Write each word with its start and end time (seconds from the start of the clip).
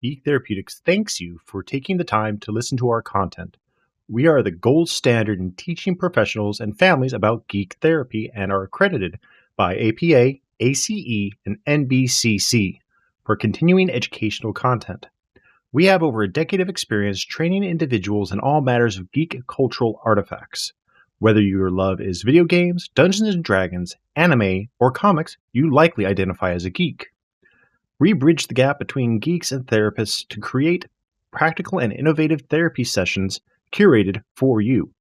Geek 0.00 0.22
Therapeutics 0.24 0.80
thanks 0.86 1.20
you 1.20 1.40
for 1.44 1.60
taking 1.60 1.96
the 1.96 2.04
time 2.04 2.38
to 2.38 2.52
listen 2.52 2.78
to 2.78 2.88
our 2.88 3.02
content. 3.02 3.56
We 4.08 4.28
are 4.28 4.44
the 4.44 4.52
gold 4.52 4.88
standard 4.88 5.40
in 5.40 5.54
teaching 5.56 5.96
professionals 5.96 6.60
and 6.60 6.78
families 6.78 7.12
about 7.12 7.48
geek 7.48 7.76
therapy 7.80 8.30
and 8.32 8.52
are 8.52 8.62
accredited 8.62 9.18
by 9.56 9.76
APA, 9.76 10.34
ACE, 10.60 11.32
and 11.44 11.58
NBCC 11.66 12.78
for 13.24 13.34
continuing 13.34 13.90
educational 13.90 14.52
content. 14.52 15.06
We 15.72 15.86
have 15.86 16.04
over 16.04 16.22
a 16.22 16.32
decade 16.32 16.60
of 16.60 16.68
experience 16.68 17.20
training 17.20 17.64
individuals 17.64 18.30
in 18.30 18.38
all 18.38 18.60
matters 18.60 18.98
of 18.98 19.10
geek 19.10 19.36
cultural 19.48 20.00
artifacts. 20.04 20.74
Whether 21.18 21.40
your 21.40 21.72
love 21.72 22.00
is 22.00 22.22
video 22.22 22.44
games, 22.44 22.88
Dungeons 22.94 23.34
and 23.34 23.42
Dragons, 23.42 23.96
anime, 24.14 24.68
or 24.78 24.92
comics, 24.92 25.36
you 25.50 25.74
likely 25.74 26.06
identify 26.06 26.52
as 26.52 26.64
a 26.64 26.70
geek. 26.70 27.08
We 28.00 28.12
bridge 28.12 28.46
the 28.46 28.54
gap 28.54 28.78
between 28.78 29.18
geeks 29.18 29.50
and 29.50 29.66
therapists 29.66 30.26
to 30.28 30.40
create 30.40 30.86
practical 31.32 31.80
and 31.80 31.92
innovative 31.92 32.42
therapy 32.48 32.84
sessions 32.84 33.40
curated 33.72 34.22
for 34.36 34.60
you. 34.60 34.92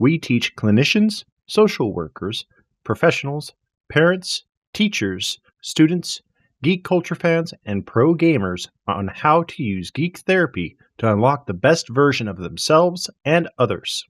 We 0.00 0.18
teach 0.18 0.56
clinicians, 0.56 1.24
social 1.46 1.92
workers, 1.92 2.46
professionals, 2.82 3.52
parents, 3.88 4.44
teachers, 4.74 5.38
students, 5.60 6.20
geek 6.64 6.82
culture 6.82 7.14
fans, 7.14 7.54
and 7.64 7.86
pro 7.86 8.14
gamers 8.14 8.68
on 8.88 9.08
how 9.08 9.44
to 9.44 9.62
use 9.62 9.92
geek 9.92 10.18
therapy 10.18 10.76
to 10.98 11.12
unlock 11.12 11.46
the 11.46 11.54
best 11.54 11.88
version 11.88 12.26
of 12.26 12.38
themselves 12.38 13.08
and 13.24 13.48
others. 13.58 14.04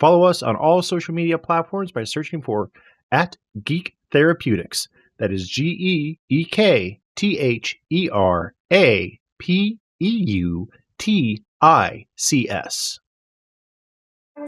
Follow 0.00 0.24
us 0.24 0.42
on 0.42 0.56
all 0.56 0.82
social 0.82 1.14
media 1.14 1.38
platforms 1.38 1.92
by 1.92 2.02
searching 2.02 2.42
for 2.42 2.70
at 3.12 3.36
Geek 3.62 3.94
Therapeutics. 4.10 4.88
That 5.18 5.32
is 5.32 5.48
G 5.48 5.64
E 5.78 6.18
E 6.28 6.44
K 6.44 7.00
T 7.16 7.38
H 7.38 7.76
E 7.90 8.08
R 8.10 8.54
A 8.72 9.18
P 9.38 9.78
E 10.00 10.08
U 10.08 10.68
T 10.98 11.42
I 11.60 12.06
C 12.16 12.48
S. 12.48 12.98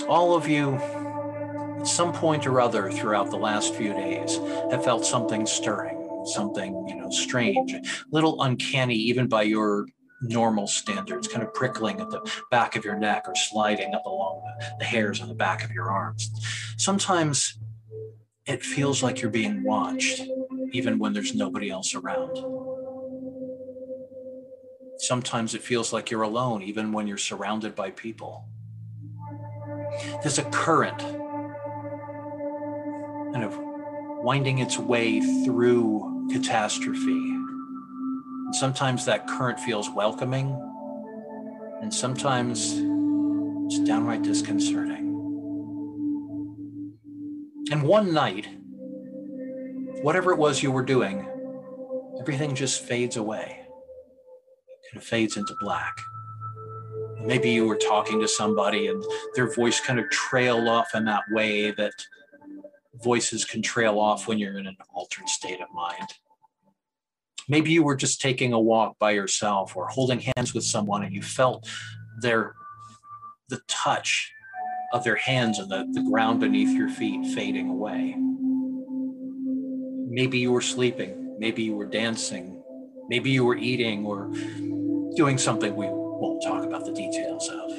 All 0.08 0.34
of 0.34 0.48
you, 0.48 0.75
at 0.75 1.86
some 1.86 2.12
point 2.12 2.47
or 2.47 2.61
other 2.61 2.91
throughout 2.91 3.31
the 3.31 3.36
last 3.36 3.75
few 3.75 3.92
days, 3.92 4.39
have 4.70 4.84
felt 4.84 5.06
something 5.06 5.47
stirring, 5.47 6.25
something, 6.27 6.86
you 6.89 6.97
know, 6.97 7.11
strange, 7.11 7.73
a 7.73 7.83
little 8.11 8.42
uncanny, 8.42 8.97
even 8.97 9.28
by 9.28 9.42
your 9.42 9.86
normal 10.23 10.67
standards, 10.67 11.28
kind 11.28 11.42
of 11.42 11.53
prickling 11.55 12.01
at 12.01 12.11
the 12.11 12.20
back 12.51 12.75
of 12.75 12.84
your 12.84 12.98
neck 12.98 13.25
or 13.27 13.34
sliding 13.34 13.95
up 13.95 14.06
along 14.06 14.42
the, 14.45 14.67
the 14.80 14.84
hairs 14.84 15.20
on 15.20 15.28
the 15.28 15.34
back 15.34 15.64
of 15.64 15.70
your 15.70 15.91
arms. 15.91 16.30
Sometimes 16.77 17.58
it 18.47 18.62
feels 18.62 19.03
like 19.03 19.20
you're 19.20 19.30
being 19.30 19.62
watched, 19.62 20.23
even 20.72 20.98
when 20.98 21.12
there's 21.12 21.34
nobody 21.34 21.70
else 21.70 21.95
around. 21.95 22.36
Sometimes 24.98 25.55
it 25.55 25.62
feels 25.62 25.92
like 25.92 26.11
you're 26.11 26.23
alone, 26.23 26.62
even 26.62 26.92
when 26.92 27.06
you're 27.06 27.19
surrounded 27.19 27.75
by 27.75 27.91
people. 27.91 28.45
There's 30.23 30.39
a 30.39 30.45
current 30.45 30.98
kind 33.33 33.45
of 33.45 33.55
winding 34.25 34.58
its 34.58 34.78
way 34.78 35.20
through 35.45 36.28
catastrophe. 36.33 37.11
And 37.11 38.55
sometimes 38.55 39.05
that 39.05 39.27
current 39.27 39.61
feels 39.61 39.91
welcoming, 39.91 40.48
and 41.83 41.92
sometimes 41.92 42.73
it's 43.67 43.78
downright 43.80 44.23
disconcerting. 44.23 45.05
And 47.70 47.83
one 47.83 48.14
night, 48.14 48.48
whatever 50.02 50.33
it 50.33 50.39
was 50.39 50.62
you 50.62 50.70
were 50.70 50.84
doing, 50.84 51.27
everything 52.20 52.55
just 52.55 52.83
fades 52.83 53.16
away. 53.16 53.61
It 53.61 54.91
kind 54.91 55.02
of 55.02 55.05
fades 55.05 55.36
into 55.36 55.55
black. 55.61 55.97
Maybe 57.20 57.50
you 57.50 57.66
were 57.66 57.77
talking 57.77 58.20
to 58.20 58.28
somebody 58.28 58.86
and 58.86 59.02
their 59.34 59.52
voice 59.52 59.80
kind 59.80 59.98
of 59.98 60.08
trailed 60.11 60.69
off 60.69 60.94
in 60.94 61.05
that 61.06 61.22
way 61.30 61.73
that 61.73 61.92
voices 63.02 63.45
can 63.45 63.62
trail 63.62 63.98
off 63.98 64.29
when 64.29 64.39
you're 64.39 64.58
in 64.58 64.67
an 64.67 64.77
altered 64.95 65.29
state 65.29 65.61
of 65.61 65.68
mind. 65.74 66.08
Maybe 67.48 67.70
you 67.70 67.83
were 67.83 67.96
just 67.96 68.20
taking 68.20 68.52
a 68.52 68.61
walk 68.61 68.98
by 68.98 69.13
yourself 69.13 69.77
or 69.77 69.89
holding 69.89 70.20
hands 70.36 70.55
with 70.55 70.64
someone 70.64 71.05
and 71.05 71.14
you 71.14 71.23
felt 71.23 71.68
their 72.20 72.55
the 73.48 73.61
touch 73.68 74.33
of 74.92 75.05
their 75.05 75.17
hands 75.17 75.61
on 75.61 75.68
the, 75.68 75.86
the 75.92 76.02
ground 76.11 76.40
beneath 76.40 76.77
your 76.77 76.89
feet 76.89 77.24
fading 77.34 77.68
away. 77.68 78.17
Maybe 80.16 80.38
you 80.38 80.50
were 80.50 80.62
sleeping, 80.62 81.34
maybe 81.38 81.62
you 81.62 81.77
were 81.77 81.84
dancing, 81.84 82.62
maybe 83.10 83.28
you 83.28 83.44
were 83.44 83.54
eating 83.54 84.06
or 84.06 84.32
doing 85.14 85.36
something 85.36 85.77
we 85.77 85.88
won't 85.90 86.42
talk 86.42 86.64
about 86.64 86.86
the 86.86 86.92
details 86.92 87.50
of. 87.50 87.70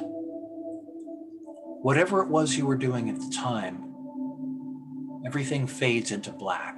Whatever 1.81 2.21
it 2.21 2.27
was 2.27 2.55
you 2.55 2.67
were 2.67 2.75
doing 2.75 3.09
at 3.09 3.15
the 3.15 3.33
time, 3.35 3.91
everything 5.25 5.65
fades 5.65 6.11
into 6.11 6.31
black. 6.31 6.77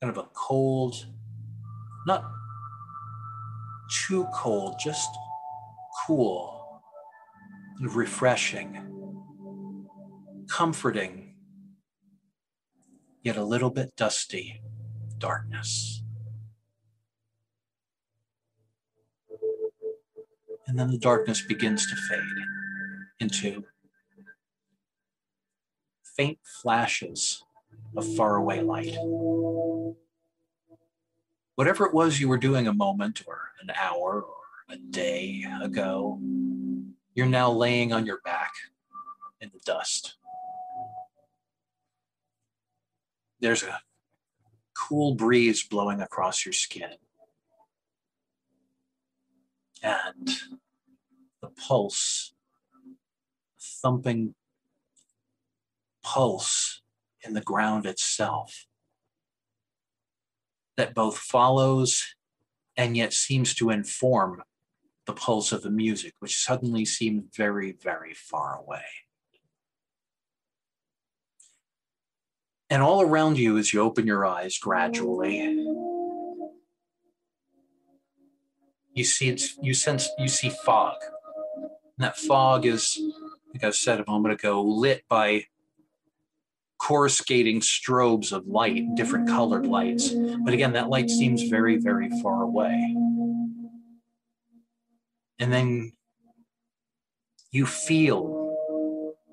Kind 0.00 0.16
of 0.16 0.18
a 0.18 0.28
cold, 0.34 1.04
not 2.06 2.22
too 4.06 4.28
cold, 4.32 4.76
just 4.78 5.10
cool, 6.06 6.80
refreshing, 7.80 8.78
comforting, 10.48 11.21
yet 13.22 13.36
a 13.36 13.44
little 13.44 13.70
bit 13.70 13.96
dusty 13.96 14.60
darkness. 15.18 16.02
And 20.66 20.78
then 20.78 20.90
the 20.90 20.98
darkness 20.98 21.42
begins 21.42 21.88
to 21.88 21.96
fade 21.96 22.44
into 23.20 23.64
faint 26.16 26.38
flashes 26.62 27.42
of 27.96 28.16
faraway 28.16 28.60
light 28.60 28.96
whatever 31.54 31.86
it 31.86 31.94
was 31.94 32.20
you 32.20 32.28
were 32.28 32.38
doing 32.38 32.66
a 32.66 32.72
moment 32.72 33.22
or 33.26 33.50
an 33.60 33.70
hour 33.80 34.22
or 34.22 34.34
a 34.70 34.76
day 34.76 35.44
ago, 35.62 36.18
you're 37.14 37.26
now 37.26 37.50
laying 37.50 37.92
on 37.92 38.06
your 38.06 38.20
back 38.24 38.52
in 39.40 39.50
the 39.52 39.60
dust. 39.64 40.16
There's 43.42 43.64
a 43.64 43.80
cool 44.72 45.16
breeze 45.16 45.64
blowing 45.64 46.00
across 46.00 46.46
your 46.46 46.52
skin. 46.52 46.92
And 49.82 50.30
the 51.40 51.48
pulse, 51.48 52.34
thumping 53.60 54.36
pulse 56.04 56.82
in 57.22 57.34
the 57.34 57.40
ground 57.40 57.84
itself 57.84 58.66
that 60.76 60.94
both 60.94 61.18
follows 61.18 62.14
and 62.76 62.96
yet 62.96 63.12
seems 63.12 63.54
to 63.54 63.70
inform 63.70 64.44
the 65.04 65.14
pulse 65.14 65.50
of 65.50 65.62
the 65.62 65.70
music, 65.70 66.14
which 66.20 66.38
suddenly 66.38 66.84
seemed 66.84 67.34
very, 67.34 67.72
very 67.72 68.14
far 68.14 68.60
away. 68.60 68.84
And 72.72 72.82
all 72.82 73.02
around 73.02 73.38
you, 73.38 73.58
as 73.58 73.74
you 73.74 73.82
open 73.82 74.06
your 74.06 74.24
eyes 74.24 74.56
gradually, 74.56 75.62
you 78.94 79.04
see 79.04 79.28
it's, 79.28 79.58
you 79.60 79.74
sense 79.74 80.08
you 80.18 80.26
see 80.26 80.48
fog. 80.48 80.96
And 81.58 81.98
that 81.98 82.16
fog 82.16 82.64
is, 82.64 82.98
like 83.52 83.62
I 83.62 83.72
said 83.72 84.00
a 84.00 84.10
moment 84.10 84.32
ago, 84.32 84.62
lit 84.62 85.04
by 85.06 85.44
coruscating 86.80 87.60
strobes 87.60 88.32
of 88.32 88.46
light, 88.46 88.82
different 88.96 89.28
colored 89.28 89.66
lights. 89.66 90.14
But 90.42 90.54
again, 90.54 90.72
that 90.72 90.88
light 90.88 91.10
seems 91.10 91.42
very, 91.42 91.76
very 91.76 92.08
far 92.22 92.42
away. 92.42 92.96
And 95.38 95.52
then 95.52 95.92
you 97.50 97.66
feel 97.66 98.54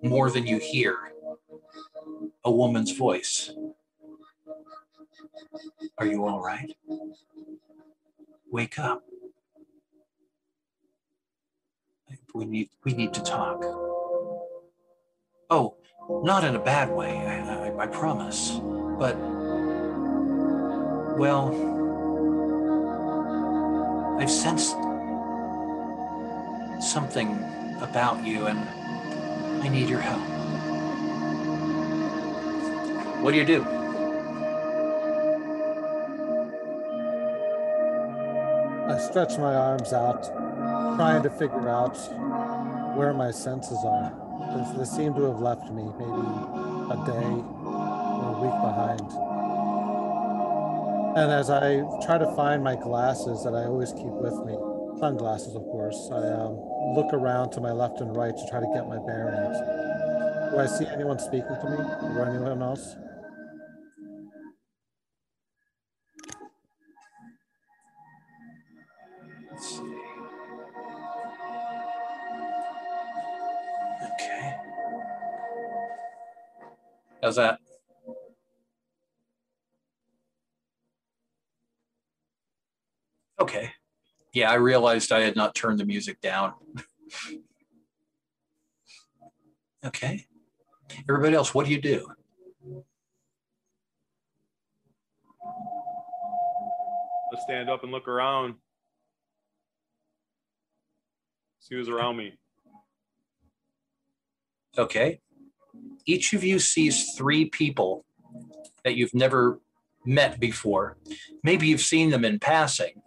more 0.03 0.30
than 0.30 0.45
you 0.45 0.57
hear 0.57 0.97
a 2.44 2.51
woman's 2.51 2.92
voice. 2.92 3.51
Are 5.98 6.06
you 6.06 6.25
all 6.25 6.42
right? 6.42 6.75
Wake 8.51 8.80
up. 8.80 9.04
We 12.33 12.45
need 12.45 12.69
we 12.83 12.94
need 12.94 13.13
to 13.13 13.21
talk. 13.21 13.63
Oh, 15.50 15.75
not 16.24 16.44
in 16.44 16.56
a 16.56 16.60
bad 16.60 16.92
way, 16.92 17.18
I, 17.18 17.69
I, 17.69 17.83
I 17.83 17.88
promise. 17.88 18.60
But, 19.00 19.18
well, 21.18 21.50
I've 24.19 24.30
sensed 24.30 24.75
something 26.81 27.30
about 27.81 28.25
you 28.25 28.48
and 28.48 28.60
I 29.63 29.69
need 29.69 29.88
your 29.89 30.01
help. 30.01 30.38
What 33.21 33.31
do 33.31 33.38
you 33.38 33.45
do? 33.45 33.62
I 38.88 38.98
stretch 38.98 39.38
my 39.38 39.54
arms 39.54 39.92
out, 39.92 40.24
trying 40.95 41.21
to 41.24 41.30
figure 41.30 41.68
out 41.68 41.98
where 42.95 43.13
my 43.13 43.31
senses 43.31 43.77
are. 43.83 44.10
Because 44.39 44.77
they 44.77 44.86
seem 44.86 45.13
to 45.16 45.24
have 45.24 45.42
left 45.42 45.69
me 45.69 45.83
maybe 46.00 46.31
a 46.89 46.98
day 47.06 47.27
or 47.68 48.24
a 48.24 48.39
week 48.39 48.56
behind. 48.63 49.12
And 51.18 51.30
as 51.30 51.50
I 51.50 51.83
try 52.06 52.18
to 52.19 52.33
find 52.38 52.63
my 52.63 52.75
glasses 52.75 53.44
that 53.44 53.54
I 53.54 53.66
always 53.66 53.92
keep 53.92 54.16
with 54.16 54.45
me, 54.45 54.56
sunglasses, 54.98 55.56
of 55.56 55.63
course, 55.63 56.10
I 56.10 56.24
um, 56.39 56.56
look 56.95 57.13
around 57.13 57.51
to 57.51 57.60
my 57.60 57.74
left 57.74 58.00
and 58.00 58.16
right 58.16 58.36
to 58.36 58.48
try 58.50 58.62
to 58.62 58.71
get 58.74 58.88
my 58.88 58.98
bearings. 59.06 59.57
Do 60.51 60.57
I 60.57 60.68
see 60.68 60.88
anyone 60.88 61.19
speaking 61.19 61.57
to 61.62 61.69
me 61.69 61.77
or 62.16 62.25
anyone 62.25 62.63
else? 62.63 62.95
How's 77.30 77.36
that? 77.36 77.60
Okay. 83.40 83.70
Yeah, 84.34 84.50
I 84.50 84.56
realized 84.56 85.12
I 85.12 85.20
had 85.20 85.36
not 85.36 85.54
turned 85.54 85.80
the 85.80 85.86
music 85.86 86.22
down. 86.22 86.54
okay. 89.86 90.26
Everybody 91.08 91.36
else, 91.36 91.54
what 91.54 91.68
do 91.68 91.72
you 91.72 91.80
do? 91.80 92.08
Let's 97.31 97.44
stand 97.44 97.70
up 97.70 97.84
and 97.84 97.92
look 97.92 98.08
around. 98.08 98.56
See 101.60 101.76
who's 101.76 101.90
around 101.90 102.18
me. 102.18 102.40
Okay. 104.80 105.22
Each 106.06 106.34
of 106.34 106.44
you 106.44 106.60
sees 106.60 107.13
three 107.13 107.46
people 107.46 108.06
that 108.84 108.96
you've 108.96 109.13
never 109.13 109.60
met 110.06 110.40
before. 110.40 110.98
Maybe 111.44 111.68
you've 111.68 111.81
seen 111.81 112.10
them 112.10 112.25
in 112.25 112.40
passing, 112.40 113.01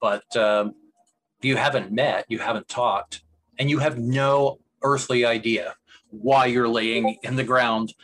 but 0.00 0.36
um, 0.36 0.74
you 1.42 1.56
haven't 1.56 1.92
met, 1.92 2.26
you 2.28 2.38
haven't 2.38 2.68
talked, 2.68 3.22
and 3.58 3.70
you 3.70 3.78
have 3.78 3.98
no 3.98 4.58
earthly 4.82 5.24
idea 5.24 5.74
why 6.10 6.46
you're 6.46 6.68
laying 6.68 7.16
in 7.22 7.36
the 7.36 7.44
ground, 7.44 7.94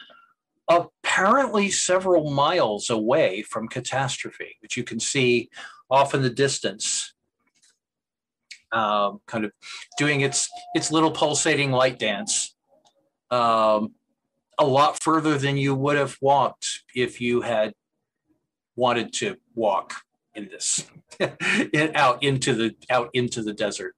apparently 0.68 1.70
several 1.70 2.30
miles 2.30 2.90
away 2.90 3.42
from 3.42 3.68
catastrophe, 3.68 4.56
which 4.60 4.76
you 4.76 4.84
can 4.84 5.00
see 5.00 5.50
off 5.90 6.14
in 6.14 6.22
the 6.22 6.30
distance 6.30 7.12
um, 8.72 9.20
kind 9.26 9.44
of 9.44 9.52
doing 9.96 10.20
its 10.20 10.50
its 10.74 10.90
little 10.90 11.10
pulsating 11.10 11.70
light 11.70 11.98
dance 11.98 12.55
um, 13.30 13.94
a 14.58 14.64
lot 14.64 15.02
further 15.02 15.36
than 15.38 15.56
you 15.56 15.74
would 15.74 15.96
have 15.96 16.16
walked 16.20 16.82
if 16.94 17.20
you 17.20 17.42
had 17.42 17.72
wanted 18.74 19.12
to 19.12 19.36
walk 19.54 19.94
in 20.34 20.48
this 20.48 20.84
in, 21.72 21.92
out 21.94 22.22
into 22.22 22.54
the 22.54 22.74
out 22.90 23.10
into 23.14 23.42
the 23.42 23.52
desert. 23.52 23.94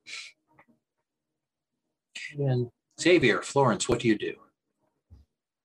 And 2.39 2.69
Xavier, 3.01 3.43
Florence, 3.43 3.89
what 3.89 4.01
do 4.01 4.09
you 4.09 4.19
do? 4.19 4.35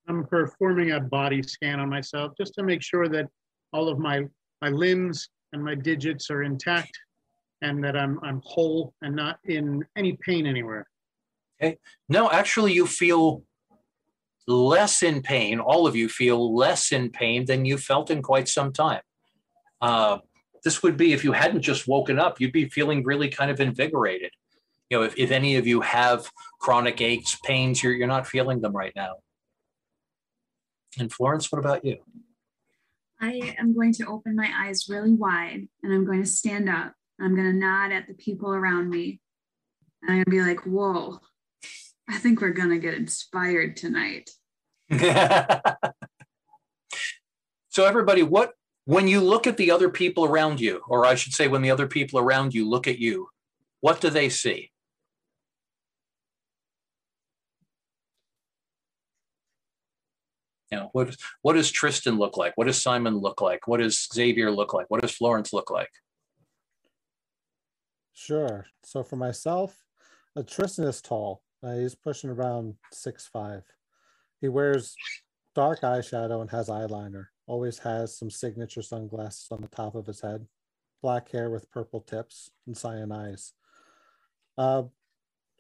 I'm 0.08 0.26
performing 0.26 0.92
a 0.92 1.00
body 1.00 1.42
scan 1.42 1.80
on 1.80 1.90
myself 1.90 2.34
just 2.38 2.54
to 2.56 2.64
make 2.64 2.82
sure 2.82 3.08
that 3.08 3.28
all 3.72 3.88
of 3.88 4.00
my 4.00 4.26
my 4.62 4.70
limbs 4.70 5.30
and 5.54 5.64
my 5.64 5.76
digits 5.76 6.30
are 6.30 6.44
intact 6.44 6.98
and 7.62 7.84
that 7.84 7.96
I'm 7.96 8.20
I'm 8.24 8.42
whole 8.44 8.94
and 9.02 9.16
not 9.16 9.40
in 9.46 9.84
any 9.96 10.18
pain 10.22 10.46
anywhere. 10.46 10.86
Okay. 11.62 11.78
No, 12.10 12.30
actually, 12.30 12.74
you 12.74 12.86
feel 12.86 13.44
less 14.48 15.04
in 15.04 15.22
pain. 15.22 15.60
All 15.60 15.88
of 15.88 15.96
you 15.96 16.10
feel 16.10 16.56
less 16.56 16.92
in 16.92 17.10
pain 17.10 17.46
than 17.46 17.66
you 17.66 17.78
felt 17.78 18.12
in 18.12 18.22
quite 18.22 18.48
some 18.48 18.74
time. 18.74 19.02
Uh, 19.82 20.20
this 20.64 20.82
would 20.84 20.98
be 20.98 21.14
if 21.14 21.24
you 21.24 21.32
hadn't 21.32 21.62
just 21.62 21.88
woken 21.88 22.20
up, 22.20 22.40
you'd 22.40 22.54
be 22.54 22.70
feeling 22.70 23.04
really 23.04 23.30
kind 23.30 23.52
of 23.52 23.60
invigorated. 23.60 24.32
You 24.90 25.00
know, 25.00 25.04
if, 25.04 25.18
if 25.18 25.32
any 25.32 25.56
of 25.58 25.68
you 25.68 25.82
have 25.82 26.30
chronic 26.60 27.02
aches, 27.02 27.38
pains, 27.44 27.82
you're, 27.82 27.94
you're 27.94 28.08
not 28.08 28.28
feeling 28.28 28.62
them 28.62 28.74
right 28.74 28.94
now. 28.96 29.16
And 31.00 31.12
Florence, 31.12 31.52
what 31.52 31.60
about 31.60 31.84
you? 31.84 31.98
I 33.20 33.56
am 33.58 33.74
going 33.74 33.94
to 33.94 34.06
open 34.06 34.36
my 34.36 34.50
eyes 34.54 34.86
really 34.90 35.14
wide 35.14 35.68
and 35.82 35.94
I'm 35.94 36.06
going 36.06 36.22
to 36.22 36.30
stand 36.30 36.70
up 36.70 36.94
I'm 37.20 37.36
going 37.36 37.52
to 37.52 37.58
nod 37.58 37.92
at 37.92 38.08
the 38.08 38.14
people 38.14 38.54
around 38.54 38.90
me. 38.90 39.20
And 40.02 40.12
I'm 40.12 40.16
going 40.18 40.26
to 40.26 40.32
be 40.32 40.42
like, 40.42 40.66
whoa, 40.66 41.20
I 42.10 42.18
think 42.18 42.42
we're 42.42 42.50
going 42.50 42.70
to 42.70 42.80
get 42.80 42.96
inspired 42.96 43.78
tonight. 43.78 44.30
so, 47.70 47.86
everybody, 47.86 48.24
what, 48.24 48.54
when 48.86 49.08
you 49.08 49.22
look 49.22 49.48
at 49.48 49.58
the 49.58 49.72
other 49.72 49.90
people 49.90 50.26
around 50.26 50.60
you, 50.60 50.82
or 50.88 51.06
I 51.06 51.16
should 51.16 51.34
say, 51.34 51.48
when 51.48 51.62
the 51.62 51.72
other 51.72 51.88
people 51.88 52.20
around 52.20 52.54
you 52.54 52.68
look 52.68 52.88
at 52.88 53.00
you, 53.00 53.30
what 53.80 54.02
do 54.02 54.10
they 54.10 54.30
see? 54.30 54.72
You 60.72 60.80
know, 60.80 60.90
what, 60.92 61.16
what 61.44 61.54
does 61.54 61.70
Tristan 61.70 62.18
look 62.18 62.36
like? 62.36 62.54
What 62.56 62.66
does 62.66 62.82
Simon 62.82 63.20
look 63.20 63.42
like? 63.42 63.68
What 63.68 63.80
does 63.80 64.08
Xavier 64.12 64.50
look 64.50 64.74
like? 64.74 64.90
What 64.90 65.02
does 65.02 65.12
Florence 65.12 65.54
look 65.54 65.70
like? 65.70 65.92
Sure. 68.14 68.66
So 68.84 69.04
for 69.04 69.16
myself, 69.16 69.84
uh, 70.36 70.42
Tristan 70.42 70.86
is 70.86 71.00
tall. 71.00 71.43
Uh, 71.64 71.76
he's 71.76 71.96
pushing 71.96 72.30
around 72.30 72.76
six 72.92 73.28
five. 73.28 73.64
He 74.42 74.50
wears 74.50 74.96
dark 75.56 75.82
eyeshadow 75.82 76.42
and 76.42 76.50
has 76.52 76.68
eyeliner. 76.68 77.28
Always 77.48 77.80
has 77.80 78.18
some 78.18 78.30
signature 78.30 78.82
sunglasses 78.82 79.48
on 79.52 79.62
the 79.62 79.68
top 79.70 79.96
of 79.96 80.06
his 80.06 80.22
head. 80.22 80.46
Black 81.02 81.32
hair 81.32 81.50
with 81.50 81.72
purple 81.72 82.02
tips 82.02 82.50
and 82.68 82.78
cyan 82.78 83.12
eyes. 83.12 83.54
Uh, 84.58 84.84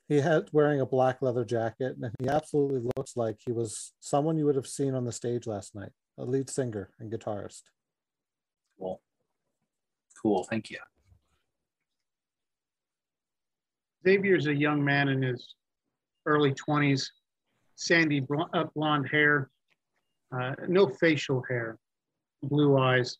he 0.08 0.20
had 0.20 0.50
wearing 0.52 0.82
a 0.82 0.86
black 0.86 1.22
leather 1.22 1.46
jacket, 1.46 1.96
and 2.02 2.12
he 2.20 2.28
absolutely 2.28 2.90
looks 2.98 3.16
like 3.16 3.38
he 3.46 3.52
was 3.52 3.94
someone 4.00 4.38
you 4.38 4.46
would 4.46 4.56
have 4.56 4.68
seen 4.68 4.96
on 4.96 5.06
the 5.06 5.12
stage 5.12 5.48
last 5.48 5.74
night, 5.76 5.92
a 6.18 6.26
lead 6.26 6.50
singer 6.50 6.90
and 7.00 7.12
guitarist. 7.12 7.64
Cool. 8.78 9.02
Cool. 10.22 10.44
Thank 10.50 10.70
you. 10.70 10.80
Xavier's 14.06 14.48
a 14.48 14.54
young 14.54 14.84
man 14.84 15.08
in 15.08 15.22
his 15.22 15.56
early 16.26 16.54
20s, 16.54 17.06
sandy 17.76 18.22
blonde 18.76 19.08
hair, 19.10 19.50
uh, 20.38 20.56
no 20.68 20.88
facial 20.88 21.44
hair, 21.50 21.78
blue 22.42 22.78
eyes. 22.78 23.18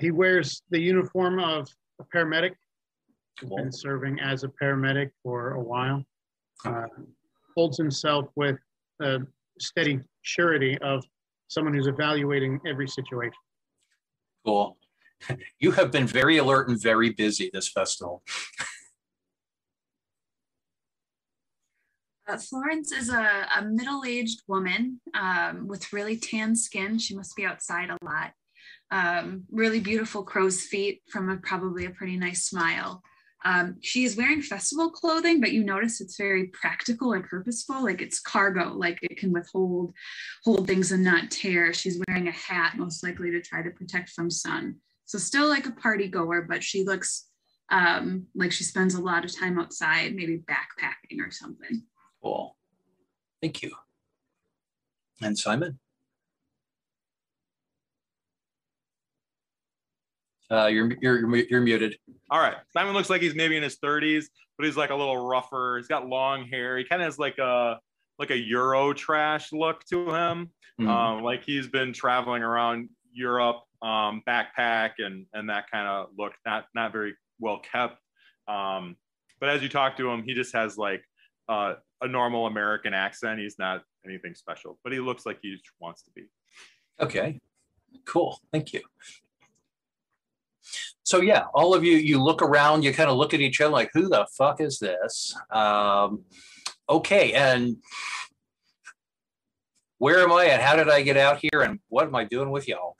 He 0.00 0.10
wears 0.10 0.62
the 0.70 0.80
uniform 0.80 1.38
of 1.38 1.68
a 2.00 2.04
paramedic. 2.04 2.52
Cool. 3.40 3.56
Been 3.56 3.72
serving 3.72 4.18
as 4.20 4.44
a 4.44 4.48
paramedic 4.48 5.10
for 5.22 5.52
a 5.52 5.62
while. 5.62 6.02
Uh, 6.64 6.86
holds 7.54 7.76
himself 7.76 8.28
with 8.34 8.58
a 9.00 9.18
steady 9.58 10.00
surety 10.22 10.78
of 10.78 11.04
someone 11.48 11.74
who's 11.74 11.86
evaluating 11.86 12.60
every 12.66 12.88
situation. 12.88 13.38
Cool. 14.44 14.76
You 15.58 15.70
have 15.70 15.90
been 15.90 16.06
very 16.06 16.36
alert 16.36 16.68
and 16.68 16.80
very 16.80 17.08
busy 17.08 17.50
this 17.50 17.68
festival. 17.68 18.22
Uh, 22.28 22.36
Florence 22.36 22.90
is 22.90 23.08
a, 23.08 23.46
a 23.56 23.62
middle 23.64 24.04
aged 24.04 24.42
woman 24.48 25.00
um, 25.14 25.68
with 25.68 25.92
really 25.92 26.16
tan 26.16 26.56
skin. 26.56 26.98
She 26.98 27.14
must 27.14 27.36
be 27.36 27.44
outside 27.44 27.90
a 27.90 28.04
lot. 28.04 28.32
Um, 28.90 29.44
really 29.50 29.80
beautiful 29.80 30.22
crow's 30.22 30.62
feet 30.62 31.02
from 31.10 31.28
a, 31.28 31.36
probably 31.36 31.86
a 31.86 31.90
pretty 31.90 32.16
nice 32.16 32.44
smile. 32.44 33.02
Um, 33.44 33.76
she 33.80 34.04
is 34.04 34.16
wearing 34.16 34.42
festival 34.42 34.90
clothing, 34.90 35.40
but 35.40 35.52
you 35.52 35.62
notice 35.62 36.00
it's 36.00 36.16
very 36.16 36.48
practical 36.48 37.12
or 37.12 37.20
purposeful, 37.22 37.84
like 37.84 38.00
it's 38.00 38.18
cargo, 38.18 38.72
like 38.72 38.98
it 39.02 39.18
can 39.18 39.32
withhold 39.32 39.92
hold 40.42 40.66
things 40.66 40.90
and 40.90 41.04
not 41.04 41.30
tear. 41.30 41.72
She's 41.72 42.02
wearing 42.08 42.26
a 42.26 42.32
hat, 42.32 42.76
most 42.76 43.04
likely 43.04 43.30
to 43.30 43.40
try 43.40 43.62
to 43.62 43.70
protect 43.70 44.10
from 44.10 44.30
sun. 44.30 44.76
So 45.04 45.18
still 45.18 45.48
like 45.48 45.66
a 45.66 45.72
party 45.72 46.08
goer, 46.08 46.42
but 46.42 46.64
she 46.64 46.82
looks 46.82 47.28
um, 47.70 48.26
like 48.34 48.50
she 48.50 48.64
spends 48.64 48.94
a 48.94 49.02
lot 49.02 49.24
of 49.24 49.36
time 49.36 49.60
outside, 49.60 50.16
maybe 50.16 50.38
backpacking 50.38 51.20
or 51.20 51.30
something. 51.30 51.84
Cool. 52.26 52.56
Thank 53.40 53.62
you. 53.62 53.70
And 55.22 55.38
Simon? 55.38 55.78
Uh, 60.50 60.66
you're, 60.66 60.90
you're, 61.00 61.36
you're 61.36 61.60
muted. 61.60 61.96
All 62.28 62.40
right. 62.40 62.56
Simon 62.72 62.94
looks 62.94 63.08
like 63.08 63.22
he's 63.22 63.36
maybe 63.36 63.56
in 63.56 63.62
his 63.62 63.78
30s, 63.78 64.24
but 64.58 64.66
he's 64.66 64.76
like 64.76 64.90
a 64.90 64.94
little 64.96 65.24
rougher. 65.24 65.76
He's 65.78 65.86
got 65.86 66.08
long 66.08 66.48
hair. 66.48 66.76
He 66.76 66.84
kind 66.84 67.00
of 67.00 67.06
has 67.06 67.16
like 67.16 67.38
a 67.38 67.78
like 68.18 68.30
a 68.30 68.36
Euro 68.36 68.92
trash 68.92 69.52
look 69.52 69.84
to 69.90 70.12
him. 70.12 70.50
Mm-hmm. 70.80 70.88
Um, 70.88 71.22
like 71.22 71.44
he's 71.44 71.68
been 71.68 71.92
traveling 71.92 72.42
around 72.42 72.88
Europe 73.12 73.60
um, 73.82 74.22
backpack 74.26 74.92
and 74.98 75.26
and 75.32 75.48
that 75.48 75.70
kind 75.70 75.86
of 75.86 76.08
look. 76.18 76.32
Not 76.44 76.64
not 76.74 76.90
very 76.90 77.14
well 77.38 77.60
kept. 77.60 78.00
Um, 78.48 78.96
but 79.38 79.48
as 79.48 79.62
you 79.62 79.68
talk 79.68 79.96
to 79.98 80.10
him, 80.10 80.24
he 80.24 80.34
just 80.34 80.54
has 80.54 80.76
like 80.76 81.04
uh, 81.48 81.74
a 82.02 82.08
normal 82.08 82.46
American 82.46 82.94
accent. 82.94 83.40
He's 83.40 83.58
not 83.58 83.82
anything 84.04 84.34
special, 84.34 84.78
but 84.84 84.92
he 84.92 85.00
looks 85.00 85.26
like 85.26 85.38
he 85.42 85.56
wants 85.80 86.02
to 86.02 86.10
be. 86.12 86.24
Okay, 87.00 87.40
cool. 88.04 88.40
Thank 88.52 88.72
you. 88.72 88.80
So 91.02 91.20
yeah, 91.20 91.44
all 91.54 91.74
of 91.74 91.84
you, 91.84 91.96
you 91.96 92.22
look 92.22 92.42
around, 92.42 92.82
you 92.82 92.92
kind 92.92 93.08
of 93.08 93.16
look 93.16 93.32
at 93.32 93.40
each 93.40 93.60
other 93.60 93.70
like, 93.70 93.90
who 93.92 94.08
the 94.08 94.26
fuck 94.36 94.60
is 94.60 94.78
this? 94.78 95.36
Um, 95.50 96.24
okay, 96.88 97.32
and 97.32 97.76
where 99.98 100.18
am 100.18 100.32
I 100.32 100.46
and 100.46 100.60
how 100.60 100.76
did 100.76 100.88
I 100.88 101.02
get 101.02 101.16
out 101.16 101.38
here 101.40 101.62
and 101.62 101.78
what 101.88 102.06
am 102.06 102.14
I 102.14 102.24
doing 102.24 102.50
with 102.50 102.68
y'all? 102.68 102.96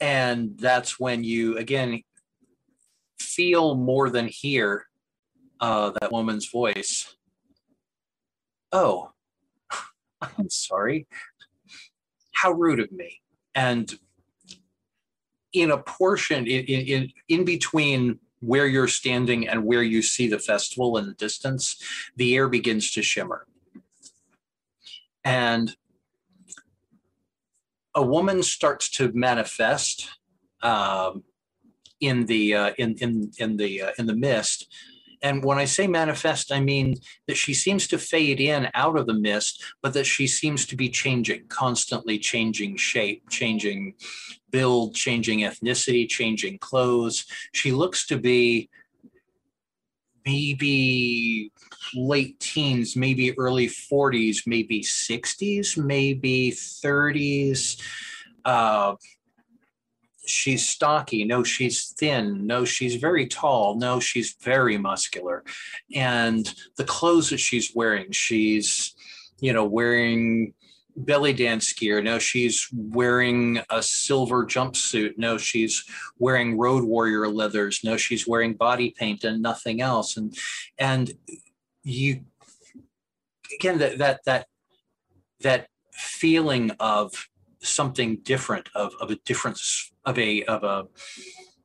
and 0.00 0.58
that's 0.58 1.00
when 1.00 1.24
you 1.24 1.56
again 1.58 2.02
feel 3.18 3.74
more 3.74 4.10
than 4.10 4.28
hear 4.28 4.86
uh, 5.62 5.92
that 6.00 6.12
woman's 6.12 6.48
voice. 6.50 7.14
Oh, 8.72 9.12
I'm 10.20 10.50
sorry. 10.50 11.06
How 12.32 12.50
rude 12.50 12.80
of 12.80 12.90
me. 12.90 13.20
And 13.54 13.94
in 15.52 15.70
a 15.70 15.78
portion, 15.78 16.46
in, 16.46 16.64
in, 16.64 17.12
in 17.28 17.44
between 17.44 18.18
where 18.40 18.66
you're 18.66 18.88
standing 18.88 19.46
and 19.46 19.64
where 19.64 19.84
you 19.84 20.02
see 20.02 20.26
the 20.26 20.38
festival 20.38 20.98
in 20.98 21.06
the 21.06 21.14
distance, 21.14 21.76
the 22.16 22.34
air 22.34 22.48
begins 22.48 22.90
to 22.92 23.02
shimmer. 23.02 23.46
And 25.22 25.76
a 27.94 28.02
woman 28.02 28.42
starts 28.42 28.88
to 28.90 29.12
manifest 29.14 30.08
um, 30.62 31.22
in 32.00 32.26
the 32.26 32.54
uh, 32.54 32.72
in 32.78 32.96
in 32.96 33.30
in 33.38 33.56
the 33.56 33.82
uh, 33.82 33.90
in 33.98 34.06
the 34.06 34.16
mist. 34.16 34.66
And 35.22 35.44
when 35.44 35.58
I 35.58 35.64
say 35.64 35.86
manifest, 35.86 36.50
I 36.52 36.60
mean 36.60 36.96
that 37.28 37.36
she 37.36 37.54
seems 37.54 37.86
to 37.88 37.98
fade 37.98 38.40
in 38.40 38.68
out 38.74 38.98
of 38.98 39.06
the 39.06 39.14
mist, 39.14 39.62
but 39.80 39.94
that 39.94 40.04
she 40.04 40.26
seems 40.26 40.66
to 40.66 40.76
be 40.76 40.88
changing, 40.88 41.46
constantly 41.48 42.18
changing 42.18 42.76
shape, 42.76 43.28
changing 43.30 43.94
build, 44.50 44.94
changing 44.94 45.40
ethnicity, 45.40 46.08
changing 46.08 46.58
clothes. 46.58 47.24
She 47.52 47.70
looks 47.70 48.06
to 48.08 48.18
be 48.18 48.68
maybe 50.26 51.52
late 51.94 52.38
teens, 52.40 52.96
maybe 52.96 53.36
early 53.38 53.68
40s, 53.68 54.42
maybe 54.46 54.80
60s, 54.80 55.76
maybe 55.76 56.52
30s. 56.52 57.80
Uh, 58.44 58.94
she's 60.32 60.66
stocky. 60.66 61.24
No, 61.24 61.44
she's 61.44 61.88
thin. 61.90 62.46
No, 62.46 62.64
she's 62.64 62.96
very 62.96 63.26
tall. 63.26 63.76
No, 63.76 64.00
she's 64.00 64.34
very 64.40 64.78
muscular. 64.78 65.44
And 65.94 66.52
the 66.76 66.84
clothes 66.84 67.30
that 67.30 67.38
she's 67.38 67.72
wearing, 67.74 68.10
she's, 68.12 68.94
you 69.40 69.52
know, 69.52 69.64
wearing 69.64 70.54
belly 70.96 71.32
dance 71.34 71.72
gear. 71.72 72.02
No, 72.02 72.18
she's 72.18 72.66
wearing 72.72 73.60
a 73.70 73.82
silver 73.82 74.46
jumpsuit. 74.46 75.18
No, 75.18 75.36
she's 75.36 75.84
wearing 76.18 76.56
road 76.58 76.84
warrior 76.84 77.28
leathers. 77.28 77.80
No, 77.84 77.96
she's 77.96 78.26
wearing 78.26 78.54
body 78.54 78.90
paint 78.90 79.24
and 79.24 79.42
nothing 79.42 79.80
else. 79.82 80.16
And 80.16 80.36
and 80.78 81.12
you 81.82 82.22
again 83.54 83.78
that 83.78 83.98
that 83.98 84.24
that 84.24 84.46
that 85.40 85.68
feeling 85.92 86.70
of 86.80 87.28
something 87.62 88.16
different 88.22 88.68
of 88.74 88.94
of 89.00 89.10
a 89.10 89.16
difference 89.24 89.92
of 90.04 90.18
a 90.18 90.42
of 90.44 90.64
a 90.64 90.86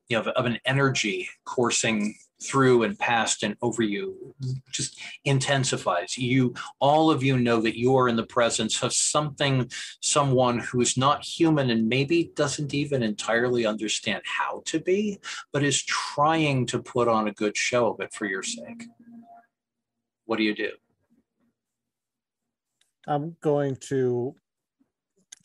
you 0.08 0.16
know 0.16 0.22
of, 0.22 0.28
of 0.28 0.46
an 0.46 0.60
energy 0.66 1.30
coursing 1.46 2.16
through 2.42 2.84
and 2.84 2.98
past 3.00 3.42
and 3.42 3.56
over 3.62 3.82
you 3.82 4.36
just 4.72 5.02
intensifies. 5.26 6.18
You 6.18 6.54
all 6.80 7.10
of 7.10 7.24
you 7.24 7.38
know 7.38 7.60
that 7.62 7.78
you 7.78 7.96
are 7.98 8.08
in 8.08 8.16
the 8.16 8.26
presence 8.26 8.84
of 8.84 8.94
something 8.94 9.70
someone 10.02 10.60
who's 10.60 10.98
not 10.98 11.24
human 11.24 11.70
and 11.72 11.90
maybe 11.90 12.32
doesn't 12.36 12.74
even 12.74 13.02
entirely 13.02 13.66
understand 13.66 14.22
how 14.26 14.62
to 14.66 14.80
be 14.80 15.20
but 15.52 15.64
is 15.64 15.82
trying 15.84 16.66
to 16.68 16.82
put 16.82 17.08
on 17.08 17.28
a 17.28 17.34
good 17.34 17.58
show 17.58 17.88
of 17.92 18.00
it 18.00 18.14
for 18.14 18.26
your 18.26 18.44
sake. 18.44 18.84
What 20.26 20.38
do 20.38 20.44
you 20.44 20.54
do? 20.54 20.72
I'm 23.08 23.38
going 23.42 23.78
to 23.88 24.36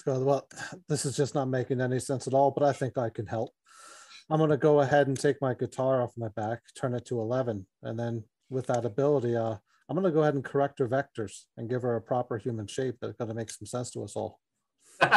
go 0.04 0.18
well 0.20 0.48
this 0.88 1.04
is 1.04 1.16
just 1.16 1.34
not 1.34 1.48
making 1.48 1.80
any 1.80 1.98
sense 1.98 2.26
at 2.26 2.34
all 2.34 2.50
but 2.50 2.64
i 2.64 2.72
think 2.72 2.98
i 2.98 3.08
can 3.08 3.26
help 3.26 3.52
I'm 4.30 4.38
going 4.38 4.50
to 4.50 4.56
go 4.56 4.80
ahead 4.80 5.08
and 5.08 5.18
take 5.18 5.42
my 5.42 5.52
guitar 5.52 6.00
off 6.00 6.12
my 6.16 6.28
back, 6.28 6.60
turn 6.74 6.94
it 6.94 7.04
to 7.06 7.20
11, 7.20 7.66
and 7.82 7.98
then 7.98 8.24
with 8.48 8.66
that 8.68 8.84
ability, 8.84 9.36
uh, 9.36 9.56
I'm 9.88 9.94
going 9.94 10.04
to 10.04 10.10
go 10.10 10.22
ahead 10.22 10.34
and 10.34 10.44
correct 10.44 10.78
her 10.78 10.88
vectors 10.88 11.42
and 11.58 11.68
give 11.68 11.82
her 11.82 11.96
a 11.96 12.00
proper 12.00 12.38
human 12.38 12.66
shape 12.66 12.96
that's 13.00 13.16
going 13.16 13.28
to 13.28 13.34
make 13.34 13.50
some 13.50 13.66
sense 13.66 13.90
to 13.90 14.04
us 14.04 14.16
all. 14.16 14.38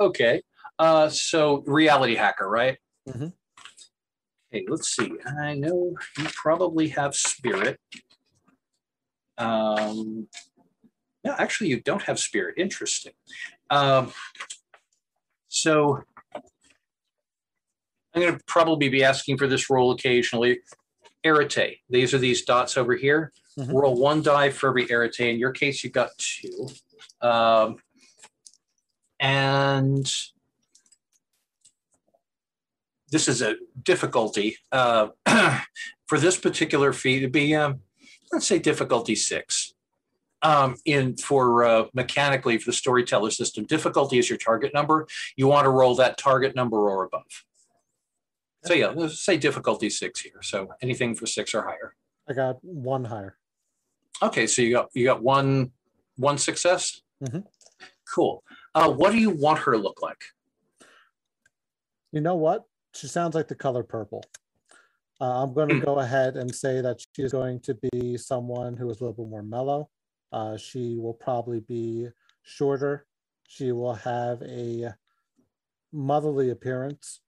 okay. 0.00 0.42
Uh, 0.78 1.08
so 1.08 1.62
reality 1.66 2.16
hacker, 2.16 2.48
right? 2.48 2.76
Mm-hmm. 3.08 3.28
Okay, 4.52 4.66
let's 4.68 4.94
see. 4.94 5.12
I 5.40 5.54
know 5.54 5.94
you 6.18 6.24
probably 6.34 6.88
have 6.88 7.14
spirit. 7.14 7.80
Um, 9.38 10.28
no, 11.24 11.34
actually, 11.38 11.70
you 11.70 11.80
don't 11.80 12.02
have 12.02 12.18
spirit. 12.18 12.56
Interesting. 12.58 13.12
Um, 13.70 14.12
so 15.48 16.02
I'm 18.14 18.22
going 18.22 18.36
to 18.36 18.44
probably 18.46 18.88
be 18.88 19.02
asking 19.02 19.38
for 19.38 19.46
this 19.46 19.70
roll 19.70 19.90
occasionally. 19.90 20.60
Arete. 21.24 21.78
These 21.88 22.12
are 22.12 22.18
these 22.18 22.42
dots 22.42 22.76
over 22.76 22.94
here. 22.94 23.32
Mm-hmm. 23.58 23.72
Roll 23.72 23.96
one 23.96 24.22
die 24.22 24.50
for 24.50 24.68
every 24.68 24.86
arete. 24.90 25.20
In 25.20 25.38
your 25.38 25.52
case, 25.52 25.82
you 25.82 25.90
got 25.90 26.10
two. 26.18 26.68
Um, 27.22 27.76
and 29.18 30.12
this 33.10 33.28
is 33.28 33.42
a 33.42 33.56
difficulty. 33.82 34.58
Uh, 34.70 35.08
for 36.06 36.18
this 36.18 36.36
particular 36.36 36.92
feat, 36.92 37.18
it'd 37.18 37.32
be, 37.32 37.54
um, 37.54 37.80
let's 38.32 38.46
say, 38.46 38.58
difficulty 38.58 39.14
six. 39.14 39.73
Um, 40.44 40.76
in 40.84 41.16
for 41.16 41.64
uh, 41.64 41.86
mechanically 41.94 42.58
for 42.58 42.66
the 42.66 42.76
storyteller 42.76 43.30
system, 43.30 43.64
difficulty 43.64 44.18
is 44.18 44.28
your 44.28 44.36
target 44.36 44.74
number. 44.74 45.06
You 45.36 45.46
want 45.48 45.64
to 45.64 45.70
roll 45.70 45.94
that 45.96 46.18
target 46.18 46.54
number 46.54 46.76
or 46.76 47.04
above. 47.04 47.24
So 48.66 48.74
yeah, 48.74 48.88
let's 48.88 49.24
say 49.24 49.38
difficulty 49.38 49.88
six 49.88 50.20
here. 50.20 50.42
So 50.42 50.68
anything 50.82 51.14
for 51.14 51.26
six 51.26 51.54
or 51.54 51.62
higher. 51.62 51.94
I 52.28 52.34
got 52.34 52.62
one 52.62 53.04
higher. 53.04 53.38
Okay, 54.22 54.46
so 54.46 54.62
you 54.62 54.72
got 54.72 54.90
you 54.94 55.04
got 55.04 55.22
one 55.22 55.72
one 56.16 56.38
success. 56.38 57.00
Mm-hmm. 57.22 57.40
Cool. 58.14 58.42
Uh, 58.74 58.90
what 58.90 59.12
do 59.12 59.18
you 59.18 59.30
want 59.30 59.60
her 59.60 59.72
to 59.72 59.78
look 59.78 60.02
like? 60.02 60.24
You 62.12 62.20
know 62.20 62.36
what? 62.36 62.64
She 62.94 63.06
sounds 63.06 63.34
like 63.34 63.48
the 63.48 63.54
color 63.54 63.82
purple. 63.82 64.24
Uh, 65.20 65.42
I'm 65.42 65.52
going 65.52 65.68
to 65.68 65.76
hmm. 65.76 65.84
go 65.84 65.98
ahead 66.00 66.36
and 66.36 66.52
say 66.54 66.80
that 66.80 66.98
she's 67.14 67.32
going 67.32 67.60
to 67.60 67.74
be 67.74 68.16
someone 68.16 68.76
who 68.76 68.90
is 68.90 69.00
a 69.00 69.04
little 69.04 69.24
bit 69.24 69.30
more 69.30 69.42
mellow. 69.42 69.88
Uh, 70.34 70.56
she 70.56 70.96
will 70.98 71.14
probably 71.14 71.60
be 71.60 72.08
shorter. 72.42 73.06
She 73.46 73.70
will 73.70 73.94
have 73.94 74.42
a 74.42 74.92
motherly 75.92 76.50
appearance 76.50 77.20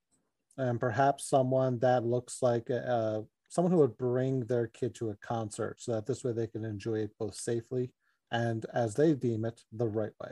and 0.57 0.77
perhaps 0.77 1.29
someone 1.29 1.79
that 1.79 2.03
looks 2.03 2.41
like 2.41 2.69
uh, 2.69 3.21
someone 3.47 3.71
who 3.71 3.77
would 3.77 3.97
bring 3.97 4.41
their 4.41 4.67
kid 4.67 4.93
to 4.95 5.11
a 5.11 5.15
concert 5.15 5.77
so 5.79 5.93
that 5.93 6.05
this 6.05 6.25
way 6.25 6.33
they 6.33 6.47
can 6.47 6.65
enjoy 6.65 6.95
it 6.95 7.11
both 7.17 7.33
safely 7.33 7.91
and 8.29 8.65
as 8.73 8.93
they 8.95 9.13
deem 9.13 9.45
it 9.45 9.61
the 9.71 9.87
right 9.87 10.11
way 10.21 10.31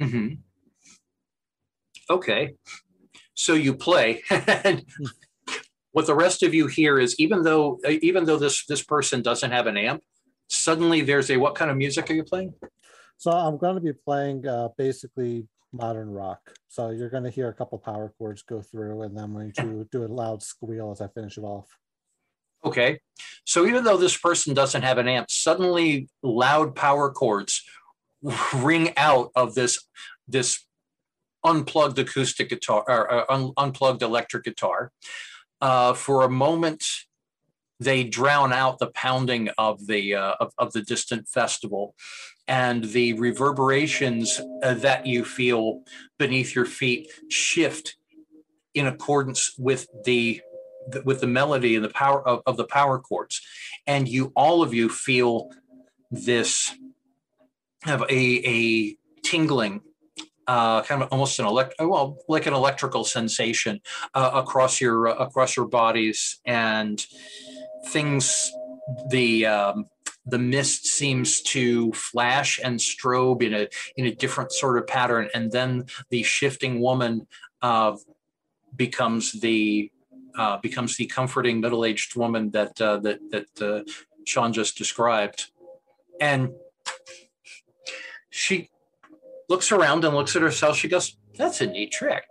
mm-hmm. 0.00 0.34
okay 2.08 2.54
so 3.34 3.52
you 3.52 3.74
play 3.74 4.22
what 5.92 6.06
the 6.06 6.14
rest 6.14 6.42
of 6.42 6.54
you 6.54 6.66
hear 6.66 6.98
is 6.98 7.14
even 7.18 7.42
though 7.42 7.78
even 7.86 8.24
though 8.24 8.38
this 8.38 8.64
this 8.64 8.82
person 8.82 9.20
doesn't 9.20 9.50
have 9.50 9.66
an 9.66 9.76
amp 9.76 10.02
suddenly 10.48 11.00
there's 11.00 11.30
a 11.30 11.36
what 11.36 11.54
kind 11.54 11.70
of 11.70 11.76
music 11.76 12.10
are 12.10 12.14
you 12.14 12.24
playing 12.24 12.52
so 13.16 13.30
i'm 13.30 13.56
going 13.56 13.74
to 13.74 13.80
be 13.80 13.92
playing 13.92 14.46
uh, 14.46 14.68
basically 14.76 15.46
modern 15.72 16.10
rock. 16.10 16.54
So 16.68 16.90
you're 16.90 17.10
going 17.10 17.24
to 17.24 17.30
hear 17.30 17.48
a 17.48 17.54
couple 17.54 17.78
power 17.78 18.12
chords 18.18 18.42
go 18.42 18.60
through, 18.60 19.02
and 19.02 19.16
then 19.16 19.24
I'm 19.24 19.32
going 19.32 19.52
to 19.52 19.86
do 19.90 20.04
a 20.04 20.06
loud 20.06 20.42
squeal 20.42 20.90
as 20.90 21.00
I 21.00 21.08
finish 21.08 21.38
it 21.38 21.42
off. 21.42 21.66
Okay. 22.64 23.00
So 23.44 23.66
even 23.66 23.84
though 23.84 23.96
this 23.96 24.16
person 24.16 24.54
doesn't 24.54 24.82
have 24.82 24.98
an 24.98 25.08
amp, 25.08 25.30
suddenly 25.30 26.08
loud 26.22 26.74
power 26.74 27.10
chords 27.10 27.62
ring 28.54 28.92
out 28.96 29.30
of 29.36 29.54
this 29.54 29.84
this 30.26 30.64
unplugged 31.44 31.98
acoustic 31.98 32.48
guitar 32.48 32.84
or 32.88 33.12
uh, 33.12 33.24
un- 33.28 33.52
unplugged 33.56 34.02
electric 34.02 34.44
guitar. 34.44 34.90
Uh, 35.60 35.92
for 35.92 36.22
a 36.22 36.30
moment, 36.30 36.84
they 37.80 38.04
drown 38.04 38.52
out 38.52 38.78
the 38.78 38.88
pounding 38.88 39.48
of 39.56 39.86
the 39.86 40.14
uh, 40.14 40.34
of, 40.40 40.52
of 40.58 40.72
the 40.72 40.82
distant 40.82 41.28
festival. 41.28 41.94
And 42.46 42.84
the 42.84 43.12
reverberations 43.12 44.40
uh, 44.62 44.74
that 44.74 45.06
you 45.06 45.24
feel 45.24 45.82
beneath 46.18 46.54
your 46.54 46.64
feet 46.64 47.10
shift 47.28 47.96
in 48.74 48.86
accordance 48.86 49.54
with 49.58 49.86
the 50.04 50.40
with 51.04 51.20
the 51.20 51.26
melody 51.26 51.76
and 51.76 51.84
the 51.84 51.90
power 51.90 52.26
of, 52.26 52.42
of 52.46 52.56
the 52.56 52.64
power 52.64 52.98
chords. 52.98 53.42
And 53.86 54.08
you 54.08 54.32
all 54.34 54.62
of 54.62 54.72
you 54.72 54.88
feel 54.88 55.50
this 56.10 56.74
have 57.82 58.02
a 58.02 58.14
a 58.46 58.96
tingling 59.22 59.82
uh, 60.46 60.82
kind 60.82 61.02
of 61.02 61.08
almost 61.12 61.38
an 61.38 61.46
elect 61.46 61.74
well 61.78 62.18
like 62.28 62.46
an 62.46 62.54
electrical 62.54 63.04
sensation 63.04 63.80
uh, 64.14 64.30
across 64.34 64.80
your 64.80 65.08
uh, 65.08 65.14
across 65.14 65.56
your 65.56 65.66
bodies. 65.66 66.40
And 66.46 67.04
things 67.86 68.52
the 69.10 69.46
um, 69.46 69.86
the 70.26 70.38
mist 70.38 70.86
seems 70.86 71.40
to 71.40 71.92
flash 71.92 72.60
and 72.62 72.78
strobe 72.78 73.42
in 73.42 73.54
a 73.54 73.68
in 73.96 74.06
a 74.06 74.14
different 74.14 74.52
sort 74.52 74.78
of 74.78 74.86
pattern 74.86 75.28
and 75.34 75.50
then 75.52 75.84
the 76.10 76.22
shifting 76.22 76.80
woman 76.80 77.26
uh, 77.62 77.96
becomes 78.76 79.32
the 79.40 79.90
uh, 80.36 80.56
becomes 80.58 80.96
the 80.96 81.06
comforting 81.06 81.60
middle-aged 81.60 82.16
woman 82.16 82.50
that 82.50 82.80
uh, 82.80 82.98
that 82.98 83.18
that 83.30 83.62
uh, 83.62 83.82
Sean 84.24 84.52
just 84.52 84.78
described. 84.78 85.50
And 86.20 86.52
she 88.30 88.70
looks 89.48 89.72
around 89.72 90.04
and 90.04 90.14
looks 90.14 90.36
at 90.36 90.42
herself. 90.42 90.76
She 90.76 90.88
goes 90.88 91.16
that's 91.36 91.60
a 91.60 91.66
neat 91.66 91.92
trick. 91.92 92.24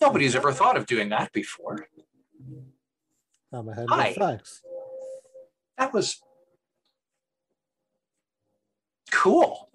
Nobody's 0.00 0.36
ever 0.36 0.52
thought 0.52 0.76
of 0.76 0.86
doing 0.86 1.08
that 1.10 1.32
before 1.32 1.88
I'm 3.52 3.68
ahead 3.68 3.86
Hi. 3.88 4.08
of 4.08 4.14
facts. 4.16 4.62
that 5.78 5.92
was 5.92 6.20
cool. 9.10 9.70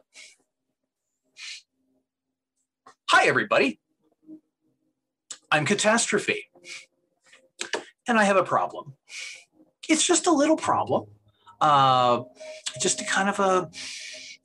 Hi, 3.09 3.25
everybody. 3.25 3.79
I'm 5.51 5.65
Catastrophe. 5.65 6.45
And 8.07 8.19
I 8.19 8.25
have 8.25 8.37
a 8.37 8.43
problem. 8.43 8.93
It's 9.89 10.05
just 10.05 10.27
a 10.27 10.31
little 10.31 10.57
problem. 10.57 11.05
Uh, 11.59 12.23
just 12.79 13.01
a 13.01 13.05
kind 13.05 13.29
of 13.29 13.39
a, 13.39 13.69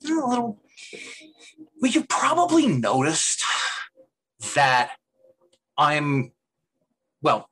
a 0.05 0.27
little. 0.27 0.61
Well, 1.81 1.91
you 1.91 2.05
probably 2.05 2.67
noticed 2.67 3.43
that 4.55 4.91
I'm, 5.77 6.31
well, 7.21 7.48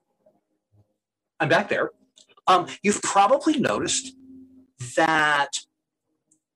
I'm 1.39 1.49
back 1.49 1.69
there. 1.69 1.91
Um, 2.47 2.67
you've 2.81 3.01
probably 3.01 3.59
noticed 3.59 4.15
that 4.95 5.59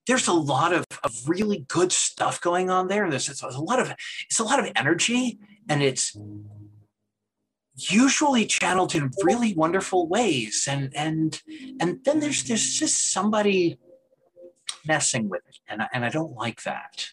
there's 0.07 0.27
a 0.27 0.33
lot 0.33 0.73
of, 0.73 0.85
of 1.03 1.13
really 1.27 1.65
good 1.67 1.91
stuff 1.91 2.41
going 2.41 2.69
on 2.69 2.87
there. 2.87 3.03
And 3.03 3.11
there's, 3.11 3.41
a 3.41 3.61
lot 3.61 3.79
of 3.79 3.93
it's 4.25 4.39
a 4.39 4.43
lot 4.43 4.59
of 4.59 4.71
energy, 4.75 5.37
and 5.69 5.83
it's 5.83 6.17
usually 7.75 8.45
channeled 8.45 8.95
in 8.95 9.11
really 9.23 9.53
wonderful 9.53 10.07
ways. 10.07 10.67
And 10.69 10.91
and 10.95 11.41
and 11.79 12.03
then 12.03 12.19
there's 12.19 12.43
there's 12.43 12.73
just 12.73 13.11
somebody 13.11 13.77
messing 14.85 15.29
with 15.29 15.41
it, 15.47 15.59
and 15.67 15.83
I, 15.83 15.87
and 15.93 16.05
I 16.05 16.09
don't 16.09 16.33
like 16.33 16.63
that. 16.63 17.07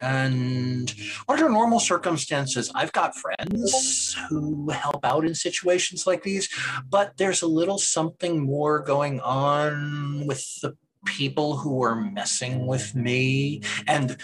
And 0.00 0.92
under 1.28 1.48
normal 1.48 1.80
circumstances, 1.80 2.70
I've 2.74 2.92
got 2.92 3.16
friends 3.16 4.16
who 4.28 4.70
help 4.70 5.04
out 5.04 5.26
in 5.26 5.34
situations 5.34 6.06
like 6.06 6.22
these, 6.22 6.48
but 6.88 7.16
there's 7.18 7.42
a 7.42 7.46
little 7.46 7.78
something 7.78 8.40
more 8.40 8.78
going 8.78 9.20
on 9.20 10.26
with 10.26 10.60
the 10.62 10.76
people 11.04 11.56
who 11.56 11.82
are 11.82 11.94
messing 11.94 12.66
with 12.66 12.94
me. 12.94 13.62
And 13.86 14.16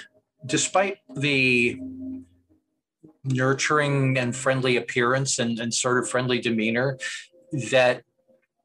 despite 0.46 0.98
the 1.14 1.78
nurturing 3.24 4.16
and 4.18 4.34
friendly 4.34 4.76
appearance 4.76 5.38
and, 5.38 5.58
and 5.58 5.74
sort 5.74 5.98
of 5.98 6.08
friendly 6.08 6.40
demeanor, 6.40 6.98
that 7.70 8.02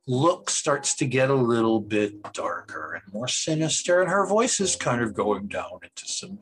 look 0.08 0.50
starts 0.50 0.96
to 0.96 1.06
get 1.06 1.30
a 1.30 1.36
little 1.36 1.80
bit 1.80 2.34
darker 2.34 2.94
and 2.94 3.14
more 3.14 3.28
sinister, 3.28 4.02
and 4.02 4.10
her 4.10 4.26
voice 4.26 4.60
is 4.60 4.76
kind 4.76 5.02
of 5.02 5.14
going 5.14 5.48
down 5.48 5.80
into 5.84 6.06
some 6.06 6.40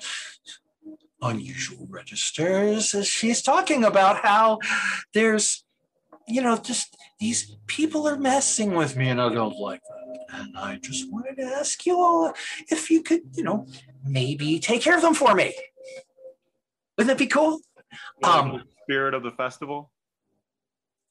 unusual 1.22 1.88
registers 1.90 2.94
as 2.94 3.08
she's 3.08 3.42
talking 3.42 3.84
about 3.84 4.24
how 4.24 4.60
there's, 5.14 5.64
you 6.28 6.42
know, 6.42 6.58
just 6.58 6.96
these 7.20 7.56
people 7.68 8.08
are 8.08 8.18
messing 8.18 8.74
with 8.74 8.96
me 8.96 9.10
and 9.10 9.22
I 9.22 9.34
don't 9.34 9.58
like 9.58 9.82
that. 9.82 10.40
And 10.40 10.58
I 10.58 10.78
just 10.78 11.12
wanted 11.12 11.36
to 11.38 11.44
ask 11.44 11.86
you 11.86 12.00
all 12.00 12.34
if 12.70 12.90
you 12.90 13.04
could, 13.04 13.22
you 13.34 13.44
know, 13.44 13.68
maybe 14.06 14.60
take 14.60 14.82
care 14.82 14.96
of 14.96 15.02
them 15.02 15.14
for 15.14 15.34
me. 15.36 15.54
Wouldn't 16.98 17.18
that 17.18 17.18
be 17.18 17.28
cool? 17.28 17.60
Um, 18.24 18.64
spirit 18.84 19.14
of 19.14 19.24
the 19.24 19.32
festival. 19.32 19.92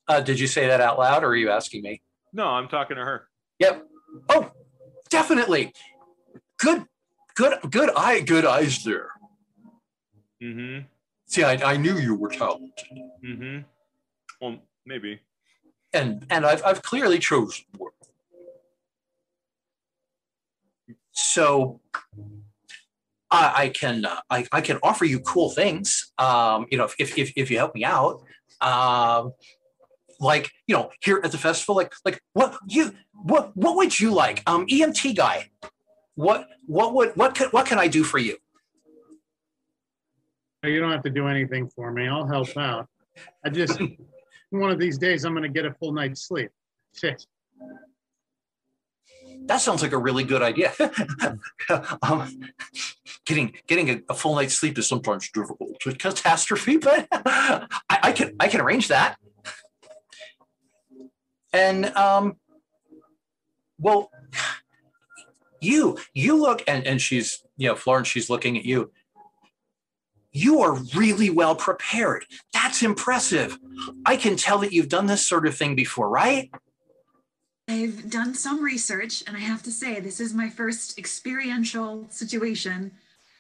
Uh, 0.07 0.21
did 0.21 0.41
you 0.41 0.47
say 0.47 0.67
that 0.69 0.81
out 0.81 0.99
loud 0.99 1.25
or 1.25 1.29
are 1.29 1.37
you 1.37 1.51
asking 1.51 1.83
me? 1.83 2.03
No, 2.33 2.47
I'm 2.47 2.69
talking 2.69 2.97
to 2.97 3.05
her. 3.05 3.29
Yep. 3.59 3.87
Oh, 4.29 4.51
definitely. 5.11 5.73
Good, 6.59 6.87
good, 7.35 7.59
good 7.71 7.91
eye, 7.95 8.21
good 8.21 8.47
eyes 8.47 8.83
there. 8.85 9.11
Mm-hmm. 10.43 10.87
See, 11.27 11.43
I, 11.45 11.73
I 11.73 11.77
knew 11.77 11.99
you 11.99 12.15
were 12.15 12.31
talented. 12.31 12.73
Mm-hmm. 13.25 13.59
Well, 14.41 14.59
maybe. 14.87 15.21
and 15.93 16.25
and 16.31 16.47
I've 16.47 16.65
I've 16.65 16.83
clearly 16.83 17.19
chosen 17.19 17.65
one. 17.77 17.93
So 21.13 21.81
I, 23.31 23.53
I 23.65 23.69
can 23.71 24.05
uh, 24.05 24.21
I, 24.31 24.47
I 24.53 24.61
can 24.61 24.79
offer 24.83 25.05
you 25.05 25.21
cool 25.21 25.51
things. 25.51 26.13
Um, 26.19 26.67
you 26.71 26.79
know, 26.79 26.89
if 26.99 27.19
if 27.19 27.33
if 27.37 27.51
you 27.51 27.59
help 27.59 27.75
me 27.75 27.85
out. 27.85 28.23
Um, 28.61 29.35
like 30.21 30.51
you 30.67 30.75
know, 30.75 30.91
here 31.01 31.21
at 31.23 31.31
the 31.31 31.39
festival, 31.39 31.77
like 31.77 31.93
like 32.05 32.21
what 32.33 32.59
you 32.67 32.93
what 33.13 33.57
what 33.57 33.77
would 33.77 33.99
you 33.99 34.13
like? 34.13 34.43
Um, 34.47 34.67
EMT 34.67 35.17
guy, 35.17 35.51
what 36.15 36.49
what 36.67 36.95
would 36.95 37.17
what 37.17 37.35
could 37.35 37.53
what 37.53 37.67
can 37.67 37.79
I 37.79 37.89
do 37.89 38.03
for 38.03 38.19
you? 38.19 38.37
You 40.63 40.81
don't 40.81 40.91
have 40.91 41.03
to 41.05 41.11
do 41.11 41.29
anything 41.29 41.69
for 41.69 41.93
me. 41.93 42.09
I'll 42.09 42.27
help 42.27 42.57
out. 42.57 42.89
I 43.45 43.51
just, 43.51 43.81
one 44.51 44.71
of 44.71 44.79
these 44.79 44.99
days, 44.99 45.25
I'm 45.25 45.33
going 45.33 45.45
to 45.45 45.49
get 45.49 45.65
a 45.65 45.73
full 45.75 45.93
night's 45.93 46.23
sleep. 46.23 46.51
Shit. 46.95 47.25
That 49.47 49.61
sounds 49.61 49.83
like 49.83 49.93
a 49.93 49.99
really 49.99 50.25
good 50.25 50.43
idea. 50.43 50.73
um, 52.03 52.41
getting 53.25 53.55
getting 53.67 53.91
a, 53.91 54.01
a 54.11 54.15
full 54.15 54.35
night's 54.35 54.55
sleep 54.55 54.77
is 54.79 54.89
sometimes 54.89 55.31
difficult. 55.31 55.77
A 55.87 55.93
catastrophe, 55.93 56.77
but 56.79 57.07
I, 57.13 57.69
I 57.89 58.13
can 58.13 58.35
I 58.41 58.49
can 58.49 58.61
arrange 58.61 58.89
that. 58.89 59.17
And 61.53 61.87
um, 61.97 62.37
well, 63.79 64.11
you 65.61 65.99
you 66.13 66.37
look 66.37 66.63
and 66.67 66.87
and 66.87 67.01
she's 67.01 67.43
you 67.57 67.69
know 67.69 67.77
Florence. 67.77 68.09
She's 68.09 68.29
looking 68.29 68.59
at 68.59 68.65
you. 68.65 68.91
You 70.33 70.61
are 70.61 70.75
really 70.95 71.31
well 71.31 71.55
prepared. 71.55 72.25
That's 72.53 72.83
impressive. 72.83 73.59
I 74.05 74.17
can 74.17 74.37
tell 74.37 74.59
that 74.59 74.73
you've 74.73 74.89
done 74.89 75.07
this 75.07 75.27
sort 75.27 75.47
of 75.47 75.57
thing 75.57 75.75
before, 75.75 76.09
right? 76.09 76.51
I've 77.69 78.11
done 78.11 78.35
some 78.35 78.63
research, 78.63 79.23
and 79.27 79.37
I 79.37 79.41
have 79.41 79.63
to 79.65 79.71
say, 79.71 80.01
this 80.01 80.21
is 80.21 80.33
my 80.33 80.49
first 80.49 80.99
experiential 80.99 82.07
situation 82.11 82.93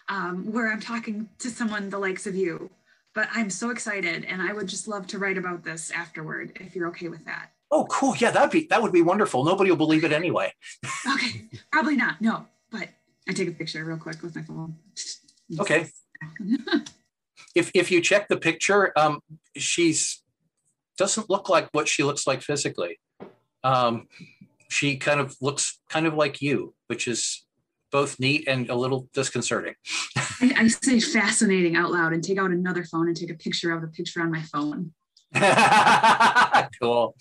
um, 0.08 0.52
where 0.52 0.70
I'm 0.70 0.80
talking 0.80 1.28
to 1.38 1.48
someone 1.48 1.88
the 1.88 1.98
likes 1.98 2.26
of 2.26 2.34
you. 2.34 2.70
But 3.14 3.28
I'm 3.32 3.50
so 3.50 3.70
excited, 3.70 4.24
and 4.26 4.42
I 4.42 4.52
would 4.52 4.68
just 4.68 4.86
love 4.86 5.06
to 5.08 5.18
write 5.18 5.38
about 5.38 5.64
this 5.64 5.90
afterward 5.90 6.52
if 6.60 6.76
you're 6.76 6.88
okay 6.88 7.08
with 7.08 7.24
that. 7.24 7.50
Oh, 7.70 7.86
cool. 7.90 8.14
Yeah, 8.16 8.30
that'd 8.30 8.50
be 8.50 8.66
that 8.70 8.82
would 8.82 8.92
be 8.92 9.02
wonderful. 9.02 9.44
Nobody 9.44 9.70
will 9.70 9.76
believe 9.76 10.04
it 10.04 10.12
anyway. 10.12 10.52
Okay, 11.14 11.44
probably 11.72 11.96
not. 11.96 12.20
No, 12.20 12.46
but 12.70 12.88
I 13.28 13.32
take 13.32 13.48
a 13.48 13.52
picture 13.52 13.84
real 13.84 13.96
quick 13.96 14.22
with 14.22 14.36
my 14.36 14.42
phone. 14.42 14.76
Okay. 15.58 15.88
If 17.54 17.70
if 17.74 17.90
you 17.90 18.00
check 18.00 18.28
the 18.28 18.36
picture, 18.36 18.92
um, 18.96 19.20
she's 19.56 20.22
doesn't 20.96 21.30
look 21.30 21.48
like 21.48 21.68
what 21.72 21.88
she 21.88 22.02
looks 22.02 22.26
like 22.26 22.42
physically. 22.42 22.98
Um, 23.64 24.08
she 24.68 24.96
kind 24.96 25.20
of 25.20 25.36
looks 25.40 25.80
kind 25.88 26.06
of 26.06 26.14
like 26.14 26.42
you, 26.42 26.74
which 26.88 27.08
is 27.08 27.46
both 27.90 28.20
neat 28.20 28.46
and 28.46 28.68
a 28.68 28.74
little 28.74 29.08
disconcerting. 29.14 29.74
I, 30.16 30.54
I 30.56 30.68
say 30.68 31.00
fascinating 31.00 31.76
out 31.76 31.90
loud 31.90 32.12
and 32.12 32.22
take 32.22 32.38
out 32.38 32.50
another 32.50 32.84
phone 32.84 33.08
and 33.08 33.16
take 33.16 33.30
a 33.30 33.34
picture 33.34 33.72
of 33.72 33.80
the 33.80 33.88
picture 33.88 34.20
on 34.20 34.30
my 34.30 34.42
phone. 34.42 34.92
cool. 36.82 37.16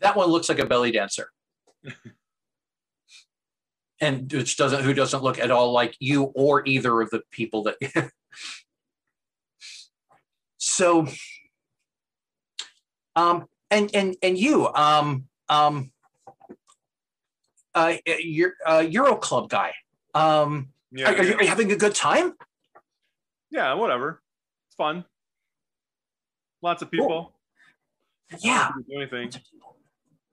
That 0.00 0.16
one 0.16 0.28
looks 0.28 0.48
like 0.48 0.58
a 0.58 0.66
belly 0.66 0.92
dancer. 0.92 1.30
and 4.02 4.30
which 4.30 4.58
doesn't 4.58 4.82
who 4.82 4.92
doesn't 4.92 5.22
look 5.22 5.38
at 5.38 5.50
all 5.50 5.72
like 5.72 5.96
you 5.98 6.24
or 6.34 6.66
either 6.66 7.00
of 7.00 7.08
the 7.08 7.22
people 7.30 7.62
that 7.62 7.76
so 10.58 11.06
um 13.16 13.46
and 13.70 13.94
and 13.94 14.16
and 14.22 14.36
you 14.36 14.68
um 14.74 15.26
um, 15.48 15.92
uh, 17.74 17.94
you're 18.20 18.54
uh, 18.66 18.84
Euro 18.88 19.16
Club 19.16 19.50
guy. 19.50 19.74
Um, 20.14 20.68
Yeah, 20.90 21.10
are, 21.10 21.16
are 21.16 21.22
you, 21.22 21.34
are 21.34 21.42
you 21.42 21.48
having 21.48 21.72
a 21.72 21.76
good 21.76 21.94
time? 21.94 22.34
yeah, 23.50 23.74
whatever. 23.74 24.22
It's 24.68 24.76
fun. 24.76 25.04
Lots 26.62 26.80
of 26.80 26.90
people. 26.90 27.34
Yeah. 28.40 28.70
Do 28.88 28.96
anything. 28.96 29.30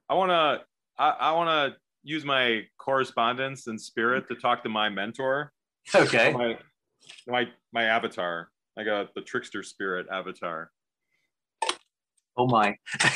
I 0.07 0.13
want 0.13 0.29
to. 0.29 0.63
I, 0.97 1.09
I 1.09 1.31
want 1.33 1.73
to 1.73 1.79
use 2.03 2.25
my 2.25 2.63
correspondence 2.77 3.67
and 3.67 3.79
spirit 3.79 4.27
to 4.29 4.35
talk 4.35 4.63
to 4.63 4.69
my 4.69 4.89
mentor. 4.89 5.51
Okay. 5.93 6.33
My 6.33 6.57
my 7.27 7.47
my 7.71 7.83
avatar. 7.85 8.49
I 8.77 8.83
got 8.83 9.13
the 9.13 9.21
trickster 9.21 9.63
spirit 9.63 10.07
avatar. 10.11 10.71
Oh 12.37 12.47
my. 12.47 12.75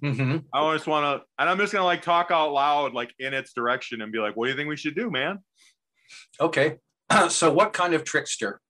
hmm 0.00 0.38
I 0.52 0.74
just 0.74 0.86
want 0.86 1.04
to, 1.04 1.22
and 1.38 1.48
I'm 1.48 1.58
just 1.58 1.72
gonna 1.72 1.84
like 1.84 2.02
talk 2.02 2.30
out 2.30 2.52
loud, 2.52 2.94
like 2.94 3.14
in 3.18 3.32
its 3.32 3.52
direction, 3.52 4.02
and 4.02 4.10
be 4.10 4.18
like, 4.18 4.36
"What 4.36 4.46
do 4.46 4.50
you 4.50 4.56
think 4.56 4.68
we 4.68 4.76
should 4.76 4.96
do, 4.96 5.10
man?" 5.10 5.38
Okay. 6.40 6.78
so, 7.28 7.52
what 7.52 7.72
kind 7.72 7.94
of 7.94 8.04
trickster? 8.04 8.60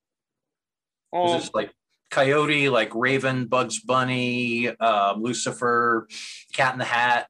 Oh, 1.12 1.36
Is 1.36 1.44
this 1.44 1.54
like 1.54 1.72
Coyote, 2.10 2.68
like 2.68 2.94
Raven, 2.94 3.46
Bugs 3.46 3.80
Bunny, 3.80 4.68
um, 4.68 5.22
Lucifer, 5.22 6.06
Cat 6.52 6.74
in 6.74 6.78
the 6.78 6.84
Hat? 6.84 7.28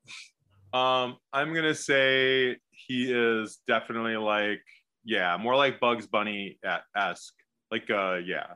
Um, 0.73 1.17
I'm 1.33 1.55
gonna 1.55 1.75
say 1.75 2.57
he 2.71 3.13
is 3.13 3.59
definitely 3.67 4.17
like, 4.17 4.63
yeah, 5.05 5.37
more 5.37 5.57
like 5.57 5.81
Bugs 5.81 6.07
Bunny 6.07 6.59
esque, 6.97 7.35
like, 7.71 7.91
uh, 7.91 8.17
yeah, 8.17 8.47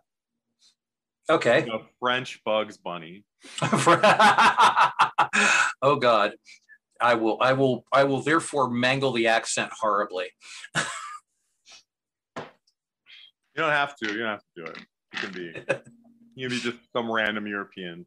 Okay. 1.31 1.67
a 1.69 1.79
French 2.01 2.41
Bugs 2.45 2.77
Bunny. 2.77 3.25
oh 5.83 5.97
God. 6.01 6.35
I 7.01 7.15
will, 7.15 7.39
I 7.41 7.53
will, 7.55 7.85
I 7.93 8.05
will 8.05 8.23
therefore 8.23 8.71
mangle 8.71 9.13
the 9.13 9.27
accent 9.27 9.71
horribly. 9.79 10.27
You 12.37 13.63
don't 13.63 13.71
have 13.71 13.97
to. 13.97 14.13
You 14.13 14.19
don't 14.19 14.29
have 14.29 14.41
to 14.41 14.65
do 14.65 14.71
it. 14.71 14.79
You 15.13 15.19
can 15.19 15.33
be. 15.33 15.53
You 16.35 16.49
can 16.49 16.57
be 16.57 16.63
just 16.63 16.79
some 16.93 17.11
random 17.11 17.47
European. 17.47 18.07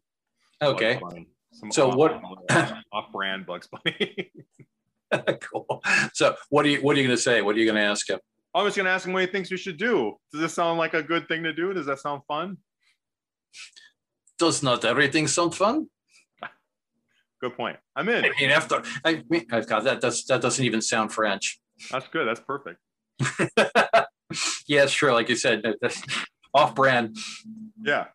Bugs 0.59 0.73
Okay. 0.75 0.99
Bunny. 1.01 1.27
Some 1.59 1.71
So 1.71 1.89
off- 1.91 1.95
what- 1.97 2.51
um, 2.51 2.83
Off-brand 2.93 3.45
Bugs 3.45 3.67
Bunny. 3.67 4.31
cool. 5.41 5.81
So 6.13 6.35
what 6.49 6.65
are 6.65 6.69
you, 6.69 6.81
what 6.81 6.95
are 6.95 6.99
you 7.01 7.07
going 7.07 7.17
to 7.17 7.21
say? 7.21 7.41
What 7.41 7.55
are 7.55 7.59
you 7.59 7.65
going 7.65 7.75
to 7.75 7.81
ask 7.81 8.09
him? 8.09 8.19
I'm 8.55 8.65
just 8.65 8.75
gonna 8.75 8.89
ask 8.89 9.05
him 9.05 9.13
what 9.13 9.21
he 9.21 9.27
thinks 9.27 9.51
we 9.51 9.57
should 9.57 9.77
do. 9.77 10.15
Does 10.31 10.41
this 10.41 10.53
sound 10.55 10.79
like 10.79 10.95
a 10.95 11.03
good 11.03 11.27
thing 11.27 11.43
to 11.43 11.53
do? 11.53 11.73
Does 11.73 11.85
that 11.85 11.99
sound 11.99 12.23
fun? 12.27 12.57
Does 14.39 14.63
not 14.63 14.83
everything 14.83 15.27
sound 15.27 15.53
fun? 15.53 15.87
Good 17.41 17.55
point. 17.55 17.77
I'm 17.95 18.09
in. 18.09 18.25
I 18.25 18.31
mean, 18.39 18.49
after 18.49 18.81
I 19.05 19.21
mean, 19.29 19.45
God, 19.47 19.81
that 19.83 20.01
does 20.01 20.25
that 20.25 20.41
doesn't 20.41 20.65
even 20.65 20.81
sound 20.81 21.11
French. 21.11 21.59
That's 21.91 22.07
good. 22.07 22.27
That's 22.27 22.39
perfect. 22.39 22.79
yeah, 24.67 24.87
sure. 24.87 25.13
Like 25.13 25.29
you 25.29 25.35
said, 25.35 25.61
that's 25.79 26.01
off-brand. 26.51 27.15
Yeah. 27.83 28.05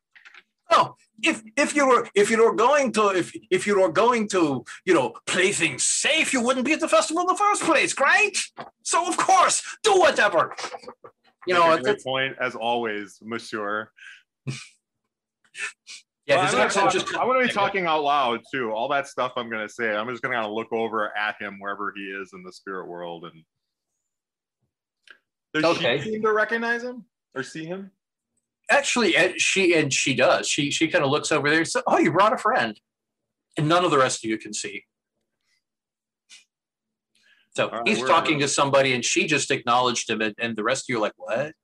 Oh, 0.73 0.97
if 1.23 1.43
if 1.57 1.75
you 1.75 1.87
were 1.87 2.09
if 2.15 2.31
you 2.31 2.43
were 2.45 2.55
going 2.55 2.93
to 2.93 3.09
if 3.11 3.33
if 3.51 3.67
you 3.67 3.81
were 3.81 3.91
going 3.93 4.29
to 4.29 4.65
you 4.85 4.95
know 4.95 5.13
play 5.27 5.53
things 5.53 5.83
safe, 5.85 6.33
you 6.33 6.43
wouldn't 6.43 6.67
be 6.67 6.73
at 6.73 6.81
the 6.81 6.89
festival 6.89 7.21
in 7.23 7.27
the 7.29 7.37
first 7.37 7.63
place, 7.63 7.99
right? 8.01 8.37
So 8.83 9.07
of 9.09 9.17
course, 9.17 9.63
do 9.83 9.99
whatever. 9.99 10.55
You 11.47 11.55
know, 11.55 11.69
Make 11.71 11.81
a 11.81 11.83
great 11.83 12.05
point 12.05 12.37
as 12.41 12.55
always, 12.55 13.19
Monsieur. 13.23 13.91
yeah, 14.47 16.37
Well, 16.37 16.41
I'm, 16.47 16.53
gonna 16.53 16.71
talk- 16.71 16.93
just 16.93 17.09
I'm 17.17 17.27
gonna 17.27 17.45
be 17.47 17.53
talking 17.53 17.87
out 17.87 18.03
loud 18.03 18.41
too. 18.53 18.71
All 18.73 18.89
that 18.89 19.07
stuff 19.09 19.33
I'm 19.37 19.51
gonna 19.51 19.69
say. 19.69 19.95
I'm 19.95 20.09
just 20.09 20.23
gonna 20.23 20.35
kind 20.35 20.47
of 20.47 20.53
look 20.53 20.73
over 20.73 21.17
at 21.17 21.37
him 21.41 21.59
wherever 21.59 21.93
he 21.97 22.03
is 22.03 22.31
in 22.33 22.43
the 22.43 22.53
spirit 22.53 22.87
world, 22.89 23.25
and 23.25 23.45
does 25.55 25.65
Okay. 25.77 25.99
she 26.01 26.13
seem 26.13 26.23
to 26.23 26.33
recognize 26.33 26.83
him 26.83 27.05
or 27.35 27.43
see 27.43 27.65
him? 27.65 27.91
Actually 28.73 29.17
and 29.17 29.41
she 29.41 29.75
and 29.75 29.93
she 29.93 30.15
does. 30.15 30.49
She 30.49 30.71
she 30.71 30.89
kind 30.89 31.05
of 31.05 31.11
looks 31.11 31.31
over 31.31 31.49
there 31.49 31.59
and 31.59 31.69
says, 31.69 31.83
"Oh, 31.87 31.99
you 31.99 32.13
brought 32.13 32.33
a 32.33 32.39
friend," 32.39 32.79
and 33.57 33.69
none 33.69 33.85
of 33.85 33.91
the 33.91 33.99
rest 33.99 34.25
of 34.25 34.31
you 34.31 34.39
can 34.39 34.53
see. 34.53 34.85
So 37.55 37.71
right, 37.71 37.83
he's 37.87 38.03
talking 38.03 38.39
to 38.41 38.49
somebody, 38.49 38.95
and 38.95 39.05
she 39.05 39.27
just 39.27 39.51
acknowledged 39.51 40.09
him, 40.09 40.23
and, 40.23 40.35
and 40.39 40.57
the 40.57 40.65
rest 40.65 40.85
of 40.85 40.95
you 40.95 40.99
are 40.99 41.03
like, 41.03 41.13
"What?" 41.17 41.55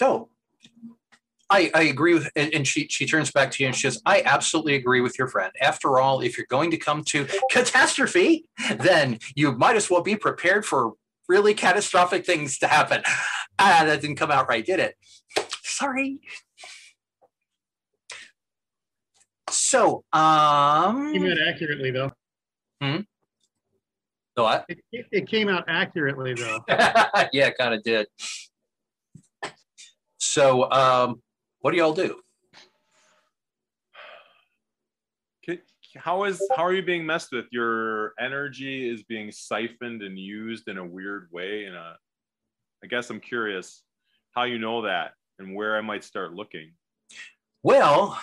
So, 0.00 0.30
I 1.50 1.70
I 1.74 1.82
agree 1.82 2.14
with, 2.14 2.30
and, 2.34 2.52
and 2.54 2.66
she 2.66 2.88
she 2.88 3.06
turns 3.06 3.30
back 3.30 3.50
to 3.52 3.62
you 3.62 3.68
and 3.68 3.76
she 3.76 3.82
says, 3.82 4.00
"I 4.06 4.22
absolutely 4.24 4.74
agree 4.76 5.00
with 5.00 5.18
your 5.18 5.28
friend. 5.28 5.52
After 5.60 6.00
all, 6.00 6.20
if 6.20 6.38
you're 6.38 6.46
going 6.48 6.70
to 6.70 6.76
come 6.76 7.04
to 7.04 7.26
catastrophe, 7.50 8.46
then 8.76 9.18
you 9.36 9.52
might 9.52 9.76
as 9.76 9.90
well 9.90 10.02
be 10.02 10.16
prepared 10.16 10.64
for 10.64 10.94
really 11.30 11.54
catastrophic 11.54 12.26
things 12.26 12.58
to 12.58 12.66
happen." 12.66 13.02
Ah, 13.58 13.84
that 13.86 14.00
didn't 14.00 14.16
come 14.16 14.30
out 14.30 14.48
right, 14.48 14.64
did 14.64 14.80
it? 14.80 14.96
Sorry. 15.62 16.18
So, 19.50 20.04
um, 20.12 21.12
Came 21.12 21.26
out 21.26 21.38
accurately 21.46 21.90
though. 21.90 22.12
Hmm. 22.80 23.00
the 24.36 24.42
what? 24.42 24.64
It, 24.68 25.06
it 25.10 25.28
came 25.28 25.48
out 25.48 25.64
accurately 25.68 26.34
though. 26.34 26.60
yeah, 26.68 27.48
it 27.48 27.58
kind 27.58 27.74
of 27.74 27.82
did. 27.82 28.06
So, 30.18 30.70
um, 30.70 31.20
what 31.60 31.72
do 31.72 31.76
y'all 31.78 31.92
do? 31.92 32.20
Can- 35.44 35.60
How 35.96 36.24
is 36.24 36.40
how 36.56 36.64
are 36.64 36.72
you 36.72 36.82
being 36.82 37.04
messed 37.04 37.32
with? 37.32 37.46
Your 37.50 38.12
energy 38.20 38.88
is 38.88 39.02
being 39.02 39.32
siphoned 39.32 40.02
and 40.02 40.18
used 40.18 40.68
in 40.68 40.78
a 40.78 40.84
weird 40.84 41.28
way. 41.32 41.64
In 41.64 41.74
a, 41.74 41.96
I 42.82 42.86
guess 42.86 43.10
I'm 43.10 43.20
curious 43.20 43.82
how 44.32 44.44
you 44.44 44.58
know 44.58 44.82
that 44.82 45.12
and 45.38 45.54
where 45.54 45.76
I 45.76 45.80
might 45.80 46.04
start 46.04 46.32
looking. 46.34 46.72
Well, 47.62 48.18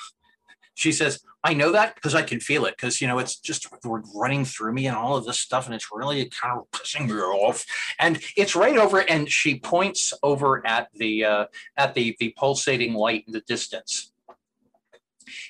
she 0.77 0.91
says, 0.91 1.19
I 1.43 1.53
know 1.53 1.71
that 1.71 1.95
because 1.95 2.13
I 2.13 2.21
can 2.21 2.39
feel 2.39 2.65
it 2.65 2.75
because, 2.77 3.01
you 3.01 3.07
know, 3.07 3.17
it's 3.17 3.39
just 3.39 3.67
running 3.83 4.45
through 4.45 4.73
me 4.73 4.85
and 4.85 4.95
all 4.95 5.17
of 5.17 5.25
this 5.25 5.39
stuff. 5.39 5.65
And 5.65 5.73
it's 5.73 5.87
really 5.91 6.29
kind 6.29 6.59
of 6.59 6.69
pissing 6.71 7.07
me 7.07 7.15
off. 7.15 7.65
And 7.99 8.19
it's 8.35 8.55
right 8.55 8.77
over. 8.77 8.99
And 8.99 9.29
she 9.29 9.59
points 9.59 10.13
over 10.21 10.65
at 10.67 10.89
the, 10.93 11.25
uh, 11.25 11.45
at 11.77 11.95
the, 11.95 12.15
the 12.19 12.33
pulsating 12.37 12.93
light 12.93 13.23
in 13.25 13.33
the 13.33 13.41
distance. 13.41 14.13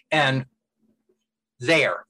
And 0.09 0.45
there, 1.59 2.06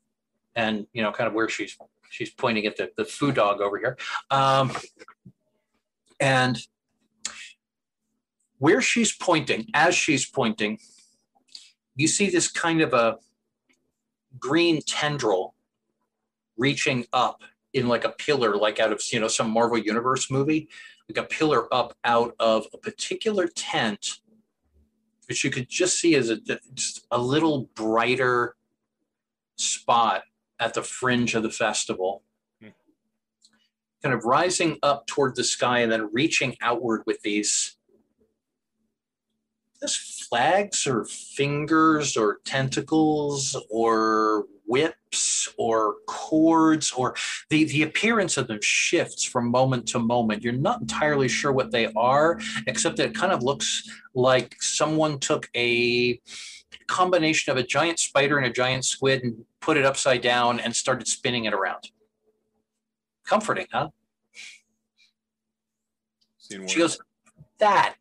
and, 0.57 0.87
you 0.91 1.01
know, 1.01 1.11
kind 1.11 1.27
of 1.27 1.33
where 1.33 1.47
she's, 1.47 1.77
she's 2.09 2.31
pointing 2.31 2.65
at 2.65 2.75
the, 2.75 2.91
the 2.97 3.05
food 3.05 3.35
dog 3.35 3.61
over 3.61 3.77
here. 3.77 3.95
Um, 4.31 4.71
and 6.19 6.57
where 8.57 8.81
she's 8.81 9.15
pointing, 9.15 9.67
as 9.75 9.93
she's 9.95 10.25
pointing, 10.25 10.79
you 11.95 12.07
see 12.07 12.29
this 12.29 12.51
kind 12.51 12.81
of 12.81 12.93
a 12.93 13.17
green 14.39 14.81
tendril 14.81 15.53
reaching 16.57 17.05
up 17.13 17.43
in 17.73 17.87
like 17.87 18.03
a 18.03 18.09
pillar, 18.09 18.57
like 18.57 18.79
out 18.79 18.91
of 18.91 19.01
you 19.11 19.19
know 19.19 19.27
some 19.27 19.51
Marvel 19.51 19.77
Universe 19.77 20.31
movie, 20.31 20.69
like 21.07 21.23
a 21.23 21.27
pillar 21.27 21.71
up 21.73 21.95
out 22.03 22.35
of 22.39 22.65
a 22.73 22.77
particular 22.79 23.47
tent, 23.47 24.19
which 25.27 25.43
you 25.43 25.51
could 25.51 25.69
just 25.69 25.99
see 25.99 26.15
as 26.15 26.31
a 26.31 26.37
just 26.73 27.05
a 27.11 27.19
little 27.19 27.69
brighter 27.75 28.55
spot 29.55 30.23
at 30.59 30.73
the 30.73 30.83
fringe 30.83 31.35
of 31.35 31.43
the 31.43 31.51
festival. 31.51 32.23
Hmm. 32.61 32.69
Kind 34.03 34.15
of 34.15 34.25
rising 34.25 34.77
up 34.83 35.07
toward 35.07 35.35
the 35.35 35.43
sky 35.43 35.79
and 35.79 35.91
then 35.91 36.09
reaching 36.11 36.55
outward 36.61 37.03
with 37.05 37.21
these 37.21 37.77
this 39.81 39.95
flags 40.29 40.87
or 40.87 41.05
fingers 41.05 42.17
or 42.17 42.39
tentacles 42.45 43.55
or 43.69 44.45
whips 44.65 45.47
or 45.57 45.95
cords 46.07 46.91
or 46.91 47.15
the, 47.49 47.63
the 47.65 47.83
appearance 47.83 48.37
of 48.37 48.47
them 48.47 48.59
shifts 48.61 49.23
from 49.23 49.49
moment 49.49 49.87
to 49.87 49.99
moment. 49.99 50.43
You're 50.43 50.53
not 50.53 50.81
entirely 50.81 51.27
sure 51.27 51.51
what 51.51 51.71
they 51.71 51.87
are, 51.95 52.39
except 52.65 52.97
that 52.97 53.07
it 53.07 53.15
kind 53.15 53.31
of 53.31 53.43
looks 53.43 53.83
like 54.13 54.55
someone 54.61 55.19
took 55.19 55.49
a 55.55 56.19
combination 56.87 57.51
of 57.51 57.57
a 57.57 57.63
giant 57.63 57.99
spider 57.99 58.37
and 58.37 58.47
a 58.47 58.51
giant 58.51 58.85
squid 58.85 59.23
and 59.23 59.45
put 59.67 59.75
it 59.75 59.83
upside 59.83 60.21
down 60.21 60.61
and 60.61 60.73
started 60.73 61.09
spinning 61.09 61.43
it 61.43 61.53
around. 61.53 61.91
Comforting, 63.25 63.67
huh? 63.69 63.89
Seen 66.37 66.65
She 66.67 66.79
goes, 66.79 66.97
that 67.59 67.95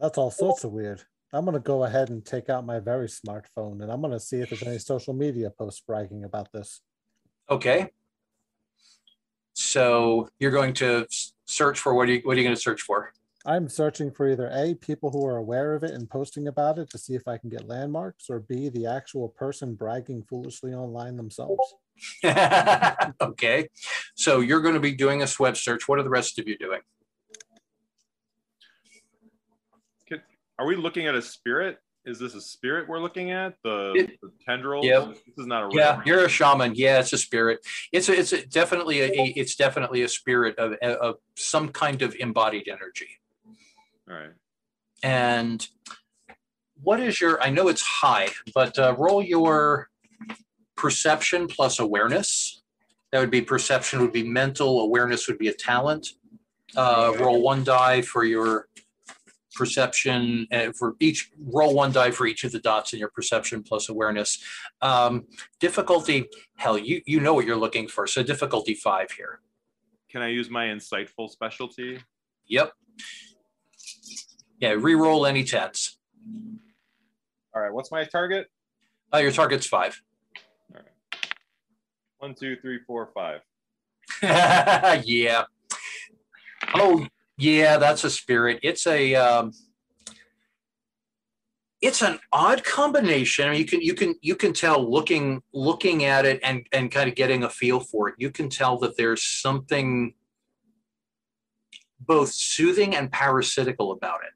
That's 0.00 0.16
all 0.16 0.30
sorts 0.30 0.62
of 0.62 0.70
weird. 0.70 1.02
I'm 1.32 1.44
gonna 1.44 1.58
go 1.58 1.82
ahead 1.82 2.10
and 2.10 2.24
take 2.24 2.48
out 2.48 2.64
my 2.64 2.78
very 2.78 3.08
smartphone 3.08 3.82
and 3.82 3.90
I'm 3.90 4.00
gonna 4.00 4.20
see 4.20 4.36
if 4.36 4.50
there's 4.50 4.62
any 4.62 4.78
social 4.78 5.12
media 5.12 5.50
posts 5.50 5.82
bragging 5.84 6.22
about 6.22 6.52
this. 6.52 6.80
Okay. 7.50 7.90
So 9.54 10.28
you're 10.38 10.52
going 10.52 10.74
to 10.74 11.08
search 11.46 11.80
for 11.80 11.94
what 11.94 12.08
are 12.08 12.12
you 12.12 12.20
what 12.22 12.36
are 12.36 12.40
you 12.40 12.44
going 12.44 12.54
to 12.54 12.62
search 12.62 12.82
for? 12.82 13.12
I'm 13.46 13.68
searching 13.68 14.10
for 14.10 14.28
either 14.28 14.50
A, 14.52 14.74
people 14.74 15.10
who 15.12 15.24
are 15.24 15.36
aware 15.36 15.74
of 15.74 15.84
it 15.84 15.92
and 15.92 16.10
posting 16.10 16.48
about 16.48 16.78
it 16.78 16.90
to 16.90 16.98
see 16.98 17.14
if 17.14 17.28
I 17.28 17.38
can 17.38 17.48
get 17.48 17.68
landmarks, 17.68 18.28
or 18.28 18.40
B, 18.40 18.68
the 18.68 18.86
actual 18.86 19.28
person 19.28 19.74
bragging 19.74 20.24
foolishly 20.28 20.74
online 20.74 21.16
themselves. 21.16 21.62
okay. 23.20 23.68
So 24.16 24.40
you're 24.40 24.60
going 24.62 24.74
to 24.74 24.80
be 24.80 24.92
doing 24.92 25.22
a 25.22 25.28
web 25.38 25.56
search. 25.56 25.86
What 25.86 26.00
are 26.00 26.02
the 26.02 26.10
rest 26.10 26.38
of 26.40 26.48
you 26.48 26.58
doing? 26.58 26.80
Are 30.58 30.66
we 30.66 30.74
looking 30.74 31.06
at 31.06 31.14
a 31.14 31.20
spirit? 31.20 31.78
Is 32.06 32.18
this 32.18 32.34
a 32.34 32.40
spirit 32.40 32.88
we're 32.88 33.00
looking 33.00 33.30
at? 33.30 33.56
The, 33.62 33.92
It- 33.94 34.20
the 34.22 34.30
tendrils? 34.44 34.86
Yep. 34.86 35.08
This 35.08 35.38
is 35.38 35.46
not 35.46 35.64
a 35.64 35.76
Yeah, 35.76 36.00
you're 36.06 36.24
a 36.24 36.28
shaman. 36.28 36.72
Yeah, 36.74 37.00
it's 37.00 37.12
a 37.12 37.18
spirit. 37.18 37.58
It's 37.92 38.08
a, 38.08 38.18
it's 38.18 38.32
a, 38.32 38.46
definitely 38.46 39.00
a, 39.02 39.06
a- 39.08 39.32
it's 39.36 39.54
definitely 39.56 40.02
a 40.02 40.08
spirit 40.08 40.58
of, 40.58 40.72
of 40.80 41.16
some 41.36 41.68
kind 41.68 42.00
of 42.02 42.14
embodied 42.18 42.68
energy. 42.68 43.08
All 44.08 44.16
right. 44.16 44.32
And 45.02 45.66
what 46.82 47.00
is 47.00 47.20
your? 47.20 47.42
I 47.42 47.50
know 47.50 47.68
it's 47.68 47.82
high, 47.82 48.28
but 48.54 48.78
uh, 48.78 48.94
roll 48.98 49.22
your 49.22 49.88
perception 50.76 51.48
plus 51.48 51.78
awareness. 51.78 52.62
That 53.12 53.20
would 53.20 53.30
be 53.30 53.40
perception 53.40 54.00
would 54.00 54.12
be 54.12 54.24
mental. 54.24 54.80
Awareness 54.80 55.26
would 55.28 55.38
be 55.38 55.48
a 55.48 55.54
talent. 55.54 56.08
Uh, 56.76 57.12
roll 57.18 57.40
one 57.42 57.64
die 57.64 58.02
for 58.02 58.24
your 58.24 58.68
perception 59.54 60.46
and 60.50 60.76
for 60.76 60.94
each 61.00 61.30
roll 61.38 61.74
one 61.74 61.90
die 61.90 62.10
for 62.10 62.26
each 62.26 62.44
of 62.44 62.52
the 62.52 62.58
dots 62.58 62.92
in 62.92 62.98
your 62.98 63.08
perception 63.08 63.62
plus 63.62 63.88
awareness. 63.88 64.42
Um, 64.82 65.24
difficulty, 65.60 66.28
hell, 66.56 66.76
you 66.76 67.00
you 67.06 67.20
know 67.20 67.32
what 67.32 67.46
you're 67.46 67.56
looking 67.56 67.88
for. 67.88 68.06
So 68.06 68.22
difficulty 68.22 68.74
five 68.74 69.10
here. 69.10 69.40
Can 70.10 70.22
I 70.22 70.28
use 70.28 70.50
my 70.50 70.66
insightful 70.66 71.30
specialty? 71.30 72.00
Yep. 72.48 72.72
Yeah, 74.58 74.70
re-roll 74.70 75.26
any 75.26 75.44
tens. 75.44 75.98
All 77.54 77.62
right. 77.62 77.72
What's 77.72 77.90
my 77.90 78.04
target? 78.04 78.48
Uh, 79.12 79.18
your 79.18 79.32
target's 79.32 79.66
five. 79.66 80.00
All 80.74 80.80
right. 80.80 81.26
One, 82.18 82.34
two, 82.34 82.56
three, 82.56 82.80
four, 82.86 83.10
five. 83.14 83.40
yeah. 84.22 85.44
Oh, 86.74 87.06
yeah, 87.38 87.76
that's 87.76 88.04
a 88.04 88.10
spirit. 88.10 88.60
It's 88.62 88.86
a 88.86 89.14
um 89.14 89.52
it's 91.82 92.02
an 92.02 92.18
odd 92.32 92.64
combination. 92.64 93.46
I 93.46 93.50
mean, 93.50 93.60
you 93.60 93.66
can 93.66 93.80
you 93.82 93.94
can 93.94 94.14
you 94.22 94.34
can 94.34 94.52
tell 94.52 94.90
looking 94.90 95.42
looking 95.52 96.04
at 96.04 96.24
it 96.24 96.40
and 96.42 96.66
and 96.72 96.90
kind 96.90 97.08
of 97.08 97.14
getting 97.14 97.44
a 97.44 97.50
feel 97.50 97.80
for 97.80 98.08
it. 98.08 98.14
You 98.18 98.30
can 98.30 98.48
tell 98.48 98.78
that 98.78 98.96
there's 98.96 99.22
something 99.22 100.14
both 102.00 102.32
soothing 102.32 102.96
and 102.96 103.10
parasitical 103.10 103.92
about 103.92 104.20
it. 104.24 104.32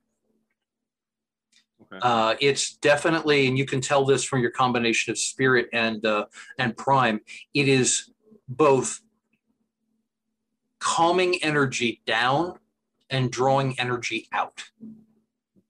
Okay. 1.93 2.01
Uh, 2.03 2.37
it's 2.41 2.77
definitely, 2.77 3.49
and 3.49 3.59
you 3.59 3.67
can 3.67 3.81
tell 3.81 4.05
this 4.05 4.23
from 4.23 4.41
your 4.41 4.53
combination 4.53 5.11
of 5.11 5.19
spirit 5.19 5.69
and 5.73 6.05
uh, 6.07 6.27
and 6.59 6.77
prime. 6.77 7.21
It 7.53 7.69
is 7.69 8.13
both 8.49 9.01
calming 10.79 11.43
energy 11.43 12.01
down 12.07 12.59
and 13.11 13.31
drawing 13.31 13.79
energy 13.79 14.29
out. 14.33 14.63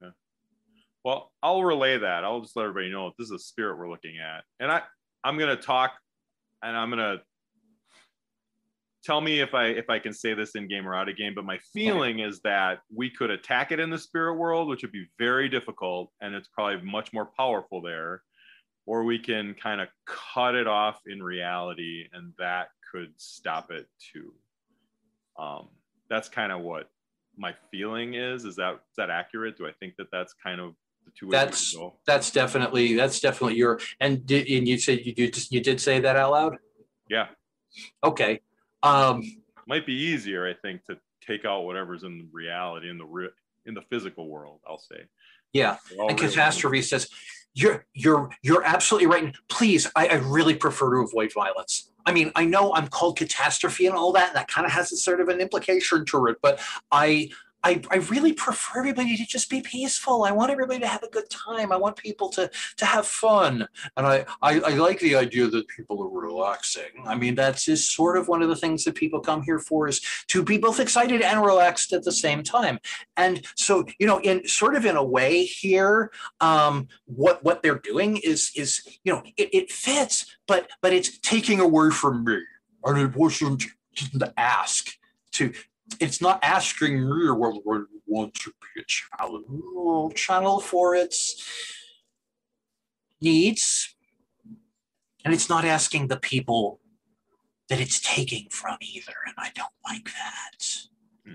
Okay. 0.03 0.13
Well, 1.05 1.33
I'll 1.43 1.65
relay 1.65 1.99
that. 1.99 2.25
I'll 2.25 2.41
just 2.41 2.55
let 2.55 2.65
everybody 2.65 2.91
know 2.91 3.13
this 3.19 3.27
is 3.27 3.33
a 3.33 3.39
spirit 3.39 3.79
we're 3.79 3.91
looking 3.91 4.19
at. 4.19 4.45
And 4.61 4.71
I, 4.71 4.83
I'm 5.25 5.39
gonna 5.39 5.57
talk 5.57 5.93
and 6.63 6.77
I'm 6.77 6.91
gonna 6.91 7.23
tell 9.05 9.21
me 9.21 9.41
if 9.41 9.55
I 9.55 9.67
if 9.67 9.89
I 9.89 9.99
can 9.99 10.13
say 10.13 10.35
this 10.35 10.55
in 10.55 10.69
game 10.69 10.87
or 10.87 10.95
out 10.95 11.09
of 11.09 11.17
game, 11.17 11.35
but 11.35 11.45
my 11.45 11.59
feeling 11.73 12.21
is 12.21 12.41
that 12.41 12.81
we 12.95 13.11
could 13.11 13.31
attack 13.31 13.73
it 13.73 13.81
in 13.81 13.91
the 13.91 13.99
spirit 13.99 14.35
world, 14.35 14.69
which 14.69 14.83
would 14.83 14.93
be 14.93 15.07
very 15.19 15.49
difficult, 15.49 16.11
and 16.21 16.35
it's 16.35 16.49
probably 16.49 16.83
much 16.83 17.13
more 17.13 17.31
powerful 17.37 17.81
there. 17.81 18.23
Or 18.87 19.05
we 19.05 19.19
can 19.19 19.55
kind 19.55 19.81
of 19.81 19.89
cut 20.07 20.55
it 20.55 20.67
off 20.67 21.01
in 21.07 21.23
reality, 21.23 22.07
and 22.13 22.33
that 22.39 22.69
could 22.91 23.13
stop 23.17 23.71
it 23.71 23.87
too. 24.13 24.33
Um, 25.39 25.69
that's 26.09 26.29
kind 26.29 26.51
of 26.51 26.61
what 26.61 26.91
my 27.37 27.55
feeling 27.71 28.15
is. 28.15 28.45
Is 28.45 28.57
that 28.57 28.75
is 28.75 28.97
that 28.97 29.11
accurate? 29.11 29.57
Do 29.57 29.67
I 29.67 29.73
think 29.81 29.95
that 29.97 30.09
that's 30.11 30.35
kind 30.35 30.61
of 30.61 30.75
the 31.05 31.13
two 31.19 31.27
ways 31.27 31.33
That's 31.33 31.77
that's 32.07 32.31
definitely 32.31 32.95
that's 32.95 33.21
definitely 33.21 33.57
your 33.57 33.81
and 34.01 34.27
did 34.27 34.49
and 34.49 34.67
you 34.67 34.79
said 34.79 35.01
you 35.05 35.15
did 35.15 35.51
you 35.51 35.61
did 35.61 35.81
say 35.81 36.01
that 36.01 36.17
out 36.17 36.33
loud. 36.33 36.57
Yeah, 37.09 37.27
Okay. 38.03 38.41
Um, 38.83 39.23
might 39.67 39.87
be 39.87 39.93
easier, 39.93 40.49
I 40.49 40.55
think, 40.55 40.85
to 40.87 40.99
take 41.27 41.45
out 41.45 41.63
whatever's 41.63 42.03
in 42.03 42.29
reality 42.33 42.91
in 42.91 42.99
the 42.99 43.05
re- 43.05 43.31
in 43.67 43.75
the 43.75 43.83
physical 43.83 44.29
world. 44.29 44.61
I'll 44.67 44.79
say. 44.79 45.05
yeah. 45.53 45.77
And 45.99 46.09
real. 46.09 46.29
catastrophe 46.29 46.83
says, 46.83 47.09
"You're 47.55 47.87
you're 47.93 48.31
you're 48.43 48.65
absolutely 48.65 49.07
right. 49.07 49.35
Please, 49.49 49.87
I, 49.95 50.09
I 50.09 50.15
really 50.15 50.55
prefer 50.55 50.95
to 50.95 51.03
avoid 51.03 51.33
violence. 51.33 51.91
I 52.07 52.13
mean, 52.13 52.33
I 52.35 52.45
know 52.47 52.75
I'm 52.75 52.89
called 52.89 53.19
catastrophe 53.19 53.87
and 53.87 53.95
all 53.95 54.13
that, 54.13 54.29
and 54.29 54.37
that 54.37 54.49
kind 54.49 54.67
of 54.67 54.73
has 54.73 54.91
a 54.93 54.97
sort 54.97 55.21
of 55.21 55.29
an 55.29 55.41
implication 55.41 56.05
to 56.07 56.27
it, 56.27 56.37
but 56.43 56.61
I." 56.91 57.31
I, 57.63 57.83
I 57.91 57.97
really 57.97 58.33
prefer 58.33 58.79
everybody 58.79 59.17
to 59.17 59.27
just 59.27 59.51
be 59.51 59.61
peaceful. 59.61 60.25
I 60.25 60.33
want 60.33 60.51
everybody 60.51 60.81
to 60.81 60.87
have 60.87 61.03
a 61.03 61.11
good 61.11 61.29
time. 61.29 61.73
I 61.73 61.77
want 61.77 61.97
people 61.97 62.29
to 62.31 62.51
to 62.77 62.85
have 62.85 63.07
fun. 63.07 63.69
And 63.97 64.07
I, 64.07 64.25
I, 64.43 64.61
I 64.61 64.71
like 64.71 65.01
the 65.01 65.17
idea 65.17 65.47
that 65.49 65.69
people 65.69 66.03
are 66.03 66.09
relaxing. 66.09 67.05
I 67.07 67.15
mean, 67.15 67.35
that's 67.35 67.65
just 67.65 67.95
sort 67.95 68.17
of 68.17 68.29
one 68.29 68.43
of 68.43 68.49
the 68.49 68.57
things 68.57 68.85
that 68.85 68.95
people 68.95 69.21
come 69.21 69.43
here 69.43 69.59
for 69.59 69.89
is 69.89 70.01
to 70.29 70.43
be 70.43 70.59
both 70.59 70.81
excited 70.81 71.23
and 71.23 71.43
relaxed 71.43 71.93
at 71.93 72.05
the 72.05 72.13
same 72.13 72.43
time. 72.43 72.79
And 73.17 73.45
so, 73.57 73.85
you 73.99 74.07
know, 74.07 74.21
in 74.21 74.47
sort 74.47 74.75
of 74.75 74.87
in 74.87 74.97
a 74.97 75.05
way 75.05 75.45
here, 75.45 76.11
um, 76.41 76.89
what 77.07 77.45
what 77.45 77.63
they're 77.63 77.79
doing 77.79 78.17
is 78.19 78.53
is 78.57 78.83
you 79.05 79.13
know 79.13 79.23
it, 79.37 79.51
it 79.53 79.71
fits, 79.71 80.37
but 80.47 80.69
but 80.83 80.93
it's 80.93 81.19
taking 81.19 81.61
away 81.61 81.91
from 81.91 82.25
me, 82.25 82.39
and 82.85 82.99
it 82.99 83.17
wasn't 83.17 83.65
to 84.19 84.33
ask 84.37 84.93
to. 85.33 85.53
It's 85.99 86.21
not 86.21 86.39
asking 86.43 87.09
me 87.09 87.31
whether 87.31 87.59
I 87.59 87.83
want 88.07 88.35
to 88.35 88.53
be 88.75 88.81
a 88.81 88.85
channel, 88.85 90.11
channel 90.15 90.61
for 90.61 90.95
its 90.95 91.45
needs, 93.21 93.95
and 95.25 95.35
it's 95.35 95.49
not 95.49 95.65
asking 95.65 96.09
the 96.09 96.17
people 96.17 96.81
that 97.69 97.81
it's 97.81 98.01
taking 98.01 98.49
from 98.51 98.77
either, 98.81 99.15
and 99.27 99.35
I 99.39 99.51
don't 99.55 99.73
like 99.89 100.05
that. 100.07 100.67
Hmm. 101.25 101.35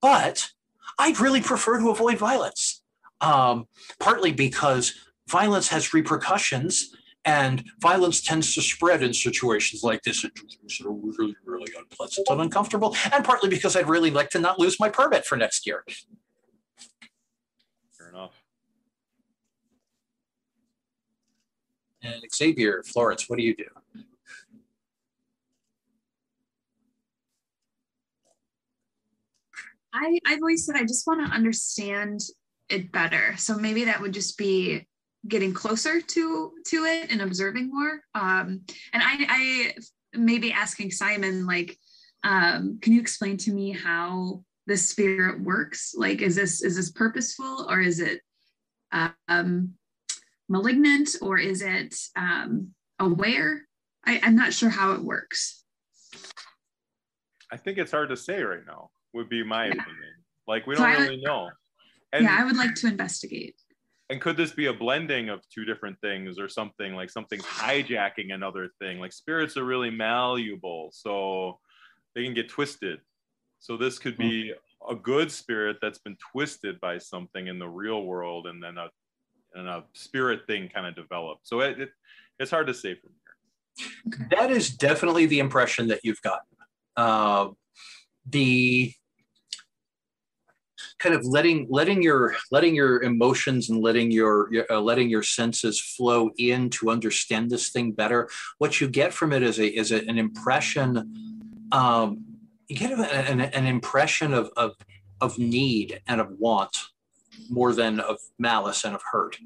But 0.00 0.50
I'd 0.98 1.20
really 1.20 1.40
prefer 1.40 1.78
to 1.78 1.90
avoid 1.90 2.18
violence, 2.18 2.82
um, 3.20 3.66
partly 3.98 4.32
because 4.32 4.94
violence 5.28 5.68
has 5.68 5.94
repercussions, 5.94 6.94
and 7.24 7.64
violence 7.80 8.20
tends 8.22 8.54
to 8.54 8.62
spread 8.62 9.02
in 9.02 9.12
situations 9.12 9.82
like 9.82 10.02
this 10.02 10.22
that 10.22 10.30
are 10.84 10.90
really, 10.90 11.36
really 11.44 11.72
unpleasant 11.78 12.26
and 12.30 12.40
uncomfortable, 12.40 12.96
and 13.12 13.24
partly 13.24 13.48
because 13.48 13.76
I'd 13.76 13.88
really 13.88 14.10
like 14.10 14.30
to 14.30 14.38
not 14.38 14.58
lose 14.58 14.80
my 14.80 14.88
permit 14.88 15.26
for 15.26 15.36
next 15.36 15.66
year. 15.66 15.84
Fair 17.96 18.08
enough. 18.08 18.42
And 22.02 22.22
Xavier, 22.34 22.82
Florence, 22.84 23.28
what 23.28 23.38
do 23.38 23.44
you 23.44 23.54
do? 23.54 23.66
I, 29.92 30.18
I've 30.26 30.38
always 30.38 30.64
said 30.64 30.76
I 30.76 30.82
just 30.82 31.06
want 31.06 31.26
to 31.26 31.34
understand 31.34 32.20
it 32.68 32.92
better. 32.92 33.34
So 33.36 33.56
maybe 33.56 33.84
that 33.84 34.00
would 34.00 34.14
just 34.14 34.38
be 34.38 34.86
getting 35.28 35.52
closer 35.52 36.00
to 36.00 36.52
to 36.66 36.84
it 36.84 37.10
and 37.10 37.20
observing 37.20 37.70
more. 37.70 38.00
Um, 38.14 38.62
and 38.92 39.02
I, 39.02 39.26
I 39.28 39.74
maybe 40.14 40.52
asking 40.52 40.90
Simon 40.90 41.46
like, 41.46 41.76
um, 42.24 42.78
can 42.80 42.92
you 42.92 43.00
explain 43.00 43.36
to 43.38 43.52
me 43.52 43.72
how 43.72 44.42
the 44.66 44.76
spirit 44.76 45.40
works? 45.40 45.94
Like, 45.96 46.22
is 46.22 46.36
this 46.36 46.62
is 46.62 46.76
this 46.76 46.90
purposeful 46.90 47.66
or 47.68 47.80
is 47.80 48.00
it 48.00 48.20
um, 49.28 49.74
malignant 50.48 51.16
or 51.22 51.38
is 51.38 51.62
it 51.62 51.94
um, 52.16 52.68
aware? 52.98 53.66
I, 54.06 54.20
I'm 54.22 54.36
not 54.36 54.52
sure 54.54 54.70
how 54.70 54.92
it 54.92 55.02
works. 55.02 55.62
I 57.52 57.56
think 57.56 57.78
it's 57.78 57.90
hard 57.90 58.08
to 58.08 58.16
say 58.16 58.42
right 58.42 58.64
now. 58.66 58.90
Would 59.12 59.28
be 59.28 59.42
my 59.42 59.66
Yeah. 59.66 59.72
opinion. 59.72 60.14
Like 60.46 60.66
we 60.66 60.76
So 60.76 60.82
don't 60.82 60.90
I 60.92 60.96
would- 60.98 61.02
really 61.08 61.20
know. 61.22 61.50
And 62.12 62.24
yeah, 62.24 62.36
I 62.40 62.44
would 62.44 62.56
like 62.56 62.74
to 62.76 62.88
investigate. 62.88 63.54
And 64.10 64.20
could 64.20 64.36
this 64.36 64.50
be 64.50 64.66
a 64.66 64.72
blending 64.72 65.28
of 65.28 65.40
two 65.48 65.64
different 65.64 65.98
things 66.00 66.38
or 66.38 66.48
something 66.48 66.94
like 66.94 67.10
something's 67.10 67.44
hijacking 67.44 68.34
another 68.34 68.68
thing? 68.80 68.98
Like 68.98 69.12
spirits 69.12 69.56
are 69.56 69.64
really 69.64 69.90
malleable, 69.90 70.90
so 70.92 71.60
they 72.14 72.24
can 72.24 72.34
get 72.34 72.48
twisted. 72.48 72.98
So 73.60 73.76
this 73.76 74.00
could 74.00 74.18
be 74.18 74.52
a 74.88 74.96
good 74.96 75.30
spirit 75.30 75.76
that's 75.80 75.98
been 75.98 76.16
twisted 76.32 76.80
by 76.80 76.98
something 76.98 77.46
in 77.46 77.60
the 77.60 77.68
real 77.68 78.02
world, 78.02 78.48
and 78.48 78.60
then 78.60 78.78
a 78.78 78.88
and 79.54 79.68
a 79.68 79.84
spirit 79.92 80.40
thing 80.46 80.68
kind 80.68 80.86
of 80.86 80.96
developed. 80.96 81.46
So 81.46 81.60
it, 81.60 81.80
it 81.80 81.90
it's 82.40 82.50
hard 82.50 82.66
to 82.66 82.74
say 82.74 82.96
from 82.96 83.12
here. 83.12 84.28
That 84.30 84.50
is 84.50 84.70
definitely 84.70 85.26
the 85.26 85.38
impression 85.38 85.86
that 85.88 86.00
you've 86.02 86.22
gotten. 86.22 86.46
Uh, 86.96 87.48
the 88.26 88.92
kind 90.98 91.14
of 91.14 91.24
letting 91.24 91.66
letting 91.70 92.02
your 92.02 92.36
letting 92.50 92.74
your 92.74 93.02
emotions 93.02 93.70
and 93.70 93.80
letting 93.82 94.10
your, 94.10 94.52
your 94.52 94.66
uh, 94.70 94.80
letting 94.80 95.08
your 95.08 95.22
senses 95.22 95.80
flow 95.80 96.30
in 96.38 96.70
to 96.70 96.90
understand 96.90 97.50
this 97.50 97.70
thing 97.70 97.92
better. 97.92 98.28
What 98.58 98.80
you 98.80 98.88
get 98.88 99.12
from 99.12 99.32
it 99.32 99.42
is 99.42 99.58
a 99.58 99.66
is 99.66 99.92
a, 99.92 100.06
an 100.08 100.18
impression. 100.18 101.68
Um, 101.72 102.24
you 102.68 102.76
get 102.76 102.92
an, 102.92 103.40
an 103.40 103.66
impression 103.66 104.32
of, 104.32 104.50
of 104.56 104.74
of 105.20 105.38
need 105.38 106.00
and 106.06 106.20
of 106.20 106.30
want 106.38 106.76
more 107.48 107.72
than 107.72 108.00
of 108.00 108.18
malice 108.38 108.84
and 108.84 108.94
of 108.94 109.02
hurt. 109.10 109.38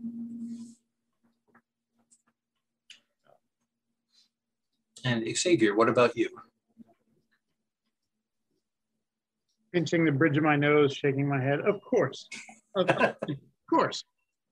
And 5.04 5.24
Xavier, 5.36 5.74
what 5.74 5.88
about 5.88 6.16
you? 6.16 6.30
Pinching 9.74 10.04
the 10.04 10.12
bridge 10.12 10.36
of 10.36 10.44
my 10.44 10.54
nose, 10.54 10.94
shaking 10.94 11.28
my 11.28 11.42
head. 11.42 11.58
Of 11.62 11.80
course. 11.82 12.28
Of, 12.76 12.88
of 12.88 13.16
course. 13.68 14.04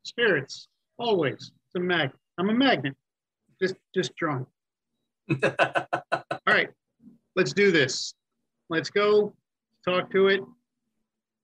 Spirits, 0.04 0.66
always. 0.98 1.35
It's 1.35 1.76
a 1.76 1.78
mag. 1.80 2.11
I'm 2.38 2.50
a 2.50 2.52
magnet. 2.52 2.96
Just 3.62 3.76
just 3.94 4.16
drawn. 4.16 4.44
All 5.30 5.52
right. 6.48 6.70
Let's 7.37 7.52
do 7.52 7.70
this. 7.70 8.14
Let's 8.68 8.90
go 8.90 9.32
talk 9.85 10.11
to 10.11 10.26
it. 10.26 10.40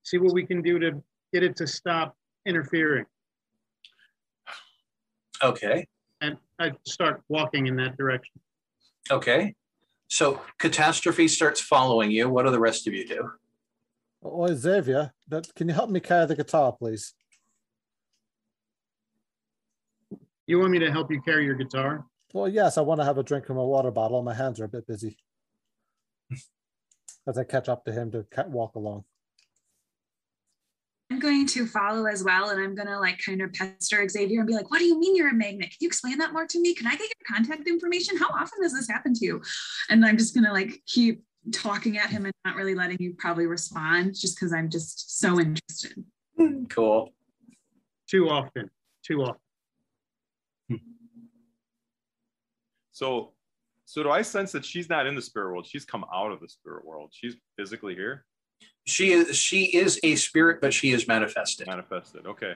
See 0.02 0.18
what 0.18 0.34
we 0.34 0.44
can 0.44 0.60
do 0.60 0.80
to 0.80 1.00
get 1.32 1.44
it 1.44 1.54
to 1.56 1.66
stop 1.68 2.16
interfering. 2.46 3.06
Okay. 5.40 5.86
And 6.20 6.36
I 6.58 6.72
start 6.84 7.22
walking 7.28 7.68
in 7.68 7.76
that 7.76 7.96
direction. 7.96 8.40
Okay. 9.08 9.54
So 10.08 10.40
catastrophe 10.58 11.28
starts 11.28 11.60
following 11.60 12.10
you. 12.10 12.28
What 12.28 12.44
do 12.44 12.50
the 12.50 12.58
rest 12.58 12.88
of 12.88 12.92
you 12.92 13.06
do? 13.06 13.30
Oh, 14.22 14.52
Xavier, 14.52 15.12
that, 15.28 15.54
can 15.54 15.68
you 15.68 15.74
help 15.74 15.90
me 15.90 16.00
carry 16.00 16.26
the 16.26 16.34
guitar, 16.34 16.72
please? 16.72 17.14
You 20.46 20.58
want 20.58 20.72
me 20.72 20.78
to 20.80 20.90
help 20.90 21.10
you 21.10 21.20
carry 21.20 21.44
your 21.44 21.54
guitar? 21.54 22.06
Well, 22.32 22.48
yes, 22.48 22.78
I 22.78 22.80
want 22.80 23.00
to 23.00 23.04
have 23.04 23.18
a 23.18 23.22
drink 23.22 23.46
from 23.46 23.58
a 23.58 23.64
water 23.64 23.90
bottle. 23.90 24.22
My 24.22 24.34
hands 24.34 24.60
are 24.60 24.64
a 24.64 24.68
bit 24.68 24.86
busy. 24.86 25.16
As 27.26 27.38
I 27.38 27.44
catch 27.44 27.68
up 27.68 27.84
to 27.84 27.92
him 27.92 28.10
to 28.12 28.26
walk 28.48 28.74
along. 28.74 29.04
I'm 31.10 31.18
going 31.18 31.46
to 31.46 31.66
follow 31.66 32.04
as 32.06 32.22
well, 32.22 32.50
and 32.50 32.60
I'm 32.60 32.74
going 32.74 32.86
to 32.86 32.98
like 32.98 33.18
kind 33.24 33.40
of 33.40 33.52
pester 33.52 34.06
Xavier 34.06 34.40
and 34.40 34.46
be 34.46 34.52
like, 34.52 34.70
"What 34.70 34.78
do 34.78 34.84
you 34.84 34.98
mean 34.98 35.16
you're 35.16 35.30
a 35.30 35.34
magnet? 35.34 35.70
Can 35.70 35.78
you 35.80 35.88
explain 35.88 36.18
that 36.18 36.34
more 36.34 36.46
to 36.46 36.60
me? 36.60 36.74
Can 36.74 36.86
I 36.86 36.92
get 36.92 37.00
your 37.00 37.36
contact 37.36 37.66
information? 37.66 38.18
How 38.18 38.28
often 38.28 38.62
does 38.62 38.74
this 38.74 38.88
happen 38.88 39.14
to 39.14 39.24
you?" 39.24 39.42
And 39.88 40.04
I'm 40.04 40.18
just 40.18 40.34
going 40.34 40.44
to 40.44 40.52
like 40.52 40.82
keep 40.86 41.22
talking 41.52 41.98
at 41.98 42.10
him 42.10 42.24
and 42.24 42.34
not 42.44 42.56
really 42.56 42.74
letting 42.74 42.98
you 43.00 43.14
probably 43.18 43.46
respond, 43.46 44.14
just 44.14 44.38
because 44.38 44.52
I'm 44.52 44.70
just 44.70 45.18
so 45.18 45.40
interested. 45.40 46.04
Cool. 46.68 47.12
Too 48.08 48.28
often. 48.28 48.70
Too 49.04 49.22
often. 49.22 49.40
So, 52.92 53.32
so 53.84 54.02
do 54.02 54.10
I 54.10 54.22
sense 54.22 54.52
that 54.52 54.64
she's 54.64 54.88
not 54.88 55.06
in 55.06 55.14
the 55.14 55.22
spirit 55.22 55.52
world? 55.52 55.66
She's 55.66 55.84
come 55.84 56.04
out 56.12 56.32
of 56.32 56.40
the 56.40 56.48
spirit 56.48 56.84
world. 56.84 57.10
She's 57.12 57.36
physically 57.56 57.94
here 57.94 58.24
she 58.88 59.12
is 59.12 59.36
she 59.36 59.64
is 59.64 60.00
a 60.02 60.16
spirit, 60.16 60.60
but 60.60 60.72
she 60.72 60.92
is 60.92 61.06
manifested. 61.06 61.66
Manifested. 61.66 62.26
Okay. 62.26 62.54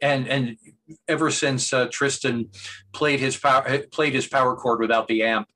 And 0.00 0.26
and 0.28 0.56
ever 1.06 1.30
since 1.30 1.72
uh, 1.72 1.88
Tristan 1.92 2.48
played 2.92 3.20
his 3.20 3.36
power 3.36 3.80
played 3.92 4.14
his 4.14 4.26
power 4.26 4.56
chord 4.56 4.80
without 4.80 5.08
the 5.08 5.22
amp, 5.24 5.48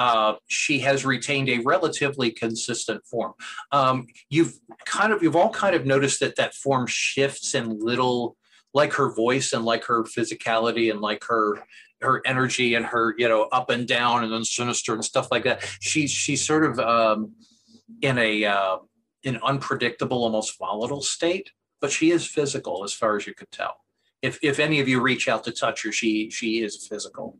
uh, 0.00 0.36
she 0.46 0.78
has 0.78 1.04
retained 1.04 1.50
a 1.50 1.58
relatively 1.58 2.30
consistent 2.30 3.04
form. 3.04 3.34
Um, 3.70 4.06
you've 4.30 4.54
kind 4.86 5.12
of 5.12 5.22
you've 5.22 5.36
all 5.36 5.50
kind 5.50 5.76
of 5.76 5.84
noticed 5.84 6.20
that 6.20 6.36
that 6.36 6.54
form 6.54 6.86
shifts 6.86 7.54
in 7.54 7.78
little, 7.78 8.38
like 8.72 8.94
her 8.94 9.14
voice 9.14 9.52
and 9.52 9.62
like 9.62 9.84
her 9.84 10.04
physicality 10.04 10.90
and 10.90 11.02
like 11.02 11.22
her 11.24 11.62
her 12.00 12.22
energy 12.24 12.72
and 12.76 12.86
her 12.86 13.14
you 13.18 13.28
know 13.28 13.42
up 13.52 13.68
and 13.68 13.86
down 13.86 14.24
and 14.24 14.32
then 14.32 14.42
sinister 14.42 14.94
and 14.94 15.04
stuff 15.04 15.28
like 15.30 15.44
that. 15.44 15.62
She's 15.80 16.10
she's 16.10 16.42
sort 16.42 16.64
of 16.64 16.78
um, 16.78 17.32
in 18.00 18.16
a 18.16 18.46
uh, 18.46 18.78
an 19.26 19.38
unpredictable, 19.44 20.24
almost 20.24 20.58
volatile 20.58 21.02
state, 21.02 21.50
but 21.78 21.92
she 21.92 22.10
is 22.10 22.26
physical 22.26 22.84
as 22.84 22.94
far 22.94 23.16
as 23.16 23.26
you 23.26 23.34
could 23.34 23.52
tell. 23.52 23.76
If 24.22 24.38
if 24.42 24.60
any 24.60 24.80
of 24.80 24.88
you 24.88 25.02
reach 25.02 25.28
out 25.28 25.44
to 25.44 25.52
touch 25.52 25.82
her, 25.82 25.92
she 25.92 26.30
she 26.30 26.62
is 26.62 26.86
physical, 26.86 27.38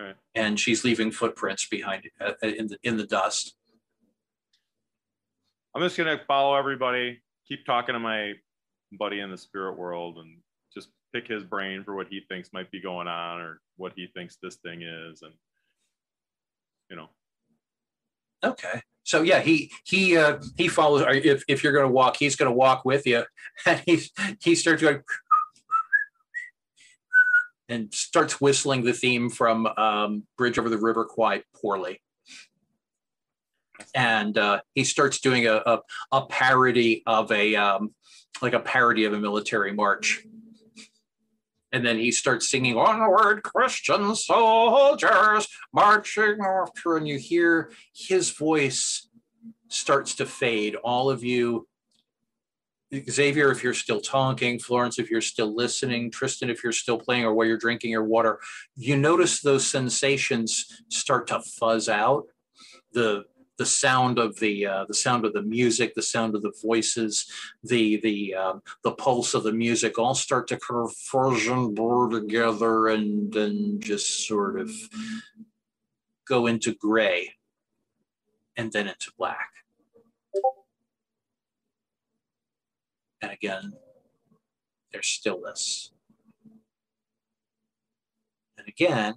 right. 0.00 0.16
and 0.34 0.58
she's 0.58 0.84
leaving 0.84 1.10
footprints 1.10 1.66
behind 1.68 2.08
uh, 2.20 2.32
in 2.42 2.68
the 2.68 2.78
in 2.82 2.96
the 2.96 3.06
dust. 3.06 3.54
I'm 5.74 5.82
just 5.82 5.96
gonna 5.96 6.20
follow 6.26 6.56
everybody, 6.56 7.20
keep 7.46 7.64
talking 7.64 7.92
to 7.92 7.98
my 7.98 8.32
buddy 8.92 9.20
in 9.20 9.30
the 9.30 9.38
spirit 9.38 9.78
world, 9.78 10.18
and 10.18 10.38
just 10.74 10.88
pick 11.12 11.28
his 11.28 11.44
brain 11.44 11.84
for 11.84 11.94
what 11.94 12.08
he 12.08 12.22
thinks 12.28 12.50
might 12.52 12.70
be 12.70 12.80
going 12.80 13.08
on 13.08 13.40
or 13.40 13.60
what 13.76 13.92
he 13.96 14.08
thinks 14.14 14.36
this 14.42 14.56
thing 14.56 14.82
is, 14.82 15.22
and 15.22 15.34
you 16.90 16.96
know. 16.96 17.08
Okay 18.42 18.82
so 19.10 19.22
yeah, 19.22 19.40
he 19.40 19.72
he 19.84 20.16
uh, 20.16 20.38
he 20.56 20.68
follows. 20.68 21.04
If 21.08 21.42
if 21.48 21.64
you're 21.64 21.72
going 21.72 21.86
to 21.86 21.92
walk, 21.92 22.16
he's 22.16 22.36
going 22.36 22.50
to 22.50 22.56
walk 22.56 22.84
with 22.84 23.06
you, 23.06 23.24
and 23.66 23.82
he 23.84 24.00
he 24.40 24.54
starts 24.54 24.82
going 24.82 25.02
and 27.70 27.94
starts 27.94 28.40
whistling 28.40 28.84
the 28.84 28.92
theme 28.92 29.30
from 29.30 29.66
um, 29.66 30.24
Bridge 30.36 30.58
Over 30.58 30.68
the 30.68 30.76
River 30.76 31.04
quite 31.04 31.44
poorly. 31.54 32.02
And 33.94 34.36
uh, 34.36 34.60
he 34.74 34.84
starts 34.84 35.20
doing 35.20 35.46
a, 35.46 35.62
a, 35.64 35.80
a 36.12 36.26
parody 36.26 37.02
of 37.06 37.32
a 37.32 37.54
um, 37.56 37.94
like 38.42 38.52
a 38.52 38.60
parody 38.60 39.04
of 39.04 39.12
a 39.12 39.18
military 39.18 39.72
march. 39.72 40.22
And 41.72 41.86
then 41.86 41.98
he 41.98 42.10
starts 42.10 42.50
singing 42.50 42.76
onward, 42.76 43.44
Christian 43.44 44.16
soldiers 44.16 45.46
marching 45.72 46.38
after, 46.44 46.96
and 46.96 47.06
you 47.06 47.16
hear 47.16 47.70
his 47.94 48.30
voice 48.30 49.08
starts 49.68 50.16
to 50.16 50.26
fade. 50.26 50.74
All 50.74 51.08
of 51.10 51.22
you, 51.22 51.68
Xavier, 53.08 53.50
if 53.50 53.62
you're 53.62 53.74
still 53.74 54.00
talking, 54.00 54.58
Florence, 54.58 54.98
if 54.98 55.10
you're 55.10 55.20
still 55.20 55.54
listening, 55.54 56.10
Tristan, 56.10 56.50
if 56.50 56.64
you're 56.64 56.72
still 56.72 56.98
playing, 56.98 57.24
or 57.24 57.32
while 57.34 57.46
you're 57.46 57.56
drinking 57.56 57.92
your 57.92 58.04
water, 58.04 58.40
you 58.76 58.96
notice 58.96 59.40
those 59.40 59.66
sensations 59.66 60.82
start 60.88 61.28
to 61.28 61.40
fuzz 61.40 61.88
out. 61.88 62.26
The 62.92 63.24
the 63.58 63.66
sound 63.66 64.18
of 64.18 64.40
the 64.40 64.66
uh, 64.66 64.84
the 64.88 64.94
sound 64.94 65.26
of 65.26 65.34
the 65.34 65.42
music, 65.42 65.94
the 65.94 66.02
sound 66.02 66.34
of 66.34 66.40
the 66.42 66.52
voices, 66.64 67.30
the 67.62 67.98
the 67.98 68.34
um, 68.34 68.62
the 68.82 68.92
pulse 68.92 69.34
of 69.34 69.42
the 69.44 69.52
music 69.52 69.98
all 69.98 70.14
start 70.14 70.48
to 70.48 70.58
fuzz 70.58 71.46
and 71.46 71.74
blur 71.74 72.08
together 72.08 72.88
and 72.88 73.32
then 73.32 73.78
just 73.78 74.26
sort 74.26 74.58
of 74.58 74.70
go 76.26 76.46
into 76.46 76.74
gray 76.74 77.34
and 78.56 78.72
then 78.72 78.88
into 78.88 79.12
black. 79.18 79.59
And 83.22 83.32
again, 83.32 83.72
there's 84.92 85.08
stillness. 85.08 85.92
And 88.58 88.66
again, 88.68 89.14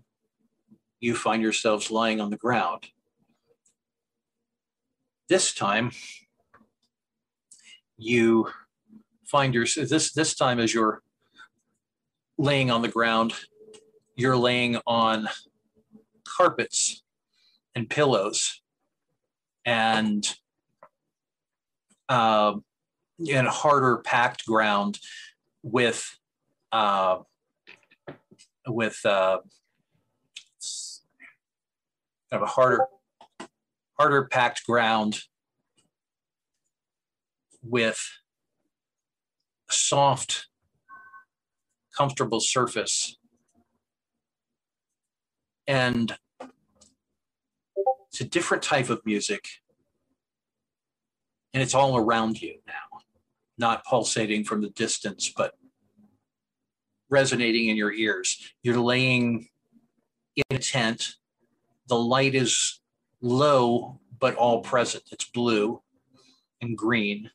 you 0.99 1.15
find 1.15 1.41
yourselves 1.41 1.91
lying 1.91 2.21
on 2.21 2.29
the 2.29 2.37
ground 2.37 2.87
this 5.33 5.53
time, 5.53 5.91
you 7.97 8.49
find 9.25 9.53
your 9.53 9.65
this 9.65 10.13
this 10.13 10.35
time 10.35 10.59
as 10.59 10.73
you're 10.73 11.01
laying 12.37 12.69
on 12.69 12.81
the 12.81 12.87
ground, 12.87 13.33
you're 14.15 14.37
laying 14.37 14.77
on 14.85 15.27
carpets 16.23 17.03
and 17.73 17.89
pillows 17.89 18.61
and 19.65 20.35
uh, 22.09 22.53
in 23.27 23.45
harder 23.45 23.97
packed 23.97 24.45
ground 24.45 24.99
with 25.61 26.17
uh, 26.71 27.19
with 28.67 28.99
uh, 29.05 29.39
kind 32.31 32.41
of 32.41 32.41
a 32.41 32.47
harder 32.47 32.85
harder 33.97 34.25
packed 34.25 34.65
ground 34.65 35.21
with 37.63 38.19
a 39.69 39.73
soft, 39.73 40.47
comfortable 41.95 42.41
surface. 42.41 43.17
And 45.65 46.17
it's 48.09 48.21
a 48.21 48.25
different 48.25 48.63
type 48.63 48.89
of 48.89 49.05
music. 49.05 49.45
And 51.53 51.63
it's 51.63 51.73
all 51.73 51.97
around 51.97 52.41
you 52.41 52.55
now, 52.67 52.82
not 53.67 53.85
pulsating 53.85 54.43
from 54.43 54.61
the 54.61 54.69
distance, 54.83 55.31
but 55.35 55.51
resonating 57.09 57.65
in 57.69 57.77
your 57.77 57.93
ears. 57.93 58.27
You're 58.63 58.83
laying 58.93 59.47
in 60.35 60.57
a 60.57 60.59
tent. 60.59 61.15
The 61.87 61.95
light 62.15 62.35
is 62.35 62.81
low, 63.21 63.99
but 64.19 64.35
all 64.35 64.61
present. 64.61 65.03
It's 65.13 65.25
blue 65.25 65.81
and 66.61 66.77
green. 66.77 67.29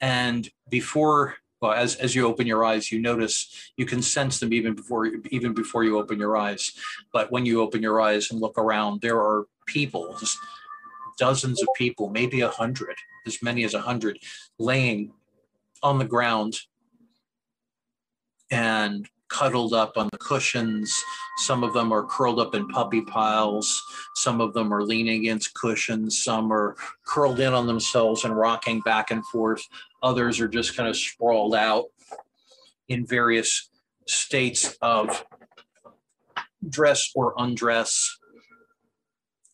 and 0.00 0.50
before 0.68 1.36
well 1.60 1.72
as 1.72 1.96
as 1.96 2.14
you 2.14 2.26
open 2.26 2.46
your 2.46 2.64
eyes 2.64 2.90
you 2.92 3.00
notice 3.00 3.36
you 3.76 3.86
can 3.86 4.02
sense 4.02 4.40
them 4.40 4.52
even 4.52 4.74
before 4.74 5.06
even 5.30 5.54
before 5.54 5.84
you 5.84 5.98
open 5.98 6.18
your 6.18 6.36
eyes 6.36 6.72
but 7.12 7.30
when 7.32 7.46
you 7.46 7.60
open 7.62 7.80
your 7.82 8.00
eyes 8.00 8.30
and 8.30 8.40
look 8.40 8.58
around 8.58 9.00
there 9.00 9.18
are 9.18 9.46
people 9.66 10.04
dozens 11.18 11.62
of 11.62 11.68
people 11.76 12.10
maybe 12.10 12.40
a 12.42 12.48
hundred 12.48 12.96
as 13.26 13.42
many 13.42 13.64
as 13.64 13.74
a 13.74 13.80
hundred 13.80 14.18
laying 14.58 15.12
on 15.82 15.98
the 15.98 16.04
ground 16.04 16.58
and 18.50 19.08
cuddled 19.28 19.72
up 19.72 19.96
on 19.96 20.08
the 20.12 20.18
cushions. 20.18 21.02
Some 21.38 21.64
of 21.64 21.72
them 21.72 21.92
are 21.92 22.04
curled 22.04 22.38
up 22.38 22.54
in 22.54 22.68
puppy 22.68 23.00
piles. 23.00 23.82
Some 24.14 24.40
of 24.40 24.54
them 24.54 24.72
are 24.72 24.82
leaning 24.82 25.20
against 25.20 25.54
cushions. 25.54 26.22
Some 26.22 26.52
are 26.52 26.76
curled 27.04 27.40
in 27.40 27.52
on 27.52 27.66
themselves 27.66 28.24
and 28.24 28.36
rocking 28.36 28.80
back 28.80 29.10
and 29.10 29.26
forth. 29.26 29.66
Others 30.02 30.40
are 30.40 30.48
just 30.48 30.76
kind 30.76 30.88
of 30.88 30.96
sprawled 30.96 31.54
out 31.54 31.86
in 32.88 33.06
various 33.06 33.70
states 34.06 34.76
of 34.80 35.24
dress 36.68 37.10
or 37.14 37.34
undress. 37.36 38.18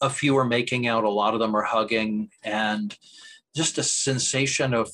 A 0.02 0.10
few 0.10 0.36
are 0.36 0.44
making 0.44 0.86
out, 0.86 1.04
a 1.04 1.08
lot 1.08 1.34
of 1.34 1.40
them 1.40 1.54
are 1.54 1.62
hugging, 1.62 2.30
and 2.42 2.96
just 3.55 3.78
a 3.78 3.82
sensation 3.82 4.74
of 4.74 4.90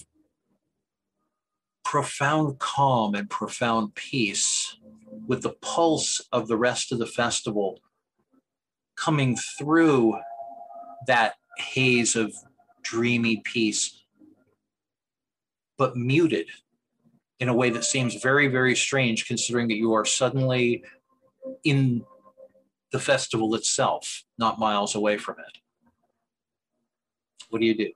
profound 1.85 2.59
calm 2.59 3.15
and 3.15 3.31
profound 3.31 3.95
peace 3.95 4.77
with 5.27 5.43
the 5.43 5.55
pulse 5.61 6.21
of 6.33 6.49
the 6.49 6.57
rest 6.57 6.93
of 6.93 6.99
the 6.99 7.07
festival 7.07 7.79
coming 8.97 9.37
through 9.59 10.15
that 11.07 11.35
haze 11.59 12.17
of 12.17 12.35
dreamy 12.83 13.39
peace, 13.45 14.05
but 15.79 15.97
muted 15.97 16.49
in 17.39 17.49
a 17.49 17.55
way 17.55 17.71
that 17.71 17.85
seems 17.85 18.15
very, 18.15 18.49
very 18.49 18.75
strange 18.75 19.27
considering 19.27 19.69
that 19.69 19.77
you 19.77 19.93
are 19.93 20.05
suddenly 20.05 20.83
in 21.65 22.05
the 22.93 22.99
festival 22.99 23.55
itself, 23.55 24.25
not 24.39 24.59
miles 24.59 24.95
away 24.95 25.19
from 25.19 25.37
it. 25.39 25.59
What 27.51 27.61
do 27.61 27.67
you 27.67 27.77
do? 27.77 27.93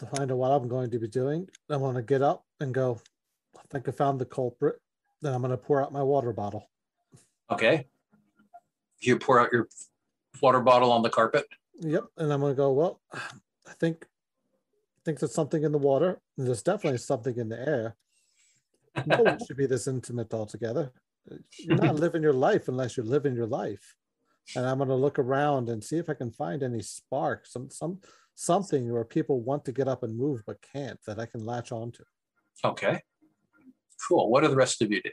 To 0.00 0.06
find 0.06 0.32
out 0.32 0.38
what 0.38 0.50
I'm 0.50 0.66
going 0.66 0.90
to 0.90 0.98
be 0.98 1.08
doing, 1.08 1.46
I'm 1.68 1.80
going 1.80 1.94
to 1.94 2.02
get 2.02 2.22
up 2.22 2.44
and 2.58 2.72
go, 2.72 2.98
I 3.54 3.60
think 3.70 3.86
I 3.86 3.92
found 3.92 4.18
the 4.18 4.24
culprit. 4.24 4.80
Then 5.20 5.34
I'm 5.34 5.42
going 5.42 5.50
to 5.50 5.58
pour 5.58 5.82
out 5.82 5.92
my 5.92 6.02
water 6.02 6.32
bottle. 6.32 6.70
Okay. 7.50 7.86
You 9.00 9.18
pour 9.18 9.38
out 9.38 9.52
your 9.52 9.68
water 10.40 10.60
bottle 10.60 10.90
on 10.90 11.02
the 11.02 11.10
carpet. 11.10 11.46
Yep. 11.80 12.04
And 12.16 12.32
I'm 12.32 12.40
going 12.40 12.52
to 12.52 12.56
go, 12.56 12.72
well, 12.72 13.00
I 13.12 13.72
think, 13.78 14.06
I 14.06 15.00
think 15.04 15.18
there's 15.18 15.34
something 15.34 15.62
in 15.62 15.72
the 15.72 15.78
water. 15.78 16.18
And 16.38 16.46
there's 16.46 16.62
definitely 16.62 16.98
something 16.98 17.36
in 17.36 17.50
the 17.50 17.60
air. 17.60 17.96
No 19.04 19.22
one 19.22 19.38
should 19.46 19.58
be 19.58 19.66
this 19.66 19.86
intimate 19.86 20.32
altogether. 20.32 20.92
You're 21.58 21.76
not 21.76 21.96
living 21.96 22.22
your 22.22 22.32
life 22.32 22.68
unless 22.68 22.96
you're 22.96 23.04
living 23.04 23.34
your 23.34 23.46
life. 23.46 23.96
And 24.56 24.64
I'm 24.64 24.78
going 24.78 24.88
to 24.88 24.94
look 24.94 25.18
around 25.18 25.68
and 25.68 25.84
see 25.84 25.98
if 25.98 26.08
I 26.08 26.14
can 26.14 26.30
find 26.30 26.62
any 26.62 26.80
sparks, 26.80 27.52
some, 27.52 27.68
some, 27.68 27.98
something 28.34 28.90
where 28.92 29.04
people 29.04 29.40
want 29.40 29.64
to 29.66 29.72
get 29.72 29.88
up 29.88 30.02
and 30.02 30.16
move 30.16 30.42
but 30.46 30.56
can't 30.72 30.98
that 31.06 31.18
I 31.18 31.26
can 31.26 31.44
latch 31.44 31.72
onto. 31.72 32.04
Okay. 32.64 33.00
Cool. 34.08 34.30
What 34.30 34.42
do 34.42 34.48
the 34.48 34.56
rest 34.56 34.80
of 34.82 34.90
you 34.90 35.02
do? 35.02 35.10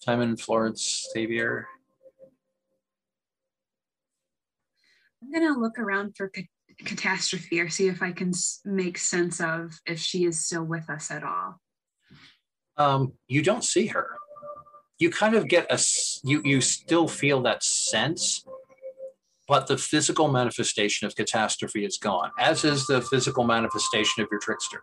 Simon, 0.00 0.36
Florence, 0.36 1.06
Xavier. 1.12 1.66
I'm 5.22 5.32
gonna 5.32 5.58
look 5.58 5.78
around 5.78 6.14
for 6.16 6.28
ca- 6.28 6.48
catastrophe 6.84 7.58
or 7.60 7.70
see 7.70 7.88
if 7.88 8.02
I 8.02 8.12
can 8.12 8.28
s- 8.28 8.60
make 8.66 8.98
sense 8.98 9.40
of 9.40 9.80
if 9.86 9.98
she 9.98 10.26
is 10.26 10.44
still 10.44 10.64
with 10.64 10.90
us 10.90 11.10
at 11.10 11.22
all. 11.24 11.60
Um, 12.76 13.14
you 13.28 13.42
don't 13.42 13.64
see 13.64 13.86
her. 13.86 14.18
You 14.98 15.10
kind 15.10 15.34
of 15.34 15.48
get 15.48 15.64
a 15.70 15.74
s- 15.74 16.20
you 16.22 16.42
you 16.44 16.60
still 16.60 17.08
feel 17.08 17.40
that 17.42 17.62
sense, 17.62 18.44
but 19.46 19.66
the 19.66 19.76
physical 19.76 20.28
manifestation 20.28 21.06
of 21.06 21.14
catastrophe 21.14 21.84
is 21.84 21.98
gone, 21.98 22.30
as 22.38 22.64
is 22.64 22.86
the 22.86 23.02
physical 23.02 23.44
manifestation 23.44 24.22
of 24.22 24.28
your 24.30 24.40
trickster. 24.40 24.82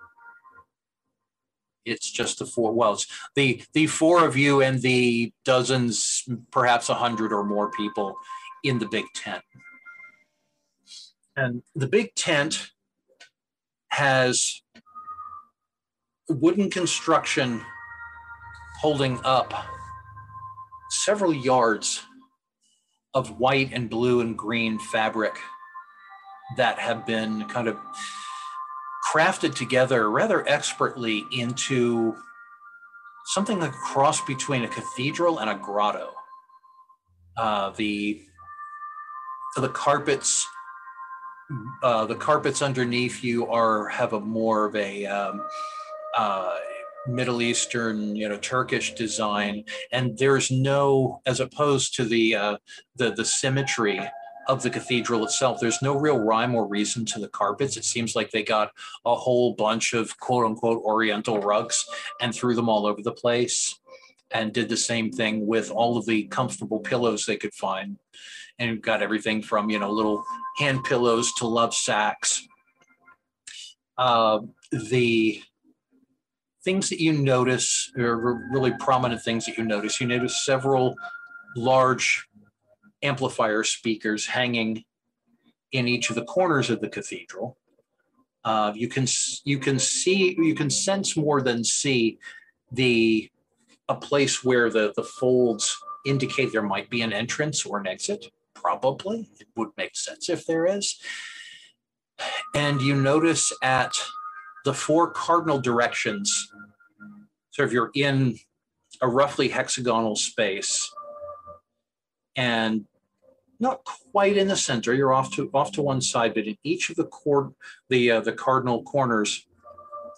It's 1.84 2.12
just 2.12 2.40
the 2.40 2.46
four. 2.46 2.74
Well, 2.74 3.00
the 3.36 3.64
the 3.74 3.88
four 3.88 4.24
of 4.26 4.38
you 4.38 4.62
and 4.62 4.82
the 4.82 5.34
dozens, 5.46 6.24
perhaps 6.52 6.90
a 6.90 6.94
hundred 6.94 7.34
or 7.34 7.44
more 7.44 7.72
people 7.72 8.16
in 8.64 8.78
the 8.78 8.88
big 8.88 9.06
tent. 9.16 9.44
And 11.36 11.64
the 11.76 11.88
big 11.88 12.14
tent 12.14 12.72
has 13.90 14.62
wooden 16.30 16.70
construction 16.70 17.62
holding 18.82 19.20
up 19.24 19.54
several 20.90 21.34
yards 21.34 22.04
of 23.14 23.40
white 23.40 23.72
and 23.74 23.90
blue 23.90 24.22
and 24.22 24.38
green 24.38 24.80
fabric 24.80 25.38
that 26.58 26.80
have 26.80 27.06
been 27.06 27.46
kind 27.46 27.68
of 27.68 27.78
crafted 29.12 29.56
together 29.56 30.10
rather 30.10 30.48
expertly 30.48 31.26
into 31.32 32.16
something 33.26 33.60
like 33.60 33.72
a 33.72 33.74
cross 33.74 34.22
between 34.22 34.64
a 34.64 34.68
cathedral 34.68 35.40
and 35.40 35.50
a 35.50 35.56
grotto. 35.56 36.12
Uh, 37.38 37.72
the 37.72 38.22
the 39.56 39.70
carpets 39.70 40.48
uh, 41.84 42.06
the 42.06 42.16
carpets 42.16 42.62
underneath 42.62 43.24
you 43.24 43.48
are 43.48 43.88
have 43.90 44.14
a 44.14 44.20
more 44.20 44.66
of 44.66 44.76
a 44.76 45.06
um, 45.06 45.46
uh, 46.18 46.56
Middle 47.08 47.42
Eastern, 47.42 48.16
you 48.16 48.30
know, 48.30 48.38
Turkish 48.38 48.94
design, 48.94 49.64
and 49.92 50.18
there's 50.18 50.52
no, 50.52 51.22
as 51.26 51.40
opposed 51.40 51.96
to 51.96 52.06
the 52.06 52.36
uh, 52.36 52.58
the 52.96 53.12
the 53.12 53.26
symmetry 53.26 54.00
of 54.48 54.64
the 54.64 54.70
cathedral 54.70 55.24
itself. 55.24 55.60
There's 55.60 55.82
no 55.82 55.98
real 55.98 56.20
rhyme 56.20 56.56
or 56.56 56.68
reason 56.68 57.06
to 57.06 57.20
the 57.20 57.30
carpets. 57.30 57.78
It 57.78 57.86
seems 57.86 58.16
like 58.16 58.32
they 58.32 58.44
got 58.44 58.72
a 59.06 59.16
whole 59.16 59.54
bunch 59.54 59.94
of 59.94 60.18
quote 60.20 60.46
unquote 60.46 60.84
Oriental 60.84 61.40
rugs 61.40 61.86
and 62.20 62.34
threw 62.34 62.56
them 62.56 62.70
all 62.70 62.86
over 62.86 63.02
the 63.02 63.12
place, 63.12 63.80
and 64.32 64.54
did 64.54 64.70
the 64.70 64.78
same 64.78 65.12
thing 65.12 65.48
with 65.48 65.72
all 65.72 65.98
of 65.98 66.06
the 66.06 66.24
comfortable 66.26 66.80
pillows 66.80 67.26
they 67.26 67.38
could 67.38 67.54
find, 67.54 67.98
and 68.60 68.82
got 68.82 69.02
everything 69.02 69.42
from 69.42 69.70
you 69.70 69.80
know 69.80 69.92
little 69.92 70.24
hand 70.58 70.84
pillows 70.84 71.34
to 71.38 71.48
love 71.48 71.74
sacks. 71.74 72.48
Uh, 73.98 74.40
the 74.72 75.42
things 76.64 76.90
that 76.90 77.02
you 77.02 77.14
notice 77.14 77.92
are 77.98 78.48
really 78.52 78.74
prominent 78.80 79.22
things 79.22 79.46
that 79.46 79.58
you 79.58 79.64
notice. 79.64 80.00
You 80.00 80.08
notice 80.08 80.46
several 80.46 80.96
large 81.56 82.28
amplifier 83.02 83.64
speakers 83.64 84.26
hanging 84.26 84.84
in 85.72 85.88
each 85.88 86.10
of 86.10 86.16
the 86.16 86.26
corners 86.26 86.70
of 86.70 86.82
the 86.82 86.90
cathedral. 86.90 87.58
Uh, 88.44 88.74
you 88.76 88.88
can 88.88 89.06
you 89.44 89.60
can 89.60 89.78
see 89.78 90.36
you 90.38 90.56
can 90.56 90.70
sense 90.70 91.16
more 91.16 91.42
than 91.42 91.64
see 91.64 92.18
the 92.72 93.30
a 93.88 93.96
place 93.96 94.44
where 94.44 94.70
the 94.70 94.94
the 94.96 95.04
folds 95.04 95.78
indicate 96.06 96.52
there 96.52 96.64
might 96.64 96.90
be 96.90 97.02
an 97.02 97.14
entrance 97.14 97.66
or 97.66 97.80
an 97.80 97.88
exit. 97.88 98.26
Probably 98.56 99.30
it 99.40 99.48
would 99.56 99.70
make 99.78 99.96
sense 99.96 100.30
if 100.30 100.46
there 100.46 100.66
is. 100.66 101.00
And 102.56 102.82
you 102.82 102.96
notice 102.96 103.52
at 103.64 104.00
the 104.66 104.74
four 104.74 105.10
cardinal 105.10 105.60
directions. 105.60 106.52
So 107.52 107.64
if 107.64 107.72
you're 107.72 107.92
in 107.96 108.38
a 109.02 109.08
roughly 109.08 109.50
hexagonal 109.50 110.16
space 110.16 110.92
and 112.36 112.86
not 113.60 113.84
quite 113.84 114.38
in 114.38 114.48
the 114.48 114.56
center, 114.56 114.94
you're 114.94 115.14
off 115.14 115.32
to 115.34 115.50
off 115.54 115.72
to 115.74 115.82
one 115.82 116.02
side, 116.02 116.34
but 116.34 116.48
in 116.48 116.58
each 116.64 116.90
of 116.90 116.96
the 116.96 117.06
cord 117.06 117.54
the 117.90 118.12
uh, 118.12 118.22
the 118.22 118.34
cardinal 118.34 118.84
corners, 118.84 119.46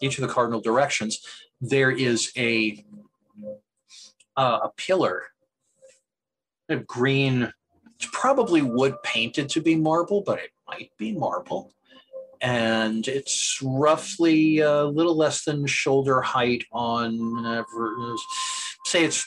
each 0.02 0.18
of 0.18 0.28
the 0.28 0.34
cardinal 0.34 0.62
directions, 0.62 1.26
there 1.60 1.92
is 1.92 2.32
a 2.38 2.84
uh, 4.38 4.60
a 4.64 4.70
pillar 4.78 5.24
of 6.70 6.88
green. 6.88 7.54
It's 7.96 8.10
probably 8.12 8.62
wood 8.62 8.96
painted 9.04 9.50
to 9.50 9.62
be 9.62 9.76
marble, 9.76 10.22
but 10.22 10.40
it 10.40 10.52
might 10.68 10.92
be 10.98 11.12
marble 11.12 11.74
and 12.44 13.08
it's 13.08 13.58
roughly 13.64 14.60
a 14.60 14.84
little 14.84 15.16
less 15.16 15.46
than 15.46 15.66
shoulder 15.66 16.22
height 16.22 16.66
on 16.74 17.46
uh, 17.46 17.64
say 18.86 19.06
it's 19.06 19.26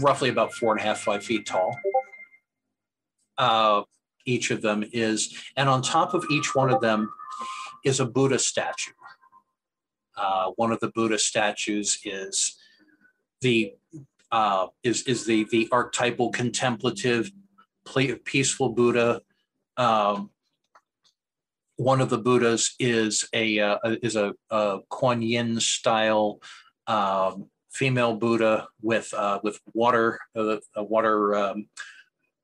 roughly 0.00 0.28
about 0.28 0.54
four 0.54 0.72
and 0.72 0.80
a 0.80 0.84
half 0.84 1.00
five 1.00 1.24
feet 1.24 1.44
tall. 1.44 1.76
Uh, 3.36 3.82
each 4.24 4.52
of 4.52 4.62
them 4.62 4.84
is 4.92 5.36
and 5.56 5.68
on 5.68 5.82
top 5.82 6.14
of 6.14 6.24
each 6.30 6.54
one 6.54 6.70
of 6.70 6.80
them 6.80 7.10
is 7.84 7.98
a 7.98 8.06
buddha 8.06 8.38
statue. 8.38 8.92
Uh, 10.16 10.52
one 10.54 10.70
of 10.70 10.78
the 10.78 10.92
buddha 10.94 11.18
statues 11.18 11.98
is 12.04 12.56
the 13.40 13.74
uh, 14.30 14.68
is 14.84 15.02
is 15.02 15.26
the 15.26 15.44
the 15.50 15.68
archetypal 15.72 16.30
contemplative 16.30 17.32
peaceful 18.24 18.68
buddha 18.68 19.20
um, 19.76 20.30
one 21.76 22.00
of 22.00 22.10
the 22.10 22.18
Buddhas 22.18 22.74
is 22.78 23.28
a 23.32 23.58
uh, 23.58 23.78
is 24.02 24.16
a, 24.16 24.34
a 24.50 24.78
Kuan 24.88 25.22
Yin 25.22 25.60
style 25.60 26.40
um, 26.86 27.46
female 27.72 28.14
Buddha 28.14 28.68
with 28.80 29.12
uh, 29.14 29.40
with 29.42 29.60
water 29.72 30.18
uh, 30.36 30.56
water 30.76 31.34
um, 31.34 31.68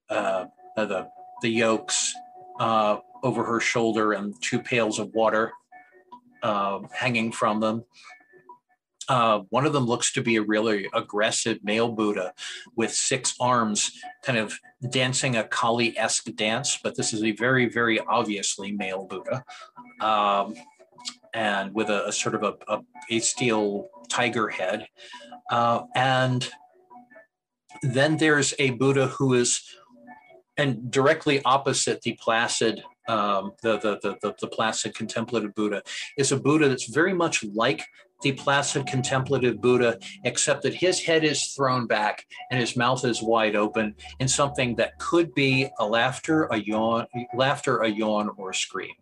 uh, 0.09 0.47
the 0.77 1.09
the 1.43 1.49
yokes 1.49 2.13
uh, 2.59 2.99
over 3.23 3.45
her 3.45 3.61
shoulder 3.61 4.13
and 4.13 4.35
two 4.43 4.61
pails 4.61 4.99
of 4.99 5.13
water 5.15 5.53
uh, 6.43 6.81
hanging 6.93 7.33
from 7.33 7.61
them. 7.61 7.85
Uh, 9.11 9.41
one 9.51 9.67
of 9.67 9.73
them 9.73 9.87
looks 9.87 10.13
to 10.13 10.23
be 10.23 10.37
a 10.37 10.43
really 10.43 10.89
aggressive 10.95 11.59
male 11.65 11.89
Buddha 11.89 12.33
with 12.77 12.95
six 12.95 13.35
arms, 13.41 13.91
kind 14.23 14.39
of 14.39 14.57
dancing 14.89 15.37
a 15.37 15.43
Kali 15.43 15.99
esque 15.99 16.33
dance, 16.37 16.79
but 16.81 16.97
this 16.97 17.13
is 17.13 17.25
a 17.25 17.33
very, 17.33 17.69
very 17.69 17.99
obviously 17.99 18.71
male 18.71 19.07
Buddha. 19.07 19.43
Um, 20.01 20.55
and 21.35 21.75
with 21.75 21.91
a, 21.91 22.07
a, 22.07 22.13
sort 22.13 22.37
of 22.37 22.45
a, 22.45 22.55
a, 22.73 22.81
a 23.11 23.19
steel 23.19 23.89
tiger 24.09 24.49
head. 24.49 24.87
Uh, 25.51 25.83
and 25.97 26.49
then 27.83 28.17
there's 28.17 28.55
a 28.61 28.71
Buddha 28.71 29.09
who 29.09 29.35
is, 29.35 29.61
and 30.57 30.89
directly 30.89 31.43
opposite 31.45 32.01
the 32.03 32.17
placid, 32.21 32.85
um, 33.09 33.55
the, 33.61 33.77
the, 33.79 33.99
the, 34.23 34.35
the, 34.41 34.47
placid 34.47 34.95
contemplative 34.95 35.53
Buddha, 35.57 35.83
is 36.17 36.31
a 36.31 36.37
Buddha 36.37 36.69
that's 36.69 36.89
very 36.89 37.13
much 37.13 37.43
like 37.43 37.83
the 38.23 38.33
placid 38.33 38.87
contemplative 38.87 39.61
Buddha, 39.61 39.99
except 40.25 40.63
that 40.63 40.75
his 40.75 41.01
head 41.01 41.25
is 41.25 41.49
thrown 41.49 41.87
back 41.87 42.27
and 42.51 42.61
his 42.61 42.77
mouth 42.77 43.05
is 43.05 43.23
wide 43.23 43.57
open 43.57 43.95
in 44.19 44.29
something 44.29 44.77
that 44.77 44.99
could 44.99 45.35
be 45.35 45.69
a 45.79 45.87
laughter, 45.87 46.45
a 46.47 46.57
yawn, 46.59 47.07
laughter, 47.35 47.79
a 47.79 47.89
yawn, 47.89 48.31
or 48.37 48.51
a 48.51 48.55
scream. 48.55 48.95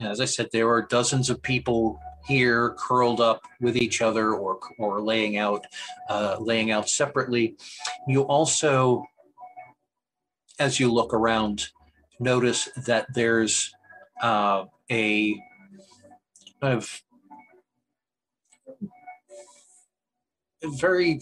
As 0.00 0.20
I 0.20 0.24
said, 0.24 0.48
there 0.52 0.68
are 0.70 0.82
dozens 0.82 1.28
of 1.28 1.42
people 1.42 2.00
here 2.26 2.74
curled 2.78 3.20
up 3.20 3.42
with 3.60 3.76
each 3.76 4.02
other 4.02 4.34
or, 4.34 4.58
or 4.78 5.00
laying 5.00 5.36
out 5.36 5.66
uh, 6.08 6.36
laying 6.38 6.70
out 6.70 6.88
separately. 6.88 7.56
You 8.06 8.22
also, 8.22 9.04
as 10.58 10.80
you 10.80 10.92
look 10.92 11.12
around, 11.12 11.68
notice 12.18 12.68
that 12.86 13.12
there's 13.14 13.74
uh, 14.22 14.66
a 14.90 15.42
of 16.62 17.02
very 20.64 21.20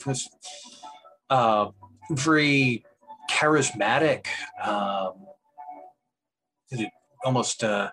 uh, 1.31 1.69
very 2.11 2.85
charismatic 3.31 4.27
um, 4.65 5.13
almost 7.25 7.63
uh, 7.65 7.91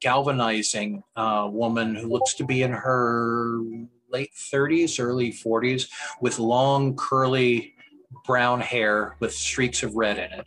galvanizing 0.00 1.02
uh, 1.16 1.48
woman 1.50 1.94
who 1.94 2.08
looks 2.08 2.34
to 2.34 2.44
be 2.44 2.62
in 2.62 2.72
her 2.72 3.60
late 4.10 4.32
30s 4.52 5.02
early 5.02 5.32
40s 5.32 5.88
with 6.20 6.38
long 6.38 6.96
curly 6.96 7.74
brown 8.24 8.60
hair 8.60 9.16
with 9.20 9.32
streaks 9.32 9.82
of 9.82 9.94
red 9.96 10.18
in 10.18 10.38
it 10.38 10.46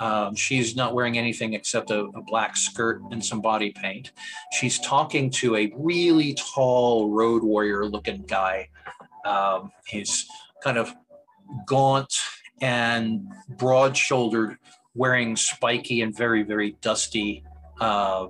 um, 0.00 0.34
she's 0.34 0.74
not 0.74 0.94
wearing 0.94 1.16
anything 1.18 1.54
except 1.54 1.90
a, 1.90 2.00
a, 2.00 2.22
black 2.22 2.56
skirt 2.56 3.00
and 3.10 3.24
some 3.24 3.40
body 3.40 3.70
paint. 3.70 4.12
She's 4.52 4.78
talking 4.80 5.30
to 5.30 5.56
a 5.56 5.72
really 5.76 6.34
tall 6.34 7.10
road 7.10 7.44
warrior 7.44 7.86
looking 7.86 8.24
guy. 8.26 8.70
Um, 9.24 9.70
he's 9.86 10.26
kind 10.62 10.78
of 10.78 10.92
gaunt 11.66 12.18
and 12.60 13.26
broad 13.48 13.96
shouldered, 13.96 14.58
wearing 14.94 15.36
spiky 15.36 16.02
and 16.02 16.16
very, 16.16 16.42
very 16.42 16.76
dusty 16.80 17.44
uh, 17.80 18.26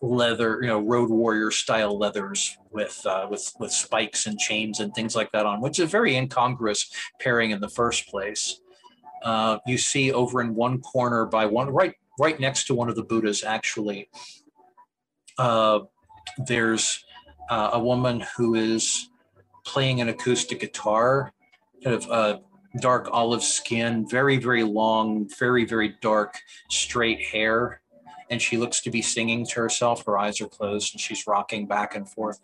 leather, 0.00 0.60
you 0.62 0.68
know, 0.68 0.80
road 0.80 1.10
warrior 1.10 1.50
style 1.50 1.98
leathers 1.98 2.56
with 2.70 3.04
uh, 3.06 3.26
with 3.28 3.52
with 3.58 3.72
spikes 3.72 4.26
and 4.26 4.38
chains 4.38 4.78
and 4.78 4.94
things 4.94 5.16
like 5.16 5.32
that 5.32 5.46
on, 5.46 5.60
which 5.60 5.78
is 5.78 5.84
a 5.84 5.88
very 5.88 6.14
incongruous 6.14 6.90
pairing 7.20 7.50
in 7.50 7.60
the 7.60 7.68
first 7.68 8.06
place 8.08 8.60
uh, 9.26 9.58
you 9.66 9.76
see 9.76 10.12
over 10.12 10.40
in 10.40 10.54
one 10.54 10.80
corner 10.80 11.26
by 11.26 11.44
one 11.46 11.68
right 11.70 11.94
right 12.18 12.38
next 12.38 12.68
to 12.68 12.74
one 12.74 12.88
of 12.88 12.94
the 12.94 13.02
Buddhas 13.02 13.42
actually. 13.42 14.08
Uh, 15.36 15.80
there's 16.38 17.04
uh, 17.50 17.70
a 17.72 17.80
woman 17.80 18.24
who 18.36 18.54
is 18.54 19.10
playing 19.64 20.00
an 20.00 20.08
acoustic 20.08 20.60
guitar, 20.60 21.32
kind 21.82 21.96
of 21.96 22.08
uh, 22.08 22.38
dark 22.80 23.08
olive 23.10 23.42
skin, 23.42 24.08
very 24.08 24.36
very 24.36 24.62
long, 24.62 25.28
very 25.40 25.64
very 25.64 25.96
dark 26.00 26.38
straight 26.70 27.20
hair. 27.20 27.80
And 28.30 28.40
she 28.40 28.56
looks 28.56 28.80
to 28.82 28.90
be 28.90 29.02
singing 29.02 29.44
to 29.46 29.54
herself. 29.56 30.04
Her 30.06 30.18
eyes 30.18 30.40
are 30.40 30.48
closed 30.48 30.94
and 30.94 31.00
she's 31.00 31.26
rocking 31.26 31.66
back 31.66 31.96
and 31.96 32.08
forth, 32.08 32.38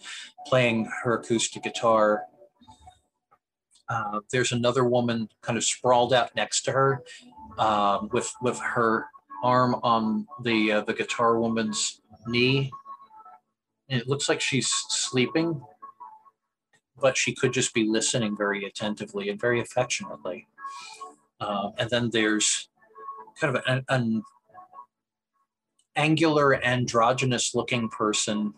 playing 0.46 0.90
her 1.04 1.14
acoustic 1.14 1.62
guitar 1.62 2.24
uh, 3.92 4.20
there's 4.30 4.52
another 4.52 4.84
woman 4.84 5.28
kind 5.42 5.58
of 5.58 5.64
sprawled 5.64 6.14
out 6.14 6.34
next 6.34 6.62
to 6.62 6.72
her 6.72 7.02
um, 7.58 8.08
with 8.12 8.32
with 8.40 8.58
her 8.58 9.06
arm 9.42 9.74
on 9.82 10.26
the 10.42 10.72
uh, 10.72 10.80
the 10.80 10.94
guitar 10.94 11.38
woman's 11.38 12.00
knee. 12.26 12.70
And 13.90 14.00
it 14.00 14.08
looks 14.08 14.30
like 14.30 14.40
she's 14.40 14.70
sleeping, 14.88 15.60
but 16.98 17.18
she 17.18 17.34
could 17.34 17.52
just 17.52 17.74
be 17.74 17.84
listening 17.84 18.34
very 18.34 18.64
attentively 18.64 19.28
and 19.28 19.38
very 19.38 19.60
affectionately. 19.60 20.46
Uh, 21.38 21.72
and 21.76 21.90
then 21.90 22.08
there's 22.10 22.70
kind 23.38 23.54
of 23.54 23.62
an, 23.66 23.84
an 23.90 24.22
angular, 25.96 26.54
androgynous 26.64 27.54
looking 27.54 27.90
person 27.90 28.54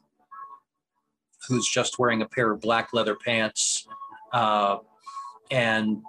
who's 1.48 1.68
just 1.68 1.98
wearing 1.98 2.22
a 2.22 2.28
pair 2.28 2.52
of 2.52 2.60
black 2.60 2.92
leather 2.92 3.16
pants, 3.16 3.88
uh, 4.32 4.78
and 5.50 6.02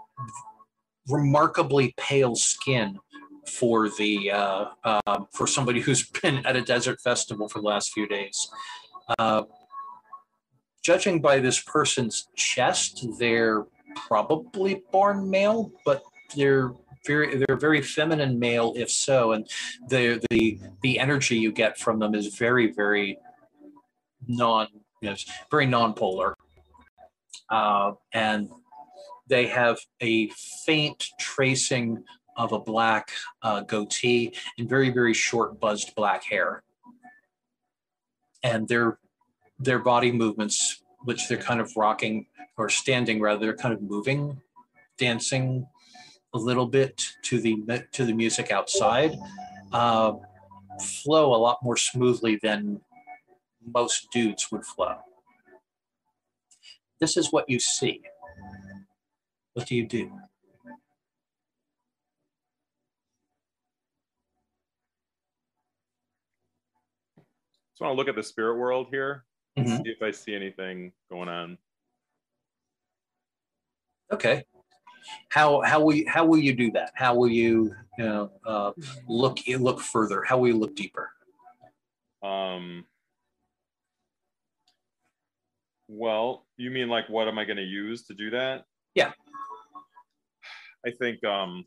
remarkably 1.10 1.94
pale 1.98 2.36
skin 2.36 3.00
for 3.48 3.90
the 3.90 4.32
uh, 4.32 4.66
uh, 4.84 5.20
for 5.32 5.48
somebody 5.48 5.80
who's 5.80 6.08
been 6.22 6.46
at 6.46 6.56
a 6.56 6.62
desert 6.62 7.00
festival 7.02 7.48
for 7.48 7.60
the 7.60 7.68
last 7.68 7.92
few 7.94 8.08
days. 8.08 8.50
Uh, 9.20 9.44
judging 10.84 11.22
by 11.22 11.40
this 11.40 11.62
person's 11.62 12.28
chest, 12.36 13.06
they're 13.20 13.66
probably 14.08 14.84
born 14.92 15.30
male, 15.30 15.72
but 15.86 16.04
they're 16.36 16.72
very 17.06 17.38
they're 17.38 17.58
very 17.58 17.82
feminine 17.82 18.40
male 18.40 18.74
if 18.76 18.90
so, 18.90 19.34
and 19.34 19.48
the 19.90 20.26
the 20.32 20.60
the 20.82 21.00
energy 21.00 21.38
you 21.38 21.52
get 21.52 21.78
from 21.78 22.00
them 22.00 22.16
is 22.16 22.36
very 22.36 22.72
very 22.72 23.18
non 24.28 24.68
you 25.02 25.10
know, 25.12 25.16
very 25.52 25.68
non-polar, 25.68 26.36
uh, 27.50 27.92
and 28.14 28.50
they 29.28 29.48
have 29.48 29.80
a 30.02 30.30
faint 30.66 31.08
tracing 31.20 32.04
of 32.38 32.52
a 32.52 32.60
black 32.60 33.12
uh, 33.42 33.62
goatee 33.62 34.34
and 34.58 34.70
very, 34.70 34.90
very 34.90 35.14
short 35.14 35.60
buzzed 35.60 35.96
black 35.96 36.24
hair. 36.24 36.64
And 38.44 38.68
their 38.68 39.00
their 39.58 39.80
body 39.80 40.12
movements, 40.12 40.84
which 41.06 41.28
they're 41.28 41.38
kind 41.38 41.62
of 41.62 41.72
rocking 41.76 42.28
or 42.58 42.70
standing 42.70 43.22
rather, 43.22 43.40
they're 43.40 43.56
kind 43.56 43.74
of 43.74 43.82
moving, 43.82 44.42
dancing 44.98 45.66
a 46.34 46.38
little 46.38 46.68
bit 46.68 47.06
to 47.24 47.40
the 47.40 47.56
to 47.94 48.06
the 48.06 48.14
music 48.14 48.52
outside, 48.52 49.16
uh, 49.72 50.14
flow 50.82 51.34
a 51.34 51.38
lot 51.38 51.58
more 51.64 51.78
smoothly 51.78 52.38
than 52.44 52.82
most 53.74 54.08
dudes 54.12 54.52
would 54.52 54.66
flow. 54.66 54.98
This 57.00 57.18
is 57.18 57.32
what 57.32 57.50
you 57.50 57.60
see. 57.60 58.02
What 59.56 59.68
do 59.68 59.76
you 59.76 59.88
do? 59.88 60.12
Just 67.72 67.80
want 67.80 67.94
to 67.94 67.96
look 67.96 68.10
at 68.10 68.16
the 68.16 68.24
spirit 68.24 68.58
world 68.58 68.88
here 68.92 69.24
and 69.56 69.66
Mhm. 69.66 69.84
see 69.84 69.90
if 69.90 70.02
I 70.02 70.12
see 70.12 70.36
anything 70.36 70.92
going 71.10 71.30
on. 71.30 71.58
Okay. 74.12 74.46
How 75.30 75.62
how 75.62 75.80
will 75.82 75.96
you, 75.96 76.10
how 76.10 76.26
will 76.26 76.38
you 76.38 76.54
do 76.54 76.70
that? 76.72 76.92
How 76.96 77.16
will 77.16 77.30
you 77.30 77.74
you 77.98 78.04
know 78.04 78.32
uh, 78.46 78.74
look 79.08 79.40
look 79.48 79.80
further? 79.80 80.22
How 80.24 80.38
will 80.38 80.50
you 80.50 80.58
look 80.58 80.76
deeper? 80.76 81.14
Um, 82.22 82.86
well, 85.88 86.46
you 86.58 86.72
mean 86.72 86.90
like 86.90 87.08
what 87.08 87.30
am 87.30 87.40
I 87.40 87.46
going 87.46 87.58
to 87.58 87.64
use 87.64 88.04
to 88.08 88.14
do 88.14 88.32
that? 88.32 88.66
Yeah. 88.96 89.14
I 90.86 90.92
think 90.92 91.24
um, 91.24 91.66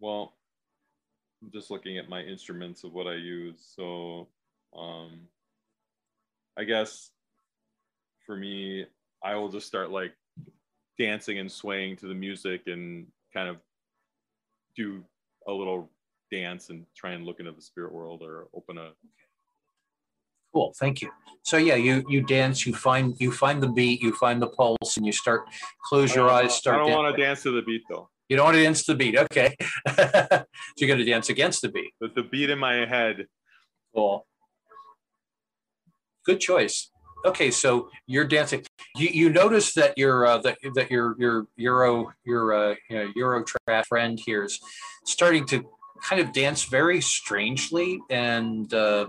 well, 0.00 0.32
I'm 1.42 1.50
just 1.52 1.70
looking 1.70 1.98
at 1.98 2.08
my 2.08 2.22
instruments 2.22 2.84
of 2.84 2.94
what 2.94 3.06
I 3.06 3.14
use. 3.14 3.56
So 3.76 4.28
um, 4.76 5.20
I 6.58 6.64
guess 6.64 7.10
for 8.24 8.36
me, 8.36 8.86
I 9.22 9.34
will 9.34 9.50
just 9.50 9.66
start 9.66 9.90
like 9.90 10.12
dancing 10.98 11.38
and 11.38 11.50
swaying 11.50 11.96
to 11.96 12.06
the 12.06 12.14
music 12.14 12.62
and 12.66 13.06
kind 13.32 13.48
of 13.48 13.56
do 14.76 15.02
a 15.46 15.52
little 15.52 15.90
dance 16.30 16.70
and 16.70 16.86
try 16.96 17.12
and 17.12 17.24
look 17.26 17.40
into 17.40 17.52
the 17.52 17.60
spirit 17.60 17.92
world 17.92 18.22
or 18.22 18.46
open 18.54 18.78
a 18.78 18.90
Cool, 20.54 20.72
thank 20.78 21.02
you. 21.02 21.10
So 21.42 21.58
yeah, 21.58 21.74
you 21.74 22.04
you 22.08 22.22
dance, 22.22 22.64
you 22.64 22.74
find 22.74 23.14
you 23.18 23.30
find 23.30 23.62
the 23.62 23.68
beat, 23.68 24.00
you 24.00 24.14
find 24.14 24.40
the 24.40 24.46
pulse, 24.46 24.96
and 24.96 25.04
you 25.04 25.12
start 25.12 25.42
close 25.84 26.14
your 26.14 26.30
eyes, 26.30 26.54
start. 26.54 26.76
I 26.76 26.86
don't 26.86 26.92
want 26.92 27.14
to 27.14 27.22
dance 27.22 27.42
to 27.42 27.50
the 27.50 27.62
beat 27.62 27.82
though. 27.90 28.08
You 28.28 28.36
don't 28.36 28.46
want 28.46 28.56
to 28.56 28.62
dance 28.62 28.84
to 28.84 28.92
the 28.92 28.96
beat, 28.96 29.18
okay? 29.18 29.54
so 29.98 30.44
you're 30.78 30.88
going 30.88 30.98
to 30.98 31.04
dance 31.04 31.28
against 31.28 31.60
the 31.60 31.68
beat. 31.68 31.92
But 32.00 32.14
the 32.14 32.22
beat 32.22 32.48
in 32.48 32.58
my 32.58 32.86
head, 32.86 33.26
Cool. 33.94 34.26
Good 36.26 36.40
choice. 36.40 36.90
Okay, 37.24 37.50
so 37.50 37.90
you're 38.06 38.26
dancing. 38.26 38.64
You 38.96 39.08
you 39.08 39.30
notice 39.30 39.72
that 39.74 39.96
your 39.96 40.26
uh, 40.26 40.38
that 40.38 40.58
that 40.74 40.90
your 40.90 41.14
your 41.18 41.46
Euro 41.56 42.12
your 42.24 42.52
uh, 42.52 42.74
you 42.90 42.96
know, 42.96 43.12
Euro 43.16 43.44
trap 43.44 43.86
friend 43.86 44.20
here 44.24 44.44
is 44.44 44.58
starting 45.06 45.46
to 45.46 45.64
kind 46.02 46.20
of 46.20 46.32
dance 46.32 46.64
very 46.64 47.00
strangely, 47.00 47.98
and 48.10 48.72
uh, 48.74 49.06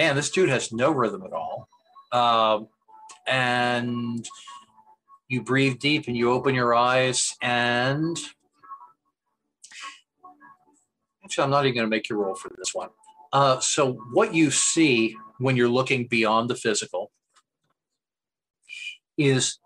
man, 0.00 0.16
this 0.16 0.30
dude 0.30 0.48
has 0.48 0.72
no 0.72 0.90
rhythm 0.90 1.22
at 1.24 1.32
all. 1.34 1.68
Um, 2.10 2.68
and 3.26 4.26
you 5.28 5.42
breathe 5.42 5.78
deep 5.78 6.08
and 6.08 6.16
you 6.16 6.32
open 6.32 6.54
your 6.54 6.74
eyes 6.74 7.36
and 7.42 8.18
actually 11.22 11.44
i'm 11.44 11.50
not 11.50 11.66
even 11.66 11.74
going 11.76 11.86
to 11.86 11.90
make 11.90 12.08
you 12.08 12.16
roll 12.16 12.34
for 12.34 12.50
this 12.58 12.74
one 12.74 12.88
uh, 13.32 13.60
so 13.60 13.92
what 14.12 14.34
you 14.34 14.50
see 14.50 15.14
when 15.38 15.56
you're 15.56 15.68
looking 15.68 16.08
beyond 16.08 16.50
the 16.50 16.56
physical 16.56 17.12
is 19.16 19.58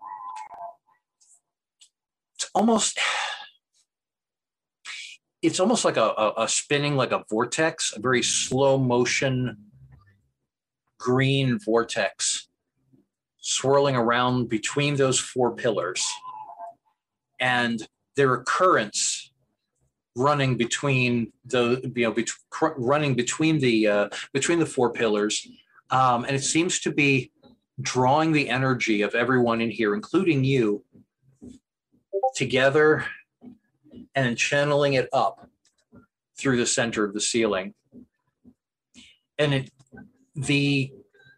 it's 2.35 2.49
almost 2.53 2.99
it's 5.41 5.59
almost 5.59 5.83
like 5.83 5.97
a, 5.97 6.13
a, 6.17 6.33
a 6.43 6.47
spinning 6.47 6.95
like 6.95 7.11
a 7.11 7.23
vortex 7.27 7.91
a 7.95 7.99
very 7.99 8.21
slow 8.21 8.77
motion 8.77 9.57
green 10.99 11.59
vortex 11.59 12.47
swirling 13.39 13.95
around 13.95 14.49
between 14.49 14.95
those 14.95 15.19
four 15.19 15.55
pillars 15.55 16.05
and 17.39 17.87
there 18.15 18.31
are 18.31 18.43
currents 18.43 19.31
running 20.15 20.55
between 20.57 21.31
the 21.45 21.91
you 21.95 22.03
know 22.03 22.11
bet- 22.11 22.29
running 22.77 23.13
between 23.13 23.59
the 23.59 23.87
uh, 23.87 24.09
between 24.33 24.59
the 24.59 24.65
four 24.65 24.91
pillars 24.91 25.47
um, 25.91 26.23
and 26.23 26.35
it 26.35 26.43
seems 26.43 26.79
to 26.79 26.91
be 26.91 27.31
drawing 27.81 28.31
the 28.31 28.49
energy 28.49 29.01
of 29.01 29.13
everyone 29.13 29.61
in 29.61 29.69
here 29.69 29.93
including 29.93 30.43
you 30.43 30.83
together 32.35 33.05
and 34.15 34.37
channeling 34.37 34.93
it 34.93 35.09
up 35.13 35.49
through 36.37 36.57
the 36.57 36.65
center 36.65 37.03
of 37.03 37.13
the 37.13 37.21
ceiling. 37.21 37.73
And 39.37 39.53
it 39.53 39.69
the 40.35 40.91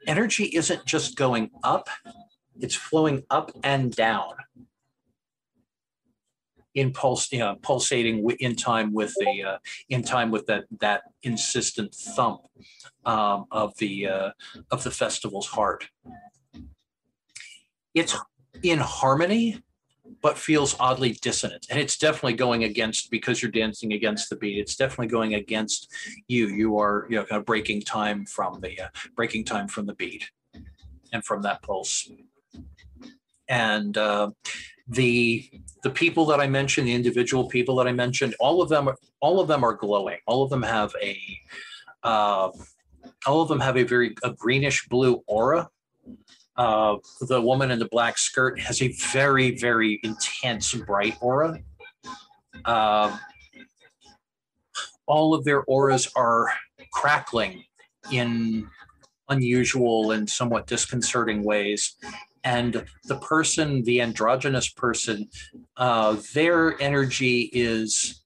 energy 0.07 0.45
isn't 0.45 0.85
just 0.85 1.15
going 1.15 1.51
up, 1.63 1.89
it's 2.59 2.75
flowing 2.75 3.23
up 3.29 3.51
and 3.63 3.95
down 3.95 4.33
in 6.77 6.93
pulse, 6.93 7.31
you 7.31 7.39
know, 7.39 7.55
pulsating 7.61 8.29
in 8.39 8.55
time 8.55 8.93
with 8.93 9.13
the 9.19 9.43
uh, 9.43 9.57
in 9.89 10.03
time 10.03 10.29
with 10.29 10.45
that 10.45 10.65
that 10.79 11.01
insistent 11.23 11.93
thump 11.93 12.41
um, 13.05 13.45
of 13.51 13.75
the 13.77 14.07
uh, 14.07 14.31
of 14.71 14.83
the 14.83 14.91
festival's 14.91 15.47
heart. 15.47 15.89
It's 17.95 18.15
in 18.61 18.77
harmony, 18.77 19.63
but 20.21 20.37
feels 20.37 20.75
oddly 20.79 21.13
dissonant, 21.13 21.67
and 21.69 21.79
it's 21.79 21.97
definitely 21.97 22.33
going 22.33 22.63
against 22.63 23.11
because 23.11 23.41
you're 23.41 23.51
dancing 23.51 23.93
against 23.93 24.29
the 24.29 24.35
beat. 24.35 24.57
It's 24.57 24.75
definitely 24.75 25.07
going 25.07 25.35
against 25.35 25.91
you. 26.27 26.47
You 26.47 26.77
are 26.79 27.07
you 27.09 27.17
know 27.17 27.25
kind 27.25 27.39
of 27.39 27.45
breaking 27.45 27.81
time 27.81 28.25
from 28.25 28.59
the 28.61 28.79
uh, 28.81 28.87
breaking 29.15 29.45
time 29.45 29.67
from 29.67 29.85
the 29.85 29.93
beat 29.95 30.29
and 31.13 31.23
from 31.23 31.41
that 31.43 31.61
pulse. 31.61 32.09
And 33.49 33.97
uh, 33.97 34.31
the 34.87 35.49
the 35.83 35.89
people 35.89 36.25
that 36.27 36.39
I 36.39 36.47
mentioned, 36.47 36.87
the 36.87 36.93
individual 36.93 37.47
people 37.47 37.75
that 37.77 37.87
I 37.87 37.91
mentioned, 37.91 38.35
all 38.39 38.61
of 38.61 38.69
them 38.69 38.89
all 39.21 39.39
of 39.39 39.47
them 39.47 39.63
are 39.63 39.73
glowing. 39.73 40.17
All 40.25 40.43
of 40.43 40.49
them 40.49 40.63
have 40.63 40.93
a 41.01 41.19
uh, 42.03 42.49
all 43.25 43.41
of 43.41 43.49
them 43.49 43.59
have 43.59 43.77
a 43.77 43.83
very 43.83 44.15
a 44.23 44.31
greenish 44.31 44.87
blue 44.87 45.23
aura. 45.27 45.69
Uh, 46.57 46.97
the 47.21 47.39
woman 47.39 47.71
in 47.71 47.79
the 47.79 47.87
black 47.91 48.17
skirt 48.17 48.59
has 48.59 48.81
a 48.81 48.91
very 49.11 49.57
very 49.57 49.99
intense 50.03 50.73
bright 50.73 51.15
aura. 51.21 51.59
Uh, 52.65 53.17
all 55.05 55.33
of 55.33 55.43
their 55.45 55.63
auras 55.63 56.09
are 56.15 56.47
crackling 56.91 57.63
in 58.11 58.67
unusual 59.29 60.11
and 60.11 60.29
somewhat 60.29 60.67
disconcerting 60.67 61.43
ways. 61.43 61.95
And 62.43 62.85
the 63.05 63.17
person, 63.17 63.83
the 63.83 64.01
androgynous 64.01 64.69
person, 64.69 65.29
uh, 65.75 66.17
their 66.33 66.81
energy 66.81 67.49
is 67.53 68.23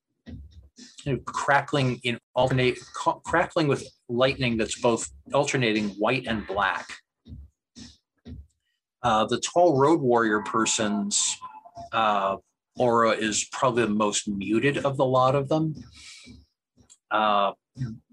you 1.05 1.13
know, 1.13 1.19
crackling 1.25 1.99
in 2.03 2.19
alternate, 2.35 2.77
crackling 3.23 3.67
with 3.67 3.87
lightning 4.09 4.57
that's 4.57 4.79
both 4.79 5.09
alternating 5.33 5.89
white 5.91 6.27
and 6.27 6.45
black. 6.45 6.87
Uh, 9.03 9.25
the 9.25 9.39
tall 9.39 9.77
road 9.79 9.99
warrior 9.99 10.41
person's 10.41 11.37
uh, 11.91 12.37
aura 12.77 13.11
is 13.11 13.47
probably 13.51 13.83
the 13.83 13.89
most 13.89 14.27
muted 14.27 14.77
of 14.85 14.97
the 14.97 15.05
lot 15.05 15.35
of 15.35 15.49
them. 15.49 15.75
Uh, 17.09 17.51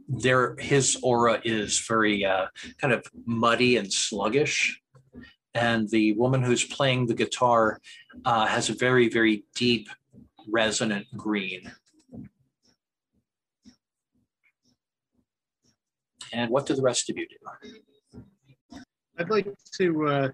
there, 0.09 0.57
his 0.59 0.99
aura 1.03 1.41
is 1.45 1.79
very 1.87 2.25
uh, 2.25 2.47
kind 2.81 2.95
of 2.95 3.05
muddy 3.27 3.77
and 3.77 3.93
sluggish. 3.93 4.81
And 5.55 5.89
the 5.91 6.13
woman 6.13 6.43
who's 6.43 6.65
playing 6.65 7.07
the 7.07 7.15
guitar 7.15 7.81
uh, 8.25 8.47
has 8.47 8.71
a 8.71 8.75
very, 8.75 9.09
very 9.09 9.45
deep, 9.55 9.89
resonant 10.51 11.07
green. 11.17 11.71
And 16.33 16.51
what 16.51 16.67
do 16.67 16.75
the 16.75 16.83
rest 16.83 17.11
of 17.11 17.17
you 17.17 17.27
do? 17.29 18.79
I'd 19.19 19.31
like 19.31 19.49
to 19.79 20.07
uh, 20.07 20.29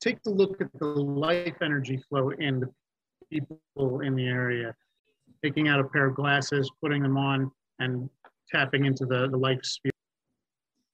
take 0.00 0.18
a 0.26 0.30
look 0.30 0.60
at 0.60 0.68
the 0.78 0.86
life 0.86 1.56
energy 1.62 2.02
flow 2.08 2.30
in 2.30 2.60
the 2.60 2.68
people 3.30 4.00
in 4.00 4.14
the 4.16 4.26
area, 4.26 4.74
taking 5.44 5.68
out 5.68 5.80
a 5.80 5.84
pair 5.84 6.06
of 6.06 6.14
glasses, 6.14 6.70
putting 6.82 7.02
them 7.02 7.16
on, 7.16 7.50
and 7.78 8.08
tapping 8.50 8.86
into 8.86 9.06
the, 9.06 9.28
the 9.28 9.36
life 9.36 9.60
sphere. 9.62 9.92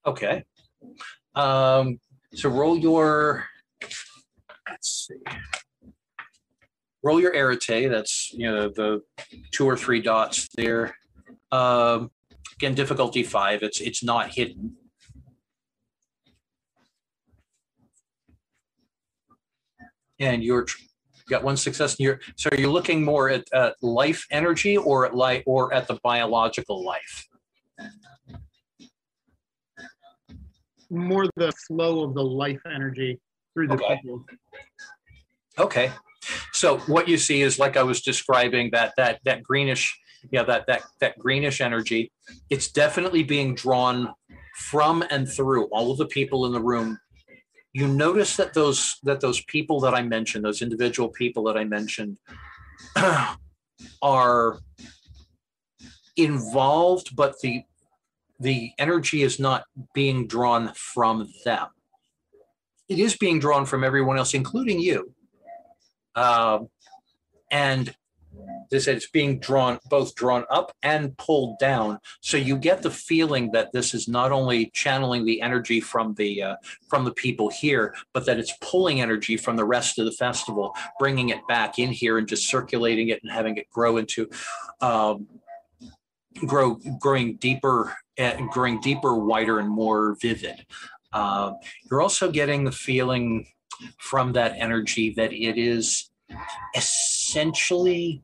Okay. 0.05 0.43
Um, 1.35 1.99
so 2.33 2.49
roll 2.49 2.77
your, 2.77 3.45
let's 4.69 5.07
see. 5.07 5.19
Roll 7.03 7.19
your 7.19 7.33
arete. 7.33 7.89
That's, 7.89 8.31
you 8.33 8.51
know, 8.51 8.69
the 8.69 9.01
two 9.51 9.65
or 9.65 9.77
three 9.77 10.01
dots 10.01 10.47
there. 10.55 10.95
Um, 11.51 12.11
again, 12.57 12.75
difficulty 12.75 13.23
five. 13.23 13.63
It's, 13.63 13.79
it's 13.79 14.03
not 14.03 14.33
hidden. 14.33 14.75
And 20.19 20.43
you're, 20.43 20.65
you 20.69 21.29
got 21.29 21.43
one 21.43 21.57
success. 21.57 21.93
And 21.93 21.99
you're, 21.99 22.19
so 22.35 22.49
you're 22.57 22.69
looking 22.69 23.03
more 23.03 23.29
at, 23.29 23.45
at 23.53 23.75
life 23.81 24.25
energy 24.31 24.77
or 24.77 25.05
at 25.05 25.15
life 25.15 25.43
or 25.45 25.73
at 25.73 25.87
the 25.87 25.99
biological 26.03 26.83
life. 26.83 27.27
More 30.89 31.25
the 31.35 31.51
flow 31.67 32.03
of 32.03 32.13
the 32.13 32.23
life 32.23 32.61
energy 32.65 33.19
through 33.53 33.67
the 33.67 33.73
Okay. 33.73 33.99
people. 34.01 34.25
Okay. 35.59 35.91
So 36.53 36.79
what 36.79 37.07
you 37.07 37.17
see 37.17 37.41
is 37.41 37.59
like 37.59 37.77
I 37.77 37.83
was 37.83 38.01
describing 38.01 38.69
that 38.71 38.93
that 38.97 39.19
that 39.25 39.43
greenish, 39.43 39.97
yeah, 40.31 40.43
that 40.43 40.65
that 40.67 40.83
that 40.99 41.17
greenish 41.19 41.61
energy. 41.61 42.11
It's 42.49 42.71
definitely 42.71 43.23
being 43.23 43.55
drawn 43.55 44.13
from 44.55 45.03
and 45.11 45.29
through 45.29 45.65
all 45.65 45.91
of 45.91 45.97
the 45.97 46.05
people 46.07 46.45
in 46.45 46.53
the 46.53 46.61
room. 46.61 46.99
You 47.77 47.87
notice 47.87 48.35
that 48.37 48.55
those 48.55 48.97
that 49.03 49.21
those 49.21 49.39
people 49.41 49.79
that 49.81 49.93
I 49.93 50.01
mentioned, 50.01 50.43
those 50.43 50.63
individual 50.63 51.09
people 51.09 51.43
that 51.43 51.55
I 51.55 51.63
mentioned, 51.63 52.17
are 54.01 54.57
involved, 56.15 57.15
but 57.15 57.39
the 57.41 57.61
the 58.39 58.71
energy 58.79 59.21
is 59.21 59.39
not 59.39 59.65
being 59.93 60.25
drawn 60.25 60.73
from 60.73 61.31
them. 61.45 61.67
It 62.89 62.97
is 62.97 63.15
being 63.15 63.37
drawn 63.37 63.67
from 63.67 63.83
everyone 63.83 64.17
else, 64.17 64.33
including 64.33 64.79
you. 64.79 65.13
Um, 66.15 66.69
and 67.51 67.95
they 68.69 68.79
said 68.79 68.97
it's 68.97 69.09
being 69.09 69.39
drawn 69.39 69.79
both 69.89 70.15
drawn 70.15 70.45
up 70.49 70.71
and 70.83 71.17
pulled 71.17 71.59
down. 71.59 71.99
So 72.21 72.37
you 72.37 72.57
get 72.57 72.81
the 72.81 72.91
feeling 72.91 73.51
that 73.51 73.71
this 73.71 73.93
is 73.93 74.07
not 74.07 74.31
only 74.31 74.71
channeling 74.73 75.25
the 75.25 75.41
energy 75.41 75.79
from 75.79 76.13
the 76.15 76.43
uh, 76.43 76.55
from 76.87 77.05
the 77.05 77.13
people 77.13 77.49
here 77.49 77.95
but 78.13 78.25
that 78.25 78.39
it's 78.39 78.53
pulling 78.61 79.01
energy 79.01 79.37
from 79.37 79.55
the 79.55 79.65
rest 79.65 79.99
of 79.99 80.05
the 80.05 80.11
festival 80.11 80.75
bringing 80.99 81.29
it 81.29 81.45
back 81.47 81.79
in 81.79 81.91
here 81.91 82.17
and 82.17 82.27
just 82.27 82.47
circulating 82.47 83.09
it 83.09 83.21
and 83.23 83.31
having 83.31 83.57
it 83.57 83.69
grow 83.69 83.97
into 83.97 84.29
um, 84.81 85.27
grow 86.45 86.79
growing 86.99 87.35
deeper 87.37 87.95
and 88.17 88.49
growing 88.49 88.79
deeper 88.81 89.15
wider 89.15 89.59
and 89.59 89.69
more 89.69 90.15
vivid. 90.21 90.65
Uh, 91.13 91.53
you're 91.89 92.01
also 92.01 92.31
getting 92.31 92.63
the 92.63 92.71
feeling 92.71 93.47
from 93.97 94.33
that 94.33 94.53
energy 94.57 95.13
that 95.15 95.31
it 95.31 95.57
is 95.57 96.09
essentially 97.27 98.23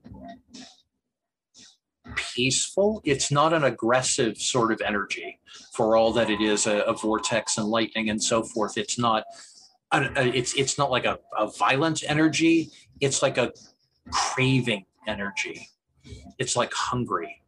peaceful. 2.15 3.01
It's 3.03 3.31
not 3.31 3.53
an 3.53 3.63
aggressive 3.63 4.37
sort 4.37 4.71
of 4.71 4.81
energy 4.81 5.39
for 5.73 5.97
all 5.97 6.13
that 6.13 6.29
it 6.29 6.41
is 6.41 6.67
a, 6.67 6.79
a 6.79 6.93
vortex 6.93 7.57
and 7.57 7.67
lightning 7.67 8.09
and 8.09 8.21
so 8.21 8.43
forth. 8.43 8.77
It's 8.77 8.97
not. 8.97 9.25
A, 9.91 10.01
a, 10.17 10.25
it's 10.27 10.53
it's 10.55 10.77
not 10.77 10.89
like 10.89 11.05
a, 11.05 11.19
a 11.37 11.47
violent 11.51 12.03
energy. 12.07 12.69
It's 12.99 13.21
like 13.21 13.37
a 13.37 13.51
craving 14.11 14.85
energy. 15.07 15.69
It's 16.39 16.55
like 16.55 16.73
hungry, 16.73 17.41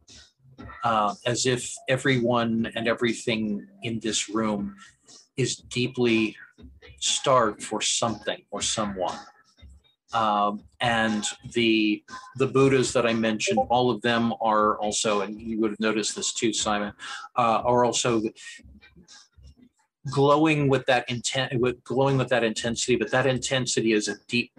uh, 0.84 1.14
as 1.26 1.46
if 1.46 1.74
everyone 1.88 2.70
and 2.76 2.86
everything 2.86 3.66
in 3.82 3.98
this 4.00 4.28
room 4.28 4.76
is 5.36 5.56
deeply 5.56 6.36
starved 7.00 7.62
for 7.62 7.80
something 7.80 8.42
or 8.50 8.62
someone. 8.62 9.18
Um, 10.12 10.62
and 10.80 11.24
the 11.52 12.02
the 12.36 12.46
Buddhas 12.46 12.92
that 12.92 13.06
I 13.06 13.12
mentioned, 13.12 13.58
all 13.68 13.90
of 13.90 14.00
them 14.02 14.32
are 14.40 14.78
also, 14.78 15.22
and 15.22 15.40
you 15.40 15.60
would 15.60 15.70
have 15.70 15.80
noticed 15.80 16.14
this 16.14 16.32
too, 16.32 16.52
Simon, 16.52 16.92
uh, 17.36 17.62
are 17.64 17.84
also 17.84 18.22
glowing 20.10 20.68
with 20.68 20.86
that 20.86 21.08
intent, 21.10 21.60
with 21.60 21.82
glowing 21.82 22.16
with 22.16 22.28
that 22.28 22.44
intensity. 22.44 22.96
But 22.96 23.10
that 23.10 23.26
intensity 23.26 23.92
is 23.92 24.08
a 24.08 24.14
deep 24.28 24.52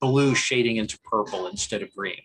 blue 0.00 0.34
shading 0.34 0.76
into 0.76 0.98
purple 1.00 1.46
instead 1.46 1.82
of 1.82 1.94
green. 1.94 2.20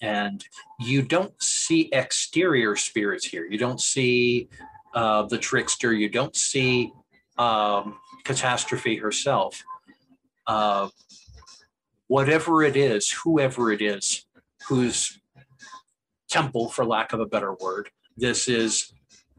And 0.00 0.44
you 0.78 1.02
don't 1.02 1.34
see 1.42 1.88
exterior 1.92 2.76
spirits 2.76 3.26
here. 3.26 3.44
You 3.44 3.58
don't 3.58 3.80
see 3.80 4.48
uh, 4.94 5.24
the 5.24 5.38
trickster. 5.38 5.92
You 5.92 6.08
don't 6.08 6.36
see 6.36 6.92
um, 7.38 7.98
catastrophe 8.24 8.96
herself. 8.96 9.62
Uh, 10.46 10.88
whatever 12.08 12.62
it 12.62 12.76
is, 12.76 13.10
whoever 13.10 13.70
it 13.70 13.82
is, 13.82 14.26
whose 14.68 15.20
temple, 16.28 16.68
for 16.68 16.84
lack 16.84 17.12
of 17.12 17.20
a 17.20 17.26
better 17.26 17.54
word, 17.54 17.90
this 18.16 18.48
is, 18.48 18.92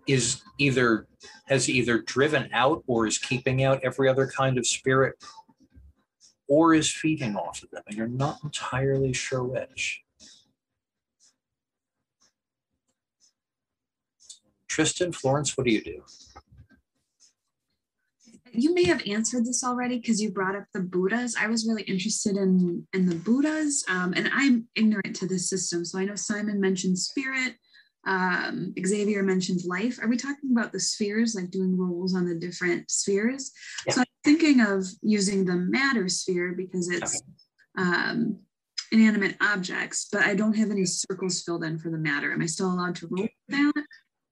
is 0.07 0.41
either 0.57 1.07
has 1.47 1.67
either 1.67 1.99
driven 1.99 2.47
out 2.53 2.83
or 2.87 3.07
is 3.07 3.17
keeping 3.17 3.63
out 3.63 3.79
every 3.83 4.07
other 4.07 4.27
kind 4.27 4.57
of 4.57 4.67
spirit 4.67 5.15
or 6.47 6.73
is 6.73 6.91
feeding 6.91 7.35
off 7.35 7.63
of 7.63 7.71
them. 7.71 7.83
And 7.87 7.97
you're 7.97 8.07
not 8.07 8.37
entirely 8.43 9.13
sure 9.13 9.43
which. 9.43 10.03
Tristan, 14.67 15.11
Florence, 15.11 15.57
what 15.57 15.65
do 15.65 15.73
you 15.73 15.83
do? 15.83 16.03
You 18.53 18.73
may 18.73 18.85
have 18.85 19.01
answered 19.07 19.45
this 19.45 19.63
already 19.63 19.97
because 19.97 20.21
you 20.21 20.31
brought 20.31 20.55
up 20.55 20.65
the 20.73 20.81
Buddhas. 20.81 21.35
I 21.39 21.47
was 21.47 21.67
really 21.67 21.83
interested 21.83 22.35
in 22.35 22.87
in 22.93 23.07
the 23.07 23.15
Buddhas, 23.15 23.83
um, 23.89 24.13
and 24.15 24.29
I'm 24.33 24.67
ignorant 24.75 25.15
to 25.17 25.27
this 25.27 25.49
system. 25.49 25.85
So 25.85 25.99
I 25.99 26.05
know 26.05 26.15
Simon 26.15 26.59
mentioned 26.59 26.97
spirit. 26.99 27.55
Um, 28.05 28.73
Xavier 28.85 29.23
mentioned 29.23 29.61
life. 29.65 29.99
Are 30.01 30.07
we 30.07 30.17
talking 30.17 30.51
about 30.51 30.71
the 30.71 30.79
spheres, 30.79 31.35
like 31.35 31.51
doing 31.51 31.77
rolls 31.77 32.15
on 32.15 32.25
the 32.25 32.35
different 32.35 32.89
spheres? 32.89 33.51
Yeah. 33.85 33.93
So 33.93 34.01
I'm 34.01 34.07
thinking 34.23 34.61
of 34.61 34.85
using 35.01 35.45
the 35.45 35.55
matter 35.55 36.07
sphere 36.07 36.53
because 36.55 36.89
it's 36.89 37.21
um, 37.77 38.39
inanimate 38.91 39.35
objects, 39.41 40.07
but 40.11 40.23
I 40.23 40.33
don't 40.33 40.55
have 40.55 40.71
any 40.71 40.85
circles 40.85 41.43
filled 41.43 41.63
in 41.63 41.77
for 41.77 41.89
the 41.89 41.97
matter. 41.97 42.31
Am 42.31 42.41
I 42.41 42.45
still 42.45 42.71
allowed 42.71 42.95
to 42.95 43.07
roll 43.09 43.27
that? 43.49 43.85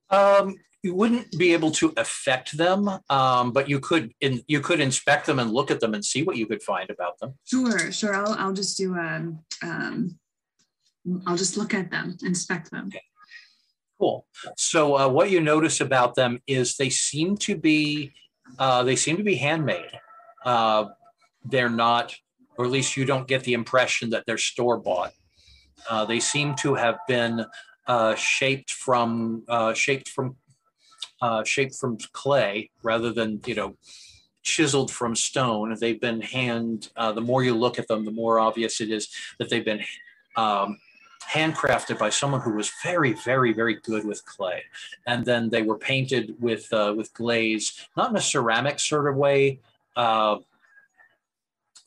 Um, 0.09 0.55
you 0.87 0.93
wouldn't 0.93 1.37
be 1.37 1.51
able 1.51 1.71
to 1.71 1.93
affect 1.97 2.57
them, 2.57 2.89
um, 3.09 3.51
but 3.51 3.67
you 3.67 3.79
could 3.79 4.13
in, 4.21 4.41
you 4.47 4.61
could 4.61 4.79
inspect 4.79 5.25
them 5.25 5.37
and 5.37 5.51
look 5.51 5.69
at 5.69 5.81
them 5.81 5.93
and 5.93 6.03
see 6.03 6.23
what 6.23 6.37
you 6.37 6.45
could 6.47 6.63
find 6.63 6.89
about 6.89 7.19
them. 7.19 7.33
Sure, 7.43 7.91
sure. 7.91 8.15
I'll 8.15 8.35
I'll 8.41 8.53
just 8.53 8.77
do 8.77 8.95
a 8.95 9.07
um, 9.15 9.39
um, 9.61 10.17
I'll 11.25 11.35
just 11.35 11.57
look 11.57 11.73
at 11.73 11.91
them, 11.91 12.17
inspect 12.23 12.71
them. 12.71 12.87
Okay. 12.87 13.03
Cool. 13.99 14.25
So 14.55 14.97
uh, 14.97 15.09
what 15.09 15.29
you 15.29 15.41
notice 15.41 15.81
about 15.81 16.15
them 16.15 16.39
is 16.47 16.77
they 16.77 16.89
seem 16.89 17.35
to 17.47 17.57
be 17.57 18.13
uh, 18.57 18.83
they 18.83 18.95
seem 18.95 19.17
to 19.17 19.23
be 19.23 19.35
handmade. 19.35 19.91
Uh, 20.45 20.85
they're 21.43 21.69
not, 21.87 22.15
or 22.57 22.63
at 22.63 22.71
least 22.71 22.95
you 22.95 23.03
don't 23.03 23.27
get 23.27 23.43
the 23.43 23.53
impression 23.53 24.11
that 24.11 24.23
they're 24.25 24.37
store 24.37 24.77
bought. 24.77 25.11
Uh, 25.89 26.05
they 26.05 26.21
seem 26.21 26.55
to 26.55 26.75
have 26.75 26.97
been 27.09 27.45
uh, 27.87 28.15
shaped 28.15 28.71
from 28.71 29.43
uh, 29.49 29.73
shaped 29.73 30.07
from 30.09 30.37
uh, 31.21 31.43
shaped 31.43 31.75
from 31.75 31.97
clay 32.13 32.69
rather 32.83 33.11
than 33.11 33.41
you 33.45 33.55
know 33.55 33.75
chiseled 34.43 34.91
from 34.91 35.15
stone. 35.15 35.75
They've 35.79 35.99
been 35.99 36.21
hand. 36.21 36.89
Uh, 36.95 37.11
the 37.11 37.21
more 37.21 37.43
you 37.43 37.55
look 37.55 37.79
at 37.79 37.87
them, 37.87 38.05
the 38.05 38.11
more 38.11 38.39
obvious 38.39 38.79
it 38.81 38.89
is 38.89 39.09
that 39.39 39.49
they've 39.49 39.65
been 39.65 39.83
um, 40.37 40.77
handcrafted 41.29 41.99
by 41.99 42.09
someone 42.09 42.41
who 42.41 42.53
was 42.53 42.71
very, 42.83 43.13
very, 43.13 43.53
very 43.53 43.75
good 43.75 44.05
with 44.05 44.25
clay. 44.25 44.63
And 45.05 45.25
then 45.25 45.49
they 45.49 45.61
were 45.61 45.77
painted 45.77 46.35
with 46.39 46.71
uh, 46.71 46.93
with 46.95 47.13
glaze, 47.13 47.87
not 47.97 48.11
in 48.11 48.17
a 48.17 48.21
ceramic 48.21 48.79
sort 48.79 49.07
of 49.07 49.15
way, 49.15 49.59
uh, 49.95 50.37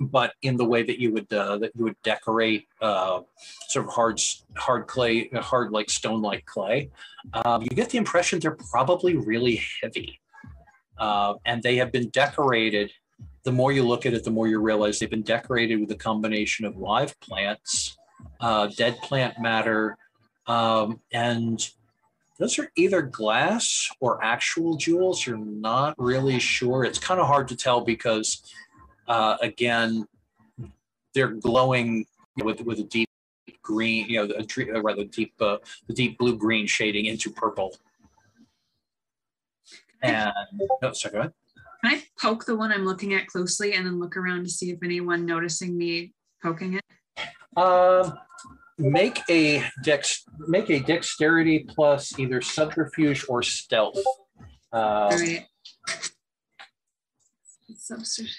but 0.00 0.32
in 0.40 0.56
the 0.56 0.64
way 0.64 0.82
that 0.82 0.98
you 0.98 1.12
would 1.12 1.30
uh, 1.32 1.58
that 1.58 1.72
you 1.76 1.84
would 1.84 2.02
decorate 2.02 2.66
uh, 2.80 3.20
sort 3.68 3.86
of 3.86 3.92
hard 3.92 4.20
hard 4.56 4.86
clay, 4.86 5.28
hard 5.34 5.72
like 5.72 5.90
stone 5.90 6.22
like 6.22 6.46
clay. 6.46 6.90
Um, 7.34 7.62
you 7.62 7.68
get 7.68 7.90
the 7.90 7.98
impression 7.98 8.40
they're 8.40 8.56
probably 8.70 9.16
really 9.16 9.60
heavy, 9.82 10.18
uh, 10.98 11.34
and 11.44 11.62
they 11.62 11.76
have 11.76 11.92
been 11.92 12.08
decorated. 12.08 12.90
The 13.42 13.52
more 13.52 13.72
you 13.72 13.82
look 13.82 14.06
at 14.06 14.14
it, 14.14 14.24
the 14.24 14.30
more 14.30 14.48
you 14.48 14.58
realize 14.58 14.98
they've 14.98 15.10
been 15.10 15.22
decorated 15.22 15.80
with 15.80 15.90
a 15.90 15.96
combination 15.96 16.64
of 16.64 16.76
live 16.76 17.18
plants, 17.20 17.98
uh, 18.40 18.68
dead 18.68 18.98
plant 19.02 19.38
matter, 19.38 19.98
um, 20.46 21.00
and 21.12 21.70
those 22.38 22.58
are 22.58 22.72
either 22.74 23.02
glass 23.02 23.90
or 24.00 24.22
actual 24.24 24.76
jewels. 24.76 25.26
You're 25.26 25.36
not 25.36 25.94
really 25.98 26.38
sure. 26.38 26.84
It's 26.84 26.98
kind 26.98 27.20
of 27.20 27.26
hard 27.26 27.48
to 27.48 27.56
tell 27.56 27.82
because 27.82 28.42
uh, 29.10 29.36
again, 29.42 30.06
they're 31.14 31.32
glowing 31.32 32.06
with 32.44 32.60
with 32.62 32.78
a 32.78 32.84
deep 32.84 33.08
green, 33.60 34.08
you 34.08 34.24
know, 34.24 34.34
a, 34.34 34.76
uh, 34.76 34.82
rather 34.82 35.04
deep 35.04 35.34
uh, 35.40 35.56
the 35.88 35.94
deep 35.94 36.16
blue 36.16 36.36
green 36.36 36.66
shading 36.66 37.06
into 37.06 37.28
purple. 37.28 37.76
And 40.00 40.32
oh, 40.82 40.92
sorry, 40.92 41.12
go 41.12 41.18
ahead. 41.18 41.32
Can 41.84 41.94
I 41.94 42.02
poke 42.20 42.44
the 42.44 42.54
one 42.54 42.70
I'm 42.70 42.84
looking 42.84 43.12
at 43.14 43.26
closely 43.26 43.74
and 43.74 43.84
then 43.84 43.98
look 43.98 44.16
around 44.16 44.44
to 44.44 44.50
see 44.50 44.70
if 44.70 44.78
anyone 44.84 45.26
noticing 45.26 45.76
me 45.76 46.14
poking 46.40 46.74
it? 46.74 46.84
Uh, 47.56 48.12
make 48.78 49.22
a 49.28 49.64
dex 49.82 50.24
make 50.46 50.70
a 50.70 50.78
dexterity 50.78 51.66
plus 51.68 52.16
either 52.16 52.40
subterfuge 52.40 53.26
or 53.28 53.42
stealth. 53.42 53.98
Uh, 54.72 54.76
All 54.76 55.10
right. 55.10 55.46
Subterfuge. 57.74 58.38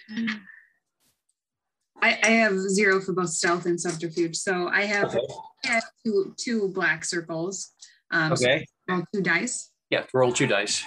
I, 2.01 2.17
I 2.23 2.29
have 2.29 2.57
zero 2.57 2.99
for 2.99 3.13
both 3.13 3.29
stealth 3.29 3.65
and 3.65 3.79
subterfuge. 3.79 4.35
So 4.35 4.67
I 4.67 4.83
have, 4.85 5.15
okay. 5.15 5.19
I 5.65 5.67
have 5.69 5.83
two 6.03 6.33
two 6.37 6.69
black 6.69 7.05
circles. 7.05 7.71
Um, 8.11 8.33
okay. 8.33 8.65
So 8.89 8.95
roll 8.95 9.05
two 9.13 9.21
dice. 9.21 9.71
Yeah, 9.89 10.03
roll 10.13 10.33
two 10.33 10.47
dice. 10.47 10.83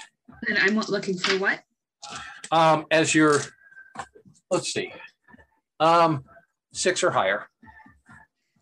And 0.48 0.58
I'm 0.58 0.78
looking 0.88 1.16
for 1.16 1.38
what? 1.38 1.60
Um, 2.50 2.86
as 2.90 3.14
your, 3.14 3.40
let's 4.50 4.72
see, 4.72 4.92
um, 5.80 6.24
six 6.72 7.02
or 7.02 7.10
higher. 7.10 7.46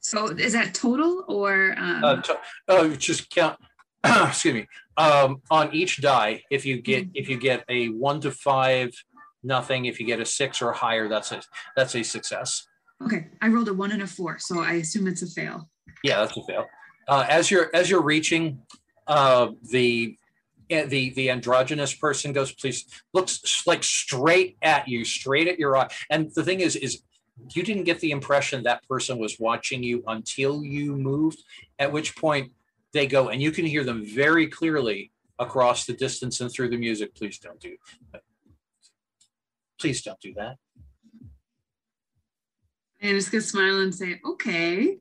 So 0.00 0.26
is 0.26 0.53
that 0.53 0.74
total 0.74 1.24
or? 1.28 1.74
Um... 1.78 2.05
Uh, 2.05 2.22
to, 2.22 2.38
uh, 2.68 2.88
just 2.96 3.30
count. 3.30 3.59
excuse 4.05 4.55
me. 4.55 4.66
Um, 4.96 5.40
on 5.50 5.72
each 5.72 6.00
die, 6.00 6.42
if 6.50 6.66
you 6.66 6.82
get 6.82 7.05
mm-hmm. 7.05 7.12
if 7.14 7.28
you 7.28 7.38
get 7.38 7.64
a 7.68 7.86
one 7.88 8.20
to 8.20 8.30
five 8.30 8.92
nothing. 9.43 9.86
If 9.86 10.01
you 10.01 10.07
get 10.07 10.20
a 10.20 10.24
six 10.24 10.62
or 10.62 10.72
higher, 10.72 11.09
that's 11.09 11.32
a 11.32 11.43
that's 11.76 11.95
a 11.95 12.03
success. 12.03 12.66
Okay, 13.05 13.28
I 13.40 13.49
rolled 13.49 13.68
a 13.68 13.74
one 13.74 13.93
and 13.93 14.03
a 14.03 14.07
four, 14.07 14.38
so 14.38 14.61
I 14.61 14.74
assume 14.74 15.07
it's 15.07 15.22
a 15.22 15.26
fail. 15.26 15.68
Yeah, 16.05 16.20
that's 16.20 16.36
a 16.36 16.43
fail. 16.45 16.66
Uh, 17.09 17.26
as 17.28 17.51
you're 17.51 17.74
as 17.74 17.90
you're 17.90 18.03
reaching, 18.03 18.62
uh, 19.07 19.49
the 19.70 20.16
the 20.68 21.11
the 21.11 21.30
androgynous 21.30 21.95
person 21.95 22.32
goes, 22.32 22.53
please 22.53 22.86
looks 23.12 23.66
like 23.66 23.82
straight 23.82 24.57
at 24.62 24.88
you, 24.88 25.05
straight 25.05 25.49
at 25.49 25.59
your 25.59 25.76
eye. 25.76 25.88
And 26.11 26.30
the 26.34 26.45
thing 26.45 26.61
is, 26.61 26.76
is 26.76 27.03
you 27.55 27.62
didn't 27.62 27.84
get 27.84 28.01
the 28.01 28.11
impression 28.11 28.62
that 28.62 28.86
person 28.88 29.18
was 29.18 29.38
watching 29.40 29.82
you 29.82 30.05
until 30.07 30.62
you 30.62 30.97
moved, 30.97 31.43
at 31.78 31.93
which 31.93 32.14
point 32.16 32.53
they 32.93 33.07
go, 33.07 33.28
and 33.28 33.43
you 33.43 33.51
can 33.51 33.66
hear 33.66 33.84
them 33.84 34.05
very 34.05 34.47
clearly 34.47 35.11
across 35.38 35.86
the 35.86 35.95
distance 35.95 36.40
and 36.40 36.53
through 36.53 36.68
the 36.68 36.76
music. 36.76 37.14
Please 37.14 37.38
don't 37.38 37.59
do 37.59 37.76
please 39.82 40.00
don't 40.00 40.20
do 40.20 40.32
that. 40.34 40.56
And 43.00 43.18
just 43.18 43.32
gonna 43.32 43.42
smile 43.42 43.80
and 43.80 43.92
say, 43.92 44.20
okay. 44.24 44.98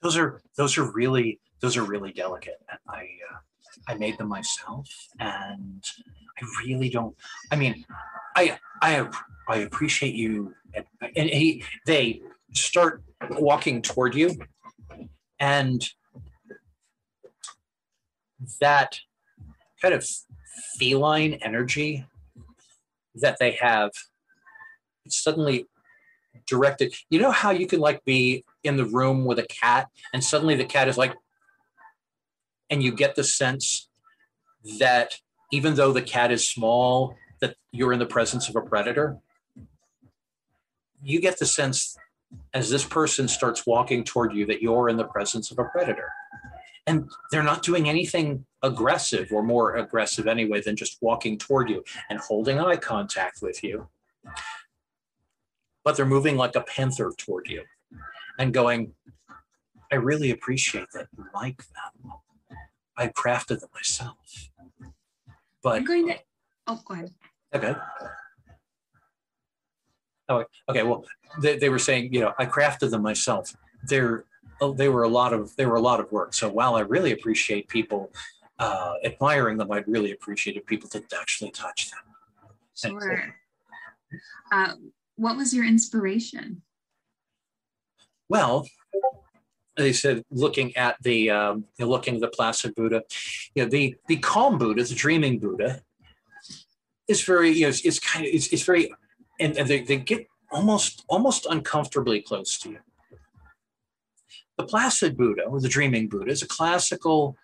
Those 0.00 0.16
are 0.16 0.40
those 0.56 0.78
are 0.78 0.90
really 0.90 1.38
those 1.60 1.76
are 1.76 1.82
really 1.82 2.12
delicate. 2.12 2.58
I 2.88 3.00
uh, 3.30 3.38
I 3.86 3.94
made 3.94 4.16
them 4.16 4.28
myself, 4.28 4.88
and 5.18 5.84
I 6.40 6.46
really 6.64 6.88
don't. 6.88 7.14
I 7.52 7.56
mean, 7.56 7.84
I 8.34 8.58
I 8.80 9.06
I 9.46 9.56
appreciate 9.58 10.14
you. 10.14 10.54
And, 10.72 10.86
and 11.14 11.28
he 11.28 11.62
they 11.84 12.22
start 12.54 13.02
walking 13.32 13.82
toward 13.82 14.14
you, 14.14 14.34
and 15.38 15.86
that 18.62 18.98
kind 19.82 19.92
of 19.92 20.06
feline 20.78 21.34
energy 21.42 22.06
that 23.14 23.38
they 23.38 23.52
have 23.52 23.90
suddenly 25.08 25.66
directed. 26.46 26.94
You 27.10 27.20
know 27.20 27.30
how 27.30 27.50
you 27.50 27.66
can 27.66 27.80
like 27.80 28.04
be 28.04 28.44
in 28.62 28.76
the 28.76 28.84
room 28.84 29.24
with 29.24 29.38
a 29.38 29.46
cat 29.46 29.88
and 30.12 30.22
suddenly 30.22 30.54
the 30.54 30.64
cat 30.64 30.88
is 30.88 30.98
like, 30.98 31.14
and 32.68 32.82
you 32.82 32.92
get 32.92 33.16
the 33.16 33.24
sense 33.24 33.88
that 34.78 35.18
even 35.52 35.74
though 35.74 35.92
the 35.92 36.02
cat 36.02 36.30
is 36.30 36.48
small, 36.48 37.16
that 37.40 37.56
you're 37.72 37.92
in 37.92 37.98
the 37.98 38.06
presence 38.06 38.48
of 38.48 38.56
a 38.56 38.60
predator. 38.60 39.18
You 41.02 41.20
get 41.20 41.38
the 41.38 41.46
sense 41.46 41.96
as 42.54 42.70
this 42.70 42.84
person 42.84 43.26
starts 43.26 43.66
walking 43.66 44.04
toward 44.04 44.32
you 44.34 44.46
that 44.46 44.62
you're 44.62 44.88
in 44.88 44.96
the 44.96 45.04
presence 45.04 45.50
of 45.50 45.58
a 45.58 45.64
predator. 45.64 46.12
And 46.90 47.08
they're 47.30 47.44
not 47.44 47.62
doing 47.62 47.88
anything 47.88 48.44
aggressive 48.62 49.28
or 49.30 49.44
more 49.44 49.76
aggressive 49.76 50.26
anyway 50.26 50.60
than 50.60 50.74
just 50.74 50.98
walking 51.00 51.38
toward 51.38 51.70
you 51.70 51.84
and 52.08 52.18
holding 52.18 52.58
eye 52.58 52.74
contact 52.74 53.40
with 53.40 53.62
you. 53.62 53.86
But 55.84 55.96
they're 55.96 56.04
moving 56.04 56.36
like 56.36 56.56
a 56.56 56.62
panther 56.62 57.12
toward 57.16 57.46
you 57.48 57.62
and 58.40 58.52
going, 58.52 58.92
I 59.92 59.96
really 59.96 60.32
appreciate 60.32 60.88
that 60.94 61.06
you 61.16 61.26
like 61.32 61.58
them. 61.58 62.12
I 62.96 63.06
crafted 63.06 63.60
them 63.60 63.70
myself. 63.72 64.50
But 65.62 65.76
I'm 65.76 65.84
going 65.84 66.08
to, 66.08 66.18
oh, 66.66 66.80
go 66.84 66.94
ahead. 66.94 67.10
Okay. 67.54 67.74
Oh, 70.28 70.44
okay. 70.68 70.82
Well, 70.82 71.04
they, 71.40 71.56
they 71.56 71.68
were 71.68 71.78
saying, 71.78 72.12
you 72.12 72.20
know, 72.20 72.32
I 72.36 72.46
crafted 72.46 72.90
them 72.90 73.02
myself. 73.02 73.54
They're, 73.84 74.24
they 74.76 74.88
were 74.88 75.04
a 75.04 75.08
lot 75.08 75.32
of, 75.32 75.54
they 75.56 75.66
were 75.66 75.76
a 75.76 75.80
lot 75.80 76.00
of 76.00 76.10
work. 76.12 76.34
So 76.34 76.48
while 76.48 76.74
I 76.74 76.80
really 76.80 77.12
appreciate 77.12 77.68
people 77.68 78.12
uh, 78.58 78.94
admiring 79.04 79.56
them, 79.56 79.72
I'd 79.72 79.88
really 79.88 80.12
appreciate 80.12 80.56
if 80.56 80.66
people 80.66 80.88
didn't 80.88 81.12
actually 81.18 81.50
touch 81.50 81.90
them. 81.90 82.00
Sure. 82.74 83.34
Uh, 84.52 84.74
what 85.16 85.36
was 85.36 85.52
your 85.54 85.64
inspiration? 85.64 86.62
Well, 88.28 88.66
they 89.76 89.92
said 89.92 90.24
looking 90.30 90.76
at 90.76 90.96
the 91.02 91.30
um, 91.30 91.64
you 91.78 91.84
know, 91.84 91.90
looking 91.90 92.14
at 92.16 92.20
the 92.20 92.28
placid 92.28 92.74
Buddha, 92.74 93.02
you 93.54 93.64
know, 93.64 93.68
the 93.68 93.96
the 94.08 94.16
calm 94.16 94.58
Buddha, 94.58 94.82
the 94.82 94.94
dreaming 94.94 95.38
Buddha, 95.38 95.82
is 97.08 97.22
very 97.22 97.50
you 97.50 97.62
know 97.62 97.68
it's, 97.68 97.84
it's 97.84 97.98
kind 97.98 98.24
of 98.26 98.32
it's, 98.32 98.48
it's 98.48 98.62
very 98.62 98.92
and, 99.38 99.56
and 99.58 99.68
they, 99.68 99.82
they 99.82 99.96
get 99.96 100.26
almost 100.50 101.04
almost 101.08 101.46
uncomfortably 101.46 102.20
close 102.20 102.58
to 102.60 102.70
you. 102.70 102.78
The 104.60 104.66
placid 104.66 105.16
Buddha 105.16 105.44
or 105.44 105.58
the 105.58 105.70
dreaming 105.70 106.06
Buddha 106.08 106.30
is 106.30 106.42
a 106.42 106.46
classical 106.46 107.38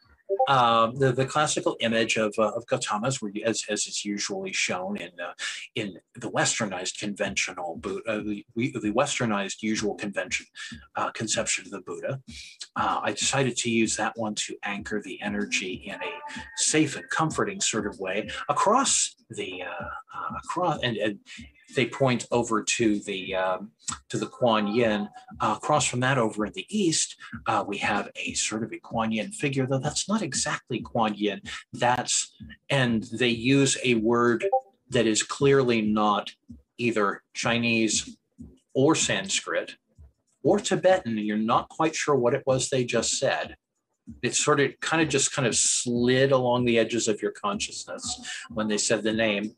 um, 0.48 0.96
the, 0.96 1.12
the 1.12 1.24
classical 1.24 1.76
image 1.80 2.16
of, 2.16 2.34
uh, 2.38 2.50
of 2.50 2.66
Gautama's, 2.66 3.22
where, 3.22 3.32
as, 3.44 3.64
as 3.68 3.86
is 3.86 4.04
usually 4.04 4.52
shown 4.52 4.96
in 4.96 5.10
uh, 5.20 5.32
in 5.74 5.98
the 6.14 6.30
westernized 6.30 6.98
conventional 6.98 7.76
Buddha, 7.76 8.02
uh, 8.08 8.18
the, 8.18 8.44
the 8.54 8.92
westernized 8.92 9.62
usual 9.62 9.94
convention 9.94 10.46
uh, 10.96 11.10
conception 11.10 11.64
of 11.64 11.70
the 11.70 11.80
Buddha. 11.80 12.20
Uh, 12.76 13.00
I 13.02 13.12
decided 13.12 13.56
to 13.58 13.70
use 13.70 13.96
that 13.96 14.12
one 14.16 14.34
to 14.34 14.56
anchor 14.62 15.00
the 15.00 15.20
energy 15.22 15.84
in 15.86 15.94
a 15.94 16.12
safe 16.56 16.96
and 16.96 17.08
comforting 17.08 17.60
sort 17.60 17.86
of 17.86 17.98
way 17.98 18.28
across 18.48 19.14
the 19.30 19.62
uh, 19.62 20.38
across 20.44 20.80
and, 20.82 20.96
and 20.96 21.18
they 21.74 21.86
point 21.86 22.26
over 22.30 22.62
to 22.62 23.00
the 23.00 23.34
um, 23.34 23.72
to 24.08 24.18
the 24.18 24.26
Kuan 24.26 24.66
Yin. 24.68 25.08
Uh, 25.40 25.54
across 25.56 25.86
from 25.86 26.00
that, 26.00 26.18
over 26.18 26.46
in 26.46 26.52
the 26.54 26.66
east, 26.68 27.16
uh, 27.46 27.64
we 27.66 27.78
have 27.78 28.10
a 28.16 28.34
sort 28.34 28.62
of 28.62 28.72
a 28.72 28.78
Kuan 28.78 29.12
Yin 29.12 29.32
figure, 29.32 29.66
though 29.66 29.78
that's 29.78 30.08
not 30.08 30.22
exactly 30.22 30.80
Kuan 30.80 31.14
Yin. 31.14 31.40
That's 31.72 32.32
and 32.70 33.04
they 33.04 33.28
use 33.28 33.76
a 33.84 33.94
word 33.94 34.46
that 34.90 35.06
is 35.06 35.22
clearly 35.22 35.82
not 35.82 36.32
either 36.78 37.22
Chinese 37.34 38.16
or 38.74 38.94
Sanskrit 38.94 39.76
or 40.42 40.60
Tibetan. 40.60 41.18
You're 41.18 41.36
not 41.36 41.68
quite 41.68 41.96
sure 41.96 42.14
what 42.14 42.34
it 42.34 42.44
was 42.46 42.68
they 42.68 42.84
just 42.84 43.18
said 43.18 43.56
it 44.22 44.34
sort 44.34 44.60
of 44.60 44.70
kind 44.80 45.02
of 45.02 45.08
just 45.08 45.32
kind 45.32 45.48
of 45.48 45.54
slid 45.56 46.32
along 46.32 46.64
the 46.64 46.78
edges 46.78 47.08
of 47.08 47.20
your 47.20 47.32
consciousness 47.32 48.24
when 48.50 48.68
they 48.68 48.78
said 48.78 49.02
the 49.02 49.12
name 49.12 49.54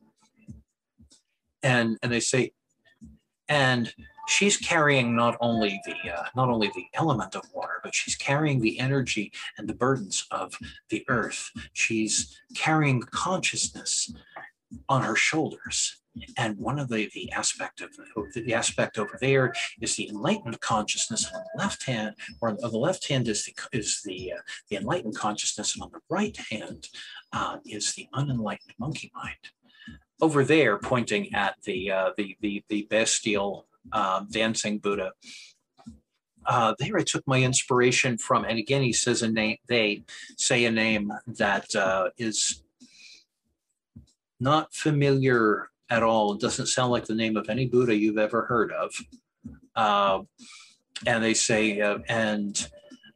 and 1.63 1.99
and 2.03 2.13
they 2.13 2.21
say 2.21 2.53
and 3.49 3.93
she's 4.29 4.57
carrying 4.59 5.17
not 5.17 5.37
only 5.41 5.81
the 5.87 6.13
uh, 6.13 6.25
not 6.37 6.49
only 6.49 6.71
the 6.75 6.87
element 6.95 7.35
of 7.35 7.43
water 7.55 7.81
but 7.83 7.95
she's 7.95 8.15
carrying 8.15 8.61
the 8.61 8.79
energy 8.79 9.33
and 9.57 9.69
the 9.69 9.75
burdens 9.75 10.27
of 10.31 10.55
the 10.91 11.05
earth. 11.09 11.51
She's 11.73 12.39
carrying 12.55 13.01
consciousness 13.01 14.13
on 14.89 15.03
her 15.03 15.17
shoulders. 15.17 16.03
And 16.37 16.59
one 16.59 16.81
of 16.81 16.89
the, 16.89 17.09
the 17.15 17.31
aspect 17.31 17.81
of 17.81 17.91
the, 18.35 18.53
aspect 18.53 18.99
over 18.99 19.17
there 19.21 19.55
is 19.81 19.95
the 19.95 20.09
enlightened 20.09 20.61
consciousness 20.61 21.31
on 21.33 21.43
the 21.55 21.63
left 21.63 21.85
hand 21.85 22.17
or 22.41 22.49
on 22.49 22.57
the 22.61 22.77
left 22.77 23.09
hand 23.09 23.29
is 23.29 23.45
the 23.45 23.55
is 23.73 24.03
the 24.05 24.33
uh, 24.33 24.41
the 24.69 24.77
enlightened 24.77 25.17
consciousness 25.17 25.75
and 25.75 25.85
on 25.85 25.91
the 25.93 26.01
right 26.11 26.37
hand 26.51 26.89
uh, 27.33 27.59
is 27.65 27.95
the 27.95 28.09
unenlightened 28.15 28.75
monkey 28.81 29.13
mind 29.15 29.37
over 30.21 30.45
there, 30.45 30.79
pointing 30.79 31.35
at 31.35 31.57
the 31.65 31.91
uh, 31.91 32.11
the, 32.17 32.37
the 32.41 32.63
the 32.69 32.83
bestial 32.91 33.67
uh, 33.93 34.25
dancing 34.31 34.79
Buddha. 34.79 35.13
Uh, 36.47 36.75
there, 36.79 36.97
I 36.97 37.03
took 37.03 37.27
my 37.27 37.43
inspiration 37.43 38.17
from, 38.17 38.45
and 38.45 38.59
again, 38.59 38.83
he 38.83 38.93
says 38.93 39.23
a 39.23 39.31
name. 39.31 39.59
They 39.67 40.05
say 40.37 40.65
a 40.65 40.71
name 40.71 41.13
that 41.27 41.75
uh, 41.77 42.09
is 42.17 42.63
not 44.41 44.73
familiar 44.73 45.69
at 45.91 46.03
all. 46.03 46.33
It 46.33 46.41
doesn't 46.41 46.67
sound 46.67 46.91
like 46.91 47.05
the 47.05 47.15
name 47.15 47.37
of 47.37 47.51
any 47.51 47.67
Buddha 47.67 47.95
you've 47.95 48.19
ever 48.19 48.47
heard 48.47 48.73
of. 48.73 48.93
Uh, 49.77 50.21
and 51.07 51.23
they 51.23 51.35
say, 51.35 51.81
uh, 51.81 51.99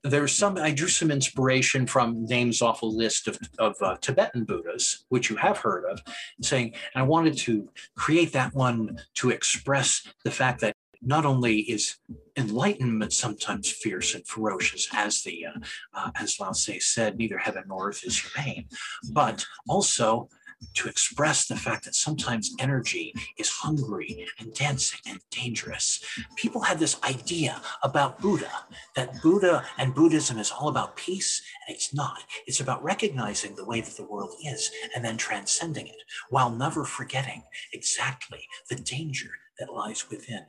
and 0.04 0.12
there's 0.12 0.32
some 0.32 0.56
i 0.58 0.70
drew 0.70 0.88
some 0.88 1.10
inspiration 1.10 1.86
from 1.86 2.24
names 2.26 2.62
off 2.62 2.82
a 2.82 2.86
list 2.86 3.28
of, 3.28 3.38
of 3.58 3.74
uh, 3.82 3.96
tibetan 4.00 4.44
buddhas 4.44 5.04
which 5.08 5.30
you 5.30 5.36
have 5.36 5.58
heard 5.58 5.84
of 5.84 6.00
saying 6.40 6.72
i 6.94 7.02
wanted 7.02 7.36
to 7.36 7.68
create 7.96 8.32
that 8.32 8.54
one 8.54 8.98
to 9.14 9.30
express 9.30 10.06
the 10.24 10.30
fact 10.30 10.60
that 10.60 10.74
not 11.02 11.26
only 11.26 11.58
is 11.58 11.96
enlightenment 12.36 13.12
sometimes 13.12 13.70
fierce 13.70 14.14
and 14.14 14.26
ferocious, 14.26 14.88
as 14.92 15.22
the 15.22 15.46
uh, 15.46 15.58
uh, 15.94 16.10
as 16.14 16.38
Lao 16.38 16.52
Tse 16.52 16.78
said, 16.78 17.18
neither 17.18 17.38
heaven 17.38 17.64
nor 17.66 17.88
earth 17.88 18.04
is 18.04 18.18
humane, 18.18 18.68
but 19.10 19.44
also 19.68 20.28
to 20.74 20.88
express 20.88 21.46
the 21.46 21.56
fact 21.56 21.84
that 21.84 21.94
sometimes 21.94 22.54
energy 22.58 23.14
is 23.38 23.48
hungry 23.48 24.26
and 24.38 24.54
dancing 24.54 25.00
and 25.06 25.20
dangerous. 25.30 26.04
People 26.36 26.62
had 26.62 26.78
this 26.78 27.00
idea 27.02 27.60
about 27.82 28.20
Buddha 28.20 28.50
that 28.96 29.20
Buddha 29.22 29.64
and 29.78 29.94
Buddhism 29.94 30.38
is 30.38 30.50
all 30.50 30.68
about 30.68 30.96
peace, 30.96 31.42
and 31.66 31.74
it's 31.74 31.94
not. 31.94 32.24
It's 32.46 32.60
about 32.60 32.82
recognizing 32.82 33.54
the 33.54 33.64
way 33.64 33.80
that 33.80 33.96
the 33.96 34.06
world 34.06 34.34
is 34.44 34.70
and 34.94 35.04
then 35.04 35.16
transcending 35.16 35.86
it 35.86 36.02
while 36.30 36.50
never 36.50 36.84
forgetting 36.84 37.42
exactly 37.72 38.46
the 38.68 38.76
danger 38.76 39.30
that 39.58 39.72
lies 39.72 40.08
within 40.10 40.44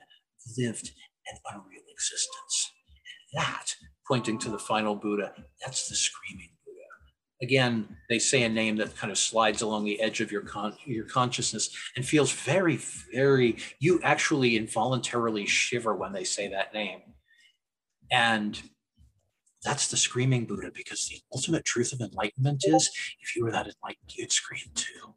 lived 0.58 0.92
and 1.30 1.40
unreal 1.52 1.84
existence. 1.92 2.72
And 3.34 3.44
that, 3.44 3.76
pointing 4.08 4.38
to 4.40 4.50
the 4.50 4.60
final 4.60 4.96
Buddha, 4.96 5.34
that's 5.64 5.90
the 5.90 5.96
screaming 5.96 6.50
again, 7.44 7.98
they 8.10 8.18
say 8.18 8.44
a 8.44 8.50
name 8.50 8.78
that 8.78 8.96
kind 8.96 9.12
of 9.12 9.18
slides 9.18 9.62
along 9.62 9.84
the 9.84 10.02
edge 10.02 10.22
of 10.22 10.32
your 10.32 10.42
con- 10.42 10.78
your 10.86 11.04
consciousness 11.04 11.70
and 11.96 12.06
feels 12.06 12.32
very, 12.32 12.78
very. 13.14 13.58
You 13.80 14.00
actually 14.02 14.56
involuntarily 14.56 15.46
shiver 15.46 15.94
when 15.94 16.14
they 16.14 16.24
say 16.24 16.48
that 16.48 16.74
name, 16.74 17.02
and 18.10 18.60
that's 19.64 19.90
the 19.90 19.98
screaming 19.98 20.46
Buddha 20.46 20.72
because 20.74 21.08
the 21.08 21.20
ultimate 21.34 21.66
truth 21.66 21.94
of 21.94 22.00
enlightenment 22.00 22.64
is 22.66 22.90
if 23.22 23.36
you 23.36 23.44
were 23.44 23.52
that 23.52 23.68
enlightened, 23.68 24.16
you'd 24.16 24.32
scream 24.32 24.72
too. 24.74 25.14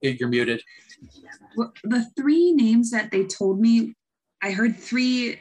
You're 0.00 0.28
muted. 0.28 0.62
Well, 1.56 1.72
the 1.84 2.06
three 2.16 2.52
names 2.52 2.90
that 2.90 3.12
they 3.12 3.24
told 3.24 3.60
me, 3.60 3.94
I 4.42 4.50
heard 4.50 4.76
three 4.76 5.38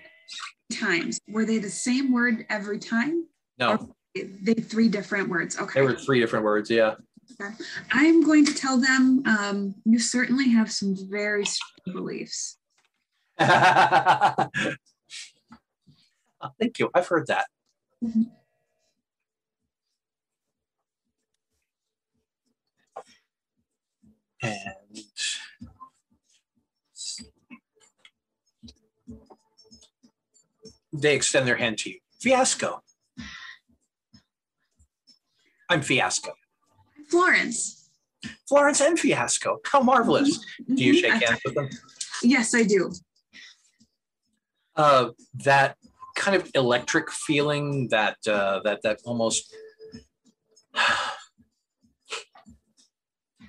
times. 0.72 1.20
Were 1.28 1.46
they 1.46 1.60
the 1.60 1.70
same 1.70 2.12
word 2.12 2.46
every 2.50 2.80
time? 2.80 3.28
No, 3.60 3.94
They 4.16 4.54
three 4.56 4.88
different 4.90 5.30
words. 5.30 5.60
Okay. 5.60 5.80
They 5.80 5.86
were 5.86 5.96
three 5.96 6.20
different 6.20 6.46
words. 6.46 6.70
Yeah. 6.70 6.96
Okay. 7.40 7.54
I'm 7.92 8.24
going 8.24 8.46
to 8.46 8.54
tell 8.54 8.78
them 8.80 9.24
um, 9.26 9.76
you 9.86 10.00
certainly 10.00 10.50
have 10.50 10.72
some 10.72 10.96
very 11.10 11.46
strong 11.46 11.94
beliefs. 11.96 12.58
Thank 13.40 14.50
you. 16.80 16.90
I've 16.94 17.08
heard 17.08 17.28
that. 17.28 17.46
Mhm. 18.04 18.32
And 24.44 25.04
they 30.94 31.16
extend 31.16 31.48
their 31.48 31.58
hand 31.58 31.78
to 31.80 31.90
you. 31.90 32.00
Fiasco. 32.20 32.82
I'm 35.70 35.82
Fiasco. 35.82 36.34
Florence. 37.10 37.90
Florence 38.48 38.82
and 38.82 39.00
Fiasco. 39.00 39.60
How 39.66 39.82
marvelous. 39.82 40.38
Do 40.68 40.84
you 40.84 40.94
Mhm. 40.94 41.00
shake 41.00 41.24
hands 41.24 41.40
with 41.46 41.56
them? 41.56 41.70
Yes, 42.24 42.54
I 42.54 42.64
do. 42.64 42.92
uh, 44.78 45.10
that 45.34 45.76
kind 46.16 46.36
of 46.42 46.50
electric 46.56 47.12
feeling 47.12 47.90
that 47.90 48.18
uh, 48.26 48.62
that 48.64 48.82
that 48.84 49.00
almost 49.04 49.54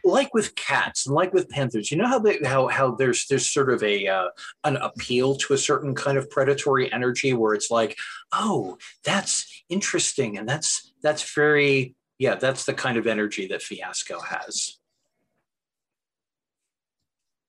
like 0.05 0.35
with 0.35 0.55
cats 0.55 1.07
and 1.07 1.15
like 1.15 1.33
with 1.33 1.49
panthers 1.49 1.91
you 1.91 1.97
know 1.97 2.07
how 2.07 2.19
they 2.19 2.39
how 2.45 2.67
how 2.69 2.95
there's 2.95 3.27
there's 3.29 3.49
sort 3.49 3.71
of 3.71 3.83
a 3.83 4.07
uh, 4.09 4.29
an 4.65 4.77
appeal 4.77 5.37
to 5.37 5.55
a 5.55 5.59
certain 5.59 5.95
kind 5.95 6.19
of 6.19 6.29
predatory 6.29 6.93
energy 6.93 7.33
where 7.33 7.55
it's 7.55 7.71
like 7.71 7.97
oh 8.33 8.77
that's 9.05 9.65
interesting 9.69 10.37
and 10.37 10.49
that's 10.49 10.93
that's 11.03 11.35
very 11.35 11.95
yeah 12.19 12.35
that's 12.35 12.65
the 12.65 12.75
kind 12.75 12.97
of 12.97 13.07
energy 13.07 13.47
that 13.49 13.63
fiasco 13.63 14.21
has. 14.21 14.79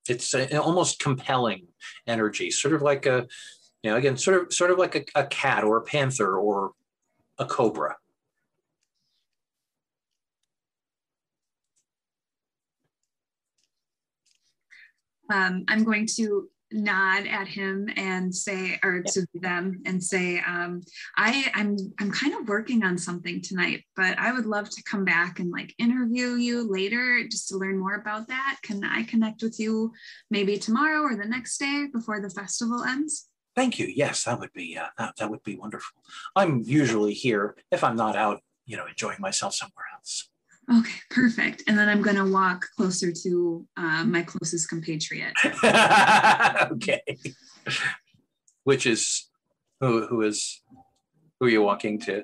It's 0.10 0.34
an 0.34 0.58
almost 0.58 1.00
compelling 1.00 1.68
energy 2.08 2.52
sort 2.52 2.74
of 2.74 2.82
like 2.82 3.06
a 3.06 3.28
you 3.84 3.92
know 3.92 3.98
again 3.98 4.18
sort 4.18 4.42
of 4.42 4.54
sort 4.54 4.72
of 4.72 4.78
like 4.78 4.96
a, 4.96 5.04
a 5.16 5.26
cat 5.26 5.64
or 5.64 5.78
a 5.78 5.82
panther 5.82 6.38
or 6.38 6.72
a 7.40 7.46
cobra 7.46 7.96
Um, 15.32 15.66
I'm 15.68 15.84
going 15.84 16.08
to 16.16 16.50
nod 16.72 17.28
at 17.28 17.48
him 17.48 17.88
and 17.96 18.34
say, 18.34 18.80
or 18.84 19.04
to 19.04 19.26
them 19.36 19.82
and 19.86 20.04
say, 20.04 20.40
um, 20.40 20.82
I, 21.16 21.52
I'm 21.54 21.78
I'm 22.00 22.12
kind 22.12 22.34
of 22.34 22.48
working 22.48 22.84
on 22.84 22.98
something 22.98 23.42
tonight, 23.42 23.84
but 23.96 24.18
I 24.18 24.32
would 24.32 24.46
love 24.46 24.70
to 24.72 24.84
come 24.84 25.06
back 25.06 25.40
and 25.40 25.52
like 25.52 25.74
interview 25.78 26.34
you 26.34 26.70
later 26.70 27.28
just 27.30 27.48
to 27.50 27.58
learn 27.58 27.78
more 27.78 27.96
about 27.96 28.28
that. 28.28 28.58
Can 28.64 28.84
I 28.84 29.04
connect 29.04 29.44
with 29.44 29.60
you 29.60 29.92
maybe 30.32 30.58
tomorrow 30.58 31.02
or 31.02 31.16
the 31.16 31.26
next 31.26 31.58
day 31.58 31.88
before 31.94 32.20
the 32.22 32.30
festival 32.30 32.84
ends? 32.84 33.30
thank 33.56 33.80
you 33.80 33.86
yes 33.86 34.24
that 34.24 34.40
would 34.40 34.52
be 34.54 34.78
uh, 34.78 34.88
that, 34.98 35.16
that 35.18 35.30
would 35.30 35.44
be 35.44 35.56
wonderful 35.56 36.02
i'm 36.36 36.62
usually 36.64 37.14
here 37.14 37.56
if 37.72 37.84
i'm 37.84 37.96
not 37.96 38.16
out 38.16 38.42
you 38.66 38.78
know 38.78 38.86
enjoying 38.86 39.20
myself 39.20 39.54
somewhere 39.54 39.86
else 39.96 40.30
Okay, 40.72 40.94
perfect. 41.10 41.64
And 41.68 41.78
then 41.78 41.90
I'm 41.90 42.02
going 42.02 42.16
to 42.16 42.26
walk 42.26 42.66
closer 42.78 43.12
to 43.24 43.68
uh, 43.78 44.04
my 44.06 44.24
closest 44.24 44.70
compatriot. 44.70 45.34
okay 46.72 47.02
which 48.66 48.86
is 48.86 49.30
who 49.82 50.06
who 50.08 50.22
is 50.22 50.62
who 51.40 51.46
are 51.48 51.50
you 51.50 51.62
walking 51.62 52.00
to 52.00 52.24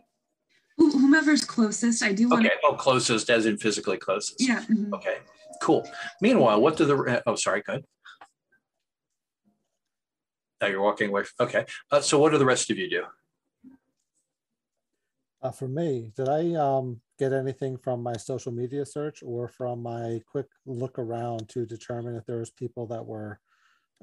Wh- 0.78 0.94
Whomever's 0.94 1.44
closest, 1.44 2.02
I 2.04 2.14
do 2.14 2.30
want 2.30 2.46
okay 2.46 2.56
to. 2.56 2.68
oh 2.68 2.74
closest 2.76 3.30
as 3.30 3.46
in 3.46 3.58
physically 3.58 3.98
closest 3.98 4.40
Yeah. 4.40 4.64
mhm. 4.64 4.94
Okay, 4.94 5.18
cool. 5.62 5.86
Meanwhile, 6.22 6.62
what 6.62 6.78
do 6.78 6.86
the 6.86 7.22
oh 7.26 7.36
sorry, 7.36 7.62
good. 7.62 7.84
Now 10.62 10.68
you're 10.68 10.82
walking 10.82 11.10
away. 11.10 11.24
Okay, 11.40 11.66
uh, 11.92 12.02
so 12.02 12.20
what 12.20 12.32
do 12.32 12.38
the 12.38 12.46
rest 12.46 12.70
of 12.70 12.78
you 12.78 12.90
do? 12.90 13.04
Uh, 15.42 15.52
for 15.52 15.68
me, 15.70 16.12
did 16.16 16.28
I 16.28 16.54
um, 16.56 17.02
get 17.20 17.34
anything 17.34 17.78
from 17.78 18.01
my 18.01 18.13
social 18.13 18.51
media 18.51 18.86
search 18.86 19.22
or 19.22 19.47
from 19.47 19.84
my 19.84 20.22
quick 20.32 20.47
look 20.65 20.97
around 20.97 21.49
to 21.49 21.65
determine 21.65 22.15
if 22.15 22.26
there 22.26 22.39
was 22.39 22.49
people 22.49 22.88
that 22.88 23.05
were, 23.05 23.39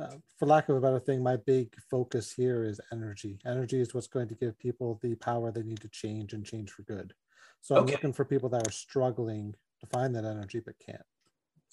uh, 0.00 0.14
for 0.38 0.46
lack 0.46 0.68
of 0.68 0.76
a 0.76 0.80
better 0.80 1.00
thing, 1.00 1.22
my 1.22 1.36
big 1.36 1.74
focus 1.90 2.32
here 2.32 2.62
is 2.64 2.80
energy. 2.92 3.38
Energy 3.46 3.80
is 3.80 3.94
what's 3.94 4.06
going 4.06 4.28
to 4.28 4.34
give 4.34 4.58
people 4.58 5.00
the 5.02 5.14
power 5.16 5.50
they 5.50 5.62
need 5.62 5.80
to 5.80 5.88
change 5.88 6.34
and 6.34 6.44
change 6.44 6.70
for 6.70 6.82
good. 6.82 7.14
So 7.62 7.76
I'm 7.76 7.86
looking 7.86 8.12
for 8.12 8.24
people 8.24 8.50
that 8.50 8.68
are 8.68 8.72
struggling 8.72 9.54
to 9.80 9.86
find 9.86 10.14
that 10.14 10.24
energy 10.24 10.60
but 10.64 10.78
can't. 10.78 11.02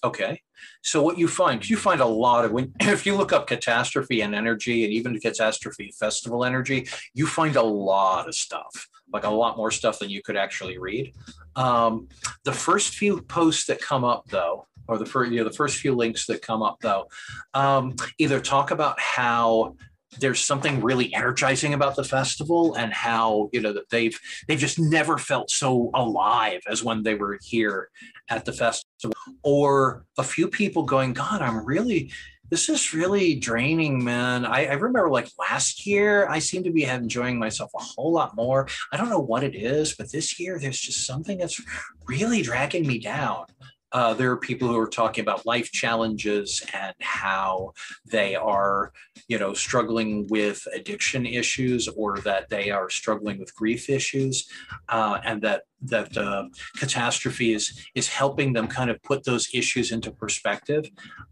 Okay, 0.02 0.40
so 0.82 1.02
what 1.02 1.18
you 1.18 1.28
find, 1.28 1.68
you 1.68 1.76
find 1.76 2.00
a 2.00 2.06
lot 2.06 2.44
of 2.44 2.52
when 2.52 2.72
if 2.80 3.06
you 3.06 3.16
look 3.16 3.32
up 3.32 3.46
catastrophe 3.46 4.20
and 4.20 4.34
energy, 4.34 4.84
and 4.84 4.92
even 4.92 5.18
catastrophe 5.18 5.92
festival 5.98 6.44
energy, 6.44 6.88
you 7.14 7.26
find 7.26 7.56
a 7.56 7.62
lot 7.62 8.28
of 8.28 8.34
stuff, 8.34 8.88
like 9.12 9.24
a 9.24 9.30
lot 9.30 9.56
more 9.56 9.70
stuff 9.70 9.98
than 9.98 10.10
you 10.10 10.22
could 10.22 10.36
actually 10.36 10.78
read. 10.78 11.12
Um, 11.56 12.08
the 12.44 12.52
first 12.52 12.94
few 12.94 13.22
posts 13.22 13.66
that 13.66 13.80
come 13.80 14.04
up, 14.04 14.28
though, 14.28 14.66
or 14.88 14.98
the 14.98 15.06
first, 15.06 15.32
you 15.32 15.38
know, 15.38 15.48
the 15.48 15.56
first 15.56 15.78
few 15.78 15.94
links 15.94 16.26
that 16.26 16.42
come 16.42 16.62
up, 16.62 16.78
though, 16.80 17.08
um, 17.54 17.94
either 18.18 18.40
talk 18.40 18.70
about 18.70 19.00
how 19.00 19.76
there's 20.20 20.40
something 20.40 20.80
really 20.80 21.12
energizing 21.14 21.74
about 21.74 21.96
the 21.96 22.04
festival 22.04 22.74
and 22.74 22.92
how 22.92 23.48
you 23.52 23.60
know 23.60 23.72
that 23.72 23.90
they've 23.90 24.18
they've 24.46 24.58
just 24.58 24.78
never 24.78 25.18
felt 25.18 25.50
so 25.50 25.90
alive 25.94 26.60
as 26.68 26.82
when 26.82 27.02
they 27.02 27.14
were 27.14 27.38
here 27.42 27.90
at 28.30 28.44
the 28.44 28.52
festival. 28.52 29.14
Or 29.42 30.04
a 30.18 30.24
few 30.24 30.48
people 30.48 30.82
going 30.84 31.12
god 31.12 31.42
i'm 31.42 31.64
really 31.64 32.10
this 32.50 32.68
is 32.68 32.92
really 32.92 33.36
draining 33.36 34.04
man. 34.04 34.44
I, 34.44 34.66
I 34.66 34.72
remember 34.74 35.10
like 35.10 35.28
last 35.38 35.86
year 35.86 36.28
i 36.28 36.38
seem 36.38 36.62
to 36.64 36.72
be 36.72 36.84
enjoying 36.84 37.38
myself 37.38 37.70
a 37.74 37.82
whole 37.82 38.12
lot 38.12 38.36
more. 38.36 38.68
I 38.92 38.96
don't 38.96 39.08
know 39.08 39.20
what 39.20 39.44
it 39.44 39.54
is 39.54 39.94
but 39.94 40.12
this 40.12 40.38
year 40.38 40.58
there's 40.58 40.80
just 40.80 41.06
something 41.06 41.38
that's 41.38 41.60
really 42.06 42.42
dragging 42.42 42.86
me 42.86 42.98
down 42.98 43.46
uh, 43.94 44.12
there 44.12 44.30
are 44.32 44.36
people 44.36 44.66
who 44.66 44.76
are 44.78 44.88
talking 44.88 45.22
about 45.22 45.46
life 45.46 45.70
challenges 45.70 46.62
and 46.74 46.94
how 47.00 47.72
they 48.04 48.34
are 48.34 48.92
you 49.28 49.38
know 49.38 49.54
struggling 49.54 50.26
with 50.28 50.66
addiction 50.74 51.24
issues 51.24 51.86
or 51.88 52.18
that 52.18 52.48
they 52.48 52.70
are 52.70 52.90
struggling 52.90 53.38
with 53.38 53.54
grief 53.54 53.88
issues 53.88 54.48
uh, 54.88 55.18
and 55.24 55.40
that 55.40 55.62
that 55.80 56.14
uh, 56.16 56.44
catastrophe 56.76 57.54
is 57.54 57.86
is 57.94 58.08
helping 58.08 58.52
them 58.52 58.66
kind 58.66 58.90
of 58.90 59.00
put 59.02 59.24
those 59.24 59.48
issues 59.54 59.92
into 59.92 60.10
perspective. 60.10 60.84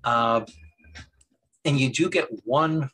Uh, 0.05 0.43
and 1.65 1.81
you 1.81 1.91
do 1.91 2.09
get 2.09 2.29
one 2.45 2.91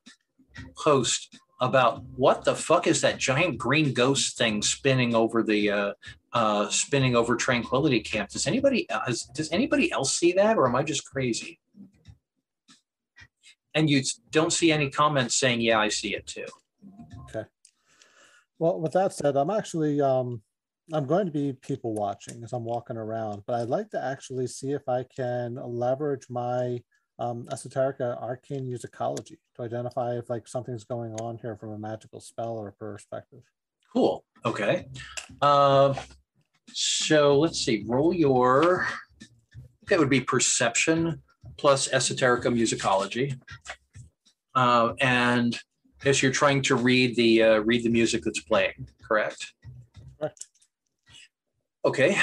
post 0.76 1.38
about 1.60 2.04
what 2.16 2.44
the 2.44 2.54
fuck 2.54 2.86
is 2.86 3.00
that 3.00 3.18
giant 3.18 3.58
green 3.58 3.92
ghost 3.92 4.38
thing 4.38 4.62
spinning 4.62 5.14
over 5.14 5.42
the 5.42 5.70
uh, 5.70 5.92
uh, 6.32 6.68
spinning 6.68 7.16
over 7.16 7.36
Tranquility 7.36 8.00
Camp? 8.00 8.30
Does 8.30 8.46
anybody 8.46 8.86
has, 8.90 9.24
does 9.34 9.50
anybody 9.50 9.90
else 9.92 10.14
see 10.14 10.32
that, 10.32 10.56
or 10.56 10.66
am 10.66 10.76
I 10.76 10.82
just 10.82 11.04
crazy? 11.04 11.60
And 13.74 13.88
you 13.88 14.02
don't 14.30 14.52
see 14.52 14.72
any 14.72 14.90
comments 14.90 15.36
saying, 15.36 15.60
"Yeah, 15.60 15.78
I 15.78 15.88
see 15.88 16.14
it 16.14 16.26
too." 16.26 16.46
Okay. 17.28 17.44
Well, 18.58 18.80
with 18.80 18.92
that 18.92 19.12
said, 19.12 19.36
I'm 19.36 19.50
actually 19.50 20.00
um, 20.00 20.42
I'm 20.92 21.06
going 21.06 21.26
to 21.26 21.32
be 21.32 21.52
people 21.52 21.92
watching 21.92 22.42
as 22.42 22.52
I'm 22.52 22.64
walking 22.64 22.96
around, 22.96 23.42
but 23.46 23.60
I'd 23.60 23.68
like 23.68 23.90
to 23.90 24.02
actually 24.02 24.46
see 24.46 24.72
if 24.72 24.88
I 24.88 25.04
can 25.14 25.56
leverage 25.56 26.26
my 26.30 26.80
um, 27.18 27.46
esoterica 27.50 28.20
arcane 28.22 28.66
musicology 28.66 29.36
to 29.56 29.62
identify 29.62 30.16
if 30.16 30.30
like 30.30 30.48
something's 30.48 30.84
going 30.84 31.12
on 31.14 31.36
here 31.38 31.56
from 31.56 31.72
a 31.72 31.78
magical 31.78 32.20
spell 32.20 32.56
or 32.56 32.72
perspective. 32.72 33.42
Cool. 33.92 34.24
Okay. 34.44 34.86
Uh, 35.40 35.94
so 36.72 37.38
let's 37.38 37.60
see. 37.60 37.84
Roll 37.86 38.14
your. 38.14 38.86
That 39.88 39.98
would 39.98 40.10
be 40.10 40.20
perception 40.20 41.22
plus 41.56 41.88
esoterica 41.88 42.46
musicology, 42.52 43.40
uh, 44.54 44.92
and 45.00 45.58
as 46.04 46.22
you're 46.22 46.30
trying 46.30 46.62
to 46.62 46.76
read 46.76 47.16
the 47.16 47.42
uh, 47.42 47.58
read 47.60 47.82
the 47.82 47.88
music 47.88 48.22
that's 48.22 48.40
playing, 48.40 48.88
correct? 49.02 49.54
Correct. 50.20 50.46
Okay. 51.84 52.18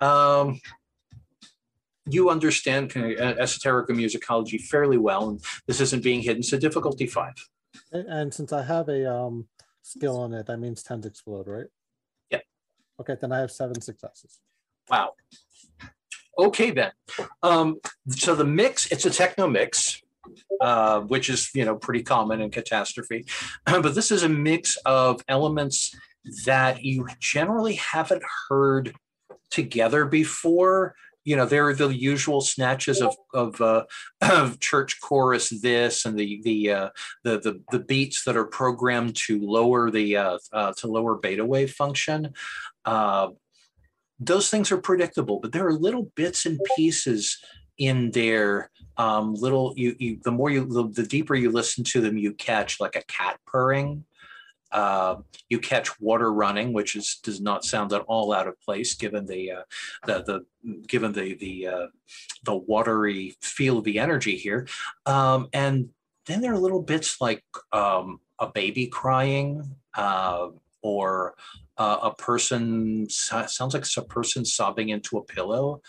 Um, 0.00 0.60
you 2.08 2.30
understand 2.30 2.90
kind 2.90 3.12
of 3.12 3.38
esoteric 3.38 3.88
musicology 3.88 4.60
fairly 4.60 4.98
well, 4.98 5.30
and 5.30 5.40
this 5.66 5.80
isn't 5.80 6.04
being 6.04 6.22
hidden. 6.22 6.42
So 6.42 6.58
difficulty 6.58 7.06
five. 7.06 7.34
And, 7.92 8.06
and 8.06 8.34
since 8.34 8.52
I 8.52 8.62
have 8.62 8.88
a 8.88 9.12
um, 9.12 9.48
skill 9.84 10.18
on 10.18 10.32
it, 10.32 10.46
that 10.46 10.58
means 10.58 10.82
10 10.82 11.04
explode, 11.04 11.46
right? 11.46 11.66
Yep. 12.30 12.42
Okay, 13.00 13.16
then 13.20 13.32
I 13.32 13.40
have 13.40 13.52
seven 13.52 13.80
successes. 13.80 14.40
Wow. 14.88 15.12
Okay 16.38 16.70
then. 16.70 16.90
Um, 17.42 17.80
so 18.08 18.34
the 18.34 18.44
mix, 18.44 18.90
it's 18.90 19.04
a 19.04 19.10
techno 19.10 19.46
mix, 19.46 20.02
uh, 20.60 21.00
which 21.00 21.28
is 21.28 21.50
you 21.54 21.64
know 21.64 21.76
pretty 21.76 22.02
common 22.02 22.40
in 22.40 22.50
catastrophe, 22.50 23.26
but 23.66 23.94
this 23.94 24.10
is 24.10 24.22
a 24.22 24.28
mix 24.28 24.76
of 24.84 25.22
elements 25.28 25.94
that 26.46 26.82
you 26.82 27.06
generally 27.20 27.74
haven't 27.74 28.22
heard 28.48 28.94
together 29.50 30.06
before 30.06 30.94
you 31.24 31.36
know 31.36 31.46
there 31.46 31.66
are 31.66 31.74
the 31.74 31.88
usual 31.88 32.40
snatches 32.40 33.00
of 33.00 33.16
of, 33.32 33.60
uh, 33.60 33.84
of 34.20 34.60
church 34.60 35.00
chorus 35.00 35.48
this 35.48 36.04
and 36.04 36.18
the 36.18 36.40
the, 36.44 36.70
uh, 36.70 36.88
the 37.24 37.38
the 37.40 37.60
the 37.72 37.78
beats 37.80 38.24
that 38.24 38.36
are 38.36 38.46
programmed 38.46 39.16
to 39.16 39.40
lower 39.40 39.90
the 39.90 40.16
uh, 40.16 40.38
uh 40.52 40.72
to 40.76 40.86
lower 40.86 41.16
beta 41.16 41.44
wave 41.44 41.72
function. 41.72 42.32
Uh, 42.84 43.28
those 44.20 44.48
things 44.48 44.70
are 44.70 44.78
predictable 44.78 45.40
but 45.40 45.50
there 45.52 45.66
are 45.66 45.72
little 45.72 46.10
bits 46.14 46.46
and 46.46 46.60
pieces 46.76 47.38
in 47.78 48.12
there 48.12 48.70
um, 48.96 49.34
little 49.34 49.74
you, 49.76 49.96
you 49.98 50.20
the 50.22 50.30
more 50.30 50.50
you 50.50 50.64
the, 50.66 50.88
the 51.02 51.06
deeper 51.06 51.34
you 51.34 51.50
listen 51.50 51.82
to 51.82 52.00
them 52.00 52.16
you 52.16 52.32
catch 52.32 52.78
like 52.78 52.94
a 52.94 53.02
cat 53.04 53.38
purring 53.46 54.04
uh, 54.74 55.16
you 55.48 55.60
catch 55.60 56.00
water 56.00 56.32
running, 56.32 56.72
which 56.72 56.96
is 56.96 57.20
does 57.22 57.40
not 57.40 57.64
sound 57.64 57.92
at 57.92 58.02
all 58.02 58.32
out 58.32 58.48
of 58.48 58.60
place 58.60 58.94
given 58.94 59.24
the 59.24 59.52
uh, 59.52 59.62
the, 60.04 60.22
the 60.24 60.76
given 60.88 61.12
the 61.12 61.34
the 61.36 61.66
uh, 61.68 61.86
the 62.42 62.54
watery 62.54 63.36
feel 63.40 63.78
of 63.78 63.84
the 63.84 63.98
energy 63.98 64.36
here. 64.36 64.66
Um, 65.06 65.48
and 65.52 65.90
then 66.26 66.40
there 66.40 66.52
are 66.52 66.58
little 66.58 66.82
bits 66.82 67.20
like 67.20 67.44
um, 67.72 68.18
a 68.38 68.48
baby 68.48 68.88
crying 68.88 69.76
uh, 69.96 70.48
or 70.82 71.34
uh, 71.78 71.98
a 72.02 72.14
person 72.14 73.08
sounds 73.08 73.74
like 73.74 73.86
a 73.96 74.02
person 74.02 74.44
sobbing 74.44 74.88
into 74.88 75.18
a 75.18 75.24
pillow. 75.24 75.82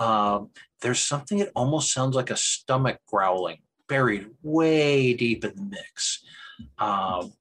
Um, 0.00 0.50
there's 0.80 1.00
something 1.00 1.38
that 1.38 1.52
almost 1.54 1.92
sounds 1.92 2.16
like 2.16 2.30
a 2.30 2.36
stomach 2.36 2.98
growling 3.06 3.58
buried 3.88 4.26
way 4.42 5.14
deep 5.14 5.44
in 5.44 5.54
the 5.54 5.62
mix. 5.62 6.24
Um, 6.78 7.32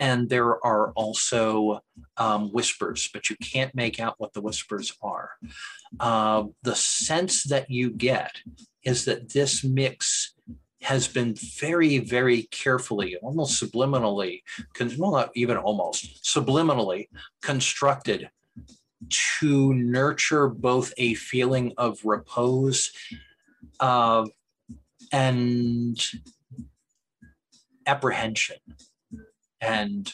and 0.00 0.28
there 0.28 0.64
are 0.64 0.92
also 0.92 1.80
um, 2.16 2.48
whispers, 2.52 3.08
but 3.12 3.30
you 3.30 3.36
can't 3.36 3.74
make 3.74 3.98
out 3.98 4.14
what 4.18 4.32
the 4.32 4.40
whispers 4.40 4.92
are. 5.02 5.30
Uh, 5.98 6.44
the 6.62 6.74
sense 6.74 7.44
that 7.44 7.70
you 7.70 7.90
get 7.90 8.36
is 8.84 9.04
that 9.06 9.32
this 9.32 9.64
mix 9.64 10.34
has 10.82 11.08
been 11.08 11.34
very, 11.34 11.98
very 11.98 12.42
carefully, 12.44 13.16
almost 13.16 13.60
subliminally, 13.60 14.42
well, 14.96 15.10
not 15.10 15.30
even 15.34 15.56
almost, 15.56 16.24
subliminally 16.24 17.08
constructed 17.42 18.30
to 19.10 19.74
nurture 19.74 20.48
both 20.48 20.92
a 20.96 21.14
feeling 21.14 21.72
of 21.76 22.04
repose 22.04 22.92
uh, 23.80 24.24
and 25.12 26.00
apprehension 27.86 28.56
and 29.60 30.12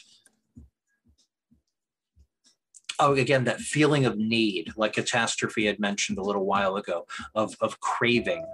oh 2.99 3.13
again 3.13 3.43
that 3.43 3.59
feeling 3.59 4.05
of 4.05 4.17
need 4.17 4.71
like 4.77 4.93
catastrophe 4.93 5.65
had 5.65 5.79
mentioned 5.79 6.17
a 6.17 6.21
little 6.21 6.45
while 6.45 6.77
ago 6.77 7.05
of 7.33 7.55
of 7.61 7.79
craving 7.79 8.45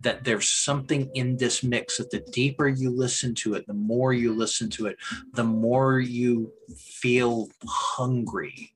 that 0.00 0.24
there's 0.24 0.48
something 0.48 1.08
in 1.14 1.36
this 1.36 1.62
mix 1.62 1.98
that 1.98 2.10
the 2.10 2.20
deeper 2.32 2.68
you 2.68 2.90
listen 2.90 3.34
to 3.34 3.54
it 3.54 3.66
the 3.66 3.74
more 3.74 4.12
you 4.12 4.32
listen 4.34 4.68
to 4.70 4.86
it 4.86 4.96
the 5.34 5.44
more 5.44 6.00
you 6.00 6.52
feel 6.76 7.48
hungry 7.66 8.74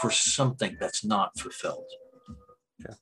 for 0.00 0.10
something 0.10 0.74
that's 0.80 1.04
not 1.04 1.38
fulfilled. 1.38 1.84
Okay 2.80 2.94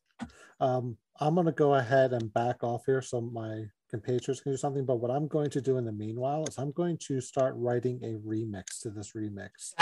um, 0.61 0.97
i'm 1.20 1.34
going 1.34 1.47
to 1.47 1.53
go 1.53 1.74
ahead 1.74 2.12
and 2.12 2.32
back 2.32 2.62
off 2.62 2.86
here 2.86 3.03
so 3.03 3.20
my 3.20 3.64
compatriots 3.95 4.40
can 4.40 4.53
do 4.53 4.57
something. 4.57 4.84
But 4.84 4.97
what 4.97 5.11
I'm 5.11 5.28
going 5.28 5.51
to 5.51 5.61
do 5.61 5.78
in 5.78 5.84
the 5.84 5.92
meanwhile 5.92 6.45
is 6.49 6.59
I'm 6.59 6.72
going 6.72 6.99
to 7.07 7.20
start 7.20 7.55
writing 7.57 8.01
a 8.03 8.14
remix 8.26 8.80
to 8.82 8.90
this 8.90 9.12
remix. 9.16 9.72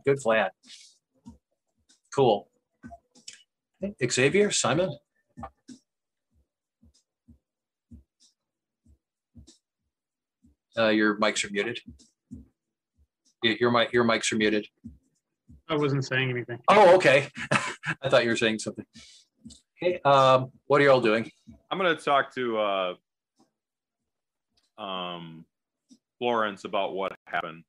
Good 0.06 0.18
plan. 0.18 0.48
Cool. 2.14 2.48
Xavier, 4.02 4.50
Simon. 4.50 4.96
Uh, 10.78 10.88
your 10.88 11.18
mics 11.18 11.44
are 11.44 11.52
muted. 11.52 11.78
Your 13.42 13.70
mic, 13.70 13.92
your 13.92 14.04
mics 14.04 14.32
are 14.32 14.36
muted. 14.36 14.66
I 15.68 15.76
wasn't 15.76 16.04
saying 16.04 16.30
anything. 16.30 16.58
Oh, 16.68 16.94
okay. 16.96 17.28
I 17.50 18.08
thought 18.08 18.24
you 18.24 18.30
were 18.30 18.36
saying 18.36 18.60
something. 18.60 18.84
Okay. 19.82 20.00
Um, 20.04 20.52
what 20.66 20.80
are 20.80 20.84
you 20.84 20.90
all 20.90 21.00
doing? 21.00 21.30
I'm 21.70 21.78
going 21.78 21.94
to 21.94 22.02
talk 22.02 22.34
to 22.34 22.58
uh, 22.58 22.94
um, 24.78 25.44
Florence 26.18 26.64
about 26.64 26.94
what 26.94 27.12
happened. 27.26 27.64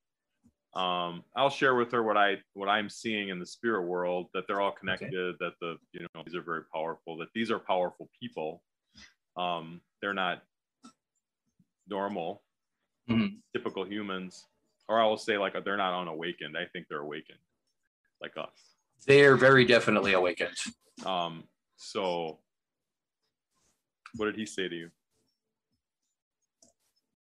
Um, 0.76 1.24
I'll 1.36 1.50
share 1.50 1.76
with 1.76 1.92
her 1.92 2.04
what 2.04 2.18
I 2.18 2.38
what 2.54 2.70
I'm 2.70 2.90
seeing 2.90 3.30
in 3.30 3.40
the 3.40 3.46
spirit 3.46 3.84
world 3.84 4.28
that 4.34 4.44
they're 4.48 4.62
all 4.62 4.72
connected. 4.72 5.14
Okay. 5.14 5.38
That 5.40 5.54
the 5.60 5.78
you 5.92 6.02
know 6.14 6.24
these 6.26 6.36
are 6.36 6.42
very 6.42 6.64
powerful. 6.72 7.18
That 7.18 7.30
these 7.34 7.50
are 7.50 7.60
powerful 7.60 8.10
people. 8.20 8.62
Um, 9.36 9.82
they're 10.02 10.14
not 10.14 10.44
normal, 11.90 12.44
mm-hmm. 13.10 13.36
typical 13.54 13.86
humans, 13.86 14.46
or 14.88 15.00
I 15.00 15.06
will 15.06 15.18
say 15.18 15.38
like 15.38 15.54
they're 15.64 15.78
not 15.78 16.00
unawakened. 16.00 16.56
I 16.58 16.66
think 16.66 16.88
they're 16.90 17.02
awakened, 17.02 17.40
like 18.22 18.34
us. 18.38 18.76
They're 19.06 19.36
very 19.36 19.66
definitely 19.66 20.14
awakened. 20.14 20.58
Um, 21.06 21.44
so, 21.78 22.40
what 24.16 24.26
did 24.26 24.36
he 24.36 24.46
say 24.46 24.68
to 24.68 24.76
you? 24.76 24.90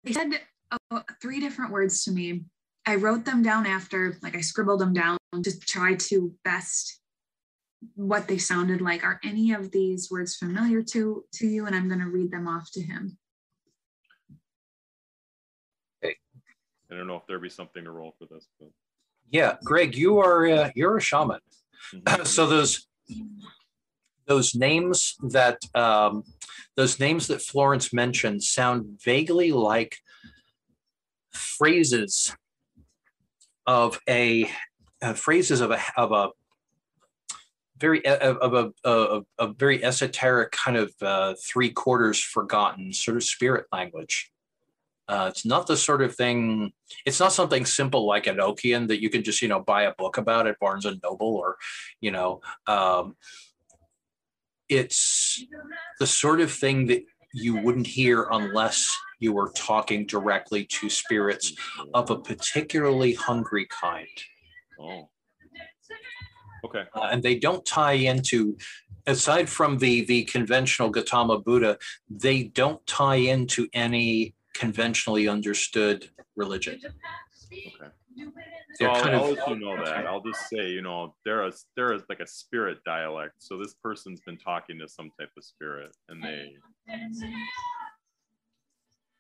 They 0.06 0.14
said 0.14 0.40
uh, 0.72 1.02
three 1.22 1.40
different 1.40 1.72
words 1.72 2.04
to 2.04 2.12
me. 2.12 2.44
I 2.86 2.96
wrote 2.96 3.26
them 3.26 3.42
down 3.42 3.66
after, 3.66 4.18
like 4.22 4.36
I 4.36 4.42
scribbled 4.42 4.80
them 4.80 4.94
down 4.94 5.18
to 5.42 5.60
try 5.60 5.96
to 5.96 6.34
best 6.44 7.02
what 7.96 8.28
they 8.28 8.38
sounded 8.38 8.82
like. 8.82 9.04
Are 9.04 9.20
any 9.24 9.52
of 9.54 9.72
these 9.72 10.10
words 10.12 10.36
familiar 10.36 10.84
to 10.84 11.26
to 11.34 11.48
you? 11.48 11.66
And 11.66 11.76
I'm 11.76 11.88
going 11.88 12.00
to 12.00 12.08
read 12.08 12.32
them 12.32 12.48
off 12.48 12.70
to 12.74 12.82
him. 12.82 13.18
Okay. 16.04 16.16
I 16.92 16.96
don't 16.96 17.08
know 17.08 17.18
if 17.18 17.24
there'd 17.28 17.42
be 17.42 17.50
something 17.50 17.84
to 17.84 17.92
roll 17.92 18.14
for 18.20 18.28
this, 18.32 18.48
but 18.60 18.70
yeah, 19.28 19.58
Greg, 19.64 19.96
you 19.96 20.20
are 20.20 20.48
uh, 20.48 20.72
you're 20.76 20.98
a 20.98 21.02
shaman. 21.02 21.40
Mm-hmm. 21.94 22.24
so 22.26 22.46
those 22.46 22.88
those 24.28 24.56
names 24.56 25.16
that 25.22 25.60
um, 25.76 26.24
those 26.76 27.00
names 27.00 27.28
that 27.28 27.42
Florence 27.42 27.94
mentioned 27.94 28.44
sound 28.44 29.00
vaguely 29.04 29.52
like 29.52 29.98
phrases 31.32 32.36
of 33.68 34.00
a 34.08 34.50
uh, 35.02 35.14
phrases 35.14 35.62
of 35.62 35.72
a 35.72 35.80
of 35.98 36.12
a 36.12 36.30
very 37.78 38.06
of 38.06 38.54
a, 38.54 38.72
of 38.84 39.26
a, 39.38 39.44
a 39.44 39.54
very 39.54 39.84
esoteric 39.84 40.52
kind 40.52 40.78
of 40.78 40.94
uh, 41.02 41.34
three 41.46 41.70
quarters 41.70 42.20
forgotten 42.20 42.94
sort 42.94 43.18
of 43.18 43.24
spirit 43.24 43.66
language. 43.72 44.32
Uh, 45.08 45.28
it's 45.30 45.46
not 45.46 45.68
the 45.68 45.78
sort 45.78 46.02
of 46.02 46.16
thing. 46.16 46.72
It's 47.06 47.20
not 47.20 47.34
something 47.34 47.66
simple 47.66 48.08
like 48.08 48.24
Enochian 48.24 48.88
that 48.88 49.02
you 49.02 49.10
can 49.10 49.24
just 49.24 49.42
you 49.42 49.48
know 49.48 49.60
buy 49.60 49.84
a 49.84 49.94
book 49.94 50.18
about 50.18 50.48
at 50.48 50.60
Barnes 50.60 50.86
and 50.86 51.00
Noble 51.04 51.36
or 51.36 51.58
you 52.02 52.12
know. 52.12 52.42
Um, 52.68 53.16
it's 54.70 55.44
the 56.00 56.08
sort 56.08 56.42
of 56.42 56.52
thing 56.52 56.88
that 56.88 57.04
you 57.34 57.58
wouldn't 57.58 57.88
hear 57.88 58.28
unless 58.32 58.96
you 59.20 59.34
were 59.34 59.52
talking 59.56 60.06
directly 60.06 60.66
to 60.66 60.90
spirits 60.90 61.54
of 61.94 62.10
a 62.10 62.18
particularly 62.18 63.14
hungry 63.14 63.68
kind. 63.70 64.08
Oh. 64.80 65.10
Okay. 66.66 66.84
Uh, 66.96 67.10
and 67.12 67.22
they 67.22 67.36
don't 67.36 67.66
tie 67.66 67.94
into, 67.94 68.58
aside 69.06 69.48
from 69.48 69.78
the 69.78 70.02
the 70.06 70.24
conventional 70.24 70.90
Gautama 70.90 71.40
Buddha, 71.40 71.78
they 72.10 72.44
don't 72.44 72.86
tie 72.88 73.16
into 73.16 73.68
any 73.74 74.34
conventionally 74.56 75.28
understood 75.28 76.10
religion. 76.36 76.80
Okay. 77.52 77.92
So 78.76 78.88
I'll, 78.88 79.10
I'll 79.10 79.34
let 79.34 79.48
you 79.48 79.56
know 79.60 79.84
that. 79.84 80.06
I'll 80.06 80.22
just 80.22 80.50
say, 80.50 80.70
you 80.70 80.82
know, 80.82 81.16
there 81.24 81.46
is 81.48 81.66
there 81.76 81.94
is 81.94 82.04
like 82.10 82.20
a 82.20 82.28
spirit 82.28 82.80
dialect. 82.86 83.36
So 83.40 83.58
this 83.58 83.74
person's 83.74 84.22
been 84.22 84.38
talking 84.38 84.80
to 84.80 84.88
some 84.88 85.12
type 85.20 85.32
of 85.38 85.44
spirit, 85.44 85.96
and 86.10 86.24
they 86.24 86.54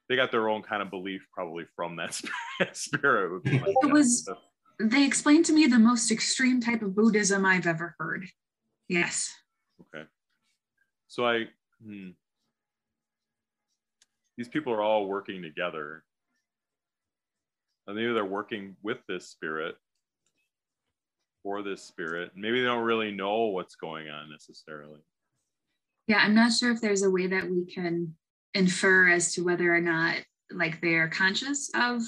they 0.10 0.16
got 0.16 0.32
their 0.32 0.50
own 0.50 0.62
kind 0.62 0.82
of 0.82 0.90
belief 0.90 1.26
probably 1.34 1.66
from 1.76 1.96
that 1.98 2.14
spirit. 2.74 3.42
it 3.46 3.92
was. 3.92 4.30
They 4.80 5.06
explained 5.06 5.46
to 5.46 5.54
me 5.54 5.68
the 5.68 5.80
most 5.80 6.12
extreme 6.12 6.60
type 6.60 6.82
of 6.82 6.96
Buddhism 6.96 7.46
I've 7.46 7.66
ever 7.66 7.96
heard. 7.98 8.28
Yes. 8.90 9.34
Okay. 9.82 10.06
So 11.08 11.26
I, 11.26 11.46
hmm. 11.84 12.10
these 14.38 14.50
people 14.50 14.74
are 14.74 14.82
all 14.82 15.08
working 15.08 15.42
together. 15.42 16.04
And 17.88 17.96
maybe 17.96 18.14
they're 18.14 18.26
working 18.26 18.76
with 18.84 18.98
this 19.08 19.28
spirit 19.28 19.76
for 21.44 21.62
this 21.62 21.84
spirit. 21.84 22.32
Maybe 22.36 22.60
they 22.60 22.66
don't 22.66 22.84
really 22.84 23.12
know 23.12 23.46
what's 23.46 23.76
going 23.76 24.10
on 24.10 24.32
necessarily. 24.32 25.00
Yeah, 26.08 26.18
I'm 26.18 26.36
not 26.36 26.54
sure 26.54 26.72
if 26.72 26.82
there's 26.82 27.04
a 27.04 27.10
way 27.10 27.28
that 27.28 27.50
we 27.50 27.66
can 27.66 28.16
infer 28.54 29.10
as 29.10 29.34
to 29.34 29.44
whether 29.44 29.74
or 29.74 29.82
not 29.82 30.18
like 30.52 30.82
they're 30.82 31.10
conscious 31.10 31.70
of 31.76 32.02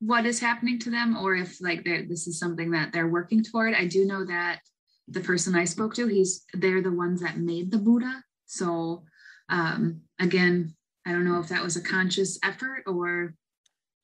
what 0.00 0.26
is 0.26 0.38
happening 0.40 0.78
to 0.78 0.90
them 0.90 1.16
or 1.16 1.34
if 1.34 1.60
like 1.60 1.84
this 1.84 2.26
is 2.26 2.38
something 2.38 2.70
that 2.72 2.92
they're 2.92 3.08
working 3.08 3.42
toward. 3.42 3.74
I 3.74 3.86
do 3.86 4.04
know 4.04 4.24
that 4.26 4.60
the 5.08 5.20
person 5.20 5.54
I 5.54 5.64
spoke 5.64 5.94
to, 5.94 6.06
he's 6.06 6.44
they're 6.54 6.82
the 6.82 6.92
ones 6.92 7.20
that 7.22 7.38
made 7.38 7.70
the 7.70 7.78
Buddha. 7.78 8.22
So 8.46 9.04
um, 9.48 10.02
again, 10.20 10.74
I 11.06 11.12
don't 11.12 11.24
know 11.24 11.40
if 11.40 11.48
that 11.48 11.62
was 11.62 11.76
a 11.76 11.82
conscious 11.82 12.38
effort 12.42 12.84
or 12.86 13.34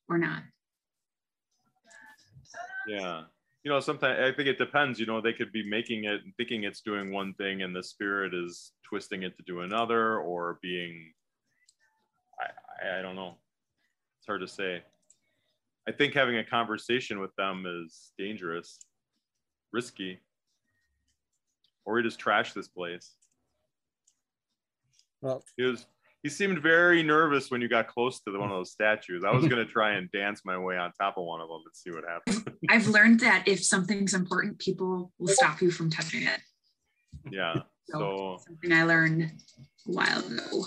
or 0.09 0.19
not. 0.19 0.43
Yeah. 2.91 3.23
You 3.63 3.71
know, 3.71 3.79
sometimes 3.79 4.19
I 4.21 4.35
think 4.35 4.49
it 4.49 4.59
depends. 4.59 4.99
You 4.99 5.07
know, 5.07 5.21
they 5.21 5.33
could 5.33 5.53
be 5.53 5.69
making 5.69 6.05
it 6.05 6.23
and 6.25 6.35
thinking 6.37 6.65
it's 6.65 6.81
doing 6.81 7.13
one 7.13 7.35
thing 7.35 7.63
and 7.63 7.77
the 7.77 7.83
spirit 7.83 8.35
is 8.35 8.73
twisting 8.83 9.23
it 9.23 9.37
to 9.37 9.43
do 9.45 9.61
another 9.61 10.19
or 10.19 10.59
being, 10.63 11.13
I, 12.41 12.87
I, 12.87 12.99
I 12.99 13.03
don't 13.03 13.17
know. 13.17 13.37
It's 14.19 14.27
hard 14.27 14.41
to 14.41 14.49
say. 14.49 14.83
I 15.87 15.93
think 15.93 16.15
having 16.15 16.39
a 16.39 16.45
conversation 16.45 17.21
with 17.21 17.35
them 17.37 17.65
is 17.67 18.13
dangerous, 18.19 18.81
risky, 19.73 20.19
or 21.85 21.95
we 21.95 22.03
just 22.03 22.19
trash 22.19 22.53
this 22.53 22.69
place. 22.69 23.13
Well, 25.21 25.45
he 25.57 25.65
was 25.65 25.87
he 26.23 26.29
seemed 26.29 26.63
very 26.63 27.03
nervous 27.03 27.51
when 27.51 27.61
you 27.61 27.69
got 27.69 27.89
close 27.89 28.21
to 28.21 28.31
the, 28.31 28.39
one 28.39 28.51
of 28.51 28.57
those 28.57 28.73
statues. 28.73 29.25
I 29.25 29.33
was 29.33 29.47
going 29.47 29.65
to 29.67 29.71
try 29.71 29.93
and 29.93 30.11
dance 30.11 30.43
my 30.45 30.59
way 30.59 30.77
on 30.77 30.93
top 30.93 31.17
of 31.17 31.25
one 31.25 31.41
of 31.41 31.49
them 31.49 31.63
and 31.65 31.75
see 31.75 31.91
what 31.91 32.05
happens. 32.07 32.45
I've 32.69 32.89
learned 32.89 33.21
that 33.21 33.45
if 33.47 33.65
something's 33.65 34.13
important, 34.13 34.59
people 34.59 35.13
will 35.19 35.29
stop 35.29 35.63
you 35.63 35.71
from 35.71 35.91
touching 35.91 36.23
it. 36.23 36.41
Yeah. 37.31 37.55
So, 37.89 37.99
so 37.99 38.39
something 38.47 38.73
I 38.73 38.85
learned 38.85 39.23
a 39.23 39.93
while 39.93 40.21
ago. 40.21 40.67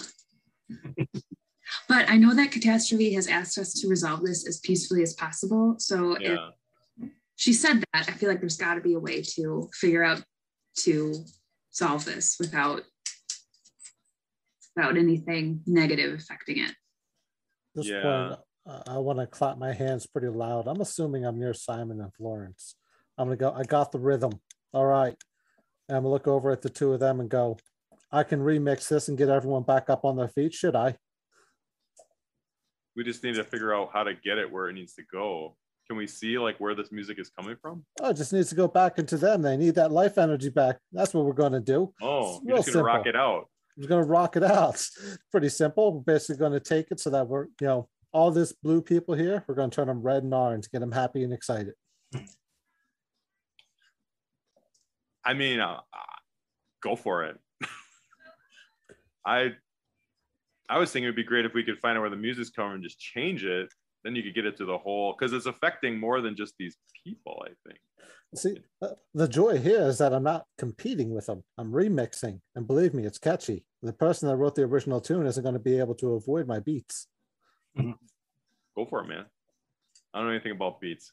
but 1.88 2.10
I 2.10 2.18
know 2.18 2.34
that 2.34 2.52
catastrophe 2.52 3.14
has 3.14 3.28
asked 3.28 3.58
us 3.58 3.74
to 3.74 3.88
resolve 3.88 4.24
this 4.24 4.48
as 4.48 4.60
peacefully 4.60 5.04
as 5.04 5.14
possible. 5.14 5.76
So 5.78 6.18
yeah. 6.20 6.50
if 7.00 7.10
she 7.36 7.54
said 7.54 7.84
that, 7.94 8.10
I 8.10 8.14
feel 8.14 8.30
like 8.30 8.40
there's 8.40 8.58
got 8.58 8.76
to 8.76 8.82
be 8.82 8.96
a 8.96 9.00
way 9.00 9.22
to 9.36 9.70
figure 9.74 10.04
out 10.04 10.24
to 10.80 11.26
solve 11.70 12.06
this 12.06 12.38
without 12.40 12.82
without 14.76 14.98
anything 14.98 15.62
negative 15.66 16.14
affecting 16.14 16.60
it. 16.60 16.72
This 17.76 17.88
yeah. 17.88 18.02
point, 18.02 18.40
I 18.88 18.98
want 18.98 19.20
to 19.20 19.28
clap 19.28 19.58
my 19.58 19.74
hands 19.74 20.06
pretty 20.06 20.30
loud. 20.30 20.68
I'm 20.68 20.82
assuming 20.82 21.26
I'm 21.26 21.40
near 21.40 21.54
Simon 21.54 22.00
and 22.02 22.14
Florence. 22.14 22.76
I'm 23.18 23.28
gonna 23.28 23.38
go. 23.38 23.52
I 23.52 23.64
got 23.64 23.91
the 23.91 24.00
rhythm. 24.00 24.40
All 24.74 24.86
right. 24.86 25.16
And 25.88 25.98
I'm 25.98 26.04
gonna 26.04 26.14
look 26.14 26.28
over 26.28 26.52
at 26.52 26.62
the 26.62 26.70
two 26.70 26.94
of 26.94 27.00
them 27.00 27.20
and 27.20 27.30
go. 27.30 27.58
I 28.12 28.24
can 28.24 28.40
remix 28.40 28.88
this 28.88 29.08
and 29.08 29.18
get 29.18 29.30
everyone 29.30 29.64
back 29.64 29.90
up 29.90 30.06
on 30.06 30.16
their 30.16 30.28
feet. 30.28 30.54
Should 30.54 30.76
I? 30.76 30.95
We 32.95 33.04
just 33.04 33.24
need 33.24 33.36
to 33.36 33.44
figure 33.44 33.74
out 33.74 33.90
how 33.91 34.04
to 34.04 34.14
get 34.14 34.38
it 34.38 34.52
where 34.52 34.70
it 34.70 34.74
needs 34.74 34.94
to 34.95 35.04
go. 35.12 35.56
Can 35.88 35.98
we 35.98 36.08
see 36.08 36.38
like 36.38 36.60
where 36.60 36.76
this 36.76 36.91
music 36.91 37.20
is 37.20 37.30
coming 37.30 37.58
from? 37.62 37.84
Oh, 38.00 38.12
it 38.12 38.18
just 38.18 38.32
needs 38.32 38.50
to 38.50 38.56
go 38.56 38.68
back 38.68 39.00
into 39.00 39.18
them. 39.18 39.41
They 39.41 39.58
need 39.58 39.76
that 39.76 39.91
life 39.91 40.18
energy 40.18 40.50
back. 40.50 40.78
That's 40.91 41.14
what 41.14 41.26
we're 41.26 41.34
going 41.34 41.52
to 41.54 41.60
do. 41.60 41.94
Oh, 42.02 42.40
you're 42.45 42.58
just 42.58 42.72
gonna 42.72 42.86
rock 42.86 43.06
it 43.06 43.16
out. 43.16 43.50
We're 43.78 43.88
going 43.88 44.04
to 44.04 44.10
rock 44.10 44.36
it 44.36 44.44
out. 44.44 44.86
Pretty 45.32 45.50
simple. 45.50 45.94
We're 45.94 46.14
basically 46.14 46.38
going 46.40 46.54
to 46.54 46.60
take 46.60 46.91
it 46.91 47.00
so 47.00 47.10
that 47.10 47.28
we're, 47.28 47.45
you 47.60 47.68
know, 47.68 47.90
all 48.12 48.32
this 48.32 48.54
blue 48.54 48.82
people 48.82 49.16
here, 49.16 49.44
we're 49.48 49.56
going 49.56 49.72
to 49.72 49.76
turn 49.76 49.88
them 49.88 50.02
red 50.02 50.24
and 50.24 50.34
orange, 50.34 50.70
get 50.72 50.80
them 50.80 50.91
happy 50.91 51.24
and 51.24 51.34
excited. 51.34 51.74
I 55.26 55.34
mean, 55.34 55.60
uh, 55.60 55.80
go 56.84 56.95
for 56.95 57.24
it. 57.24 57.40
I 59.26 59.54
I 60.70 60.78
was 60.78 60.91
thinking 60.91 61.06
it'd 61.06 61.16
be 61.16 61.24
great 61.24 61.45
if 61.45 61.54
we 61.54 61.64
could 61.64 61.80
find 61.80 61.98
out 61.98 62.02
where 62.02 62.10
the 62.10 62.16
music's 62.16 62.50
coming 62.50 62.76
and 62.76 62.84
just 62.84 63.00
change 63.00 63.44
it. 63.44 63.70
Then 64.04 64.16
you 64.16 64.24
could 64.24 64.36
get 64.36 64.45
it 64.45 64.58
to 64.58 64.66
the 64.66 64.78
whole 64.78 65.16
because 65.18 65.34
it's 65.34 65.45
affecting 65.45 66.00
more 66.00 66.22
than 66.22 66.36
just 66.36 66.56
these 66.58 66.76
people. 67.04 67.44
I 67.45 67.52
think. 67.68 67.80
See, 68.35 68.57
uh, 68.81 68.89
the 69.14 69.27
joy 69.27 69.60
here 69.60 69.81
is 69.81 69.99
that 69.99 70.14
I'm 70.14 70.23
not 70.23 70.45
competing 70.57 71.14
with 71.14 71.27
them. 71.27 71.43
I'm 71.57 71.72
remixing, 71.72 72.39
and 72.55 72.65
believe 72.65 72.93
me, 72.93 73.05
it's 73.05 73.19
catchy. 73.19 73.65
The 73.81 73.93
person 73.93 74.27
that 74.27 74.38
wrote 74.38 74.55
the 74.55 74.64
original 74.64 75.01
tune 75.01 75.27
isn't 75.27 75.43
going 75.43 75.53
to 75.53 75.60
be 75.60 75.77
able 75.77 75.95
to 75.95 76.14
avoid 76.14 76.47
my 76.47 76.60
beats. 76.60 77.07
Mm-hmm. 77.77 77.91
Go 78.76 78.85
for 78.85 79.01
it, 79.01 79.07
man. 79.07 79.26
I 80.14 80.19
don't 80.19 80.27
know 80.27 80.34
anything 80.34 80.51
about 80.51 80.80
beats. 80.80 81.11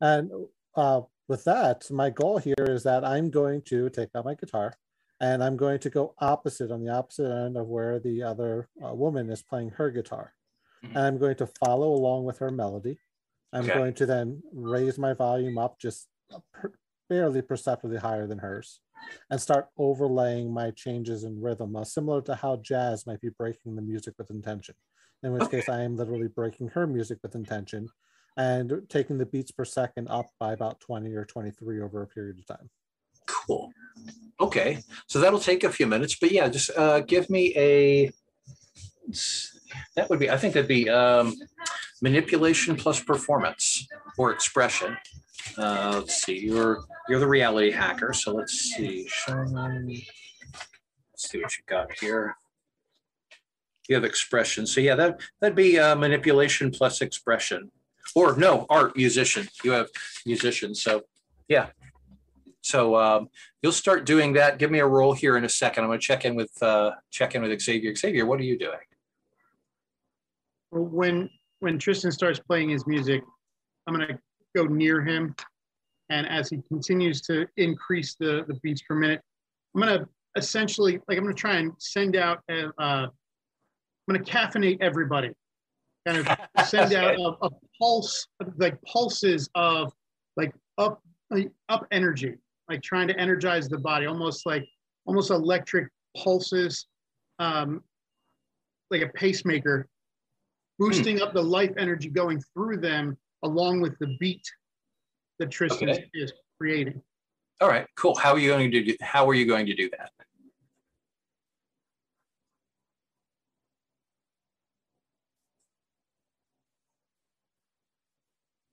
And 0.00 0.30
uh, 0.74 1.02
with 1.28 1.44
that, 1.44 1.90
my 1.90 2.10
goal 2.10 2.38
here 2.38 2.54
is 2.58 2.82
that 2.82 3.04
I'm 3.04 3.30
going 3.30 3.62
to 3.62 3.88
take 3.90 4.10
out 4.14 4.24
my 4.24 4.34
guitar 4.34 4.74
and 5.20 5.42
I'm 5.42 5.56
going 5.56 5.78
to 5.80 5.90
go 5.90 6.14
opposite 6.18 6.70
on 6.70 6.84
the 6.84 6.92
opposite 6.92 7.30
end 7.30 7.56
of 7.56 7.66
where 7.66 7.98
the 7.98 8.22
other 8.22 8.68
uh, 8.84 8.94
woman 8.94 9.30
is 9.30 9.42
playing 9.42 9.70
her 9.70 9.90
guitar. 9.90 10.34
Mm-hmm. 10.84 10.96
And 10.96 11.06
I'm 11.06 11.18
going 11.18 11.36
to 11.36 11.46
follow 11.46 11.88
along 11.88 12.24
with 12.24 12.38
her 12.38 12.50
melody. 12.50 12.98
I'm 13.56 13.64
okay. 13.64 13.74
going 13.74 13.94
to 13.94 14.06
then 14.06 14.42
raise 14.52 14.98
my 14.98 15.14
volume 15.14 15.56
up 15.56 15.78
just 15.80 16.08
per- 16.52 16.74
barely 17.08 17.40
perceptibly 17.40 17.96
higher 17.96 18.26
than 18.26 18.38
hers 18.38 18.80
and 19.30 19.40
start 19.40 19.68
overlaying 19.78 20.52
my 20.52 20.70
changes 20.72 21.24
in 21.24 21.40
rhythm, 21.40 21.74
uh, 21.74 21.84
similar 21.84 22.20
to 22.22 22.34
how 22.34 22.56
jazz 22.56 23.06
might 23.06 23.20
be 23.22 23.30
breaking 23.30 23.74
the 23.74 23.82
music 23.82 24.14
with 24.18 24.30
intention. 24.30 24.74
In 25.22 25.32
which 25.32 25.44
okay. 25.44 25.60
case, 25.60 25.68
I 25.70 25.82
am 25.82 25.96
literally 25.96 26.28
breaking 26.28 26.68
her 26.68 26.86
music 26.86 27.18
with 27.22 27.34
intention 27.34 27.88
and 28.36 28.82
taking 28.90 29.16
the 29.16 29.24
beats 29.24 29.50
per 29.50 29.64
second 29.64 30.08
up 30.08 30.26
by 30.38 30.52
about 30.52 30.78
20 30.80 31.14
or 31.14 31.24
23 31.24 31.80
over 31.80 32.02
a 32.02 32.06
period 32.06 32.38
of 32.38 32.46
time. 32.46 32.68
Cool. 33.26 33.72
Okay, 34.38 34.80
so 35.06 35.18
that'll 35.18 35.40
take 35.40 35.64
a 35.64 35.72
few 35.72 35.86
minutes, 35.86 36.16
but 36.20 36.30
yeah, 36.30 36.48
just 36.48 36.70
uh, 36.76 37.00
give 37.00 37.30
me 37.30 37.54
a. 37.56 38.12
That 39.94 40.10
would 40.10 40.18
be. 40.18 40.30
I 40.30 40.36
think 40.36 40.52
that'd 40.52 40.68
be 40.68 40.90
um, 40.90 41.34
manipulation 42.02 42.76
plus 42.76 43.00
performance 43.00 43.86
or 44.18 44.32
expression. 44.32 44.96
Uh, 45.56 45.92
let's 45.96 46.22
see. 46.22 46.38
You're 46.38 46.84
you're 47.08 47.20
the 47.20 47.26
reality 47.26 47.70
hacker, 47.70 48.12
so 48.12 48.32
let's 48.32 48.52
see. 48.52 49.08
Let's 49.28 51.30
see 51.30 51.40
what 51.40 51.56
you 51.56 51.64
got 51.66 51.92
here. 51.98 52.36
You 53.88 53.94
have 53.94 54.04
expression. 54.04 54.66
So 54.66 54.80
yeah, 54.80 54.96
that 54.96 55.20
that'd 55.40 55.56
be 55.56 55.78
uh, 55.78 55.94
manipulation 55.94 56.70
plus 56.70 57.00
expression, 57.00 57.70
or 58.14 58.36
no, 58.36 58.66
art 58.68 58.96
musician. 58.96 59.48
You 59.62 59.72
have 59.72 59.88
musician. 60.26 60.74
So 60.74 61.04
yeah, 61.48 61.68
so 62.66 62.96
um, 62.96 63.28
you'll 63.62 63.70
start 63.70 64.04
doing 64.04 64.32
that. 64.32 64.58
Give 64.58 64.72
me 64.72 64.80
a 64.80 64.86
roll 64.86 65.12
here 65.12 65.36
in 65.36 65.44
a 65.44 65.48
second. 65.48 65.84
I'm 65.84 65.88
going 65.88 66.00
to 66.00 66.04
check 66.04 66.24
in 66.24 66.34
with 66.34 66.60
uh, 66.60 66.90
check 67.12 67.36
in 67.36 67.42
with 67.42 67.62
Xavier. 67.62 67.94
Xavier, 67.94 68.26
what 68.26 68.40
are 68.40 68.44
you 68.44 68.58
doing? 68.58 68.78
When 70.72 71.30
when 71.60 71.78
Tristan 71.78 72.12
starts 72.12 72.38
playing 72.38 72.70
his 72.70 72.86
music, 72.86 73.22
I'm 73.86 73.94
going 73.94 74.08
to 74.08 74.18
go 74.54 74.64
near 74.64 75.02
him, 75.02 75.34
and 76.10 76.28
as 76.28 76.48
he 76.48 76.60
continues 76.68 77.20
to 77.22 77.46
increase 77.56 78.16
the 78.18 78.44
the 78.48 78.54
beats 78.62 78.82
per 78.82 78.94
minute, 78.94 79.20
I'm 79.74 79.82
going 79.82 80.00
to 80.00 80.08
essentially 80.36 81.00
like 81.08 81.18
I'm 81.18 81.24
going 81.24 81.34
to 81.34 81.40
try 81.40 81.56
and 81.56 81.72
send 81.78 82.16
out. 82.16 82.40
A, 82.50 82.66
uh, 82.78 83.08
I'm 83.08 84.14
going 84.14 84.24
to 84.24 84.30
caffeinate 84.30 84.78
everybody, 84.80 85.30
kind 86.06 86.18
of 86.18 86.38
send 86.66 86.92
out 86.94 87.18
a, 87.18 87.46
a 87.46 87.50
pulse, 87.80 88.26
like 88.56 88.80
pulses 88.82 89.48
of 89.54 89.92
like 90.36 90.54
up 90.78 91.02
up 91.68 91.86
energy 91.90 92.36
like 92.68 92.82
trying 92.82 93.08
to 93.08 93.18
energize 93.18 93.68
the 93.68 93.78
body, 93.78 94.06
almost 94.06 94.46
like 94.46 94.66
almost 95.06 95.30
electric 95.30 95.88
pulses, 96.16 96.86
um, 97.38 97.82
like 98.90 99.02
a 99.02 99.08
pacemaker, 99.08 99.86
boosting 100.78 101.22
up 101.22 101.32
the 101.32 101.42
life 101.42 101.72
energy 101.78 102.08
going 102.08 102.40
through 102.54 102.78
them 102.78 103.16
along 103.42 103.80
with 103.80 103.98
the 103.98 104.16
beat 104.18 104.42
that 105.38 105.50
Tristan 105.50 105.90
okay. 105.90 106.08
is 106.14 106.32
creating. 106.58 107.00
All 107.60 107.68
right, 107.68 107.86
cool. 107.96 108.14
How 108.14 108.32
are 108.32 108.38
you 108.38 108.48
going 108.48 108.70
to 108.70 108.84
do? 108.84 108.96
How 109.00 109.28
are 109.28 109.34
you 109.34 109.46
going 109.46 109.66
to 109.66 109.74
do 109.74 109.88
that? 109.96 110.10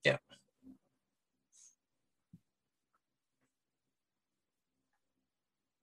Yeah. 0.04 0.18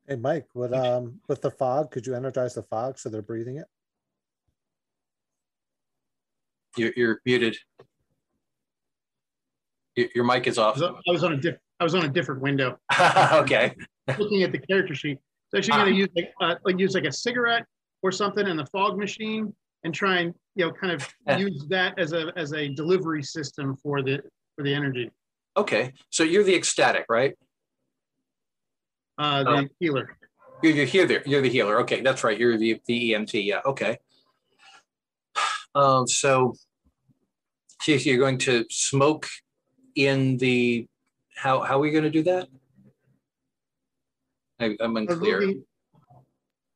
Hey, 0.07 0.17
Mike, 0.17 0.47
with 0.55 0.75
um 0.75 1.21
with 1.27 1.41
the 1.41 1.51
fog, 1.51 1.91
could 1.91 2.07
you 2.07 2.15
energize 2.15 2.55
the 2.55 2.63
fog 2.63 2.99
so 2.99 3.09
they're 3.09 3.23
breathing 3.23 3.57
it? 3.57 3.67
You're, 6.77 6.93
you're 6.97 7.21
muted. 7.25 7.57
Your, 9.97 10.09
your 10.15 10.25
mic 10.25 10.47
is 10.47 10.59
off. 10.59 10.81
I 10.81 10.93
was 11.11 11.25
on 11.25 11.33
a 11.33 11.37
different. 11.37 11.61
I 11.81 11.85
was 11.85 11.95
on 11.95 12.05
a 12.05 12.09
different 12.09 12.43
window. 12.43 12.79
okay. 13.33 13.75
Looking 14.19 14.43
at 14.43 14.53
the 14.53 14.59
character 14.59 14.95
sheet. 14.95 15.19
So 15.51 15.59
actually 15.59 15.79
going 15.79 15.93
to 15.93 15.99
use 15.99 16.09
like, 16.15 16.33
uh, 16.41 16.55
like 16.65 16.79
use 16.79 16.95
like 16.95 17.05
a 17.05 17.13
cigarette 17.13 17.65
or 18.03 18.13
something 18.13 18.47
in 18.47 18.57
the 18.57 18.67
fog 18.67 18.99
machine 18.99 19.53
and 19.83 19.95
try 19.95 20.19
and 20.19 20.35
you 20.55 20.67
know 20.67 20.73
kind 20.73 20.93
of 20.93 21.39
use 21.39 21.67
that 21.71 21.99
as 21.99 22.13
a 22.13 22.33
as 22.37 22.53
a 22.53 22.69
delivery 22.69 23.23
system 23.23 23.77
for 23.77 24.03
the 24.03 24.21
for 24.57 24.63
the 24.63 24.73
energy. 24.73 25.11
Okay, 25.57 25.93
so 26.11 26.23
you're 26.23 26.45
the 26.45 26.55
ecstatic, 26.55 27.07
right? 27.09 27.35
Uh, 29.19 29.43
the 29.43 29.51
Oh. 29.51 29.69
healer. 29.81 30.17
You're, 30.63 30.73
you're 30.73 30.87
healer. 30.87 31.23
You're 31.27 31.43
the 31.43 31.49
healer. 31.49 31.81
Okay, 31.81 32.01
that's 32.03 32.23
right. 32.23 32.39
You're 32.39 32.57
the, 32.57 32.81
the 32.87 33.13
EMT. 33.13 33.45
Yeah. 33.45 33.61
Okay. 33.67 33.99
Um, 35.75 36.07
so, 36.07 36.55
so 37.83 37.93
you're 37.93 38.19
going 38.19 38.39
to 38.39 38.65
smoke 38.71 39.27
in 39.95 40.37
the. 40.39 40.87
How 41.37 41.61
how 41.61 41.77
are 41.77 41.81
we 41.81 41.91
going 41.91 42.05
to 42.05 42.11
do 42.11 42.23
that? 42.25 42.49
I, 44.61 44.77
I'm 44.81 44.97
Uh, 44.97 45.01
unclear. 45.01 45.41
Looking, 45.41 45.65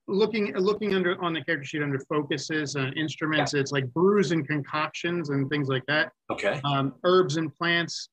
looking 0.07 0.55
looking 0.57 0.95
under 0.95 1.23
on 1.23 1.33
the 1.35 1.43
character 1.45 1.67
sheet 1.67 1.83
under 1.83 1.99
focuses 1.99 2.77
and 2.77 2.97
instruments, 2.97 3.53
it's 3.55 3.73
like 3.73 3.93
brews 3.93 4.33
and 4.33 4.47
concoctions 4.47 5.31
and 5.31 5.51
things 5.51 5.69
like 5.69 5.85
that. 5.87 6.13
Okay. 6.31 6.61
um, 6.65 6.95
herbs 7.05 7.37
and 7.37 7.55
plants. 7.55 8.09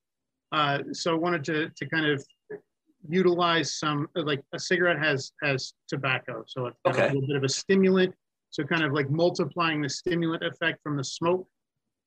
Uh, 0.51 0.79
so 0.91 1.13
I 1.13 1.17
wanted 1.17 1.45
to, 1.45 1.69
to 1.69 1.85
kind 1.89 2.05
of 2.05 2.25
utilize 3.07 3.75
some, 3.75 4.09
like 4.15 4.41
a 4.53 4.59
cigarette 4.59 4.99
has, 4.99 5.31
has 5.41 5.73
tobacco. 5.87 6.43
So 6.45 6.65
it's 6.65 6.77
Okay. 6.85 7.03
a 7.05 7.13
little 7.13 7.25
bit 7.25 7.37
of 7.37 7.43
a 7.45 7.49
stimulant. 7.49 8.13
So 8.51 8.63
kind 8.63 8.83
of 8.83 8.91
like 8.93 9.09
multiplying 9.09 9.81
the 9.81 9.89
stimulant 9.89 10.43
effect 10.43 10.79
from 10.83 10.97
the 10.97 11.03
smoke, 11.03 11.47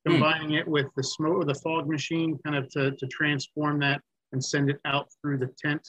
Hmm. 0.07 0.13
combining 0.13 0.53
it 0.53 0.69
with 0.69 0.87
the 0.97 1.03
smoke 1.03 1.37
or 1.43 1.45
the 1.47 1.55
fog 1.55 1.89
machine 1.89 2.39
kind 2.45 2.55
of 2.57 2.69
to, 2.73 2.91
to 2.93 3.07
transform 3.07 3.81
that 3.81 4.03
and 4.33 4.45
send 4.45 4.69
it 4.69 4.79
out 4.85 5.09
through 5.21 5.39
the 5.39 5.51
tent. 5.59 5.89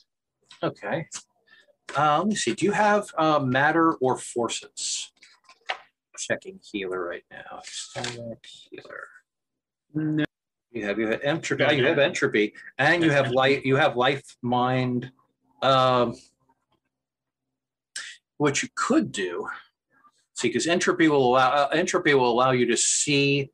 Okay. 0.64 1.06
Uh, 1.98 2.19
let 2.19 2.27
me 2.27 2.36
see. 2.36 2.53
Do 2.53 2.65
you 2.65 2.72
have 2.72 3.10
uh, 3.18 3.40
matter 3.40 3.95
or 3.95 4.18
forces? 4.18 5.11
Checking 6.18 6.60
healer 6.72 7.06
right 7.06 7.26
now. 7.30 7.60
Ecstatic 7.60 8.45
healer. 8.45 9.07
No, 9.94 10.23
You 10.72 10.86
have 10.86 10.98
you 10.98 11.07
have 11.07 11.22
entropy. 11.22 11.64
oh, 11.65 11.72
You 11.72 11.86
have 11.86 11.99
entropy, 11.99 12.53
and 12.77 13.03
you 13.03 13.11
have 13.11 13.32
light. 13.32 13.65
You 13.65 13.76
have 13.76 13.98
life 13.98 14.23
mind. 14.41 15.11
Um, 15.61 16.15
what 18.38 18.64
you 18.64 18.69
could 18.76 19.11
do, 19.11 19.48
see, 20.35 20.49
because 20.49 20.67
entropy 20.67 21.07
will 21.07 21.27
allow 21.29 21.49
uh, 21.49 21.69
entropy 21.73 22.13
will 22.13 22.31
allow 22.31 22.51
you 22.51 22.65
to 22.67 22.77
see 22.77 23.49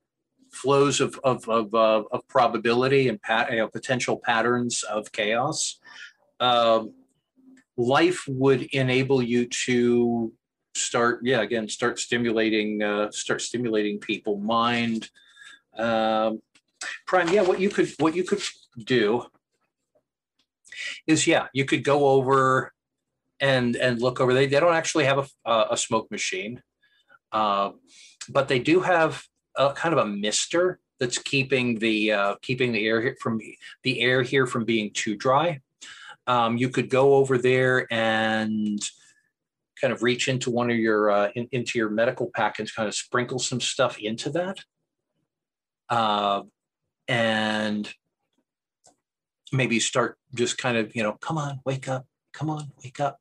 flows 0.52 1.00
of 1.00 1.20
of 1.24 1.48
of, 1.48 1.74
uh, 1.74 2.04
of 2.12 2.28
probability 2.28 3.08
and 3.08 3.22
pat, 3.22 3.52
you 3.52 3.58
know, 3.58 3.68
potential 3.68 4.20
patterns 4.24 4.84
of 4.84 5.12
chaos. 5.12 5.80
Um, 6.40 6.94
life 7.78 8.26
would 8.28 8.64
enable 8.74 9.22
you 9.22 9.46
to 9.66 10.34
start, 10.76 11.22
yeah, 11.24 11.42
again, 11.42 11.68
start 11.68 12.00
stimulating, 12.00 12.82
uh, 12.82 13.12
start 13.12 13.42
stimulating 13.42 14.00
people 14.00 14.38
mind. 14.38 15.10
Um, 15.78 16.42
Prime, 17.06 17.30
yeah, 17.30 17.42
what 17.42 17.60
you 17.60 17.70
could 17.70 17.94
what 18.00 18.16
you 18.16 18.24
could 18.24 18.42
do 18.78 19.26
is 21.06 21.28
yeah, 21.28 21.48
you 21.54 21.66
could 21.66 21.84
go 21.84 22.08
over 22.08 22.74
and 23.40 23.76
and 23.76 24.02
look 24.02 24.20
over. 24.20 24.34
They 24.34 24.48
they 24.48 24.60
don't 24.60 24.74
actually 24.74 25.06
have 25.06 25.20
a 25.20 25.28
a, 25.50 25.68
a 25.72 25.78
smoke 25.78 26.10
machine, 26.10 26.62
uh, 27.32 27.72
but 28.30 28.48
they 28.48 28.60
do 28.60 28.82
have 28.82 29.24
a 29.56 29.74
kind 29.74 29.94
of 29.94 30.00
a 30.00 30.10
mister 30.10 30.80
that's 31.00 31.18
keeping 31.18 31.80
the 31.80 32.12
uh, 32.12 32.36
keeping 32.42 32.72
the 32.72 32.86
air 32.86 33.02
here 33.02 33.18
from 33.20 33.40
the 33.84 34.02
air 34.02 34.22
here 34.22 34.46
from 34.46 34.66
being 34.66 34.92
too 34.94 35.16
dry. 35.16 35.60
Um, 36.28 36.58
you 36.58 36.70
could 36.70 36.90
go 36.90 37.16
over 37.16 37.38
there 37.38 37.92
and 37.92 38.80
kind 39.80 39.92
of 39.92 40.04
reach 40.04 40.28
into 40.28 40.52
one 40.52 40.70
of 40.70 40.78
your 40.78 41.10
uh, 41.10 41.30
in, 41.36 41.48
into 41.52 41.80
your 41.80 41.90
medical 41.90 42.30
pack 42.34 42.60
and 42.60 42.74
kind 42.74 42.88
of 42.88 42.94
sprinkle 42.94 43.40
some 43.40 43.60
stuff 43.60 43.98
into 43.98 44.30
that. 44.30 44.60
Uh, 45.90 46.44
and 47.08 47.92
maybe 49.52 49.80
start 49.80 50.18
just 50.34 50.58
kind 50.58 50.78
of 50.78 50.96
you 50.96 51.04
know 51.04 51.14
come 51.14 51.38
on 51.38 51.60
wake 51.66 51.90
up 51.90 52.06
come 52.32 52.50
on 52.50 52.72
wake 52.84 53.00
up 53.00 53.20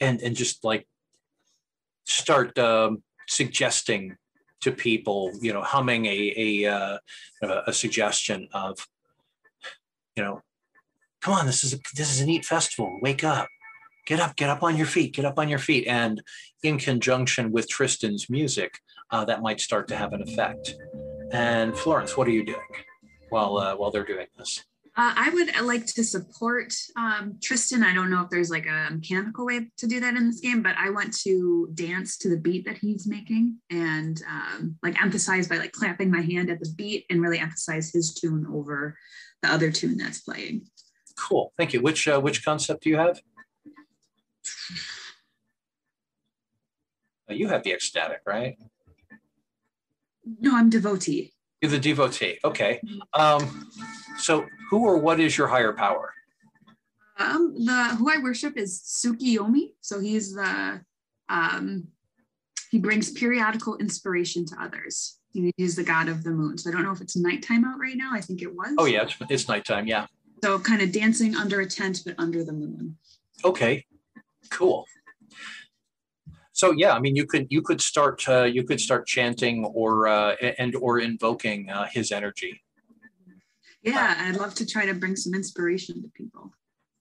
and 0.00 0.22
and 0.22 0.34
just 0.34 0.64
like 0.64 0.86
start 2.06 2.56
um, 2.58 3.02
suggesting 3.28 4.16
to 4.60 4.72
people 4.72 5.30
you 5.40 5.52
know 5.52 5.62
humming 5.62 6.06
a 6.06 6.34
a, 6.36 6.72
uh, 6.72 6.98
a 7.66 7.72
suggestion 7.72 8.48
of 8.52 8.76
you 10.16 10.22
know 10.22 10.42
come 11.20 11.34
on 11.34 11.46
this 11.46 11.62
is 11.62 11.74
a, 11.74 11.78
this 11.94 12.10
is 12.12 12.20
a 12.20 12.26
neat 12.26 12.44
festival. 12.44 12.98
Wake 13.02 13.24
up. 13.24 13.48
Get 14.06 14.20
up 14.20 14.36
get 14.36 14.48
up 14.48 14.62
on 14.62 14.76
your 14.76 14.86
feet 14.86 15.14
get 15.14 15.24
up 15.24 15.38
on 15.38 15.48
your 15.48 15.58
feet. 15.58 15.86
And 15.86 16.22
in 16.62 16.78
conjunction 16.78 17.52
with 17.52 17.68
tristan's 17.68 18.28
music 18.30 18.78
uh, 19.10 19.24
that 19.26 19.42
might 19.42 19.60
start 19.60 19.86
to 19.88 19.96
have 19.96 20.12
an 20.12 20.22
effect. 20.22 20.74
And 21.30 21.76
florence 21.76 22.16
what 22.16 22.26
are 22.26 22.32
you 22.32 22.44
doing 22.44 22.72
while 23.28 23.58
uh, 23.58 23.76
while 23.76 23.90
they're 23.90 24.04
doing 24.04 24.26
this 24.38 24.64
Uh, 24.98 25.14
I 25.14 25.30
would 25.30 25.60
like 25.64 25.86
to 25.86 26.02
support 26.02 26.74
um, 26.96 27.38
Tristan. 27.40 27.84
I 27.84 27.94
don't 27.94 28.10
know 28.10 28.22
if 28.22 28.30
there's 28.30 28.50
like 28.50 28.66
a 28.66 28.88
mechanical 28.90 29.46
way 29.46 29.70
to 29.76 29.86
do 29.86 30.00
that 30.00 30.16
in 30.16 30.26
this 30.26 30.40
game, 30.40 30.60
but 30.60 30.74
I 30.76 30.90
want 30.90 31.16
to 31.18 31.70
dance 31.74 32.18
to 32.18 32.28
the 32.28 32.36
beat 32.36 32.64
that 32.64 32.78
he's 32.78 33.06
making 33.06 33.58
and 33.70 34.20
um, 34.28 34.76
like 34.82 35.00
emphasize 35.00 35.46
by 35.46 35.58
like 35.58 35.70
clapping 35.70 36.10
my 36.10 36.20
hand 36.20 36.50
at 36.50 36.58
the 36.58 36.68
beat 36.76 37.06
and 37.10 37.22
really 37.22 37.38
emphasize 37.38 37.92
his 37.92 38.12
tune 38.12 38.44
over 38.52 38.98
the 39.42 39.52
other 39.52 39.70
tune 39.70 39.98
that's 39.98 40.20
playing. 40.20 40.66
Cool. 41.16 41.52
Thank 41.56 41.72
you. 41.74 41.80
Which 41.80 42.08
uh, 42.08 42.20
which 42.20 42.44
concept 42.44 42.82
do 42.82 42.90
you 42.90 42.96
have? 42.96 43.20
Uh, 47.30 47.34
You 47.34 47.46
have 47.48 47.62
the 47.62 47.74
ecstatic, 47.74 48.22
right? 48.26 48.56
No, 50.40 50.56
I'm 50.56 50.70
devotee. 50.70 51.34
You're 51.60 51.70
the 51.70 51.78
devotee. 51.78 52.38
Okay. 52.44 52.80
Um, 53.14 53.70
so 54.18 54.46
who 54.70 54.84
or 54.84 54.98
what 54.98 55.18
is 55.20 55.36
your 55.36 55.48
higher 55.48 55.72
power? 55.72 56.14
Um, 57.18 57.54
the 57.64 57.96
who 57.96 58.10
I 58.10 58.18
worship 58.22 58.56
is 58.56 58.80
Tsukiyomi. 58.80 59.72
So 59.80 59.98
he's 60.00 60.34
the 60.34 60.80
um, 61.28 61.88
he 62.70 62.78
brings 62.78 63.10
periodical 63.10 63.76
inspiration 63.78 64.44
to 64.46 64.56
others. 64.62 65.18
He's 65.32 65.76
the 65.76 65.84
god 65.84 66.08
of 66.08 66.24
the 66.24 66.30
moon. 66.30 66.58
So 66.58 66.70
I 66.70 66.72
don't 66.72 66.84
know 66.84 66.92
if 66.92 67.00
it's 67.00 67.16
nighttime 67.16 67.64
out 67.64 67.78
right 67.78 67.96
now. 67.96 68.10
I 68.12 68.20
think 68.20 68.42
it 68.42 68.54
was. 68.54 68.74
Oh 68.78 68.86
yeah, 68.86 69.02
it's, 69.02 69.16
it's 69.28 69.48
nighttime. 69.48 69.86
Yeah. 69.86 70.06
So 70.42 70.58
kind 70.58 70.82
of 70.82 70.92
dancing 70.92 71.34
under 71.34 71.60
a 71.60 71.66
tent, 71.66 72.02
but 72.06 72.14
under 72.18 72.44
the 72.44 72.52
moon. 72.52 72.96
Okay. 73.44 73.84
Cool. 74.50 74.86
So 76.58 76.72
yeah, 76.72 76.92
I 76.92 76.98
mean, 76.98 77.14
you 77.14 77.24
could 77.24 77.46
you 77.50 77.62
could 77.62 77.80
start 77.80 78.28
uh, 78.28 78.42
you 78.42 78.64
could 78.64 78.80
start 78.80 79.06
chanting 79.06 79.64
or 79.64 80.08
uh, 80.08 80.34
and 80.58 80.74
or 80.74 80.98
invoking 80.98 81.70
uh, 81.70 81.86
his 81.86 82.10
energy. 82.10 82.64
Yeah, 83.80 84.16
I'd 84.18 84.34
love 84.34 84.56
to 84.56 84.66
try 84.66 84.84
to 84.84 84.92
bring 84.92 85.14
some 85.14 85.34
inspiration 85.34 86.02
to 86.02 86.08
people. 86.08 86.52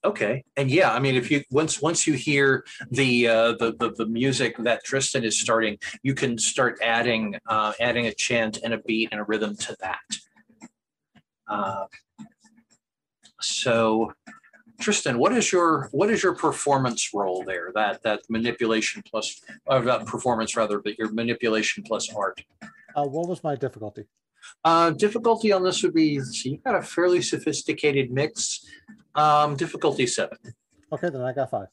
Okay, 0.06 0.44
and 0.58 0.70
yeah, 0.70 0.94
I 0.94 1.00
mean, 1.00 1.16
if 1.16 1.32
you 1.32 1.42
once 1.50 1.82
once 1.82 2.06
you 2.06 2.14
hear 2.14 2.66
the 2.92 3.28
uh, 3.28 3.52
the, 3.54 3.74
the 3.80 3.94
the 3.98 4.06
music 4.06 4.56
that 4.60 4.84
Tristan 4.84 5.24
is 5.24 5.42
starting, 5.42 5.80
you 6.04 6.14
can 6.14 6.38
start 6.38 6.78
adding 6.84 7.36
uh, 7.48 7.74
adding 7.80 8.06
a 8.06 8.14
chant 8.14 8.60
and 8.64 8.76
a 8.76 8.78
beat 8.78 9.10
and 9.12 9.20
a 9.20 9.24
rhythm 9.24 9.56
to 9.56 9.76
that. 9.80 10.10
Uh, 11.48 11.86
so, 13.42 14.14
Tristan, 14.80 15.18
what 15.18 15.34
is 15.34 15.52
your 15.52 15.90
what 15.92 16.10
is 16.10 16.22
your 16.22 16.36
performance 16.36 17.14
role 17.14 17.44
there? 17.44 17.72
That 17.74 18.04
that 18.04 18.22
manipulation 18.30 19.04
plus 19.10 19.42
or 19.66 19.82
that 19.82 20.06
performance 20.06 20.56
rather, 20.56 20.80
but 20.80 20.98
your 20.98 21.12
manipulation 21.12 21.84
plus 21.84 22.14
art. 22.14 22.44
Uh, 22.96 23.04
what 23.04 23.28
was 23.28 23.44
my 23.44 23.56
difficulty? 23.56 24.06
Uh, 24.64 24.92
difficulty 24.92 25.52
on 25.52 25.64
this 25.64 25.82
would 25.84 25.94
be 25.94 26.20
so 26.20 26.50
you 26.50 26.58
got 26.58 26.76
a 26.76 26.82
fairly 26.82 27.22
sophisticated 27.22 28.12
mix. 28.12 28.66
Um, 29.16 29.56
difficulty 29.56 30.06
seven. 30.06 30.38
Okay, 30.92 31.10
then 31.10 31.22
I 31.22 31.34
got 31.34 31.50
five. 31.50 31.68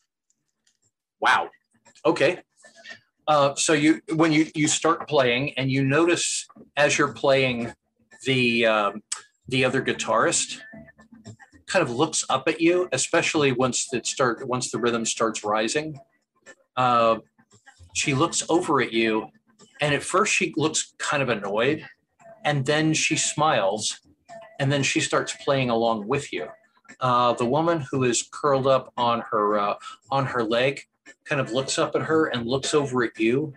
Wow. 1.20 1.50
Okay. 2.06 2.40
Uh, 3.26 3.54
so 3.54 3.74
you 3.74 4.00
when 4.14 4.32
you 4.32 4.46
you 4.54 4.66
start 4.66 5.08
playing 5.08 5.52
and 5.58 5.70
you 5.70 5.84
notice 5.84 6.46
as 6.76 6.96
you're 6.96 7.12
playing 7.12 7.72
the 8.24 8.66
um, 8.66 9.02
the 9.48 9.64
other 9.64 9.82
guitarist 9.82 10.58
kind 11.66 11.82
of 11.82 11.90
looks 11.90 12.24
up 12.28 12.48
at 12.48 12.60
you, 12.60 12.88
especially 12.92 13.52
once 13.52 13.92
it 13.92 14.06
start 14.06 14.46
once 14.46 14.70
the 14.70 14.78
rhythm 14.78 15.04
starts 15.04 15.44
rising. 15.44 15.98
Uh, 16.76 17.18
she 17.94 18.14
looks 18.14 18.42
over 18.48 18.80
at 18.80 18.92
you, 18.92 19.28
and 19.80 19.94
at 19.94 20.02
first 20.02 20.34
she 20.34 20.52
looks 20.56 20.94
kind 20.98 21.22
of 21.22 21.28
annoyed, 21.28 21.86
and 22.44 22.66
then 22.66 22.92
she 22.92 23.16
smiles, 23.16 24.00
and 24.58 24.70
then 24.70 24.82
she 24.82 25.00
starts 25.00 25.34
playing 25.44 25.70
along 25.70 26.06
with 26.06 26.32
you. 26.32 26.48
Uh, 27.00 27.32
the 27.34 27.46
woman 27.46 27.84
who 27.90 28.04
is 28.04 28.28
curled 28.30 28.66
up 28.66 28.92
on 28.96 29.22
her 29.30 29.58
uh, 29.58 29.74
on 30.10 30.26
her 30.26 30.42
leg 30.42 30.80
kind 31.24 31.40
of 31.40 31.52
looks 31.52 31.78
up 31.78 31.94
at 31.94 32.02
her 32.02 32.26
and 32.26 32.46
looks 32.46 32.74
over 32.74 33.02
at 33.04 33.18
you 33.18 33.52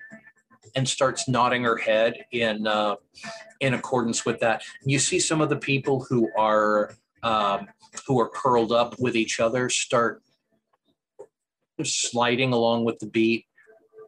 and 0.75 0.87
starts 0.87 1.27
nodding 1.27 1.63
her 1.63 1.77
head 1.77 2.25
in 2.31 2.67
uh, 2.67 2.95
in 3.59 3.73
accordance 3.73 4.25
with 4.25 4.39
that. 4.39 4.63
You 4.83 4.99
see 4.99 5.19
some 5.19 5.41
of 5.41 5.49
the 5.49 5.57
people 5.57 6.05
who 6.09 6.29
are 6.37 6.95
um, 7.23 7.67
who 8.05 8.19
are 8.19 8.29
curled 8.29 8.71
up 8.71 8.95
with 8.99 9.15
each 9.15 9.39
other 9.39 9.69
start 9.69 10.21
sliding 11.83 12.53
along 12.53 12.85
with 12.85 12.97
the 12.99 13.05
beat, 13.07 13.45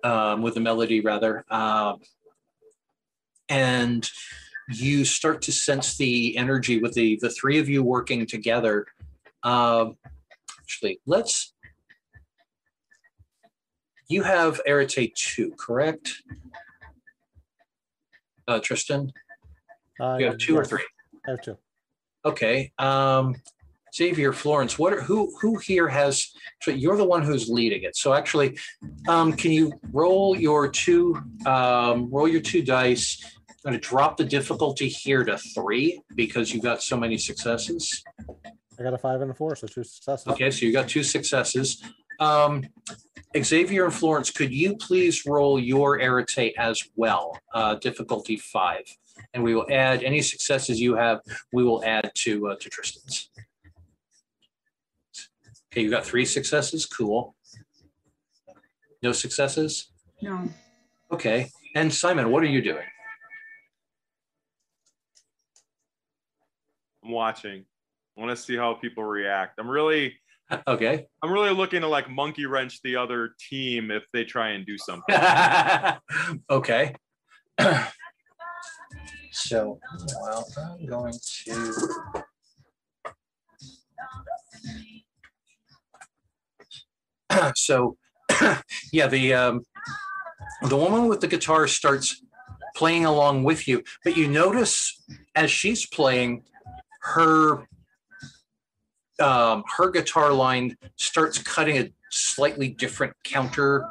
um, 0.03 0.41
with 0.41 0.55
the 0.55 0.59
melody 0.59 1.01
rather. 1.01 1.45
Um, 1.51 1.99
and 3.47 4.09
you 4.69 5.05
start 5.05 5.41
to 5.43 5.51
sense 5.51 5.97
the 5.97 6.37
energy 6.37 6.79
with 6.79 6.93
the 6.93 7.17
the 7.21 7.29
three 7.29 7.57
of 7.59 7.67
you 7.67 7.83
working 7.83 8.25
together. 8.25 8.85
Um, 9.43 9.97
actually, 10.59 10.99
let's. 11.05 11.53
You 14.07 14.23
have 14.23 14.59
Arete 14.67 15.13
two, 15.15 15.53
correct? 15.57 16.23
Uh, 18.47 18.59
Tristan, 18.59 19.11
Uh, 19.99 20.17
you 20.19 20.25
have 20.25 20.39
two 20.39 20.57
or 20.57 20.65
three. 20.65 20.83
I 21.27 21.31
have 21.31 21.41
two. 21.41 21.57
Okay. 22.25 22.71
Um, 22.79 23.35
Xavier 23.93 24.33
Florence, 24.33 24.77
what 24.77 24.93
are, 24.93 25.01
who 25.01 25.33
who 25.39 25.57
here 25.57 25.87
has? 25.87 26.31
So 26.61 26.71
you're 26.71 26.97
the 26.97 27.05
one 27.05 27.23
who's 27.23 27.49
leading 27.49 27.83
it. 27.83 27.95
So 27.95 28.13
actually, 28.13 28.57
um, 29.07 29.33
can 29.33 29.51
you 29.51 29.71
roll 29.91 30.35
your 30.35 30.67
two 30.67 31.15
um, 31.45 32.09
roll 32.11 32.27
your 32.27 32.41
two 32.41 32.63
dice? 32.63 33.23
I'm 33.47 33.71
going 33.71 33.81
to 33.81 33.89
drop 33.89 34.15
the 34.15 34.23
difficulty 34.23 34.87
here 34.87 35.25
to 35.25 35.37
three 35.37 36.01
because 36.15 36.53
you've 36.53 36.63
got 36.63 36.81
so 36.81 36.95
many 36.95 37.17
successes. 37.17 38.03
I 38.79 38.83
got 38.83 38.93
a 38.93 38.97
five 38.97 39.19
and 39.21 39.31
a 39.31 39.33
four, 39.33 39.55
so 39.57 39.67
two 39.67 39.83
successes. 39.83 40.27
Okay, 40.27 40.49
so 40.49 40.65
you 40.65 40.71
got 40.71 40.87
two 40.87 41.03
successes. 41.03 41.83
Um, 42.21 42.65
Xavier 43.37 43.85
and 43.85 43.93
Florence, 43.93 44.31
could 44.31 44.51
you 44.53 44.75
please 44.77 45.25
roll 45.25 45.59
your 45.59 45.99
Arete 45.99 46.53
as 46.57 46.81
well? 46.95 47.37
Uh, 47.53 47.75
difficulty 47.75 48.37
five, 48.37 48.83
and 49.33 49.43
we 49.43 49.53
will 49.53 49.67
add 49.69 50.03
any 50.03 50.21
successes 50.21 50.79
you 50.79 50.95
have. 50.95 51.19
We 51.51 51.63
will 51.63 51.83
add 51.83 52.11
to 52.15 52.49
uh, 52.49 52.55
to 52.55 52.69
Tristan's. 52.69 53.29
Okay, 55.79 55.85
you 55.85 55.89
got 55.89 56.05
three 56.05 56.25
successes. 56.25 56.85
Cool. 56.85 57.33
No 59.01 59.13
successes. 59.13 59.93
No. 60.21 60.49
Okay, 61.09 61.47
and 61.73 61.93
Simon, 61.93 62.31
what 62.31 62.43
are 62.43 62.47
you 62.47 62.61
doing? 62.61 62.83
I'm 67.01 67.11
watching. 67.11 67.63
I 68.17 68.21
want 68.21 68.37
to 68.37 68.43
see 68.43 68.57
how 68.57 68.73
people 68.73 69.05
react. 69.05 69.57
I'm 69.57 69.69
really, 69.69 70.15
Okay. 70.67 71.05
I'm 71.23 71.31
really 71.31 71.51
looking 71.51 71.79
to 71.79 71.87
like 71.87 72.09
monkey 72.09 72.45
wrench 72.45 72.81
the 72.81 72.97
other 72.97 73.35
team 73.49 73.89
if 73.89 74.03
they 74.11 74.25
try 74.25 74.49
and 74.49 74.65
do 74.65 74.77
something. 74.77 75.15
okay. 76.49 76.93
so, 79.31 79.79
well, 80.21 80.45
I'm 80.57 80.85
going 80.85 81.13
to. 81.45 82.25
so, 87.55 87.97
yeah, 88.91 89.07
the 89.07 89.33
um, 89.33 89.63
the 90.63 90.77
woman 90.77 91.07
with 91.07 91.21
the 91.21 91.27
guitar 91.27 91.67
starts 91.67 92.23
playing 92.75 93.05
along 93.05 93.43
with 93.43 93.67
you, 93.67 93.83
but 94.03 94.15
you 94.15 94.27
notice 94.27 95.01
as 95.35 95.51
she's 95.51 95.85
playing, 95.85 96.43
her 97.01 97.67
um, 99.19 99.63
her 99.77 99.89
guitar 99.89 100.31
line 100.31 100.77
starts 100.95 101.37
cutting 101.37 101.77
a 101.77 101.91
slightly 102.09 102.69
different 102.69 103.13
counter 103.23 103.89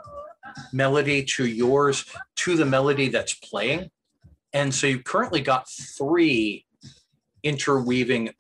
melody 0.73 1.23
to 1.23 1.47
yours 1.47 2.05
to 2.37 2.57
the 2.57 2.65
melody 2.65 3.09
that's 3.09 3.35
playing. 3.35 3.91
And 4.53 4.75
so 4.75 4.87
you've 4.87 5.05
currently 5.05 5.41
got 5.41 5.69
three 5.69 6.65
interweaving, 7.43 8.31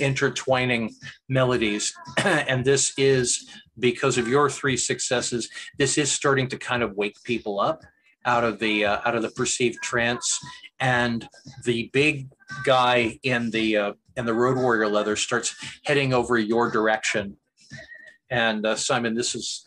intertwining 0.00 0.94
melodies. 1.28 1.94
and 2.24 2.64
this 2.64 2.92
is 2.98 3.48
because 3.78 4.18
of 4.18 4.28
your 4.28 4.48
three 4.50 4.76
successes, 4.76 5.48
this 5.78 5.98
is 5.98 6.10
starting 6.10 6.48
to 6.48 6.58
kind 6.58 6.82
of 6.82 6.96
wake 6.96 7.16
people 7.24 7.60
up 7.60 7.82
out 8.24 8.44
of 8.44 8.58
the 8.58 8.84
uh, 8.84 9.00
out 9.04 9.14
of 9.14 9.22
the 9.22 9.30
perceived 9.30 9.78
trance. 9.82 10.38
And 10.80 11.28
the 11.64 11.90
big 11.92 12.28
guy 12.64 13.18
in 13.22 13.50
the 13.50 13.76
uh, 13.76 13.92
in 14.16 14.26
the 14.26 14.34
road 14.34 14.56
warrior 14.56 14.88
leather 14.88 15.16
starts 15.16 15.54
heading 15.84 16.12
over 16.12 16.38
your 16.38 16.70
direction. 16.70 17.36
And 18.30 18.66
uh, 18.66 18.76
Simon, 18.76 19.14
this 19.14 19.34
is 19.34 19.64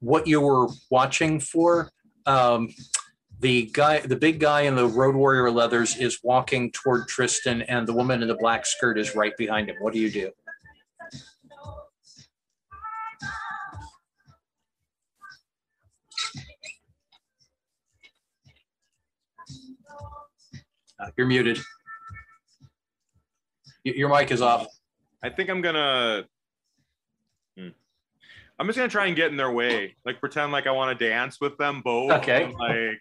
what 0.00 0.26
you 0.26 0.40
were 0.40 0.68
watching 0.90 1.40
for. 1.40 1.90
Um, 2.26 2.70
the 3.40 3.70
guy, 3.72 4.00
the 4.00 4.16
big 4.16 4.40
guy 4.40 4.62
in 4.62 4.74
the 4.74 4.86
road 4.86 5.14
warrior 5.14 5.50
leathers 5.50 5.96
is 5.96 6.18
walking 6.24 6.72
toward 6.72 7.06
Tristan, 7.06 7.62
and 7.62 7.86
the 7.86 7.92
woman 7.92 8.22
in 8.22 8.28
the 8.28 8.34
black 8.34 8.66
skirt 8.66 8.98
is 8.98 9.14
right 9.14 9.36
behind 9.36 9.68
him. 9.68 9.76
What 9.80 9.92
do 9.92 10.00
you 10.00 10.10
do? 10.10 10.30
Uh, 21.00 21.10
you're 21.16 21.26
muted. 21.26 21.58
Y- 23.84 23.92
Your 23.96 24.08
mic 24.08 24.30
is 24.30 24.42
off. 24.42 24.66
I 25.22 25.30
think 25.30 25.50
I'm 25.50 25.60
gonna. 25.60 26.24
Hmm. 27.58 27.68
I'm 28.58 28.66
just 28.66 28.76
gonna 28.76 28.88
try 28.88 29.06
and 29.06 29.16
get 29.16 29.30
in 29.30 29.36
their 29.36 29.50
way, 29.50 29.96
like 30.04 30.20
pretend 30.20 30.52
like 30.52 30.66
I 30.66 30.70
want 30.72 30.96
to 30.98 31.08
dance 31.08 31.40
with 31.40 31.56
them 31.58 31.80
both. 31.84 32.10
Okay. 32.12 32.44
and, 32.44 32.54
like, 32.54 33.00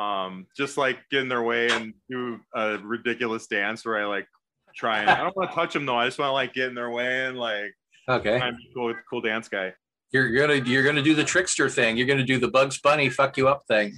um, 0.00 0.46
just 0.56 0.76
like 0.76 0.98
get 1.10 1.22
in 1.22 1.28
their 1.28 1.42
way 1.42 1.68
and 1.70 1.94
do 2.10 2.40
a 2.54 2.78
ridiculous 2.78 3.46
dance 3.46 3.84
where 3.84 3.98
I 3.98 4.04
like 4.06 4.26
try 4.74 4.98
and 5.00 5.08
I 5.10 5.22
don't 5.22 5.34
want 5.36 5.50
to 5.50 5.54
touch 5.54 5.72
them 5.72 5.86
though. 5.86 5.96
I 5.96 6.06
just 6.06 6.18
want 6.18 6.28
to 6.28 6.32
like 6.34 6.52
get 6.52 6.68
in 6.68 6.74
their 6.74 6.90
way 6.90 7.26
and 7.26 7.36
like 7.38 7.72
Okay. 8.08 8.38
be 8.50 8.70
cool, 8.74 8.94
cool 9.08 9.20
dance 9.20 9.48
guy. 9.48 9.72
You're 10.12 10.32
gonna 10.36 10.54
you're 10.64 10.84
gonna 10.84 11.02
do 11.02 11.14
the 11.14 11.24
trickster 11.24 11.68
thing. 11.68 11.96
You're 11.96 12.06
gonna 12.06 12.24
do 12.24 12.38
the 12.38 12.48
Bugs 12.48 12.78
Bunny 12.80 13.08
fuck 13.08 13.36
you 13.36 13.48
up 13.48 13.64
thing. 13.68 13.92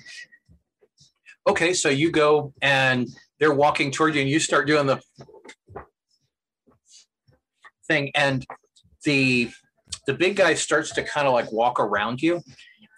Okay, 1.48 1.72
so 1.72 1.88
you 1.88 2.10
go 2.10 2.52
and 2.60 3.08
they're 3.40 3.54
walking 3.54 3.90
toward 3.90 4.14
you, 4.14 4.20
and 4.20 4.28
you 4.28 4.38
start 4.38 4.66
doing 4.66 4.86
the 4.86 5.00
thing, 7.86 8.10
and 8.14 8.44
the 9.04 9.50
the 10.06 10.12
big 10.12 10.36
guy 10.36 10.52
starts 10.52 10.92
to 10.92 11.02
kind 11.02 11.26
of 11.26 11.32
like 11.32 11.50
walk 11.50 11.80
around 11.80 12.20
you, 12.20 12.42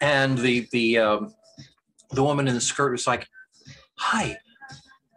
and 0.00 0.36
the 0.36 0.66
the 0.72 0.98
um, 0.98 1.32
the 2.10 2.24
woman 2.24 2.48
in 2.48 2.54
the 2.54 2.60
skirt 2.60 2.92
is 2.92 3.06
like, 3.06 3.28
"Hi, 3.98 4.36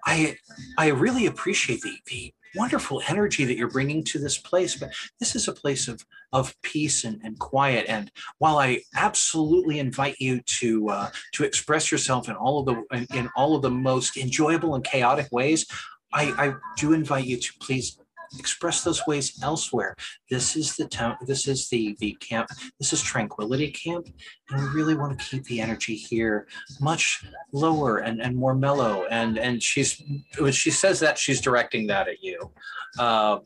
I 0.06 0.38
I 0.78 0.90
really 0.90 1.26
appreciate 1.26 1.82
the 1.82 1.96
the 2.06 2.34
wonderful 2.56 3.02
energy 3.08 3.46
that 3.46 3.58
you're 3.58 3.70
bringing 3.70 4.04
to 4.06 4.20
this 4.20 4.38
place, 4.38 4.76
but 4.76 4.92
this 5.20 5.36
is 5.36 5.48
a 5.48 5.54
place 5.54 5.88
of 5.88 6.04
of 6.32 6.56
peace 6.64 7.04
and, 7.04 7.22
and 7.24 7.38
quiet. 7.38 7.86
And 7.88 8.12
while 8.40 8.58
I 8.58 8.82
absolutely 8.96 9.80
invite 9.80 10.16
you 10.20 10.42
to 10.42 10.90
uh, 10.90 11.10
to 11.34 11.44
express 11.44 11.92
yourself 11.92 12.30
in 12.30 12.36
all 12.36 12.60
of 12.60 12.66
the 12.66 12.98
in, 12.98 13.08
in 13.18 13.30
all 13.36 13.56
of 13.56 13.62
the 13.62 13.72
most 13.72 14.18
enjoyable 14.18 14.76
and 14.76 14.84
chaotic 14.84 15.28
ways, 15.32 15.66
I, 16.14 16.24
I 16.38 16.54
do 16.78 16.94
invite 16.94 17.26
you 17.26 17.38
to 17.38 17.54
please 17.60 17.98
express 18.40 18.84
those 18.84 19.06
ways 19.08 19.40
elsewhere. 19.44 19.96
This 20.30 20.56
is 20.56 20.76
the 20.76 20.88
town. 20.88 21.18
This 21.26 21.48
is 21.48 21.70
the 21.70 21.96
the 22.00 22.14
camp. 22.20 22.50
This 22.80 22.94
is 22.94 23.02
Tranquility 23.02 23.72
Camp, 23.72 24.08
and 24.50 24.62
we 24.62 24.68
really 24.70 24.96
want 24.96 25.18
to 25.18 25.26
keep 25.26 25.44
the 25.46 25.62
energy 25.62 25.96
here 25.96 26.48
much 26.80 27.26
lower 27.52 28.00
and, 28.00 28.22
and 28.22 28.36
more 28.36 28.56
mellow. 28.56 29.06
And 29.10 29.38
and 29.38 29.62
she's 29.62 30.02
when 30.38 30.52
she 30.52 30.72
says 30.72 31.00
that, 31.00 31.18
she's 31.18 31.42
directing 31.42 31.88
that 31.88 32.08
at 32.08 32.24
you. 32.24 32.52
Um, 33.00 33.42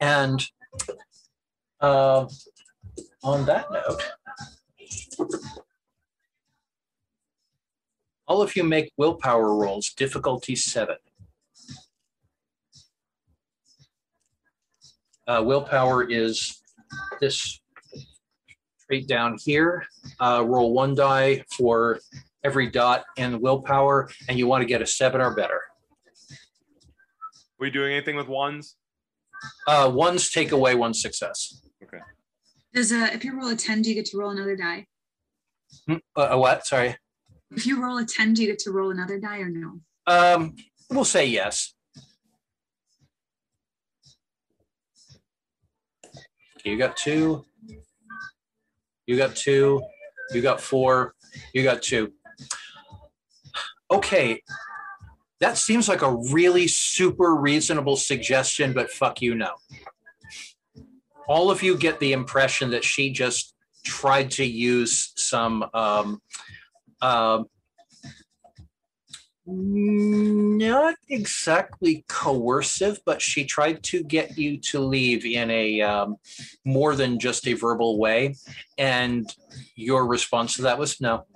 and 0.00 0.44
uh, 1.80 2.26
on 3.22 3.46
that 3.46 3.66
note, 3.70 4.02
all 8.26 8.42
of 8.42 8.56
you 8.56 8.64
make 8.64 8.92
willpower 8.96 9.54
rolls, 9.54 9.90
difficulty 9.90 10.56
seven. 10.56 10.96
Uh, 15.26 15.42
willpower 15.44 16.02
is 16.10 16.60
this 17.20 17.60
trait 18.86 19.06
down 19.06 19.36
here. 19.44 19.84
Uh, 20.20 20.42
roll 20.46 20.72
one 20.72 20.94
die 20.94 21.44
for 21.56 22.00
every 22.44 22.68
dot 22.68 23.04
in 23.16 23.40
willpower, 23.40 24.10
and 24.28 24.38
you 24.38 24.46
want 24.46 24.62
to 24.62 24.66
get 24.66 24.82
a 24.82 24.86
seven 24.86 25.20
or 25.20 25.34
better. 25.34 25.60
Are 26.30 27.60
we 27.60 27.70
doing 27.70 27.92
anything 27.94 28.16
with 28.16 28.26
ones? 28.28 28.76
Uh, 29.66 29.90
ones 29.94 30.30
take 30.30 30.52
away 30.52 30.74
one 30.74 30.94
success. 30.94 31.62
Okay. 31.82 31.98
Does 32.74 32.92
uh, 32.92 33.08
if 33.12 33.24
you 33.24 33.38
roll 33.38 33.48
a 33.50 33.56
10, 33.56 33.82
do 33.82 33.88
you 33.90 33.94
get 33.94 34.06
to 34.06 34.18
roll 34.18 34.30
another 34.30 34.56
die? 34.56 34.86
Hmm, 35.86 35.96
Uh, 36.16 36.28
a 36.30 36.38
what? 36.38 36.66
Sorry. 36.66 36.96
If 37.52 37.66
you 37.66 37.82
roll 37.82 37.98
a 37.98 38.04
10, 38.04 38.34
do 38.34 38.42
you 38.42 38.48
get 38.48 38.58
to 38.60 38.70
roll 38.72 38.90
another 38.90 39.18
die 39.20 39.38
or 39.38 39.48
no? 39.50 39.80
Um, 40.06 40.56
we'll 40.90 41.04
say 41.04 41.26
yes. 41.26 41.74
You 46.64 46.78
got 46.78 46.96
two. 46.96 47.44
You 49.06 49.16
got 49.16 49.34
two. 49.34 49.82
You 50.32 50.42
got 50.42 50.60
four. 50.60 51.14
You 51.52 51.62
got 51.62 51.82
two. 51.82 52.12
Okay. 53.90 54.42
That 55.40 55.58
seems 55.58 55.88
like 55.88 56.02
a 56.02 56.16
really 56.30 56.68
super 56.68 57.34
reasonable 57.34 57.96
suggestion, 57.96 58.72
but 58.72 58.90
fuck 58.90 59.20
you, 59.20 59.34
no. 59.34 59.54
All 61.26 61.50
of 61.50 61.62
you 61.62 61.76
get 61.76 61.98
the 61.98 62.12
impression 62.12 62.70
that 62.70 62.84
she 62.84 63.12
just 63.12 63.54
tried 63.84 64.30
to 64.32 64.44
use 64.44 65.12
some 65.16 65.68
um, 65.74 66.22
um, 67.00 67.46
not 69.44 70.94
exactly 71.08 72.04
coercive, 72.08 73.00
but 73.04 73.20
she 73.20 73.44
tried 73.44 73.82
to 73.84 74.04
get 74.04 74.38
you 74.38 74.58
to 74.58 74.80
leave 74.80 75.24
in 75.24 75.50
a 75.50 75.80
um, 75.80 76.16
more 76.64 76.94
than 76.94 77.18
just 77.18 77.46
a 77.48 77.54
verbal 77.54 77.98
way. 77.98 78.36
And 78.78 79.32
your 79.74 80.06
response 80.06 80.56
to 80.56 80.62
that 80.62 80.78
was 80.78 81.00
no. 81.00 81.26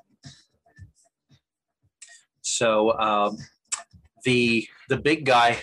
So 2.42 2.96
um, 2.98 3.38
the 4.24 4.68
the 4.88 4.96
big 4.96 5.24
guy 5.24 5.62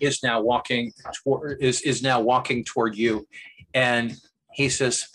is 0.00 0.22
now 0.22 0.40
walking 0.40 0.92
toward 1.22 1.62
is 1.62 1.80
is 1.80 2.02
now 2.02 2.20
walking 2.20 2.62
toward 2.62 2.94
you, 2.94 3.26
and 3.72 4.16
he 4.52 4.68
says, 4.68 5.08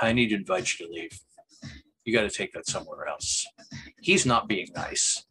"I 0.00 0.12
need 0.12 0.28
to 0.28 0.36
invite 0.36 0.78
you 0.78 0.86
to 0.86 0.92
leave. 0.92 1.18
You 2.04 2.12
got 2.12 2.22
to 2.22 2.30
take 2.30 2.52
that 2.52 2.66
somewhere 2.66 3.06
else." 3.06 3.46
He's 4.00 4.26
not 4.26 4.48
being 4.48 4.68
nice. 4.74 5.24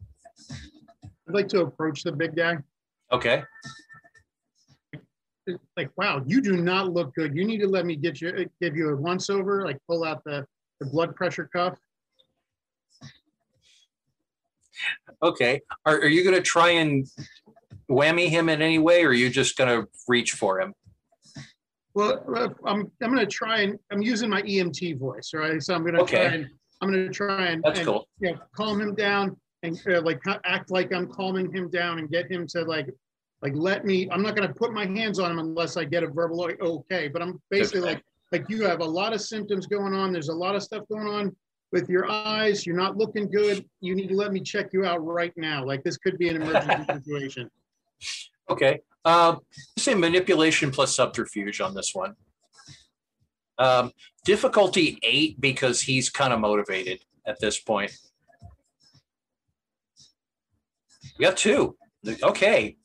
I'd 1.28 1.34
like 1.34 1.48
to 1.48 1.60
approach 1.60 2.02
the 2.02 2.12
big 2.12 2.34
guy. 2.34 2.58
Okay. 3.12 3.42
Like, 5.76 5.90
wow, 5.96 6.22
you 6.26 6.40
do 6.40 6.56
not 6.56 6.92
look 6.92 7.14
good. 7.14 7.36
You 7.36 7.44
need 7.44 7.58
to 7.58 7.68
let 7.68 7.86
me 7.86 7.96
get 7.96 8.20
you, 8.20 8.48
give 8.60 8.76
you 8.76 8.90
a 8.90 8.96
once 8.96 9.30
over, 9.30 9.64
like 9.64 9.78
pull 9.86 10.04
out 10.04 10.22
the, 10.24 10.46
the 10.80 10.86
blood 10.86 11.14
pressure 11.14 11.48
cuff. 11.52 11.78
Okay. 15.22 15.60
Are, 15.84 15.96
are 15.96 16.08
you 16.08 16.22
going 16.22 16.36
to 16.36 16.42
try 16.42 16.70
and 16.70 17.06
whammy 17.90 18.28
him 18.28 18.48
in 18.48 18.62
any 18.62 18.78
way, 18.78 19.04
or 19.04 19.08
are 19.08 19.12
you 19.12 19.30
just 19.30 19.56
going 19.56 19.68
to 19.68 19.88
reach 20.06 20.32
for 20.32 20.60
him? 20.60 20.74
Well, 21.94 22.22
uh, 22.36 22.48
I'm, 22.64 22.92
I'm 23.02 23.10
gonna 23.12 23.26
try 23.26 23.62
and, 23.62 23.76
I'm 23.90 24.02
using 24.02 24.30
my 24.30 24.42
EMT 24.42 25.00
voice, 25.00 25.32
right? 25.34 25.60
So 25.60 25.74
I'm 25.74 25.84
gonna 25.84 26.04
try 26.04 26.20
and, 26.20 26.48
I'm 26.80 26.92
gonna 26.92 27.08
try 27.08 27.46
and. 27.46 27.60
That's 27.64 27.80
and, 27.80 27.88
cool. 27.88 28.08
You 28.20 28.32
know, 28.32 28.38
calm 28.54 28.80
him 28.80 28.94
down 28.94 29.36
and 29.62 29.80
uh, 29.88 30.00
like 30.02 30.20
act 30.44 30.70
like 30.70 30.92
I'm 30.92 31.08
calming 31.08 31.52
him 31.52 31.68
down 31.68 31.98
and 31.98 32.10
get 32.10 32.30
him 32.30 32.46
to 32.48 32.62
like, 32.62 32.88
like, 33.42 33.52
let 33.54 33.84
me, 33.84 34.08
I'm 34.10 34.22
not 34.22 34.34
gonna 34.36 34.52
put 34.52 34.72
my 34.72 34.86
hands 34.86 35.18
on 35.18 35.30
him 35.30 35.38
unless 35.38 35.76
I 35.76 35.84
get 35.84 36.02
a 36.02 36.08
verbal, 36.08 36.38
like, 36.38 36.60
okay, 36.60 37.08
but 37.08 37.22
I'm 37.22 37.40
basically 37.50 37.80
like, 37.80 38.02
like 38.32 38.44
you 38.48 38.64
have 38.64 38.80
a 38.80 38.84
lot 38.84 39.12
of 39.12 39.20
symptoms 39.20 39.66
going 39.66 39.94
on. 39.94 40.12
There's 40.12 40.28
a 40.28 40.34
lot 40.34 40.54
of 40.54 40.62
stuff 40.62 40.84
going 40.88 41.06
on 41.06 41.34
with 41.72 41.88
your 41.88 42.10
eyes. 42.10 42.66
You're 42.66 42.76
not 42.76 42.96
looking 42.96 43.30
good. 43.30 43.64
You 43.80 43.94
need 43.94 44.08
to 44.08 44.14
let 44.14 44.32
me 44.32 44.40
check 44.40 44.72
you 44.72 44.84
out 44.84 45.04
right 45.04 45.32
now. 45.36 45.64
Like 45.64 45.82
this 45.84 45.96
could 45.96 46.18
be 46.18 46.28
an 46.28 46.42
emergency 46.42 46.84
situation. 46.92 47.50
Okay. 48.50 48.80
Um, 49.04 49.40
say 49.78 49.94
manipulation 49.94 50.70
plus 50.70 50.94
subterfuge 50.94 51.60
on 51.60 51.74
this 51.74 51.94
one. 51.94 52.14
Um, 53.58 53.92
difficulty 54.24 54.98
eight 55.02 55.40
because 55.40 55.80
he's 55.80 56.10
kind 56.10 56.32
of 56.32 56.40
motivated 56.40 57.00
at 57.26 57.40
this 57.40 57.58
point. 57.58 57.92
You 61.18 61.26
got 61.26 61.36
two. 61.36 61.76
Okay. 62.22 62.76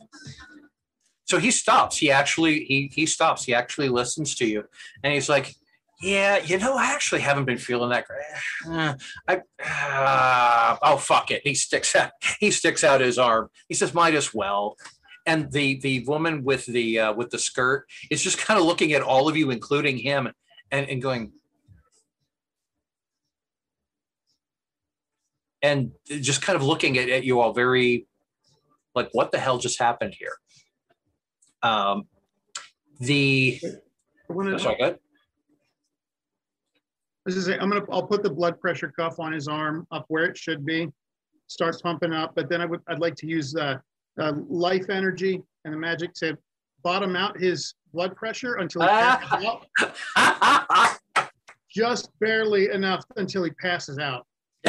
So 1.26 1.40
he 1.40 1.52
stops. 1.52 1.98
He 1.98 2.12
actually 2.12 2.66
he 2.66 2.92
he 2.94 3.06
stops. 3.06 3.44
He 3.44 3.54
actually 3.54 3.90
listens 3.90 4.36
to 4.36 4.46
you, 4.46 4.66
and 5.04 5.14
he's 5.14 5.30
like, 5.30 5.56
"Yeah, 6.02 6.38
you 6.38 6.58
know, 6.58 6.76
I 6.76 6.94
actually 6.94 7.22
haven't 7.22 7.46
been 7.46 7.58
feeling 7.58 7.90
that 7.92 8.06
great. 8.06 8.98
I 9.28 9.42
uh, 9.64 10.78
oh 10.82 10.98
fuck 10.98 11.32
it." 11.32 11.42
He 11.44 11.56
sticks 11.56 11.96
out. 11.96 12.12
He 12.40 12.52
sticks 12.52 12.84
out 12.84 13.02
his 13.02 13.18
arm. 13.18 13.50
He 13.70 13.76
says, 13.76 13.94
"Might 13.94 14.16
as 14.16 14.34
well." 14.34 14.78
and 15.26 15.52
the 15.52 15.80
the 15.80 16.04
woman 16.06 16.44
with 16.44 16.66
the 16.66 17.00
uh, 17.00 17.14
with 17.14 17.30
the 17.30 17.40
skirt 17.40 17.86
is 18.12 18.22
just 18.22 18.38
kind 18.38 18.60
of 18.60 18.66
looking 18.66 18.94
at 18.94 19.02
all 19.02 19.30
of 19.30 19.38
you, 19.38 19.52
including 19.52 19.98
him, 19.98 20.30
and, 20.72 20.90
and 20.90 21.02
going, 21.02 21.32
and 25.62 25.92
just 26.08 26.42
kind 26.42 26.56
of 26.56 26.64
looking 26.64 26.98
at, 26.98 27.10
at 27.10 27.24
you 27.24 27.40
all 27.40 27.54
very 27.54 28.08
like, 28.96 29.10
what 29.14 29.32
the 29.32 29.40
hell 29.40 29.58
just 29.58 29.80
happened 29.80 30.16
here? 30.18 30.34
Um, 31.62 32.04
the 33.00 33.60
I 34.30 34.34
wanna- 34.34 34.60
sorry, 34.60 34.76
go 34.78 34.84
ahead. 34.84 35.00
This 37.26 37.36
is 37.38 37.48
it. 37.48 37.62
I'm 37.62 37.70
gonna, 37.70 37.86
I'll 37.90 38.06
put 38.06 38.22
the 38.22 38.30
blood 38.30 38.60
pressure 38.60 38.92
cuff 38.92 39.20
on 39.20 39.32
his 39.32 39.48
arm 39.48 39.88
up 39.92 40.06
where 40.10 40.26
it 40.26 40.38
should 40.38 40.66
be, 40.66 40.90
start 41.48 41.76
pumping 41.82 42.12
up, 42.12 42.34
but 42.36 42.50
then 42.50 42.60
I 42.60 42.66
would, 42.66 42.82
I'd 42.88 43.00
like 43.00 43.16
to 43.18 43.28
use 43.28 43.54
the, 43.54 43.82
uh, 44.20 44.34
life 44.48 44.90
energy 44.90 45.42
and 45.66 45.74
the 45.74 45.78
magic 45.78 46.14
to 46.16 46.38
bottom 46.84 47.16
out 47.16 47.40
his 47.40 47.76
blood 47.94 48.16
pressure 48.16 48.56
until 48.56 48.82
he 48.82 48.88
passes 48.90 49.46
out, 50.16 51.00
just 51.74 52.10
barely 52.20 52.70
enough 52.72 53.04
until 53.16 53.44
he 53.44 53.52
passes 53.52 53.98
out. 53.98 54.28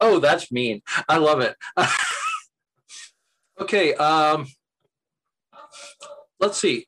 oh, 0.00 0.18
that's 0.18 0.50
mean. 0.50 0.82
I 1.08 1.18
love 1.18 1.40
it. 1.40 1.56
okay, 3.60 3.94
um, 3.94 4.46
let's 6.38 6.58
see. 6.58 6.86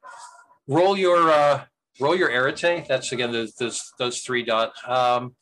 Roll 0.66 0.96
your 0.96 1.30
uh, 1.30 1.64
roll 2.00 2.16
your 2.16 2.30
arete. 2.30 2.86
That's 2.88 3.12
again 3.12 3.32
those 3.32 3.54
those, 3.54 3.92
those 3.98 4.20
three 4.20 4.44
dots. 4.44 4.80
Um, 4.86 5.34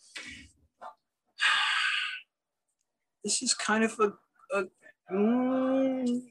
this 3.25 3.43
is 3.43 3.55
kind 3.55 3.85
of 3.85 3.95
a, 4.01 4.13
a 4.59 4.65
mm, 5.13 6.23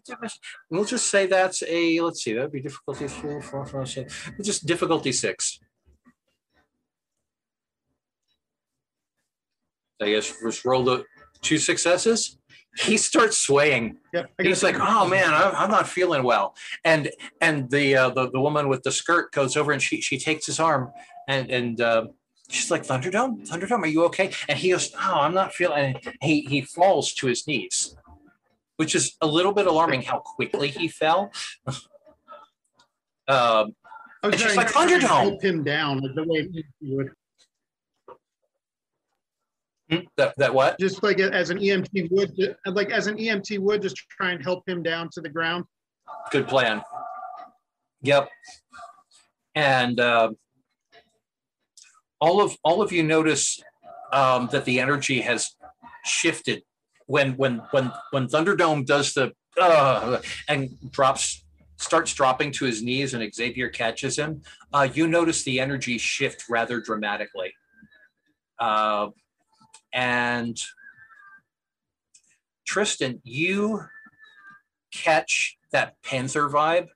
we'll 0.70 0.86
just 0.86 1.10
say 1.10 1.28
that's 1.28 1.64
a 1.64 2.00
let's 2.02 2.24
see 2.24 2.34
that'd 2.34 2.52
be 2.52 2.62
difficulty 2.62 3.08
four 3.08 3.42
four 3.42 3.66
four 3.66 3.86
six 3.86 4.30
just 4.42 4.66
difficulty 4.66 5.12
six 5.12 5.60
I 10.02 10.12
guess 10.12 10.34
just 10.42 10.66
rolled 10.66 10.88
the 10.88 11.04
two 11.42 11.58
successes. 11.58 12.38
He 12.78 12.98
starts 12.98 13.38
swaying. 13.38 13.98
Yep. 14.14 14.32
I 14.40 14.44
like, 14.44 14.78
"Oh 14.80 15.08
man, 15.08 15.34
I'm, 15.34 15.56
I'm 15.56 15.72
not 15.72 15.88
feeling 15.88 16.24
well." 16.24 16.56
And 16.86 17.10
and 17.42 17.70
the, 17.70 17.96
uh, 17.96 18.10
the 18.10 18.30
the 18.30 18.40
woman 18.40 18.70
with 18.70 18.84
the 18.84 18.92
skirt 18.92 19.32
goes 19.32 19.58
over 19.58 19.72
and 19.72 19.82
she 19.82 20.02
she 20.02 20.18
takes 20.18 20.46
his 20.46 20.60
arm 20.60 20.92
and 21.30 21.50
and 21.50 21.80
uh, 21.80 22.08
she's 22.50 22.70
like, 22.72 22.84
"Thunderdome, 22.84 23.48
Thunderdome, 23.48 23.84
are 23.84 23.88
you 23.88 24.04
okay?" 24.06 24.32
And 24.50 24.58
he 24.58 24.72
goes, 24.72 24.92
"Oh, 25.00 25.20
I'm 25.22 25.34
not 25.34 25.54
feeling." 25.54 25.96
And 25.96 26.16
he 26.22 26.42
he 26.42 26.62
falls 26.62 27.14
to 27.16 27.28
his 27.28 27.48
knees, 27.48 27.96
which 28.78 28.96
is 28.96 29.16
a 29.22 29.28
little 29.28 29.54
bit 29.54 29.68
alarming 29.68 30.02
how 30.02 30.20
quickly 30.20 30.68
he 30.70 30.88
fell. 30.88 31.32
um, 31.68 31.76
I 33.28 34.28
was 34.28 34.34
and 34.34 34.40
she's 34.40 34.58
like, 34.58 34.72
"Thunderdome." 34.72 35.08
Help 35.08 35.44
him 35.44 35.64
down 35.64 36.02
the 36.02 36.24
way 36.24 36.50
you 36.82 36.98
would, 36.98 37.12
that 40.18 40.36
that 40.38 40.54
what? 40.54 40.80
just 40.80 41.02
like 41.04 41.20
as 41.20 41.50
an 41.50 41.58
EMT 41.58 42.12
would, 42.12 42.56
like 42.66 42.92
as 42.92 43.08
an 43.08 43.18
EMT 43.18 43.60
would, 43.60 43.82
just 43.82 43.98
try 44.10 44.32
and 44.32 44.44
help 44.44 44.68
him 44.68 44.84
down 44.84 45.10
to 45.14 45.22
the 45.22 45.30
ground. 45.30 45.66
Good 46.32 46.48
plan. 46.48 46.82
Yep. 48.02 48.30
And 49.56 50.00
uh, 50.00 50.32
all 52.22 52.42
of 52.42 52.56
all 52.64 52.82
of 52.82 52.92
you 52.92 53.04
notice 53.04 53.62
um, 54.14 54.50
that 54.52 54.66
the 54.66 54.80
energy 54.80 55.22
has 55.22 55.56
shifted 56.06 56.64
when 57.08 57.34
when 57.34 57.62
when 57.72 57.92
when 58.12 58.28
Thunderdome 58.28 58.86
does 58.86 59.14
the 59.14 59.34
uh, 59.60 60.22
and 60.48 60.70
drops 60.92 61.44
starts 61.78 62.14
dropping 62.14 62.52
to 62.52 62.66
his 62.66 62.84
knees 62.84 63.14
and 63.14 63.34
Xavier 63.34 63.70
catches 63.70 64.18
him. 64.18 64.42
Uh, 64.74 64.88
you 64.94 65.08
notice 65.08 65.44
the 65.44 65.60
energy 65.60 65.98
shift 65.98 66.46
rather 66.50 66.82
dramatically. 66.82 67.54
And 69.94 70.62
Tristan, 72.66 73.22
you 73.24 73.86
catch 74.94 75.58
that 75.72 75.96
panther 76.04 76.50
vibe 76.50 76.88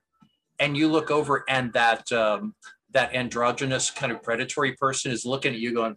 and 0.58 0.76
you 0.76 0.88
look 0.88 1.10
over 1.10 1.44
and 1.48 1.72
that 1.72 2.10
um, 2.12 2.54
that 2.92 3.14
androgynous 3.14 3.90
kind 3.90 4.12
of 4.12 4.22
predatory 4.22 4.72
person 4.72 5.10
is 5.10 5.24
looking 5.24 5.52
at 5.52 5.60
you 5.60 5.74
going 5.74 5.96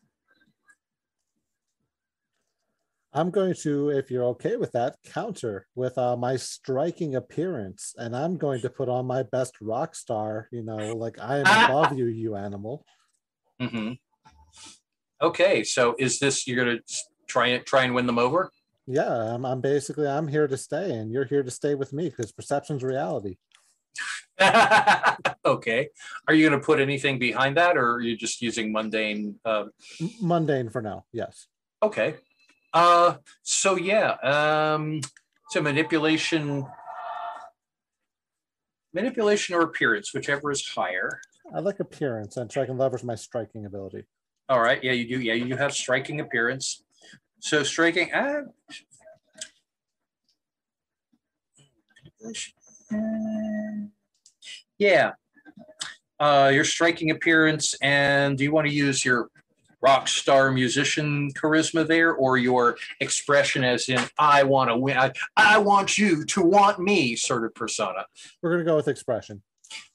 I'm 3.14 3.32
going 3.32 3.56
to, 3.62 3.90
if 3.90 4.12
you're 4.12 4.26
okay 4.26 4.58
with 4.58 4.74
that, 4.74 4.98
counter 5.04 5.66
with 5.76 5.98
uh, 5.98 6.16
my 6.16 6.36
striking 6.36 7.16
appearance, 7.16 7.96
and 7.98 8.16
I'm 8.16 8.38
going 8.38 8.62
to 8.62 8.70
put 8.70 8.90
on 8.90 9.08
my 9.08 9.24
best 9.24 9.56
rock 9.60 9.96
star. 9.96 10.48
You 10.52 10.62
know, 10.62 10.78
like 10.78 11.20
I 11.20 11.40
am 11.40 11.48
above 11.64 11.98
you, 11.98 12.06
you 12.06 12.36
animal. 12.36 12.86
hmm 13.60 13.94
okay 15.22 15.64
so 15.64 15.96
is 15.98 16.20
this 16.20 16.48
you're 16.48 16.64
gonna 16.64 16.80
try 17.28 17.48
and 17.48 17.66
try 17.66 17.84
and 17.84 17.94
win 17.94 18.06
them 18.06 18.20
over 18.20 18.52
Yeah, 18.86 19.34
I'm, 19.34 19.46
I'm 19.46 19.60
basically 19.60 20.08
I'm 20.08 20.30
here 20.30 20.48
to 20.48 20.56
stay, 20.56 20.92
and 20.96 21.12
you're 21.12 21.26
here 21.26 21.44
to 21.44 21.52
stay 21.52 21.76
with 21.76 21.92
me 21.92 22.10
because 22.10 22.32
perception's 22.32 22.84
reality. 22.84 23.36
okay 25.46 25.90
are 26.28 26.34
you 26.36 26.48
gonna 26.48 26.62
put 26.62 26.80
anything 26.80 27.18
behind 27.18 27.58
that 27.58 27.76
or 27.76 27.94
are 27.94 28.02
you 28.02 28.16
just 28.16 28.40
using 28.40 28.72
mundane 28.72 29.36
uh, 29.44 29.66
mundane 30.22 30.70
for 30.70 30.82
now. 30.82 31.06
Yes. 31.12 31.48
Okay. 31.82 32.16
Uh, 32.74 33.16
so 33.44 33.76
yeah, 33.76 34.12
um, 34.24 35.02
so 35.50 35.62
manipulation, 35.62 36.66
manipulation 38.94 39.56
or 39.56 39.62
appearance, 39.62 40.14
whichever 40.14 40.52
is 40.52 40.68
higher. 40.68 41.10
I 41.54 41.60
like 41.60 41.80
appearance, 41.80 42.38
and 42.38 42.52
so 42.52 42.62
I 42.62 42.66
can 42.66 42.78
leverage 42.78 43.04
my 43.04 43.16
striking 43.16 43.66
ability. 43.66 44.06
All 44.50 44.62
right. 44.62 44.82
Yeah, 44.82 44.94
you 44.94 45.08
do. 45.08 45.22
Yeah, 45.22 45.34
you 45.34 45.58
have 45.58 45.74
striking 45.74 46.22
appearance. 46.22 46.84
So 47.40 47.64
striking. 47.64 48.14
Uh, 48.14 48.44
yeah. 54.78 55.12
Uh, 56.20 56.50
your 56.54 56.64
striking 56.64 57.12
appearance, 57.12 57.76
and 57.82 58.38
do 58.38 58.44
you 58.44 58.52
want 58.52 58.68
to 58.68 58.74
use 58.74 59.06
your 59.06 59.30
rock 59.82 60.08
star 60.08 60.52
musician 60.52 61.32
charisma 61.34 61.86
there, 61.86 62.14
or 62.14 62.38
your 62.38 62.78
expression 63.00 63.64
as 63.64 63.90
in 63.90 64.00
"I 64.18 64.44
want 64.44 64.70
to 64.70 64.78
win," 64.78 64.98
I, 64.98 65.12
I 65.36 65.58
want 65.60 65.98
you 65.98 66.26
to 66.26 66.42
want 66.42 66.80
me 66.80 67.16
sort 67.16 67.46
of 67.46 67.54
persona? 67.54 68.06
We're 68.42 68.52
gonna 68.52 68.64
go 68.64 68.76
with 68.78 68.88
expression. 68.88 69.44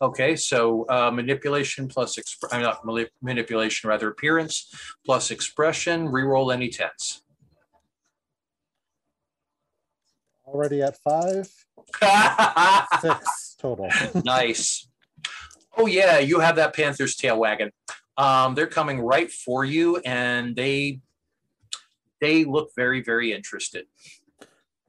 Okay, 0.00 0.36
so 0.36 0.84
uh, 0.88 1.10
manipulation 1.10 1.88
plus 1.88 2.16
exp- 2.16 2.48
I'm 2.50 2.62
not 2.62 2.84
mali- 2.84 3.10
manipulation, 3.22 3.88
rather 3.88 4.08
appearance 4.08 4.72
plus 5.04 5.30
expression. 5.30 6.08
Reroll 6.08 6.52
any 6.52 6.68
tens. 6.68 7.22
Already 10.46 10.82
at 10.82 10.98
five, 10.98 11.48
six 13.00 13.56
total. 13.58 13.88
nice. 14.24 14.88
Oh 15.76 15.86
yeah, 15.86 16.18
you 16.18 16.40
have 16.40 16.56
that 16.56 16.74
panther's 16.74 17.16
tail 17.16 17.38
wagon. 17.38 17.70
Um, 18.18 18.54
they're 18.54 18.66
coming 18.66 19.00
right 19.00 19.30
for 19.30 19.64
you, 19.64 19.96
and 19.98 20.54
they 20.54 21.00
they 22.20 22.44
look 22.44 22.70
very 22.76 23.02
very 23.02 23.32
interested. 23.32 23.86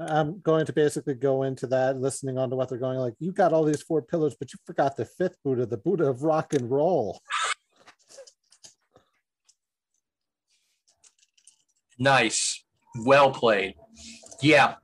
I'm 0.09 0.39
going 0.41 0.65
to 0.65 0.73
basically 0.73 1.15
go 1.15 1.43
into 1.43 1.67
that, 1.67 1.97
listening 1.97 2.37
on 2.37 2.49
to 2.49 2.55
what 2.55 2.69
they're 2.69 2.77
going 2.77 2.99
like. 2.99 3.13
You 3.19 3.31
got 3.31 3.53
all 3.53 3.63
these 3.63 3.81
four 3.81 4.01
pillars, 4.01 4.35
but 4.37 4.53
you 4.53 4.59
forgot 4.65 4.97
the 4.97 5.05
fifth 5.05 5.37
Buddha, 5.43 5.65
the 5.65 5.77
Buddha 5.77 6.07
of 6.07 6.23
rock 6.23 6.53
and 6.53 6.69
roll. 6.69 7.21
Nice, 11.99 12.63
well 13.05 13.31
played. 13.31 13.75
Yeah. 14.41 14.75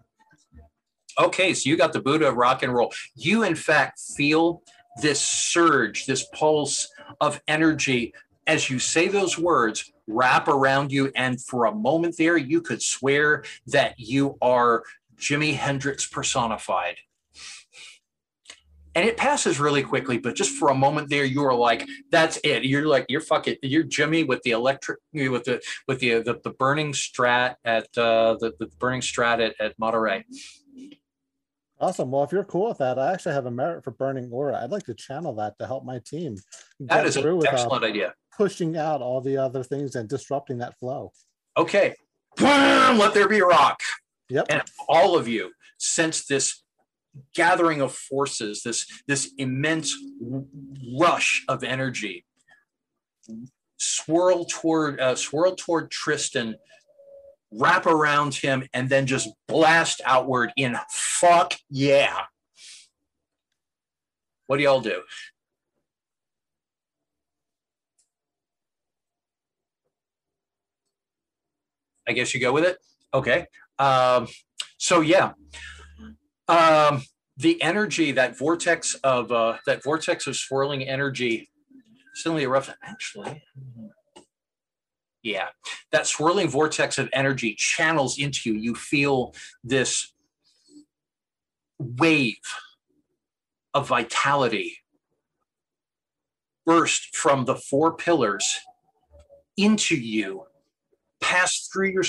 Okay, 1.20 1.54
so 1.54 1.70
you 1.70 1.76
got 1.76 1.94
the 1.94 2.02
Buddha 2.02 2.30
of 2.30 2.36
rock 2.36 2.64
and 2.64 2.74
roll. 2.74 2.94
You 3.16 3.44
in 3.44 3.56
fact 3.56 4.00
feel 4.16 4.62
this 5.02 5.22
surge, 5.22 6.06
this 6.06 6.26
pulse 6.34 6.90
of 7.20 7.42
energy 7.48 8.14
as 8.50 8.68
you 8.68 8.80
say 8.80 9.08
those 9.08 9.38
words 9.38 9.94
wrap 10.08 10.48
around 10.48 10.92
you. 10.92 11.12
And 11.16 11.40
for 11.40 11.66
a 11.66 11.72
moment 11.72 12.18
there, 12.18 12.36
you 12.36 12.62
could 12.62 12.82
swear 12.82 13.44
that 13.68 13.94
you 13.98 14.38
are 14.42 14.84
Jimi 15.20 15.56
Hendrix 15.56 16.08
personified. 16.08 16.98
And 18.96 19.08
it 19.08 19.18
passes 19.18 19.60
really 19.60 19.84
quickly, 19.84 20.18
but 20.18 20.36
just 20.36 20.58
for 20.58 20.70
a 20.70 20.76
moment 20.76 21.10
there, 21.10 21.24
you 21.24 21.44
are 21.46 21.54
like, 21.54 21.88
"That's 22.12 22.40
it." 22.44 22.66
You're 22.66 22.88
like, 22.88 23.06
"You're 23.08 23.22
fucking, 23.22 23.58
you're 23.62 23.84
Jimi 23.84 24.28
with 24.28 24.42
the 24.42 24.52
electric, 24.52 25.00
with 25.14 25.44
the 25.44 25.62
with 25.88 26.00
the 26.00 26.24
the, 26.24 26.40
the 26.44 26.50
burning 26.50 26.92
strat 26.92 27.56
at 27.64 27.86
uh, 27.98 28.36
the 28.40 28.54
the 28.60 28.68
burning 28.80 29.02
strat 29.02 29.46
at, 29.46 29.56
at 29.62 29.78
Monterey." 29.78 30.26
Awesome. 31.80 32.12
Well, 32.12 32.24
if 32.24 32.32
you're 32.34 32.44
cool 32.44 32.70
with 32.70 32.80
that, 32.80 33.00
I 33.00 33.14
actually 33.14 33.36
have 33.36 33.46
a 33.46 33.52
merit 33.52 33.86
for 33.86 33.92
burning 33.92 34.30
aura. 34.32 34.62
I'd 34.62 34.72
like 34.72 34.84
to 34.86 34.94
channel 34.94 35.34
that 35.36 35.58
to 35.60 35.68
help 35.68 35.86
my 35.86 36.02
team. 36.06 36.36
That 36.82 37.06
is 37.06 37.16
an 37.16 37.42
excellent 37.48 37.86
idea. 37.86 38.16
Pushing 38.36 38.76
out 38.76 39.02
all 39.02 39.22
the 39.22 39.38
other 39.38 39.64
things 39.64 39.96
and 39.96 40.10
disrupting 40.10 40.58
that 40.58 40.78
flow. 40.78 41.14
Okay, 41.56 41.96
let 42.40 43.14
there 43.14 43.30
be 43.30 43.40
a 43.40 43.46
rock. 43.46 43.82
Yep. 44.30 44.46
and 44.50 44.62
all 44.88 45.18
of 45.18 45.28
you 45.28 45.52
sense 45.80 46.26
this 46.26 46.64
gathering 47.34 47.82
of 47.82 47.94
forces 47.94 48.62
this 48.64 49.02
this 49.08 49.34
immense 49.38 49.96
rush 51.00 51.44
of 51.48 51.64
energy. 51.64 52.26
Swirl 53.78 54.46
toward 54.46 55.00
uh, 55.00 55.16
swirl 55.16 55.56
toward 55.56 55.90
tristan 55.90 56.56
wrap 57.52 57.88
around 57.88 58.36
him 58.36 58.68
and 58.74 58.90
then 58.90 59.08
just 59.08 59.30
blast 59.48 60.02
outward 60.06 60.52
in 60.56 60.78
fuck 60.92 61.56
yeah. 61.70 62.26
What 64.48 64.58
do 64.58 64.64
y'all 64.64 64.82
do? 64.82 65.02
I 72.08 72.14
guess 72.14 72.34
you 72.34 72.40
go 72.40 72.52
with 72.52 72.66
it? 72.66 72.78
Okay 73.14 73.46
um, 73.80 74.28
so 74.78 75.02
yeah, 75.02 75.32
um, 76.48 77.04
the 77.38 77.62
energy, 77.62 78.12
that 78.12 78.38
vortex 78.38 78.96
of 78.96 79.32
uh, 79.32 79.58
that 79.66 79.84
vortex 79.84 80.28
of 80.28 80.36
swirling 80.36 80.84
energy, 80.84 81.50
suddenly 82.14 82.44
erupt. 82.44 82.72
Actually, 82.84 83.42
yeah, 85.24 85.48
that 85.92 86.06
swirling 86.06 86.50
vortex 86.50 86.98
of 86.98 87.10
energy 87.14 87.56
channels 87.56 88.20
into 88.20 88.52
you. 88.52 88.60
You 88.60 88.76
feel 88.76 89.34
this 89.64 90.14
wave 91.80 92.36
of 93.74 93.88
vitality 93.88 94.80
burst 96.66 97.16
from 97.16 97.46
the 97.46 97.56
four 97.56 97.96
pillars 97.96 98.60
into 99.56 99.96
you 99.96 100.44
pass 101.22 101.70
through 101.72 101.90
your 101.90 102.04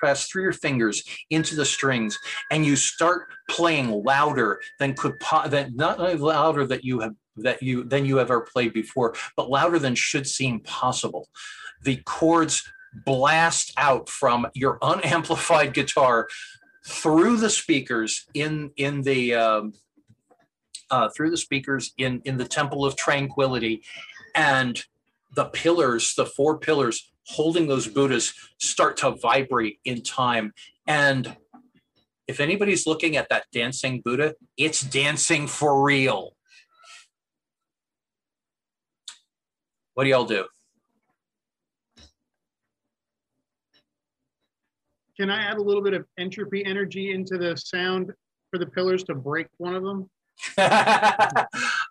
pass 0.00 0.28
through 0.28 0.42
your 0.42 0.52
fingers 0.52 1.02
into 1.30 1.54
the 1.54 1.64
strings 1.64 2.18
and 2.50 2.64
you 2.64 2.76
start 2.76 3.28
playing 3.48 3.90
louder 3.90 4.60
than 4.78 4.94
could 4.94 5.18
po- 5.20 5.48
than 5.48 5.74
not 5.74 5.98
louder 6.20 6.66
that 6.66 6.84
you 6.84 7.00
have 7.00 7.14
that 7.36 7.62
you 7.62 7.84
than 7.84 8.04
you 8.04 8.16
have 8.16 8.30
ever 8.30 8.42
played 8.42 8.72
before 8.72 9.14
but 9.36 9.50
louder 9.50 9.78
than 9.78 9.94
should 9.94 10.26
seem 10.26 10.60
possible. 10.60 11.28
The 11.82 11.96
chords 12.04 12.62
blast 13.06 13.72
out 13.76 14.08
from 14.08 14.46
your 14.54 14.78
unamplified 14.82 15.74
guitar 15.74 16.28
through 16.86 17.36
the 17.36 17.50
speakers 17.50 18.26
in 18.34 18.70
in 18.76 19.02
the 19.02 19.34
um, 19.34 19.72
uh, 20.90 21.08
through 21.08 21.30
the 21.30 21.36
speakers 21.36 21.92
in 21.98 22.20
in 22.24 22.36
the 22.36 22.44
temple 22.44 22.84
of 22.84 22.96
tranquility 22.96 23.82
and 24.34 24.84
the 25.36 25.44
pillars 25.46 26.14
the 26.14 26.26
four 26.26 26.58
pillars 26.58 27.12
holding 27.30 27.66
those 27.66 27.86
Buddhas 27.86 28.34
start 28.58 28.96
to 28.98 29.12
vibrate 29.12 29.78
in 29.84 30.02
time. 30.02 30.52
And 30.86 31.36
if 32.26 32.40
anybody's 32.40 32.86
looking 32.86 33.16
at 33.16 33.28
that 33.30 33.44
dancing 33.52 34.02
Buddha, 34.04 34.34
it's 34.56 34.80
dancing 34.82 35.46
for 35.46 35.82
real. 35.82 36.36
What 39.94 40.04
do 40.04 40.10
y'all 40.10 40.24
do? 40.24 40.46
Can 45.18 45.28
I 45.28 45.42
add 45.42 45.58
a 45.58 45.62
little 45.62 45.82
bit 45.82 45.92
of 45.92 46.06
entropy 46.18 46.64
energy 46.64 47.12
into 47.12 47.36
the 47.36 47.56
sound 47.56 48.12
for 48.50 48.58
the 48.58 48.66
pillars 48.66 49.04
to 49.04 49.14
break 49.14 49.48
one 49.58 49.74
of 49.74 49.82
them? 49.82 50.08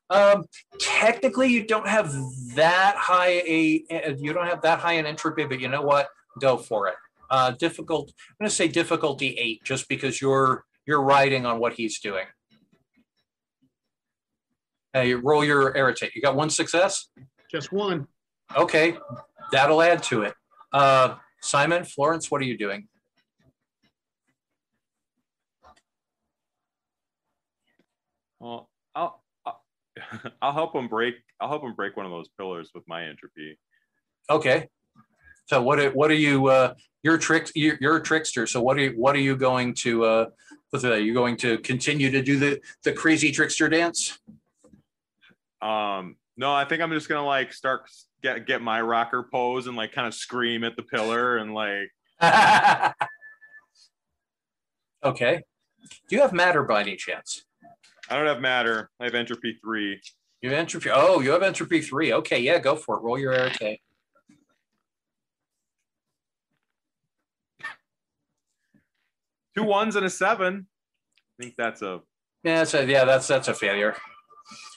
um, 0.10 0.46
technically, 0.80 1.48
you 1.48 1.66
don't 1.66 1.88
have 1.88 2.14
that 2.56 2.96
high 2.96 3.42
a 3.46 3.84
you 4.18 4.34
don't 4.34 4.48
have 4.48 4.62
that 4.64 4.80
high 4.80 4.94
an 4.94 5.06
entropy, 5.06 5.46
but 5.46 5.60
you 5.60 5.68
know 5.68 5.82
what? 5.82 6.08
Go 6.40 6.58
for 6.58 6.88
it. 6.88 6.96
Uh, 7.30 7.52
difficult. 7.52 8.12
I'm 8.30 8.36
going 8.40 8.50
to 8.50 8.56
say 8.56 8.68
difficulty 8.68 9.36
eight, 9.38 9.64
just 9.64 9.88
because 9.88 10.22
you're 10.22 10.66
you're 10.88 11.02
riding 11.02 11.46
on 11.46 11.60
what 11.60 11.74
he's 11.74 12.00
doing. 12.00 12.26
Uh, 14.96 15.02
you 15.02 15.18
roll 15.18 15.46
your 15.46 15.72
arete. 15.78 16.10
You 16.16 16.22
got 16.22 16.36
one 16.36 16.50
success. 16.50 17.10
Just 17.52 17.72
one. 17.72 18.08
Okay, 18.58 18.98
that'll 19.52 19.82
add 19.82 20.02
to 20.04 20.24
it. 20.24 20.34
Uh, 20.74 21.16
Simon, 21.42 21.84
Florence, 21.84 22.32
what 22.32 22.42
are 22.42 22.46
you 22.46 22.58
doing? 22.58 22.88
Well, 28.40 28.52
I'll 28.52 28.69
I'll, 30.42 30.54
help 30.54 30.76
him 30.76 30.88
break. 30.88 31.16
I'll 31.40 31.50
help 31.50 31.64
him 31.64 31.74
break 31.74 31.98
one 31.98 32.06
of 32.06 32.12
those 32.12 32.30
pillars 32.38 32.72
with 32.74 32.84
my 32.88 33.06
entropy. 33.06 33.58
Okay. 34.30 34.68
So 35.46 35.62
what 35.62 35.80
are, 35.80 35.90
what 35.92 36.12
are 36.12 36.16
you 36.16 36.48
uh 36.48 36.76
you're 37.02 37.16
a 37.16 37.20
trick 37.20 37.50
you're, 37.56 37.78
you're 37.82 37.98
a 37.98 38.04
trickster. 38.04 38.46
So 38.46 38.62
what 38.62 38.78
are 38.78 38.82
you 38.82 38.92
what 38.92 39.16
are 39.16 39.20
you 39.20 39.36
going 39.36 39.74
to 39.76 40.04
uh 40.06 40.26
what's 40.70 40.84
that? 40.84 40.94
Are 40.94 41.00
you 41.00 41.14
going 41.14 41.38
to 41.38 41.58
continue 41.60 42.12
to 42.12 42.22
do 42.22 42.38
the 42.38 42.60
the 42.84 42.94
crazy 42.94 43.32
trickster 43.32 43.68
dance? 43.70 44.20
Um, 45.62 46.16
no, 46.38 46.54
I 46.54 46.66
think 46.66 46.82
I'm 46.82 46.92
just 46.92 47.10
gonna 47.10 47.26
like 47.26 47.52
start 47.54 47.90
get 48.22 48.46
get 48.46 48.62
my 48.62 48.82
rocker 48.82 49.24
pose 49.24 49.68
and 49.68 49.76
like 49.76 49.92
kind 49.92 50.08
of 50.08 50.14
scream 50.14 50.64
at 50.64 50.76
the 50.76 50.84
pillar 50.84 51.38
and 51.38 51.54
like. 51.54 51.92
okay. 55.04 55.42
Do 56.08 56.16
you 56.16 56.22
have 56.22 56.34
matter 56.34 56.64
by 56.64 56.82
any 56.82 56.96
chance? 56.96 57.46
I 58.10 58.16
don't 58.18 58.26
have 58.26 58.42
matter. 58.42 58.90
I 59.00 59.06
have 59.06 59.16
entropy 59.16 59.58
three. 59.64 60.02
You 60.42 60.50
have 60.50 60.60
entropy. 60.60 60.90
Oh, 60.92 61.20
you 61.20 61.32
have 61.32 61.44
entropy 61.44 61.82
three. 61.82 62.14
Okay, 62.14 62.40
yeah, 62.40 62.60
go 62.60 62.76
for 62.76 62.98
it. 62.98 63.02
Roll 63.02 63.20
your 63.20 63.34
arete. 63.34 63.80
Two 69.56 69.64
ones 69.64 69.96
and 69.96 70.06
a 70.06 70.10
seven. 70.10 70.68
I 71.40 71.44
think 71.44 71.56
that's 71.58 71.82
a 71.82 72.02
Yeah, 72.44 72.58
that's 72.58 72.74
a, 72.74 72.86
yeah, 72.86 73.06
that's 73.06 73.28
that's 73.28 73.48
a 73.48 73.54
failure. 73.54 73.96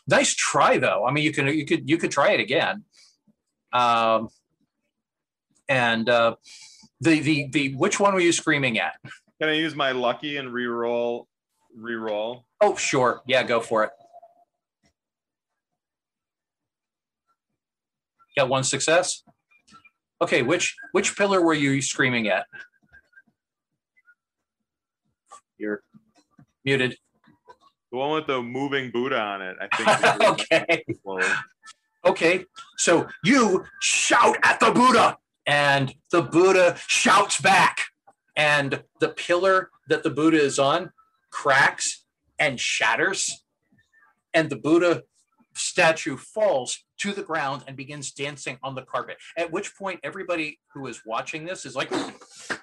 nice 0.09 0.35
try 0.35 0.79
though. 0.79 1.05
I 1.07 1.13
mean, 1.13 1.25
you 1.25 1.33
can 1.33 1.47
you 1.49 1.67
could 1.67 1.89
you 1.89 1.97
could 1.99 2.11
try 2.11 2.33
it 2.33 2.41
again. 2.41 2.85
Um, 3.73 4.29
and 5.69 6.09
uh, 6.09 6.37
the 7.01 7.21
the 7.21 7.49
the 7.51 7.75
which 7.77 8.01
one 8.01 8.15
were 8.15 8.21
you 8.21 8.33
screaming 8.33 8.79
at? 8.79 8.95
Can 9.41 9.49
I 9.51 9.55
use 9.55 9.75
my 9.75 9.93
lucky 9.93 10.37
and 10.37 10.53
re-roll? 10.53 11.27
Re-roll. 11.77 12.45
Oh, 12.61 12.77
sure. 12.77 13.23
Yeah, 13.27 13.43
go 13.43 13.61
for 13.61 13.85
it. 13.85 13.91
Got 18.37 18.49
one 18.49 18.65
success. 18.65 19.23
Okay, 20.21 20.43
which 20.43 20.77
which 20.93 21.17
pillar 21.17 21.43
were 21.43 21.55
you 21.55 21.83
screaming 21.83 22.29
at? 22.29 22.47
You're 25.59 25.83
muted. 26.65 26.97
The 27.91 27.99
one 27.99 28.13
with 28.13 28.27
the 28.27 28.41
moving 28.41 28.91
Buddha 28.91 29.19
on 29.21 29.43
it. 29.43 29.57
I 29.61 29.77
think. 29.77 30.85
okay. 31.09 31.29
Okay. 32.07 32.45
So 32.79 33.07
you 33.23 33.65
shout 33.81 34.37
at 34.43 34.61
the 34.61 34.71
Buddha, 34.71 35.19
and 35.47 35.95
the 36.11 36.23
Buddha 36.23 36.77
shouts 36.87 37.41
back, 37.41 37.81
and 38.37 38.83
the 39.01 39.11
pillar 39.11 39.71
that 39.89 40.05
the 40.05 40.11
Buddha 40.11 40.41
is 40.41 40.59
on 40.59 40.91
cracks 41.33 42.05
and 42.39 42.61
shatters, 42.61 43.45
and 44.33 44.51
the 44.51 44.57
Buddha 44.57 45.03
statue 45.55 46.17
falls 46.17 46.85
to 46.99 47.13
the 47.13 47.23
ground 47.23 47.65
and 47.67 47.77
begins 47.77 48.13
dancing 48.13 48.59
on 48.63 48.75
the 48.75 48.83
carpet. 48.83 49.17
At 49.37 49.51
which 49.51 49.77
point, 49.77 50.01
everybody 50.03 50.61
who 50.73 50.87
is 50.87 51.03
watching 51.05 51.45
this 51.45 51.67
is 51.67 51.75
like, 51.75 51.93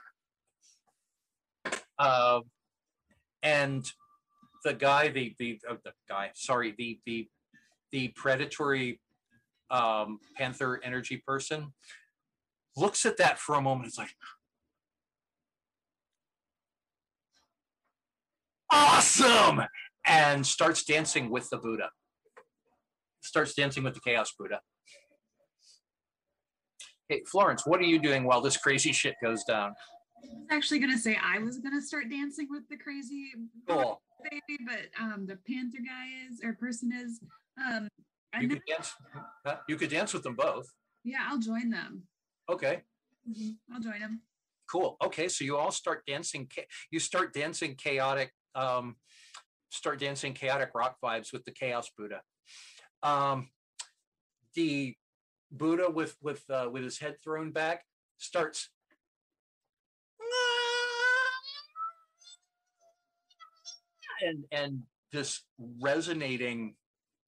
uh, 2.00 2.40
and 3.44 3.86
the 4.64 4.74
guy, 4.74 5.10
the 5.10 5.36
the 5.40 5.60
uh, 5.70 5.76
the 5.84 5.92
guy, 6.08 6.32
sorry, 6.34 6.74
the 6.78 7.00
the 7.06 7.28
the 7.92 8.10
predatory 8.10 9.00
um, 9.72 10.20
panther 10.36 10.80
energy 10.84 11.22
person 11.26 11.74
looks 12.76 13.06
at 13.06 13.18
that 13.18 13.40
for 13.40 13.56
a 13.56 13.62
moment. 13.62 13.88
It's 13.88 13.98
like, 13.98 14.14
awesome, 18.72 19.62
and 20.06 20.46
starts 20.46 20.84
dancing 20.84 21.30
with 21.30 21.50
the 21.50 21.58
Buddha. 21.58 21.90
Starts 23.22 23.54
dancing 23.54 23.84
with 23.84 23.94
the 23.94 24.00
Chaos 24.02 24.32
Buddha. 24.38 24.62
Hey, 27.08 27.24
Florence, 27.26 27.64
what 27.66 27.80
are 27.80 27.86
you 27.86 28.00
doing 28.00 28.24
while 28.24 28.42
this 28.42 28.58
crazy 28.58 28.92
shit 28.92 29.16
goes 29.22 29.44
down? 29.44 29.74
I 30.22 30.28
was 30.28 30.46
actually 30.52 30.80
gonna 30.80 30.98
say 30.98 31.18
I 31.22 31.40
was 31.40 31.58
gonna 31.60 31.82
start 31.82 32.10
dancing 32.10 32.48
with 32.50 32.68
the 32.70 32.78
crazy 32.78 33.32
Cool. 33.68 34.02
baby, 34.30 34.60
but 34.66 34.90
um, 35.02 35.26
the 35.26 35.38
panther 35.48 35.80
guy 35.86 36.08
is 36.30 36.42
or 36.44 36.54
person 36.54 36.92
is. 36.94 37.20
Um, 37.66 37.88
You 38.40 38.48
could 38.50 38.62
dance. 38.68 38.94
huh? 39.46 39.58
You 39.68 39.76
could 39.76 39.90
dance 39.90 40.14
with 40.14 40.24
them 40.24 40.36
both. 40.36 40.68
yeah, 41.04 41.26
I'll 41.28 41.40
join 41.40 41.70
them. 41.70 42.04
Okay. 42.50 42.82
Mhm, 43.30 43.56
I'll 43.74 43.82
join 43.82 44.00
them. 44.00 44.22
Cool. 44.72 44.98
Okay, 45.04 45.28
so 45.30 45.44
you 45.44 45.58
all 45.58 45.72
start 45.72 46.04
dancing. 46.06 46.48
You 46.92 47.00
start 47.00 47.34
dancing 47.34 47.76
chaotic. 47.76 48.32
Um, 48.56 48.96
start 49.70 50.00
dancing 50.00 50.34
chaotic 50.34 50.72
rock 50.74 50.98
vibes 51.04 51.32
with 51.32 51.46
the 51.46 51.52
Chaos 51.52 51.90
Buddha. 51.98 52.22
Um, 53.04 53.50
the 54.56 54.96
Buddha 55.52 55.90
with 55.90 56.16
with 56.22 56.44
uh, 56.50 56.70
with 56.72 56.84
his 56.84 57.00
head 57.00 57.16
thrown 57.24 57.52
back 57.52 57.84
starts. 58.18 58.70
And 64.22 64.44
and 64.52 64.82
this 65.12 65.44
resonating 65.80 66.76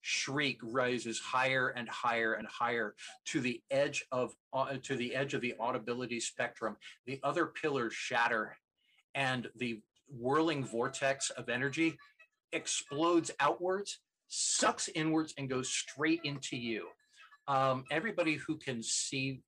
shriek 0.01 0.59
rises 0.63 1.19
higher 1.19 1.69
and 1.69 1.87
higher 1.87 2.33
and 2.33 2.47
higher 2.47 2.95
to 3.25 3.39
the 3.39 3.61
edge 3.69 4.03
of 4.11 4.33
uh, 4.51 4.75
to 4.83 4.95
the 4.95 5.15
edge 5.15 5.33
of 5.33 5.41
the 5.41 5.53
audibility 5.59 6.19
spectrum 6.19 6.75
the 7.05 7.19
other 7.23 7.45
pillars 7.45 7.93
shatter 7.93 8.57
and 9.13 9.47
the 9.55 9.79
whirling 10.11 10.63
vortex 10.63 11.29
of 11.31 11.49
energy 11.49 11.97
explodes 12.51 13.31
outwards 13.39 13.99
sucks 14.27 14.89
inwards 14.89 15.33
and 15.37 15.49
goes 15.49 15.69
straight 15.69 16.21
into 16.23 16.55
you 16.57 16.87
um, 17.47 17.83
everybody 17.91 18.35
who 18.35 18.57
can 18.57 18.81
see 18.81 19.41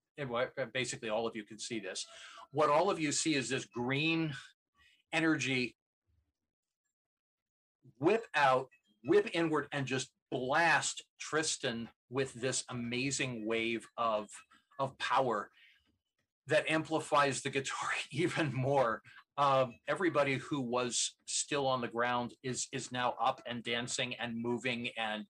basically 0.74 1.10
all 1.10 1.28
of 1.28 1.36
you 1.36 1.44
can 1.44 1.58
see 1.60 1.80
this 1.80 2.06
what 2.52 2.70
all 2.70 2.90
of 2.90 3.00
you 3.00 3.12
see 3.12 3.36
is 3.36 3.50
this 3.50 3.66
green 3.66 4.34
energy 5.12 5.76
whip 8.00 8.26
out 8.36 8.68
whip 9.04 9.30
inward 9.34 9.68
and 9.72 9.86
just 9.86 10.10
blast 10.32 11.04
Tristan 11.20 11.90
with 12.10 12.34
this 12.34 12.64
amazing 12.70 13.46
wave 13.46 13.88
of 13.98 14.30
of 14.80 14.98
power 14.98 15.50
that 16.48 16.70
amplifies 16.70 17.42
the 17.42 17.50
guitar 17.50 17.90
even 18.12 18.54
more. 18.54 19.02
Um, 19.38 19.76
everybody 19.88 20.36
who 20.36 20.62
was 20.62 21.16
still 21.26 21.66
on 21.66 21.82
the 21.82 21.88
ground 21.88 22.34
is 22.44 22.68
is 22.72 22.92
now 22.92 23.16
up 23.22 23.42
and 23.48 23.64
dancing 23.64 24.14
and 24.16 24.40
moving 24.40 24.90
and 24.98 25.26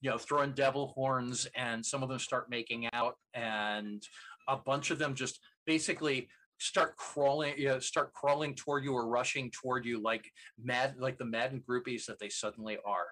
you 0.00 0.10
know 0.10 0.18
throwing 0.18 0.52
devil 0.52 0.92
horns 0.94 1.48
and 1.56 1.84
some 1.84 2.02
of 2.04 2.08
them 2.08 2.20
start 2.20 2.48
making 2.48 2.88
out 2.92 3.16
and 3.34 4.02
a 4.48 4.56
bunch 4.56 4.92
of 4.92 5.00
them 5.00 5.14
just 5.14 5.40
basically 5.66 6.28
start 6.58 6.96
crawling 6.96 7.54
you 7.58 7.68
know, 7.68 7.78
start 7.80 8.12
crawling 8.12 8.54
toward 8.54 8.84
you 8.84 8.92
or 8.92 9.08
rushing 9.08 9.50
toward 9.50 9.84
you 9.84 10.00
like 10.00 10.30
mad 10.62 10.94
like 11.00 11.18
the 11.18 11.24
maddened 11.24 11.62
groupies 11.68 12.06
that 12.06 12.20
they 12.20 12.28
suddenly 12.28 12.78
are 12.86 13.06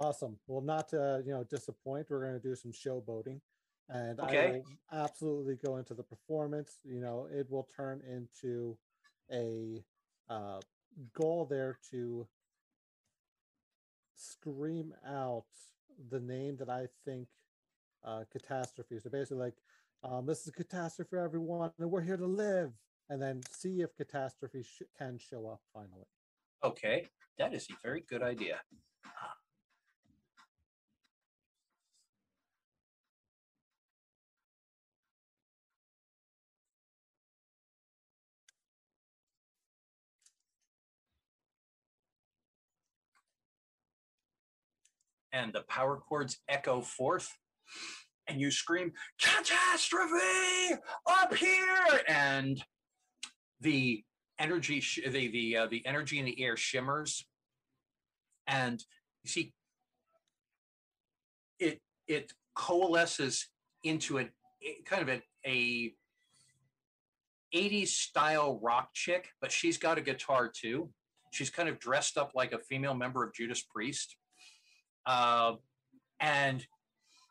Awesome. 0.00 0.38
Well, 0.46 0.60
not 0.60 0.88
to 0.90 1.22
you 1.26 1.32
know 1.32 1.44
disappoint, 1.50 2.06
we're 2.08 2.22
going 2.22 2.40
to 2.40 2.48
do 2.48 2.54
some 2.54 2.70
showboating, 2.70 3.40
and 3.88 4.20
Okay. 4.20 4.38
I 4.38 4.50
will 4.50 4.64
absolutely 4.92 5.56
go 5.56 5.76
into 5.76 5.94
the 5.94 6.02
performance. 6.02 6.78
You 6.84 7.00
know, 7.00 7.28
it 7.32 7.50
will 7.50 7.68
turn 7.74 8.02
into 8.08 8.76
a 9.32 9.82
uh, 10.28 10.60
goal 11.14 11.46
there 11.46 11.78
to 11.90 12.26
scream 14.14 14.94
out 15.06 15.44
the 16.10 16.20
name 16.20 16.56
that 16.58 16.68
I 16.68 16.86
think 17.04 17.28
uh, 18.04 18.24
catastrophe. 18.30 18.98
So 19.00 19.10
basically, 19.10 19.38
like 19.38 19.54
um, 20.04 20.26
this 20.26 20.42
is 20.42 20.48
a 20.48 20.52
catastrophe 20.52 21.08
for 21.10 21.18
everyone, 21.18 21.70
and 21.78 21.90
we're 21.90 22.02
here 22.02 22.16
to 22.16 22.26
live. 22.26 22.72
And 23.10 23.22
then 23.22 23.40
see 23.50 23.80
if 23.80 23.96
catastrophe 23.96 24.62
sh- 24.62 24.82
can 24.98 25.18
show 25.18 25.48
up 25.48 25.62
finally. 25.72 26.04
Okay, 26.62 27.06
that 27.38 27.54
is 27.54 27.66
a 27.70 27.74
very 27.82 28.04
good 28.06 28.22
idea. 28.22 28.60
And 45.32 45.52
the 45.52 45.62
power 45.68 45.96
chords 45.96 46.38
echo 46.48 46.80
forth, 46.80 47.36
and 48.26 48.40
you 48.40 48.50
scream, 48.50 48.92
"Catastrophe! 49.20 50.80
Up 51.06 51.34
here!" 51.34 52.00
And 52.08 52.62
the 53.60 54.04
energy, 54.38 54.80
sh- 54.80 55.00
the 55.06 55.28
the 55.28 55.56
uh, 55.56 55.66
the 55.66 55.84
energy 55.86 56.18
in 56.18 56.24
the 56.24 56.40
air 56.42 56.56
shimmers, 56.56 57.26
and 58.46 58.82
you 59.22 59.30
see 59.30 59.52
it 61.58 61.80
it 62.06 62.32
coalesces 62.54 63.48
into 63.84 64.18
a- 64.18 64.30
kind 64.84 65.02
of 65.02 65.08
a, 65.08 65.22
a 65.46 65.94
80s 67.54 67.88
style 67.88 68.58
rock 68.62 68.90
chick 68.92 69.30
but 69.40 69.52
she's 69.52 69.78
got 69.78 69.98
a 69.98 70.00
guitar 70.00 70.48
too. 70.48 70.90
She's 71.30 71.50
kind 71.50 71.68
of 71.68 71.78
dressed 71.78 72.16
up 72.16 72.32
like 72.34 72.52
a 72.52 72.58
female 72.58 72.94
member 72.94 73.22
of 73.22 73.34
judas 73.34 73.62
priest 73.62 74.16
uh, 75.08 75.54
and 76.20 76.64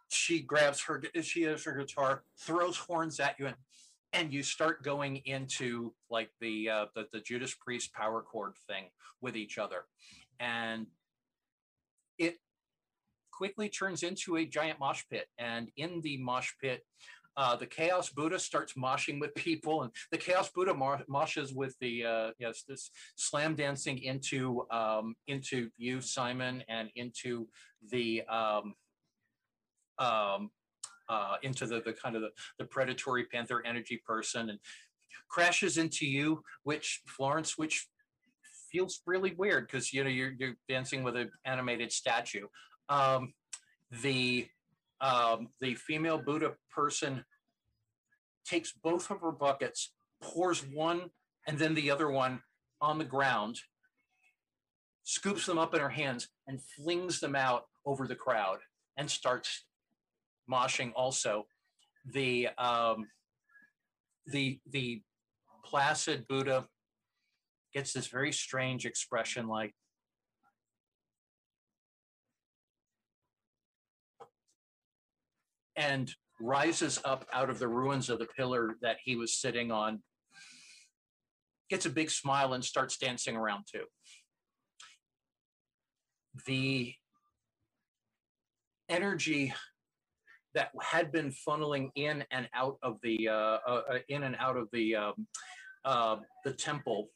she 0.10 0.42
grabs 0.42 0.82
her 0.82 1.02
she 1.22 1.44
has 1.44 1.64
her 1.64 1.74
guitar 1.74 2.24
throws 2.40 2.78
horns 2.78 3.20
at 3.20 3.38
you 3.40 3.48
and 3.48 3.56
and 4.14 4.34
you 4.34 4.42
start 4.42 4.84
going 4.84 5.18
into 5.26 5.94
like 6.10 6.30
the 6.40 6.70
uh, 6.70 6.86
the, 6.96 7.06
the 7.12 7.20
judas 7.20 7.54
priest 7.54 7.94
power 7.94 8.22
chord 8.22 8.54
thing 8.68 8.86
with 9.22 9.36
each 9.36 9.58
other 9.58 9.84
and 10.40 10.88
it 12.18 12.38
quickly 13.38 13.70
turns 13.70 14.02
into 14.02 14.38
a 14.38 14.46
giant 14.46 14.80
mosh 14.80 15.04
pit. 15.10 15.28
And 15.38 15.70
in 15.78 16.02
the 16.02 16.18
mosh 16.18 16.54
pit, 16.60 16.84
uh, 17.38 17.56
the 17.56 17.68
Chaos 17.68 18.10
Buddha 18.10 18.40
starts 18.40 18.74
moshing 18.74 19.20
with 19.20 19.34
people, 19.36 19.84
and 19.84 19.92
the 20.12 20.18
Chaos 20.18 20.50
Buddha 20.50 20.74
mo- 20.74 21.00
moshes 21.08 21.56
with 21.56 21.78
the 21.80 22.04
uh, 22.04 22.32
yes, 22.40 22.64
this 22.68 22.90
slam 23.16 23.56
dancing 23.56 24.00
into 24.00 24.66
um, 24.72 25.16
into 25.28 25.70
you, 25.78 26.02
Simon, 26.02 26.64
and 26.68 26.90
into 26.96 27.48
the 27.92 28.24
um, 28.24 28.74
um, 30.00 30.50
uh, 31.10 31.36
into 31.44 31.68
the 31.68 31.82
the 31.82 31.94
kind 31.94 32.16
of 32.16 32.24
the, 32.24 32.32
the 32.58 32.66
predatory 32.66 33.26
panther 33.26 33.64
energy 33.66 34.02
person, 34.04 34.50
and 34.50 34.60
crashes 35.30 35.78
into 35.78 36.08
you, 36.08 36.42
which 36.64 37.02
Florence, 37.06 37.56
which 37.56 37.88
feels 38.72 39.02
really 39.06 39.36
weird 39.38 39.68
because 39.68 39.94
you 39.94 40.04
know 40.04 40.10
you're 40.10 40.34
you're 40.40 40.56
dancing 40.68 41.04
with 41.04 41.16
an 41.16 41.30
animated 41.46 41.92
statue. 41.92 42.48
Um, 42.90 43.34
the 44.02 44.48
um, 45.02 45.50
the 45.62 45.76
female 45.76 46.18
Buddha 46.18 46.54
person 46.74 47.24
takes 48.46 48.72
both 48.72 49.10
of 49.12 49.22
her 49.22 49.32
buckets, 49.32 49.94
pours 50.22 50.66
one 50.66 51.10
and 51.48 51.58
then 51.58 51.74
the 51.74 51.92
other 51.92 52.10
one 52.10 52.42
on 52.82 52.98
the 52.98 53.06
ground, 53.06 53.60
scoops 55.04 55.46
them 55.46 55.58
up 55.58 55.74
in 55.74 55.80
her 55.80 55.90
hands, 55.90 56.28
and 56.48 56.62
flings 56.62 57.20
them 57.20 57.36
out 57.36 57.66
over 57.86 58.08
the 58.08 58.16
crowd 58.16 58.60
and 58.98 59.10
starts 59.10 59.66
moshing 60.52 60.92
also. 60.96 61.46
The 62.14 62.50
um, 62.58 63.08
the 64.28 64.60
the 64.70 65.02
placid 65.64 66.28
Buddha 66.28 66.66
gets 67.74 67.94
this 67.94 68.08
very 68.08 68.32
strange 68.32 68.86
expression 68.86 69.48
like 69.48 69.74
and 75.78 76.12
rises 76.42 77.00
up 77.06 77.26
out 77.32 77.50
of 77.50 77.60
the 77.60 77.68
ruins 77.68 78.10
of 78.10 78.20
the 78.20 78.28
pillar 78.36 78.76
that 78.82 78.98
he 79.04 79.16
was 79.16 79.34
sitting 79.34 79.72
on, 79.72 80.02
gets 81.70 81.86
a 81.86 81.90
big 81.90 82.10
smile 82.10 82.54
and 82.54 82.66
starts 82.66 82.98
dancing 82.98 83.38
around 83.38 83.66
too. 83.72 83.84
The 86.46 86.94
energy 88.90 89.54
that 90.54 90.72
had 90.82 91.12
been 91.12 91.32
funneling 91.48 91.90
in 91.96 92.24
and 92.32 92.50
out 92.54 92.78
of 92.82 92.98
the 93.04 93.28
uh, 93.28 93.58
uh, 93.68 93.82
uh 93.92 94.00
in 94.10 94.24
and 94.24 94.36
out 94.40 94.58
of 94.58 94.68
the 94.72 94.96
um, 94.96 95.28
uh, 95.86 96.18
the 96.44 96.54
temple 96.54 97.10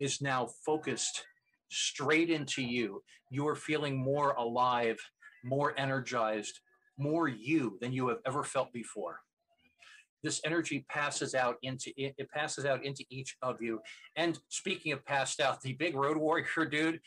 is 0.00 0.20
now 0.20 0.48
focused 0.64 1.24
straight 1.70 2.30
into 2.30 2.62
you. 2.62 3.02
You 3.30 3.46
are 3.48 3.56
feeling 3.56 3.96
more 3.96 4.32
alive, 4.32 4.98
more 5.44 5.74
energized, 5.78 6.60
more 6.98 7.28
you 7.28 7.78
than 7.80 7.92
you 7.92 8.08
have 8.08 8.18
ever 8.26 8.44
felt 8.44 8.72
before. 8.72 9.20
This 10.22 10.40
energy 10.44 10.84
passes 10.88 11.34
out 11.34 11.56
into 11.62 11.92
it, 11.96 12.14
it 12.18 12.28
passes 12.30 12.64
out 12.64 12.84
into 12.84 13.04
each 13.08 13.36
of 13.40 13.62
you. 13.62 13.80
And 14.16 14.38
speaking 14.48 14.92
of 14.92 15.04
passed 15.04 15.40
out, 15.40 15.60
the 15.62 15.74
big 15.74 15.94
road 15.94 16.16
warrior 16.16 16.64
dude 16.70 17.00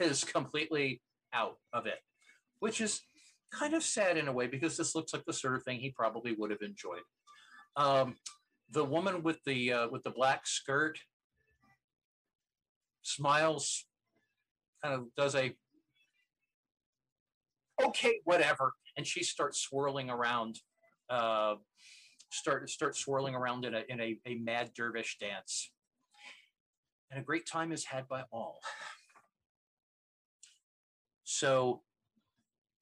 is 0.00 0.24
completely 0.24 1.02
out 1.34 1.56
of 1.72 1.86
it, 1.86 1.98
which 2.60 2.80
is 2.80 3.00
kind 3.52 3.74
of 3.74 3.82
sad 3.82 4.16
in 4.16 4.28
a 4.28 4.32
way 4.32 4.46
because 4.46 4.76
this 4.76 4.94
looks 4.94 5.12
like 5.12 5.24
the 5.26 5.32
sort 5.32 5.56
of 5.56 5.62
thing 5.62 5.78
he 5.78 5.90
probably 5.90 6.32
would 6.32 6.50
have 6.50 6.62
enjoyed. 6.62 7.02
Um, 7.76 8.16
the 8.70 8.84
woman 8.84 9.22
with 9.22 9.42
the 9.44 9.72
uh, 9.72 9.88
with 9.90 10.02
the 10.02 10.10
black 10.10 10.46
skirt 10.46 10.98
smiles, 13.02 13.84
kind 14.82 14.94
of 14.94 15.14
does 15.16 15.34
a 15.34 15.54
okay, 17.82 18.20
whatever, 18.24 18.72
and 18.96 19.06
she 19.06 19.24
starts 19.24 19.60
swirling 19.60 20.10
around, 20.10 20.60
uh, 21.10 21.54
start 22.30 22.68
start 22.70 22.96
swirling 22.96 23.34
around 23.34 23.64
in 23.64 23.74
a 23.74 23.82
in 23.88 24.00
a, 24.00 24.18
a 24.26 24.34
mad 24.36 24.70
dervish 24.74 25.18
dance, 25.18 25.70
and 27.10 27.20
a 27.20 27.24
great 27.24 27.46
time 27.46 27.72
is 27.72 27.84
had 27.84 28.08
by 28.08 28.22
all. 28.32 28.60
So 31.24 31.82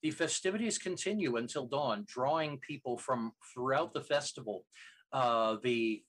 the 0.03 0.11
festivities 0.11 0.79
continue 0.79 1.37
until 1.37 1.67
dawn, 1.67 2.05
drawing 2.07 2.59
people 2.59 2.99
from 2.99 3.33
throughout 3.55 3.95
the 3.95 4.03
festival. 4.03 4.67
Uh, 5.13 5.57
the, 5.63 6.03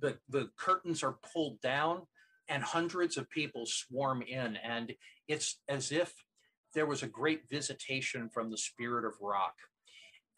the, 0.00 0.18
the 0.28 0.50
curtains 0.56 1.02
are 1.02 1.16
pulled 1.32 1.60
down 1.60 2.02
and 2.48 2.62
hundreds 2.62 3.16
of 3.16 3.30
people 3.30 3.66
swarm 3.66 4.22
in. 4.22 4.56
And 4.56 4.92
it's 5.28 5.60
as 5.68 5.92
if 5.92 6.12
there 6.74 6.86
was 6.86 7.02
a 7.02 7.08
great 7.08 7.42
visitation 7.50 8.28
from 8.28 8.50
the 8.50 8.58
spirit 8.58 9.04
of 9.04 9.14
rock. 9.20 9.54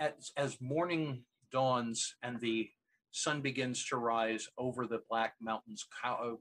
As, 0.01 0.33
as 0.37 0.61
morning 0.61 1.25
dawns 1.51 2.17
and 2.23 2.41
the 2.41 2.71
sun 3.11 3.43
begins 3.43 3.85
to 3.87 3.97
rise 3.97 4.49
over 4.57 4.87
the 4.87 5.03
Black 5.11 5.35
Mountains, 5.41 5.87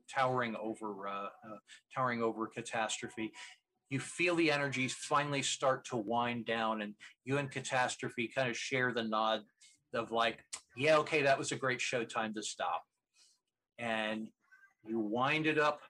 towering 0.09 0.55
over, 0.55 1.07
uh, 1.07 1.25
uh, 1.25 1.57
towering 1.93 2.23
over 2.23 2.47
catastrophe 2.47 3.31
you 3.91 3.99
feel 3.99 4.35
the 4.35 4.49
energies 4.49 4.93
finally 4.93 5.41
start 5.43 5.85
to 5.85 5.97
wind 5.97 6.45
down 6.45 6.81
and 6.81 6.95
you 7.25 7.37
and 7.37 7.51
catastrophe 7.51 8.31
kind 8.33 8.49
of 8.49 8.57
share 8.57 8.91
the 8.93 9.03
nod 9.03 9.41
of 9.93 10.11
like 10.11 10.43
yeah 10.77 10.97
okay 10.97 11.21
that 11.21 11.37
was 11.37 11.51
a 11.51 11.57
great 11.57 11.81
show 11.81 12.03
time 12.03 12.33
to 12.33 12.41
stop 12.41 12.83
and 13.77 14.29
you 14.87 14.97
wind 14.97 15.45
it 15.45 15.59
up 15.59 15.81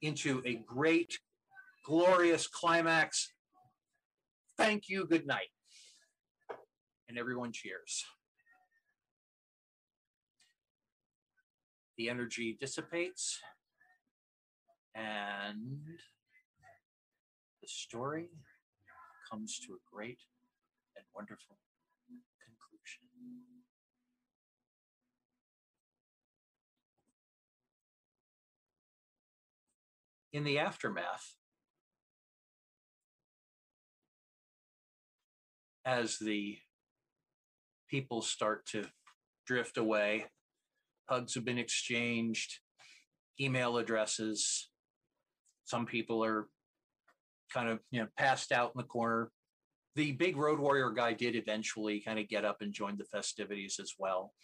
into 0.00 0.40
a 0.46 0.54
great 0.66 1.18
glorious 1.84 2.46
climax 2.46 3.32
thank 4.58 4.88
you 4.88 5.06
good 5.06 5.26
night 5.26 5.48
and 7.08 7.16
everyone 7.16 7.52
cheers 7.52 8.04
the 11.96 12.10
energy 12.10 12.56
dissipates 12.60 13.38
and 14.94 15.78
the 17.62 17.68
story 17.68 18.28
comes 19.30 19.58
to 19.60 19.74
a 19.74 19.94
great 19.94 20.18
and 20.96 21.04
wonderful 21.14 21.58
conclusion. 22.44 23.08
In 30.32 30.44
the 30.44 30.58
aftermath, 30.58 31.37
as 35.88 36.18
the 36.18 36.58
people 37.88 38.20
start 38.20 38.66
to 38.66 38.84
drift 39.46 39.78
away, 39.78 40.26
hugs 41.08 41.34
have 41.34 41.46
been 41.46 41.58
exchanged, 41.58 42.58
email 43.40 43.78
addresses. 43.78 44.68
Some 45.64 45.86
people 45.86 46.22
are 46.22 46.46
kind 47.52 47.70
of 47.70 47.78
you 47.90 48.00
know 48.00 48.08
passed 48.18 48.52
out 48.52 48.72
in 48.74 48.78
the 48.78 48.84
corner. 48.84 49.30
The 49.96 50.12
big 50.12 50.36
road 50.36 50.60
warrior 50.60 50.90
guy 50.90 51.14
did 51.14 51.34
eventually 51.34 52.00
kind 52.00 52.18
of 52.18 52.28
get 52.28 52.44
up 52.44 52.58
and 52.60 52.72
join 52.72 52.98
the 52.98 53.04
festivities 53.04 53.80
as 53.80 53.94
well. 53.98 54.34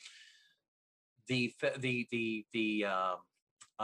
The 1.28 1.52
the 1.78 2.08
the 2.10 2.46
the 2.54 2.86
um, 2.86 3.16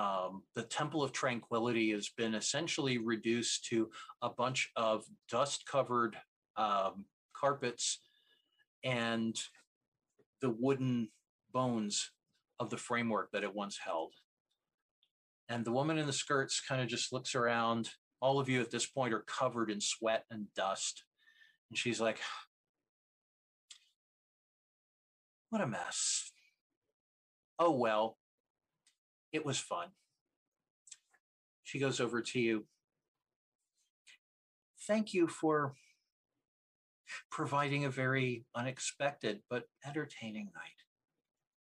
um, 0.03 0.43
the 0.55 0.63
Temple 0.63 1.03
of 1.03 1.13
Tranquility 1.13 1.91
has 1.91 2.09
been 2.17 2.35
essentially 2.35 2.97
reduced 2.97 3.67
to 3.67 3.91
a 4.23 4.31
bunch 4.31 4.71
of 4.77 5.05
dust 5.31 5.67
covered 5.71 6.17
um, 6.57 7.05
carpets 7.41 8.01
and 8.85 9.37
the 10.41 10.51
wooden 10.51 11.09
bones 11.53 12.11
of 12.59 12.71
the 12.71 12.77
framework 12.77 13.31
that 13.33 13.45
it 13.45 13.55
once 13.55 13.79
held. 13.85 14.13
And 15.49 15.65
the 15.65 15.73
woman 15.73 15.99
in 15.99 16.07
the 16.07 16.13
skirts 16.13 16.61
kind 16.61 16.81
of 16.81 16.89
just 16.89 17.13
looks 17.13 17.35
around 17.35 17.91
all 18.21 18.39
of 18.39 18.49
you 18.49 18.61
at 18.61 18.71
this 18.71 18.87
point 18.87 19.15
are 19.15 19.25
covered 19.27 19.71
in 19.71 19.81
sweat 19.81 20.25
and 20.31 20.47
dust. 20.55 21.05
And 21.71 21.79
she's 21.79 22.01
like, 22.01 22.19
What 25.51 25.63
a 25.63 25.67
mess. 25.67 26.31
Oh, 27.59 27.73
well, 27.73 28.17
it 29.33 29.45
was 29.45 29.59
fun. 29.59 29.89
She 31.65 31.81
goes 31.81 32.01
over 32.01 32.23
to 32.23 32.41
you. 32.41 32.67
Thank 34.87 35.13
you 35.13 35.27
for 35.27 35.75
providing 37.31 37.85
a 37.85 37.91
very 37.91 38.45
unexpected 38.55 39.41
but 39.49 39.65
entertaining 39.87 40.47
night. 40.55 40.81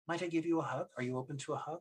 Might 0.08 0.24
I 0.24 0.28
give 0.28 0.46
you 0.46 0.60
a 0.60 0.64
hug? 0.64 0.88
Are 0.98 1.04
you 1.04 1.18
open 1.18 1.38
to 1.38 1.54
a 1.54 1.58
hug? 1.58 1.80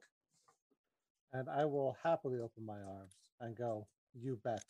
And 1.33 1.49
I 1.49 1.65
will 1.65 1.97
happily 2.03 2.39
open 2.39 2.65
my 2.65 2.79
arms 2.79 3.15
and 3.41 3.57
go, 3.57 3.87
you 4.15 4.39
bet. 4.43 4.65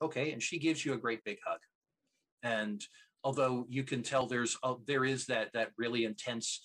Okay, 0.00 0.32
and 0.32 0.42
she 0.42 0.58
gives 0.58 0.84
you 0.84 0.92
a 0.92 0.98
great 0.98 1.24
big 1.24 1.38
hug. 1.44 1.60
And 2.42 2.84
although 3.24 3.66
you 3.68 3.82
can 3.82 4.02
tell 4.02 4.26
there's 4.26 4.56
uh, 4.62 4.74
there 4.86 5.04
is 5.04 5.26
that 5.26 5.52
that 5.54 5.70
really 5.76 6.04
intense 6.04 6.60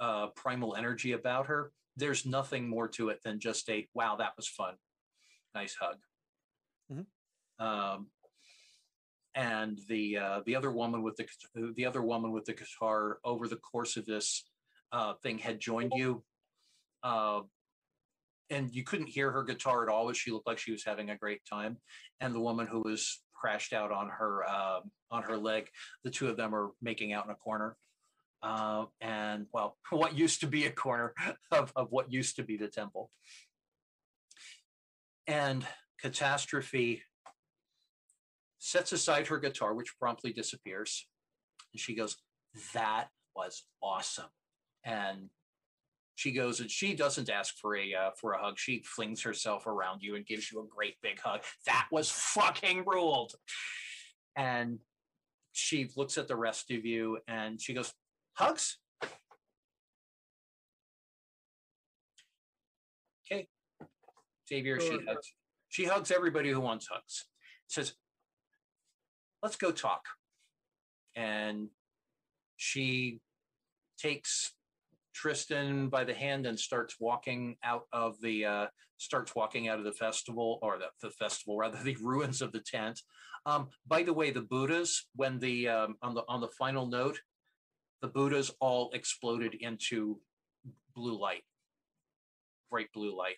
uh, 0.00 0.28
primal 0.28 0.74
energy 0.74 1.12
about 1.12 1.46
her, 1.46 1.72
there's 1.96 2.24
nothing 2.24 2.68
more 2.68 2.88
to 2.88 3.10
it 3.10 3.18
than 3.24 3.40
just 3.40 3.68
a 3.68 3.86
wow, 3.94 4.16
that 4.16 4.32
was 4.36 4.48
fun, 4.48 4.74
nice 5.54 5.76
hug. 5.78 5.96
Mm-hmm. 6.90 7.66
Um, 7.66 8.06
and 9.38 9.78
the 9.88 10.18
uh, 10.18 10.40
the 10.46 10.56
other 10.56 10.72
woman 10.72 11.02
with 11.02 11.16
the 11.16 11.26
the 11.76 11.86
other 11.86 12.02
woman 12.02 12.32
with 12.32 12.44
the 12.44 12.52
guitar 12.52 13.18
over 13.24 13.46
the 13.46 13.56
course 13.56 13.96
of 13.96 14.04
this 14.04 14.44
uh, 14.92 15.14
thing 15.22 15.38
had 15.38 15.60
joined 15.60 15.92
you. 15.94 16.24
Uh, 17.04 17.42
and 18.50 18.74
you 18.74 18.82
couldn't 18.82 19.06
hear 19.06 19.30
her 19.30 19.44
guitar 19.44 19.84
at 19.84 19.88
all, 19.88 20.06
but 20.06 20.16
she 20.16 20.32
looked 20.32 20.46
like 20.46 20.58
she 20.58 20.72
was 20.72 20.82
having 20.84 21.10
a 21.10 21.16
great 21.16 21.40
time. 21.48 21.76
And 22.20 22.34
the 22.34 22.40
woman 22.40 22.66
who 22.66 22.80
was 22.80 23.22
crashed 23.32 23.72
out 23.72 23.92
on 23.92 24.08
her 24.08 24.44
uh, 24.44 24.80
on 25.12 25.22
her 25.22 25.36
leg, 25.36 25.68
the 26.02 26.10
two 26.10 26.26
of 26.26 26.36
them 26.36 26.52
are 26.52 26.70
making 26.82 27.12
out 27.12 27.24
in 27.24 27.30
a 27.30 27.36
corner. 27.36 27.76
Uh, 28.42 28.86
and 29.00 29.46
well, 29.52 29.76
what 29.90 30.18
used 30.18 30.40
to 30.40 30.48
be 30.48 30.66
a 30.66 30.72
corner 30.72 31.14
of, 31.52 31.72
of 31.76 31.92
what 31.92 32.12
used 32.12 32.36
to 32.36 32.42
be 32.42 32.56
the 32.56 32.68
temple. 32.68 33.12
And 35.28 35.64
Catastrophe 36.00 37.02
sets 38.68 38.92
aside 38.92 39.26
her 39.26 39.38
guitar, 39.38 39.74
which 39.74 39.98
promptly 39.98 40.32
disappears. 40.32 41.06
And 41.72 41.80
she 41.80 41.94
goes, 41.94 42.16
That 42.74 43.08
was 43.34 43.64
awesome. 43.82 44.30
And 44.84 45.30
she 46.16 46.32
goes 46.32 46.60
and 46.60 46.70
she 46.70 46.94
doesn't 46.94 47.30
ask 47.30 47.54
for 47.58 47.76
a 47.76 47.94
uh, 47.94 48.10
for 48.20 48.32
a 48.32 48.42
hug. 48.42 48.58
She 48.58 48.82
flings 48.84 49.22
herself 49.22 49.66
around 49.66 50.02
you 50.02 50.16
and 50.16 50.26
gives 50.26 50.50
you 50.50 50.60
a 50.60 50.66
great 50.66 50.96
big 51.02 51.20
hug. 51.20 51.40
That 51.66 51.86
was 51.90 52.10
fucking 52.10 52.84
ruled. 52.86 53.32
And 54.36 54.78
she 55.52 55.90
looks 55.96 56.18
at 56.18 56.28
the 56.28 56.36
rest 56.36 56.70
of 56.70 56.84
you 56.84 57.18
and 57.28 57.60
she 57.60 57.72
goes, 57.72 57.94
"Hugs." 58.34 58.78
Okay, 63.30 63.46
Xavier. 64.48 64.80
She 64.80 64.98
hugs. 65.06 65.32
She 65.68 65.84
hugs 65.84 66.10
everybody 66.10 66.50
who 66.50 66.60
wants 66.60 66.88
hugs. 66.90 67.26
Says, 67.68 67.92
"Let's 69.42 69.56
go 69.56 69.72
talk." 69.72 70.04
And 71.14 71.68
she 72.56 73.20
takes 73.98 74.52
Tristan 75.14 75.88
by 75.88 76.04
the 76.04 76.14
hand 76.14 76.46
and 76.46 76.58
starts 76.58 76.96
walking 77.00 77.56
out 77.64 77.86
of 77.92 78.20
the 78.20 78.44
uh, 78.44 78.66
starts 78.98 79.34
walking 79.34 79.68
out 79.68 79.78
of 79.78 79.84
the 79.84 79.92
festival 79.92 80.58
or 80.62 80.78
the, 80.78 80.86
the 81.02 81.10
festival 81.10 81.56
rather 81.56 81.78
the 81.82 81.96
ruins 81.96 82.42
of 82.42 82.52
the 82.52 82.60
tent. 82.60 83.00
Um, 83.46 83.68
by 83.86 84.02
the 84.02 84.12
way, 84.12 84.30
the 84.30 84.42
Buddhas 84.42 85.06
when 85.16 85.38
the 85.38 85.68
um, 85.68 85.96
on 86.02 86.14
the 86.14 86.22
on 86.28 86.40
the 86.40 86.48
final 86.58 86.86
note, 86.86 87.20
the 88.02 88.08
Buddhas 88.08 88.50
all 88.60 88.90
exploded 88.92 89.54
into 89.54 90.20
blue 90.94 91.18
light, 91.18 91.44
bright 92.70 92.92
blue 92.92 93.16
light, 93.16 93.36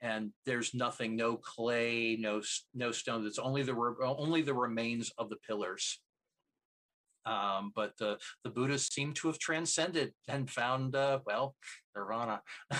and 0.00 0.30
there's 0.44 0.74
nothing, 0.74 1.16
no 1.16 1.36
clay, 1.36 2.16
no 2.18 2.42
no 2.74 2.92
stone. 2.92 3.26
It's 3.26 3.38
only 3.38 3.62
the 3.62 3.74
only 4.00 4.42
the 4.42 4.54
remains 4.54 5.10
of 5.18 5.28
the 5.30 5.36
pillars 5.36 6.00
um, 7.26 7.72
but 7.74 7.96
the, 7.98 8.18
the 8.44 8.50
Buddhists 8.50 8.94
seem 8.94 9.12
to 9.14 9.26
have 9.26 9.38
transcended 9.38 10.12
and 10.28 10.48
found, 10.48 10.94
uh, 10.94 11.18
well, 11.26 11.56
nirvana. 11.94 12.40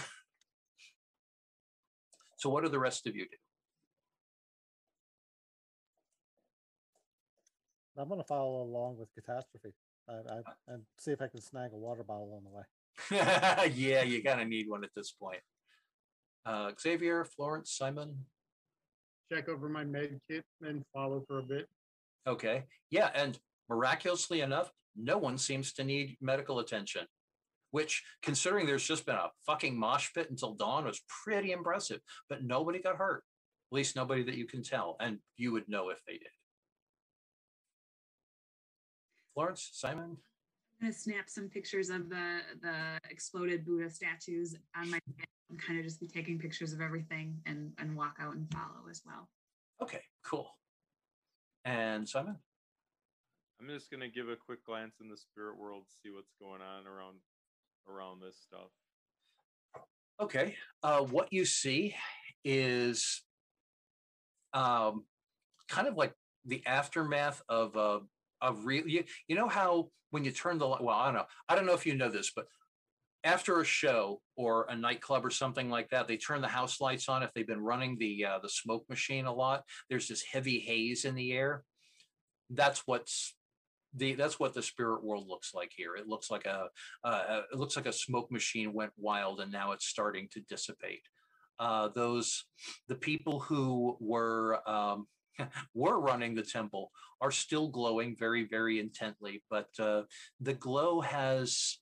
so, 2.36 2.48
what 2.48 2.62
do 2.62 2.70
the 2.70 2.78
rest 2.78 3.08
of 3.08 3.16
you 3.16 3.24
do? 3.24 3.36
I'm 7.98 8.08
going 8.08 8.20
to 8.20 8.26
follow 8.26 8.62
along 8.62 8.98
with 8.98 9.08
catastrophe 9.14 9.72
I, 10.08 10.12
I, 10.12 10.42
and 10.68 10.82
see 10.98 11.12
if 11.12 11.22
I 11.22 11.28
can 11.28 11.40
snag 11.40 11.72
a 11.72 11.76
water 11.76 12.04
bottle 12.04 12.34
on 12.36 12.44
the 12.44 12.50
way. 12.50 12.64
yeah, 13.74 14.02
you 14.02 14.22
kind 14.22 14.40
of 14.40 14.48
need 14.48 14.68
one 14.68 14.84
at 14.84 14.90
this 14.94 15.10
point. 15.10 15.40
Uh, 16.46 16.70
Xavier, 16.80 17.24
Florence, 17.24 17.72
Simon. 17.72 18.14
Check 19.32 19.48
over 19.48 19.68
my 19.68 19.84
med 19.84 20.20
kit 20.30 20.44
and 20.62 20.84
follow 20.94 21.24
for 21.26 21.40
a 21.40 21.42
bit. 21.42 21.66
Okay. 22.26 22.64
Yeah, 22.90 23.10
and 23.14 23.36
miraculously 23.68 24.40
enough, 24.40 24.70
no 24.96 25.18
one 25.18 25.38
seems 25.38 25.72
to 25.74 25.84
need 25.84 26.16
medical 26.20 26.60
attention, 26.60 27.06
which, 27.72 28.04
considering 28.22 28.66
there's 28.66 28.86
just 28.86 29.04
been 29.04 29.16
a 29.16 29.30
fucking 29.44 29.76
mosh 29.76 30.10
pit 30.14 30.30
until 30.30 30.54
dawn, 30.54 30.84
was 30.84 31.02
pretty 31.24 31.50
impressive. 31.50 32.00
But 32.28 32.44
nobody 32.44 32.78
got 32.78 32.96
hurt, 32.96 33.24
at 33.72 33.74
least 33.74 33.96
nobody 33.96 34.22
that 34.22 34.36
you 34.36 34.46
can 34.46 34.62
tell, 34.62 34.96
and 35.00 35.18
you 35.36 35.50
would 35.52 35.68
know 35.68 35.90
if 35.90 35.98
they 36.06 36.14
did. 36.14 36.28
Florence, 39.34 39.68
Simon. 39.72 40.16
I'm 40.80 40.88
gonna 40.88 40.92
snap 40.92 41.28
some 41.28 41.48
pictures 41.48 41.90
of 41.90 42.08
the 42.08 42.40
the 42.60 42.98
exploded 43.10 43.64
Buddha 43.64 43.90
statues 43.90 44.54
on 44.76 44.90
my 44.90 44.98
and 45.48 45.62
kind 45.62 45.78
of 45.78 45.84
just 45.84 46.00
be 46.00 46.06
taking 46.06 46.38
pictures 46.38 46.72
of 46.72 46.80
everything 46.80 47.38
and 47.46 47.72
and 47.78 47.96
walk 47.96 48.16
out 48.20 48.34
and 48.34 48.46
follow 48.52 48.90
as 48.90 49.02
well. 49.06 49.28
Okay, 49.82 50.02
cool. 50.24 50.50
And 51.64 52.08
Simon. 52.08 52.36
I'm 53.58 53.68
just 53.68 53.90
gonna 53.90 54.08
give 54.08 54.28
a 54.28 54.36
quick 54.36 54.64
glance 54.66 54.96
in 55.00 55.08
the 55.08 55.16
spirit 55.16 55.58
world, 55.58 55.84
see 56.02 56.10
what's 56.10 56.32
going 56.38 56.60
on 56.60 56.86
around 56.86 57.16
around 57.88 58.20
this 58.20 58.36
stuff. 58.36 58.68
Okay. 60.20 60.56
Uh, 60.82 61.00
what 61.00 61.32
you 61.32 61.44
see 61.44 61.94
is 62.44 63.22
um, 64.52 65.04
kind 65.68 65.88
of 65.88 65.96
like 65.96 66.12
the 66.44 66.62
aftermath 66.66 67.42
of 67.48 67.76
uh, 67.76 68.00
of 68.40 68.64
real. 68.64 68.86
You, 68.86 69.04
you 69.28 69.36
know 69.36 69.48
how 69.48 69.88
when 70.10 70.24
you 70.24 70.30
turn 70.30 70.58
the 70.58 70.66
light 70.66 70.82
well, 70.82 70.96
I 70.96 71.06
don't 71.06 71.14
know. 71.14 71.26
I 71.48 71.54
don't 71.54 71.66
know 71.66 71.74
if 71.74 71.86
you 71.86 71.94
know 71.94 72.08
this, 72.08 72.32
but 72.34 72.46
after 73.24 73.60
a 73.60 73.64
show 73.64 74.20
or 74.36 74.66
a 74.68 74.76
nightclub 74.76 75.26
or 75.26 75.30
something 75.30 75.68
like 75.68 75.90
that, 75.90 76.06
they 76.06 76.16
turn 76.16 76.40
the 76.40 76.48
house 76.48 76.80
lights 76.80 77.08
on. 77.08 77.22
If 77.22 77.32
they've 77.34 77.46
been 77.46 77.60
running 77.60 77.98
the 77.98 78.24
uh, 78.24 78.38
the 78.38 78.48
smoke 78.48 78.84
machine 78.88 79.26
a 79.26 79.34
lot, 79.34 79.64
there's 79.90 80.08
this 80.08 80.22
heavy 80.22 80.60
haze 80.60 81.04
in 81.04 81.14
the 81.14 81.32
air. 81.32 81.64
That's 82.50 82.82
what's 82.86 83.34
the 83.94 84.14
that's 84.14 84.38
what 84.38 84.54
the 84.54 84.62
spirit 84.62 85.02
world 85.02 85.26
looks 85.28 85.54
like 85.54 85.72
here. 85.74 85.96
It 85.96 86.06
looks 86.06 86.30
like 86.30 86.46
a 86.46 86.68
uh, 87.02 87.42
it 87.52 87.58
looks 87.58 87.76
like 87.76 87.86
a 87.86 87.92
smoke 87.92 88.30
machine 88.30 88.72
went 88.72 88.92
wild 88.96 89.40
and 89.40 89.50
now 89.50 89.72
it's 89.72 89.86
starting 89.86 90.28
to 90.32 90.40
dissipate. 90.40 91.02
Uh, 91.58 91.88
those 91.88 92.44
the 92.88 92.94
people 92.94 93.40
who 93.40 93.96
were 93.98 94.60
um, 94.68 95.06
were 95.74 96.00
running 96.00 96.34
the 96.34 96.42
temple 96.42 96.90
are 97.20 97.30
still 97.30 97.68
glowing 97.68 98.16
very 98.18 98.44
very 98.44 98.78
intently, 98.78 99.42
but 99.50 99.68
uh, 99.78 100.02
the 100.40 100.54
glow 100.54 101.00
has 101.00 101.78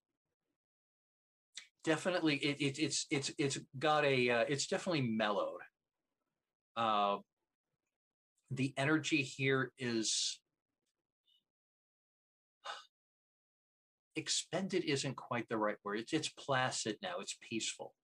definitely 1.85 2.37
it, 2.37 2.61
it, 2.61 2.79
it's 2.79 3.07
it's 3.11 3.31
it's 3.39 3.59
got 3.79 4.05
a 4.05 4.31
uh, 4.31 4.45
it's 4.49 4.67
definitely 4.67 5.03
mellowed. 5.03 5.61
Uh, 6.77 7.19
the 8.51 8.75
energy 8.77 9.23
here 9.23 9.73
is 9.79 10.41
expended 14.17 14.85
isn't 14.85 15.17
quite 15.17 15.49
the 15.49 15.57
right 15.57 15.77
word. 15.85 16.01
It's, 16.01 16.13
it's 16.13 16.29
placid 16.29 16.97
now. 17.03 17.21
It's 17.21 17.37
peaceful. 17.49 17.95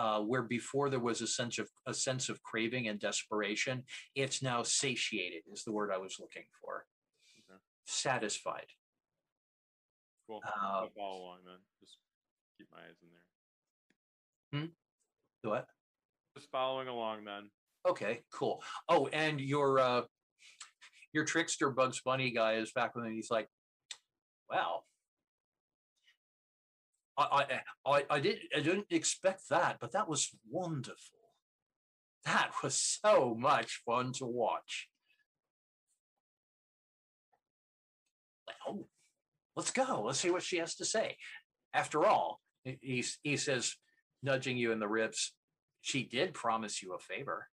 Uh, 0.00 0.20
where 0.20 0.42
before 0.42 0.88
there 0.88 0.98
was 0.98 1.20
a 1.20 1.26
sense 1.26 1.58
of 1.58 1.68
a 1.86 1.92
sense 1.92 2.30
of 2.30 2.42
craving 2.42 2.88
and 2.88 2.98
desperation, 2.98 3.84
it's 4.14 4.42
now 4.42 4.62
satiated. 4.62 5.42
Is 5.52 5.62
the 5.62 5.72
word 5.72 5.90
I 5.94 5.98
was 5.98 6.16
looking 6.18 6.44
for. 6.58 6.86
Okay. 7.50 7.58
Satisfied. 7.84 8.64
Cool. 10.26 10.40
Uh, 10.46 10.66
I'll 10.66 10.90
follow 10.96 11.20
along 11.20 11.38
then. 11.44 11.58
Just 11.82 11.98
keep 12.56 12.68
my 12.72 12.78
eyes 12.78 12.96
in 13.02 13.08
there. 14.52 14.60
Hmm. 14.62 15.48
What? 15.50 15.66
Just 16.34 16.50
following 16.50 16.88
along 16.88 17.24
then. 17.26 17.50
Okay. 17.86 18.22
Cool. 18.32 18.62
Oh, 18.88 19.06
and 19.12 19.38
your 19.38 19.80
uh, 19.80 20.02
your 21.12 21.26
trickster 21.26 21.68
Bugs 21.68 22.00
Bunny 22.02 22.30
guy 22.30 22.54
is 22.54 22.72
back 22.72 22.96
when 22.96 23.12
he's 23.12 23.30
like, 23.30 23.48
"Well, 24.48 24.86
I, 27.20 27.60
I, 27.86 28.04
I, 28.08 28.20
did, 28.20 28.38
I 28.56 28.60
didn't 28.60 28.86
expect 28.90 29.48
that, 29.50 29.78
but 29.80 29.92
that 29.92 30.08
was 30.08 30.30
wonderful. 30.48 31.18
That 32.24 32.50
was 32.62 32.74
so 32.74 33.36
much 33.38 33.82
fun 33.84 34.12
to 34.14 34.26
watch. 34.26 34.88
Well, 38.66 38.86
let's 39.56 39.70
go. 39.70 40.02
Let's 40.04 40.20
see 40.20 40.30
what 40.30 40.42
she 40.42 40.58
has 40.58 40.74
to 40.76 40.84
say. 40.84 41.16
After 41.72 42.04
all, 42.06 42.40
he, 42.64 43.04
he 43.22 43.36
says, 43.36 43.74
nudging 44.22 44.56
you 44.56 44.72
in 44.72 44.80
the 44.80 44.88
ribs, 44.88 45.32
she 45.80 46.04
did 46.04 46.34
promise 46.34 46.82
you 46.82 46.94
a 46.94 46.98
favor. 46.98 47.48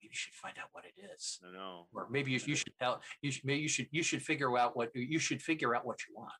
Maybe 0.00 0.10
you 0.10 0.16
should 0.16 0.34
find 0.34 0.54
out 0.58 0.68
what 0.72 0.84
it 0.84 0.94
is. 1.14 1.38
I 1.46 1.52
know. 1.52 1.86
Or 1.94 2.08
maybe 2.10 2.32
you, 2.32 2.40
you 2.44 2.56
should 2.56 2.72
tell 2.80 3.00
you 3.20 3.30
should 3.30 3.44
maybe 3.44 3.60
you 3.60 3.68
should 3.68 3.86
you 3.92 4.02
should 4.02 4.22
figure 4.22 4.58
out 4.58 4.76
what 4.76 4.90
you 4.94 5.18
should 5.20 5.40
figure 5.40 5.76
out 5.76 5.86
what 5.86 5.98
you 6.08 6.16
want. 6.16 6.32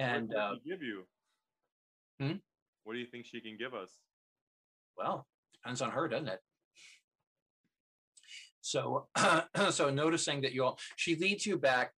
And 0.00 0.28
what 0.28 0.38
uh, 0.38 0.54
give 0.66 0.82
you? 0.82 1.02
Hmm? 2.18 2.36
What 2.84 2.94
do 2.94 2.98
you 2.98 3.06
think 3.06 3.26
she 3.26 3.40
can 3.40 3.58
give 3.58 3.74
us? 3.74 3.90
Well, 4.96 5.26
depends 5.52 5.82
on 5.82 5.90
her, 5.90 6.08
doesn't 6.08 6.28
it? 6.28 6.40
So, 8.62 9.08
so 9.70 9.90
noticing 9.90 10.40
that 10.40 10.52
you 10.52 10.64
all, 10.64 10.78
she 10.96 11.16
leads 11.16 11.44
you 11.44 11.58
back 11.58 11.92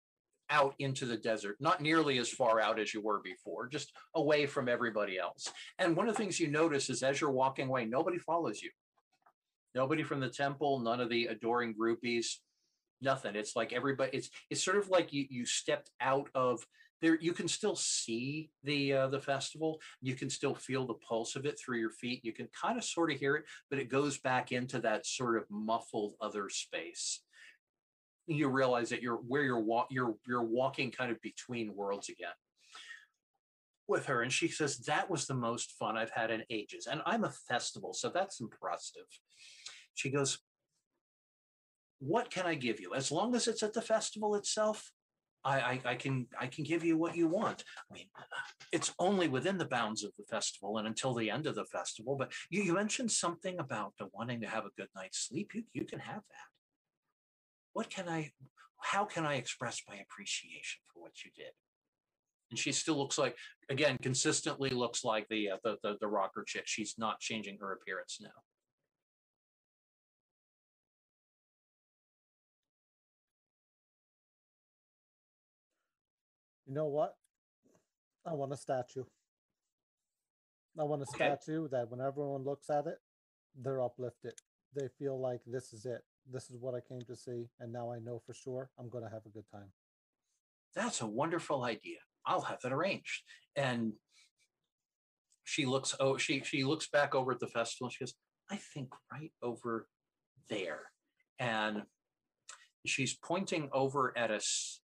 out 0.50 0.74
into 0.80 1.06
the 1.06 1.16
desert, 1.16 1.56
not 1.60 1.80
nearly 1.80 2.18
as 2.18 2.28
far 2.28 2.60
out 2.60 2.80
as 2.80 2.92
you 2.92 3.00
were 3.00 3.20
before, 3.22 3.68
just 3.68 3.92
away 4.16 4.46
from 4.46 4.68
everybody 4.68 5.16
else. 5.16 5.48
And 5.78 5.96
one 5.96 6.08
of 6.08 6.14
the 6.14 6.18
things 6.18 6.40
you 6.40 6.48
notice 6.48 6.90
is 6.90 7.04
as 7.04 7.20
you're 7.20 7.30
walking 7.30 7.68
away, 7.68 7.84
nobody 7.84 8.18
follows 8.18 8.60
you. 8.60 8.70
Nobody 9.76 10.02
from 10.02 10.18
the 10.18 10.28
temple, 10.28 10.80
none 10.80 11.00
of 11.00 11.08
the 11.08 11.26
adoring 11.26 11.72
groupies, 11.72 12.38
nothing. 13.00 13.36
It's 13.36 13.54
like 13.54 13.72
everybody. 13.72 14.16
It's 14.16 14.28
it's 14.50 14.62
sort 14.62 14.76
of 14.76 14.90
like 14.90 15.12
you 15.12 15.26
you 15.30 15.46
stepped 15.46 15.90
out 16.00 16.28
of 16.34 16.66
there 17.02 17.18
you 17.20 17.32
can 17.32 17.48
still 17.48 17.76
see 17.76 18.48
the 18.64 18.92
uh, 18.94 19.08
the 19.08 19.20
festival 19.20 19.80
you 20.00 20.14
can 20.14 20.30
still 20.30 20.54
feel 20.54 20.86
the 20.86 20.94
pulse 20.94 21.36
of 21.36 21.44
it 21.44 21.58
through 21.58 21.78
your 21.78 21.90
feet 21.90 22.24
you 22.24 22.32
can 22.32 22.48
kind 22.58 22.78
of 22.78 22.84
sort 22.84 23.12
of 23.12 23.18
hear 23.18 23.34
it 23.34 23.44
but 23.68 23.78
it 23.78 23.90
goes 23.90 24.18
back 24.18 24.52
into 24.52 24.78
that 24.78 25.04
sort 25.04 25.36
of 25.36 25.44
muffled 25.50 26.14
other 26.20 26.48
space. 26.48 27.20
You 28.26 28.48
realize 28.48 28.88
that 28.90 29.02
you're 29.02 29.16
where 29.16 29.42
you're 29.42 29.84
you're 29.90 30.14
you're 30.26 30.44
walking 30.44 30.90
kind 30.92 31.10
of 31.10 31.20
between 31.20 31.74
worlds 31.74 32.08
again. 32.08 32.30
With 33.88 34.06
her 34.06 34.22
and 34.22 34.32
she 34.32 34.48
says 34.48 34.78
that 34.78 35.10
was 35.10 35.26
the 35.26 35.34
most 35.34 35.72
fun 35.72 35.96
i've 35.96 36.12
had 36.12 36.30
in 36.30 36.44
ages 36.48 36.86
and 36.90 37.02
i'm 37.04 37.24
a 37.24 37.30
festival 37.30 37.92
so 37.92 38.08
that's 38.08 38.40
impressive. 38.40 39.02
She 39.94 40.08
goes 40.08 40.38
what 41.98 42.30
can 42.30 42.46
i 42.46 42.54
give 42.54 42.80
you? 42.80 42.94
As 42.94 43.12
long 43.12 43.34
as 43.34 43.48
it's 43.48 43.62
at 43.62 43.74
the 43.74 43.82
festival 43.82 44.34
itself 44.36 44.92
I, 45.44 45.60
I, 45.60 45.80
I 45.84 45.94
can 45.96 46.26
I 46.38 46.46
can 46.46 46.64
give 46.64 46.84
you 46.84 46.96
what 46.96 47.16
you 47.16 47.26
want. 47.28 47.64
I 47.90 47.94
mean, 47.94 48.06
it's 48.72 48.94
only 48.98 49.28
within 49.28 49.58
the 49.58 49.64
bounds 49.66 50.04
of 50.04 50.12
the 50.16 50.24
festival 50.24 50.78
and 50.78 50.86
until 50.86 51.14
the 51.14 51.30
end 51.30 51.46
of 51.46 51.54
the 51.54 51.64
festival. 51.64 52.16
But 52.16 52.32
you, 52.50 52.62
you 52.62 52.74
mentioned 52.74 53.10
something 53.10 53.58
about 53.58 53.94
the 53.98 54.06
wanting 54.12 54.40
to 54.42 54.48
have 54.48 54.64
a 54.64 54.70
good 54.76 54.88
night's 54.94 55.18
sleep. 55.18 55.52
You 55.54 55.64
you 55.72 55.84
can 55.84 55.98
have 55.98 56.22
that. 56.22 56.48
What 57.72 57.90
can 57.90 58.08
I? 58.08 58.30
How 58.80 59.04
can 59.04 59.24
I 59.24 59.34
express 59.34 59.82
my 59.88 59.96
appreciation 59.96 60.80
for 60.92 61.02
what 61.02 61.24
you 61.24 61.30
did? 61.36 61.52
And 62.50 62.58
she 62.58 62.72
still 62.72 62.96
looks 62.96 63.16
like, 63.16 63.36
again, 63.70 63.96
consistently 64.02 64.70
looks 64.70 65.04
like 65.04 65.26
the 65.28 65.50
uh, 65.50 65.56
the, 65.64 65.76
the 65.82 65.96
the 66.00 66.08
rocker 66.08 66.44
chick. 66.46 66.64
She's 66.66 66.94
not 66.98 67.20
changing 67.20 67.58
her 67.60 67.72
appearance 67.72 68.18
now. 68.20 68.28
You 76.72 76.76
know 76.76 76.86
what? 76.86 77.16
I 78.24 78.32
want 78.32 78.54
a 78.54 78.56
statue. 78.56 79.04
I 80.80 80.84
want 80.84 81.02
a 81.02 81.04
Okay. 81.04 81.26
statue 81.26 81.68
that 81.68 81.90
when 81.90 82.00
everyone 82.00 82.44
looks 82.44 82.70
at 82.70 82.86
it, 82.86 82.96
they're 83.54 83.82
uplifted. 83.82 84.32
They 84.74 84.88
feel 84.98 85.20
like 85.20 85.42
this 85.44 85.74
is 85.74 85.84
it. 85.84 86.00
This 86.24 86.48
is 86.48 86.56
what 86.56 86.74
I 86.74 86.80
came 86.80 87.02
to 87.02 87.14
see. 87.14 87.50
And 87.60 87.74
now 87.74 87.92
I 87.92 87.98
know 87.98 88.20
for 88.24 88.32
sure 88.32 88.70
I'm 88.78 88.88
going 88.88 89.04
to 89.04 89.10
have 89.10 89.26
a 89.26 89.28
good 89.28 89.44
time. 89.52 89.70
That's 90.74 91.02
a 91.02 91.06
wonderful 91.06 91.62
idea. 91.62 91.98
I'll 92.24 92.40
have 92.40 92.62
that 92.62 92.72
arranged. 92.72 93.22
And 93.54 93.92
she 95.44 95.66
looks 95.66 95.94
oh 96.00 96.16
she 96.16 96.42
she 96.42 96.64
looks 96.64 96.88
back 96.88 97.14
over 97.14 97.32
at 97.32 97.40
the 97.40 97.48
festival 97.48 97.88
and 97.88 97.92
she 97.92 98.02
goes, 98.02 98.14
I 98.50 98.56
think 98.56 98.88
right 99.12 99.32
over 99.42 99.88
there. 100.48 100.90
And 101.38 101.82
she's 102.86 103.14
pointing 103.14 103.68
over 103.72 104.16
at 104.16 104.30
a 104.30 104.40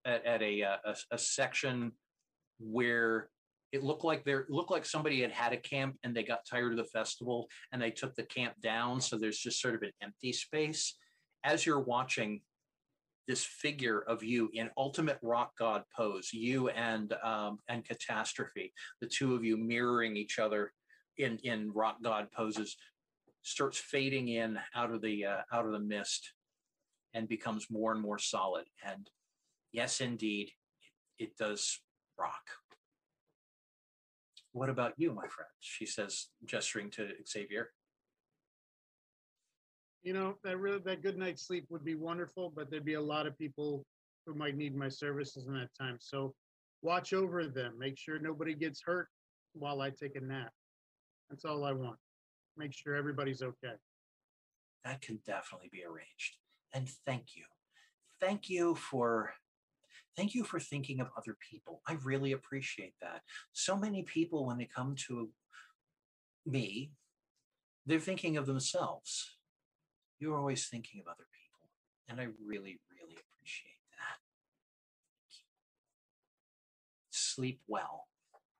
at, 0.05 0.25
at 0.25 0.41
a, 0.41 0.63
uh, 0.63 0.77
a 0.85 0.95
a 1.11 1.17
section 1.17 1.91
where 2.59 3.29
it 3.71 3.83
looked 3.83 4.03
like 4.03 4.23
there 4.23 4.45
looked 4.49 4.71
like 4.71 4.85
somebody 4.85 5.21
had 5.21 5.31
had 5.31 5.53
a 5.53 5.57
camp 5.57 5.97
and 6.03 6.15
they 6.15 6.23
got 6.23 6.45
tired 6.49 6.71
of 6.71 6.77
the 6.77 6.85
festival 6.85 7.47
and 7.71 7.81
they 7.81 7.91
took 7.91 8.15
the 8.15 8.23
camp 8.23 8.53
down. 8.61 9.01
So 9.01 9.17
there's 9.17 9.39
just 9.39 9.61
sort 9.61 9.75
of 9.75 9.81
an 9.81 9.91
empty 10.01 10.31
space. 10.31 10.95
As 11.43 11.65
you're 11.65 11.79
watching 11.79 12.41
this 13.27 13.43
figure 13.43 13.99
of 14.07 14.23
you 14.23 14.49
in 14.53 14.69
ultimate 14.77 15.19
rock 15.21 15.51
god 15.59 15.83
pose 15.95 16.29
you 16.31 16.69
and 16.69 17.13
um, 17.23 17.59
and 17.67 17.85
catastrophe 17.85 18.73
the 19.01 19.07
two 19.07 19.35
of 19.35 19.43
you 19.43 19.57
mirroring 19.57 20.15
each 20.15 20.39
other 20.39 20.71
in 21.17 21.37
in 21.43 21.71
rock 21.73 21.97
god 22.01 22.27
poses 22.31 22.77
starts 23.43 23.77
fading 23.77 24.29
in 24.29 24.57
out 24.75 24.93
of 24.93 25.01
the 25.01 25.25
uh, 25.25 25.41
out 25.51 25.65
of 25.65 25.71
the 25.71 25.79
mist 25.79 26.31
and 27.13 27.27
becomes 27.27 27.67
more 27.69 27.91
and 27.91 28.01
more 28.01 28.19
solid 28.19 28.65
and 28.85 29.09
yes 29.71 30.01
indeed 30.01 30.49
it, 31.17 31.25
it 31.25 31.37
does 31.37 31.79
rock 32.19 32.43
what 34.53 34.69
about 34.69 34.93
you 34.97 35.13
my 35.13 35.27
friend 35.27 35.49
she 35.59 35.85
says 35.85 36.27
gesturing 36.45 36.89
to 36.89 37.09
xavier 37.27 37.71
You 40.03 40.13
know, 40.13 40.35
that 40.43 40.57
really, 40.57 40.79
that 40.85 41.01
good 41.01 41.17
night's 41.17 41.45
sleep 41.45 41.65
would 41.69 41.83
be 41.83 41.95
wonderful, 41.95 42.53
but 42.55 42.69
there'd 42.71 42.85
be 42.85 42.93
a 42.93 43.01
lot 43.01 43.27
of 43.27 43.37
people 43.37 43.83
who 44.25 44.33
might 44.33 44.55
need 44.55 44.73
my 44.73 44.87
services 44.89 45.47
in 45.47 45.53
that 45.55 45.69
time. 45.77 45.97
So 45.99 46.33
watch 46.81 47.11
over 47.11 47.45
them. 47.45 47.73
Make 47.77 47.97
sure 47.97 48.17
nobody 48.19 48.53
gets 48.53 48.81
hurt 48.81 49.09
while 49.53 49.81
I 49.81 49.89
take 49.89 50.15
a 50.15 50.21
nap. 50.21 50.51
That's 51.29 51.43
all 51.43 51.65
I 51.65 51.73
want. 51.73 51.97
Make 52.55 52.73
sure 52.73 52.95
everybody's 52.95 53.41
okay. 53.41 53.75
that 54.85 55.01
can 55.01 55.19
definitely 55.25 55.69
be 55.71 55.83
arranged 55.83 56.37
and 56.73 56.89
thank 57.05 57.35
you. 57.35 57.43
Thank 58.19 58.49
you 58.49 58.75
for 58.75 59.33
thank 60.15 60.33
you 60.33 60.43
for 60.43 60.59
thinking 60.59 60.99
of 60.99 61.09
other 61.15 61.37
people. 61.51 61.81
I 61.87 61.93
really 62.03 62.31
appreciate 62.31 62.93
that. 63.01 63.21
So 63.53 63.77
many 63.77 64.01
people 64.03 64.45
when 64.45 64.57
they 64.57 64.65
come 64.73 64.95
to 65.07 65.29
me 66.45 66.91
they're 67.85 67.99
thinking 67.99 68.35
of 68.35 68.45
themselves. 68.45 69.37
You're 70.19 70.37
always 70.37 70.67
thinking 70.67 70.99
of 70.99 71.07
other 71.07 71.25
people 71.31 71.69
and 72.09 72.19
i 72.19 72.27
really 72.45 72.79
really 72.91 73.15
appreciate 73.15 73.79
that. 73.91 74.17
Sleep 77.09 77.61
well 77.67 78.07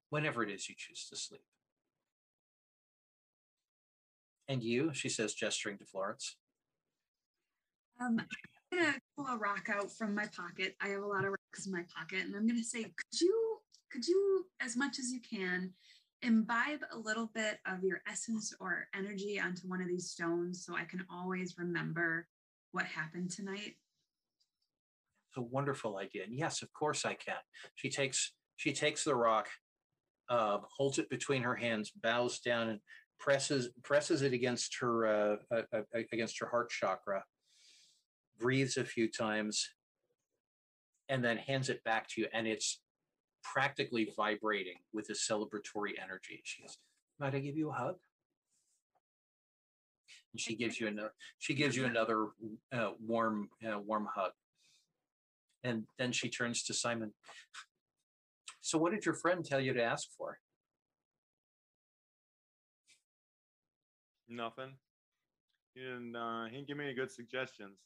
whenever 0.09 0.43
it 0.43 0.49
is 0.49 0.69
you 0.69 0.75
choose 0.77 1.07
to 1.09 1.15
sleep. 1.17 1.41
And 4.47 4.63
you 4.63 4.93
she 4.93 5.09
says 5.09 5.34
gesturing 5.34 5.77
to 5.79 5.85
florence 5.85 6.38
Um, 7.99 8.22
I'm 8.72 8.80
gonna 8.80 8.94
pull 9.15 9.28
a 9.28 9.38
rock 9.38 9.69
out 9.74 9.91
from 9.91 10.14
my 10.14 10.26
pocket. 10.28 10.76
I 10.82 10.90
have 10.90 11.02
a 11.02 11.07
lot 11.07 11.26
of 11.26 11.32
rocks 11.32 11.65
in 11.65 11.72
my 11.72 11.84
pocket, 11.95 12.26
and 12.26 12.36
I'm 12.36 12.48
gonna 12.48 12.64
say, 12.64 12.84
could 12.84 13.22
you, 13.22 13.57
could 13.91 14.07
you, 14.07 14.45
as 14.61 14.76
much 14.76 14.99
as 14.99 15.11
you 15.11 15.19
can, 15.19 15.74
imbibe 16.22 16.82
a 16.91 16.98
little 16.98 17.30
bit 17.34 17.60
of 17.65 17.84
your 17.84 18.02
essence 18.10 18.53
or 18.60 18.88
energy 18.95 19.40
onto 19.40 19.68
one 19.68 19.82
of 19.82 19.88
these 19.88 20.10
stones, 20.10 20.65
so 20.65 20.76
I 20.76 20.84
can 20.84 21.06
always 21.11 21.56
remember 21.57 22.28
what 22.72 22.86
happened 22.86 23.32
tonight. 23.32 23.78
It's 25.30 25.38
a 25.38 25.41
wonderful 25.41 25.98
idea. 25.98 26.24
And 26.24 26.38
yes, 26.38 26.61
of 26.61 26.72
course 26.74 27.06
I 27.06 27.14
can. 27.14 27.36
She 27.76 27.90
takes 27.90 28.34
she 28.57 28.74
takes 28.74 29.03
the 29.03 29.15
rock, 29.15 29.48
uh, 30.30 30.60
holds 30.76 30.99
it 30.99 31.10
between 31.10 31.44
her 31.44 31.56
hands, 31.56 31.91
bows 31.91 32.40
down, 32.40 32.69
and 32.69 32.80
presses 33.19 33.69
presses 33.84 34.22
it 34.22 34.34
against 34.34 34.78
her 34.82 35.07
uh, 35.07 35.36
uh, 35.52 35.82
against 36.11 36.40
her 36.40 36.48
heart 36.48 36.69
chakra. 36.69 37.24
Breathes 38.39 38.77
a 38.77 38.84
few 38.84 39.09
times, 39.09 39.69
and 41.09 41.23
then 41.23 41.38
hands 41.38 41.69
it 41.69 41.84
back 41.84 42.07
to 42.09 42.22
you, 42.22 42.27
and 42.34 42.47
it's 42.47 42.81
practically 43.43 44.11
vibrating 44.15 44.77
with 44.93 45.09
a 45.09 45.14
celebratory 45.14 45.93
energy. 46.01 46.41
She 46.43 46.61
goes, 46.61 46.77
"Might 47.19 47.35
I 47.35 47.39
give 47.39 47.57
you 47.57 47.69
a 47.69 47.73
hug?" 47.73 47.97
And 50.34 50.41
she 50.41 50.55
gives 50.55 50.80
you 50.80 50.88
another. 50.88 51.14
She 51.39 51.53
gives 51.53 51.76
you 51.76 51.85
another 51.85 52.27
uh, 52.72 52.91
warm, 52.99 53.49
uh, 53.68 53.80
warm 53.80 54.07
hug. 54.14 54.34
And 55.64 55.88
then 55.97 56.11
she 56.11 56.30
turns 56.30 56.64
to 56.64 56.73
Simon. 56.73 57.14
So, 58.61 58.77
what 58.77 58.91
did 58.91 59.05
your 59.05 59.15
friend 59.15 59.43
tell 59.43 59.59
you 59.59 59.73
to 59.73 59.84
ask 59.84 60.09
for? 60.18 60.39
Nothing. 64.30 64.73
He 65.73 65.81
didn't. 65.81 66.15
Uh, 66.15 66.45
he 66.45 66.57
didn't 66.57 66.68
give 66.68 66.77
me 66.77 66.85
any 66.85 66.93
good 66.93 67.11
suggestions. 67.11 67.77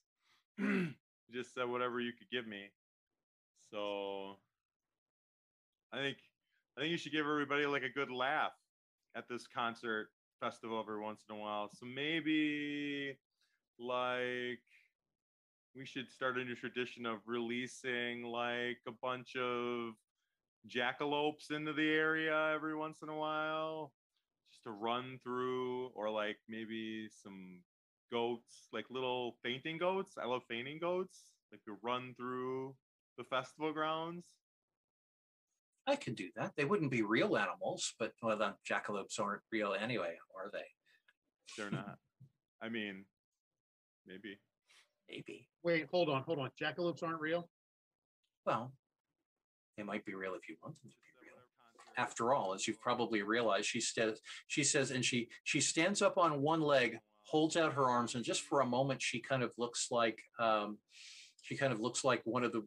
just 1.31 1.53
said 1.53 1.69
whatever 1.69 1.99
you 1.99 2.11
could 2.17 2.29
give 2.29 2.47
me. 2.47 2.71
So 3.71 4.37
I 5.93 5.97
think 5.97 6.17
I 6.77 6.81
think 6.81 6.91
you 6.91 6.97
should 6.97 7.11
give 7.11 7.25
everybody 7.25 7.65
like 7.65 7.83
a 7.83 7.89
good 7.89 8.11
laugh 8.11 8.53
at 9.15 9.27
this 9.27 9.45
concert 9.47 10.07
festival 10.39 10.79
every 10.79 10.99
once 10.99 11.23
in 11.29 11.35
a 11.35 11.39
while. 11.39 11.69
So 11.69 11.85
maybe 11.85 13.17
like 13.79 14.59
we 15.75 15.85
should 15.85 16.09
start 16.09 16.37
a 16.37 16.43
new 16.43 16.55
tradition 16.55 17.05
of 17.05 17.19
releasing 17.25 18.23
like 18.23 18.79
a 18.87 18.91
bunch 19.01 19.35
of 19.35 19.93
jackalopes 20.67 21.51
into 21.51 21.73
the 21.73 21.89
area 21.89 22.51
every 22.53 22.75
once 22.75 22.99
in 23.01 23.09
a 23.09 23.15
while 23.15 23.93
just 24.51 24.63
to 24.63 24.71
run 24.71 25.19
through 25.23 25.87
or 25.95 26.09
like 26.09 26.37
maybe 26.47 27.07
some 27.23 27.61
goats 28.11 28.67
like 28.73 28.85
little 28.89 29.37
fainting 29.43 29.77
goats 29.77 30.13
i 30.21 30.25
love 30.25 30.41
fainting 30.49 30.79
goats 30.79 31.19
like 31.51 31.63
to 31.63 31.77
run 31.81 32.13
through 32.17 32.75
the 33.17 33.23
festival 33.25 33.71
grounds 33.73 34.25
I 35.87 35.95
could 35.95 36.15
do 36.15 36.29
that. 36.35 36.51
They 36.55 36.63
wouldn't 36.63 36.91
be 36.91 37.01
real 37.01 37.35
animals, 37.35 37.95
but 37.97 38.13
well, 38.21 38.37
the 38.37 38.53
jackalopes 38.69 39.19
aren't 39.19 39.41
real 39.51 39.73
anyway, 39.73 40.15
are 40.37 40.51
they? 40.53 40.59
they're 41.57 41.71
not 41.71 41.97
i 42.61 42.69
mean 42.69 43.03
maybe 44.07 44.37
Maybe. 45.11 45.47
Wait, 45.63 45.87
hold 45.91 46.09
on, 46.09 46.23
hold 46.23 46.39
on. 46.39 46.51
Jackalopes 46.59 47.03
aren't 47.03 47.19
real? 47.19 47.49
Well, 48.45 48.71
they 49.77 49.83
might 49.83 50.05
be 50.05 50.15
real 50.15 50.33
if 50.35 50.47
you 50.47 50.55
want 50.63 50.81
them 50.81 50.91
to 50.91 50.97
be 50.97 51.27
real. 51.27 51.35
After 51.97 52.33
all, 52.33 52.53
as 52.53 52.67
you've 52.67 52.79
probably 52.79 53.21
realized, 53.21 53.65
she 53.65 53.81
says 53.81 54.21
she 54.47 54.63
says, 54.63 54.91
and 54.91 55.03
she 55.03 55.27
she 55.43 55.59
stands 55.59 56.01
up 56.01 56.17
on 56.17 56.41
one 56.41 56.61
leg, 56.61 56.99
holds 57.31 57.55
out 57.55 57.73
her 57.73 57.89
arms, 57.89 58.15
and 58.15 58.25
just 58.25 58.41
for 58.41 58.59
a 58.59 58.65
moment, 58.65 59.01
she 59.01 59.19
kind 59.21 59.41
of 59.41 59.51
looks 59.57 59.87
like 59.89 60.19
um, 60.37 60.77
she 61.41 61.55
kind 61.55 61.71
of 61.71 61.79
looks 61.79 62.03
like 62.03 62.21
one 62.25 62.43
of 62.43 62.51
the 62.51 62.63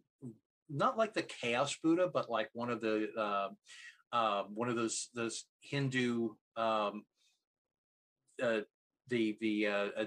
not 0.71 0.97
like 0.97 1.13
the 1.13 1.23
chaos 1.23 1.77
Buddha, 1.83 2.09
but 2.13 2.31
like 2.31 2.49
one 2.55 2.71
of 2.71 2.81
the 2.81 3.11
uh, 3.17 3.49
uh, 4.11 4.45
one 4.45 4.71
of 4.71 4.77
those 4.77 5.11
those 5.15 5.45
Hindu 5.61 6.31
um, 6.57 7.05
uh, 8.43 8.61
the 9.09 9.37
the 9.41 9.67
uh, 9.67 9.89
uh, 10.01 10.05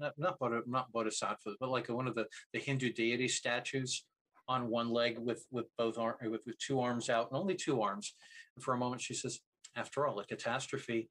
not 0.00 0.14
not, 0.18 0.38
Bodhi, 0.40 0.58
not 0.66 0.92
bodhisattvas, 0.92 1.56
but 1.60 1.70
like 1.70 1.88
one 1.88 2.08
of 2.08 2.16
the 2.16 2.26
the 2.52 2.58
Hindu 2.58 2.92
deity 2.92 3.28
statues 3.28 4.04
on 4.48 4.68
one 4.68 4.90
leg 4.90 5.18
with 5.18 5.46
with 5.52 5.66
both 5.76 5.98
arm 5.98 6.16
with, 6.22 6.40
with 6.46 6.58
two 6.58 6.80
arms 6.80 7.08
out 7.08 7.30
and 7.30 7.38
only 7.38 7.54
two 7.54 7.80
arms. 7.80 8.14
And 8.56 8.64
for 8.64 8.74
a 8.74 8.78
moment, 8.78 9.02
she 9.02 9.14
says, 9.14 9.38
"After 9.76 10.04
all, 10.04 10.18
a 10.18 10.24
catastrophe. 10.24 11.10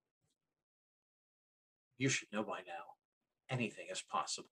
You 1.98 2.10
should 2.10 2.28
know 2.32 2.44
by 2.44 2.60
now, 2.60 2.86
anything 3.50 3.88
is 3.92 4.02
possible." 4.02 4.50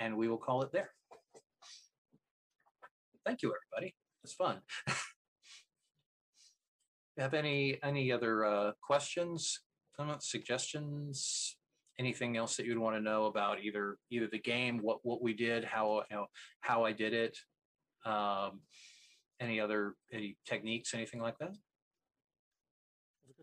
And 0.00 0.16
we 0.16 0.28
will 0.28 0.38
call 0.38 0.62
it 0.62 0.72
there. 0.72 0.90
Thank 3.24 3.42
you, 3.42 3.54
everybody. 3.54 3.94
It's 4.22 4.34
fun. 4.34 4.60
Have 7.18 7.32
any 7.32 7.78
any 7.82 8.10
other 8.10 8.44
uh, 8.44 8.72
questions, 8.82 9.60
comments, 9.96 10.30
suggestions? 10.30 11.56
Anything 11.98 12.36
else 12.36 12.56
that 12.56 12.66
you'd 12.66 12.78
want 12.78 12.96
to 12.96 13.00
know 13.00 13.26
about 13.26 13.62
either 13.62 13.98
either 14.10 14.26
the 14.26 14.40
game, 14.40 14.78
what 14.78 14.98
what 15.04 15.22
we 15.22 15.32
did, 15.32 15.64
how 15.64 16.02
how 16.10 16.26
how 16.60 16.84
I 16.84 16.92
did 16.92 17.12
it, 17.12 17.38
um, 18.04 18.60
any 19.40 19.60
other 19.60 19.94
any 20.12 20.36
techniques, 20.44 20.92
anything 20.92 21.20
like 21.20 21.38
that? 21.38 21.54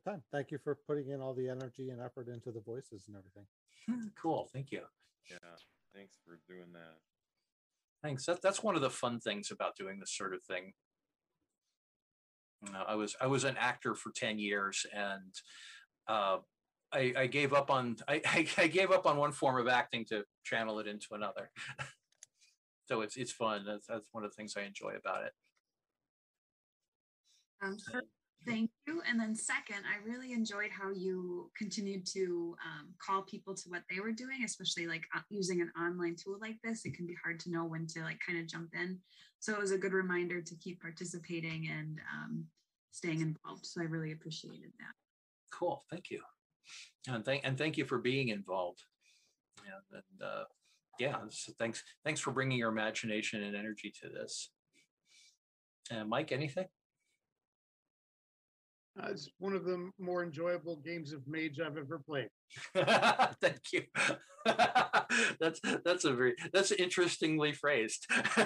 It 0.06 0.10
was 0.10 0.15
a 0.15 0.18
good 0.18 0.18
time. 0.18 0.23
Thank 0.32 0.52
you 0.52 0.57
for 0.57 0.78
putting 0.88 1.10
in 1.10 1.22
all 1.22 1.34
the 1.34 1.49
energy 1.49 1.90
and 1.90 2.02
effort 2.02 2.28
into 2.28 2.52
the 2.52 2.61
voices 2.61 3.06
and 3.07 3.15
everything. 3.15 4.11
cool, 4.22 4.49
thank 4.53 4.72
you. 4.72 4.82
Yeah. 5.30 5.38
Thanks 5.95 6.18
for 6.26 6.40
doing 6.48 6.72
that. 6.73 6.98
Thanks. 8.03 8.26
That, 8.26 8.41
that's 8.41 8.64
one 8.64 8.76
of 8.76 8.82
the 8.82 8.90
fun 8.90 9.19
things 9.19 9.52
about 9.52 9.76
doing 9.76 9.99
this 9.99 10.15
sort 10.15 10.34
of 10.34 10.41
thing. 10.44 10.73
You 12.65 12.73
know, 12.73 12.84
I 12.88 12.95
was 12.95 13.15
I 13.19 13.28
was 13.28 13.44
an 13.44 13.57
actor 13.60 13.95
for 13.95 14.11
ten 14.15 14.40
years, 14.40 14.86
and 14.94 15.34
uh, 16.07 16.38
I, 16.94 17.14
I 17.18 17.28
gave 17.28 17.53
up 17.53 17.69
on 17.69 17.98
I, 18.07 18.22
I 18.57 18.68
gave 18.68 18.91
up 18.91 19.06
on 19.06 19.18
one 19.18 19.32
form 19.32 19.60
of 19.60 19.68
acting 19.68 20.06
to 20.06 20.23
channel 20.44 20.80
it 20.80 20.88
into 20.88 21.07
another. 21.11 21.52
so 22.88 23.02
it's 23.02 23.18
it's 23.18 23.32
fun. 23.32 23.65
That's 23.65 23.88
that's 23.88 24.07
one 24.11 24.23
of 24.23 24.32
the 24.32 24.36
things 24.36 24.56
I 24.57 24.61
enjoy 24.61 24.94
about 24.95 25.23
it. 25.23 25.34
Um, 27.64 27.78
first, 27.91 28.07
thank 28.46 28.70
you. 28.88 29.02
And 29.08 29.20
then 29.20 29.36
second, 29.36 29.84
I 29.86 30.08
really 30.08 30.34
enjoyed 30.34 30.70
how 30.72 30.92
you 30.92 31.50
continued 31.58 32.06
to 32.14 32.56
um, 32.66 32.94
call 33.06 33.24
people 33.24 33.56
to 33.56 33.70
what 33.70 33.84
they 33.90 34.00
were 34.00 34.12
doing, 34.12 34.44
especially 34.46 34.88
like 34.88 35.04
uh, 35.16 35.22
using 35.30 35.62
an 35.62 35.72
online 35.80 36.16
tool 36.16 36.38
like 36.42 36.58
this. 36.64 36.86
It 36.86 36.96
can 36.96 37.06
be 37.06 37.16
hard 37.24 37.40
to 37.42 37.52
know 37.52 37.66
when 37.66 37.88
to 37.88 38.02
like 38.02 38.20
kind 38.26 38.40
of 38.40 38.48
jump 38.48 38.70
in. 38.74 39.00
So 39.40 39.54
it 39.54 39.60
was 39.60 39.72
a 39.72 39.78
good 39.78 39.94
reminder 39.94 40.42
to 40.42 40.56
keep 40.56 40.82
participating 40.82 41.70
and 41.72 42.00
um, 42.14 42.46
staying 42.92 43.22
involved. 43.22 43.66
So 43.66 43.82
I 43.82 43.86
really 43.86 44.12
appreciated 44.12 44.72
that. 44.80 44.94
Cool. 45.52 45.84
Thank 45.90 46.12
you. 46.12 46.22
And 47.08 47.26
thank 47.26 47.46
and 47.46 47.58
thank 47.58 47.78
you 47.78 47.86
for 47.86 47.98
being 47.98 48.30
involved. 48.30 48.84
And 49.66 50.22
uh, 50.22 50.44
yeah, 51.00 51.18
so 51.30 51.52
thanks 51.58 51.84
thanks 52.06 52.22
for 52.22 52.32
bringing 52.32 52.58
your 52.58 52.70
imagination 52.70 53.44
and 53.44 53.56
energy 53.56 53.92
to 54.02 54.10
this. 54.10 54.52
Uh, 55.92 56.06
Mike, 56.06 56.32
anything? 56.32 56.68
Uh, 59.00 59.08
it's 59.12 59.30
one 59.40 59.54
of 59.54 59.64
the 59.64 59.90
more 60.00 60.24
enjoyable 60.24 60.76
games 60.78 61.14
of 61.14 61.26
Mage 61.28 61.60
I've 61.60 61.78
ever 61.78 62.00
played. 62.00 62.28
Thank 62.76 63.62
you. 63.72 63.84
that's 65.40 65.62
that's 65.86 66.06
a 66.06 66.14
very 66.14 66.36
that's 66.52 66.72
interestingly 66.72 67.54
phrased. 67.54 68.08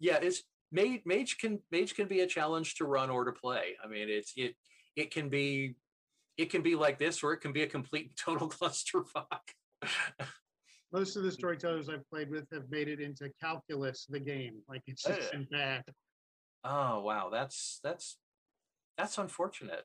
yeah, 0.00 0.18
it's 0.20 0.42
mage 0.72 1.02
mage 1.04 1.38
can 1.38 1.60
mage 1.70 1.94
can 1.94 2.08
be 2.08 2.20
a 2.20 2.26
challenge 2.26 2.74
to 2.76 2.84
run 2.84 3.10
or 3.10 3.24
to 3.24 3.32
play. 3.32 3.76
I 3.82 3.88
mean, 3.88 4.08
it's 4.10 4.32
it 4.36 4.54
it 4.96 5.10
can 5.10 5.28
be 5.28 5.76
it 6.36 6.50
can 6.50 6.62
be 6.62 6.74
like 6.74 6.98
this 6.98 7.22
or 7.22 7.32
it 7.32 7.38
can 7.38 7.52
be 7.52 7.62
a 7.62 7.68
complete 7.68 8.16
total 8.16 8.48
clusterfuck. 8.50 9.24
Most 10.92 11.16
of 11.16 11.22
the 11.22 11.32
storytellers 11.32 11.88
I've 11.88 12.08
played 12.10 12.30
with 12.30 12.46
have 12.52 12.70
made 12.70 12.88
it 12.88 13.00
into 13.00 13.30
calculus, 13.40 14.06
the 14.08 14.20
game. 14.20 14.56
Like 14.68 14.82
it's 14.86 15.02
just 15.02 15.32
been 15.32 15.46
bad. 15.50 15.84
Oh 16.64 17.00
wow, 17.00 17.30
that's 17.30 17.80
that's 17.82 18.18
that's 18.96 19.18
unfortunate. 19.18 19.84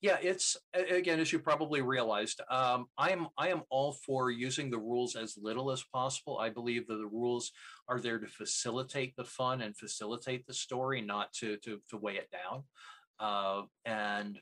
Yeah, 0.00 0.18
it's 0.20 0.56
again 0.74 1.20
as 1.20 1.32
you 1.32 1.38
probably 1.38 1.80
realized. 1.80 2.40
Um, 2.50 2.86
I 2.98 3.10
am 3.10 3.28
I 3.38 3.48
am 3.48 3.62
all 3.70 3.92
for 3.92 4.32
using 4.32 4.68
the 4.68 4.78
rules 4.78 5.14
as 5.14 5.38
little 5.40 5.70
as 5.70 5.84
possible. 5.84 6.38
I 6.38 6.50
believe 6.50 6.88
that 6.88 6.96
the 6.96 7.06
rules 7.06 7.52
are 7.88 8.00
there 8.00 8.18
to 8.18 8.26
facilitate 8.26 9.14
the 9.16 9.24
fun 9.24 9.62
and 9.62 9.76
facilitate 9.76 10.44
the 10.46 10.54
story, 10.54 11.00
not 11.00 11.32
to 11.34 11.56
to 11.58 11.80
to 11.90 11.96
weigh 11.96 12.16
it 12.16 12.30
down. 12.32 12.64
Uh, 13.20 13.62
and 13.84 14.40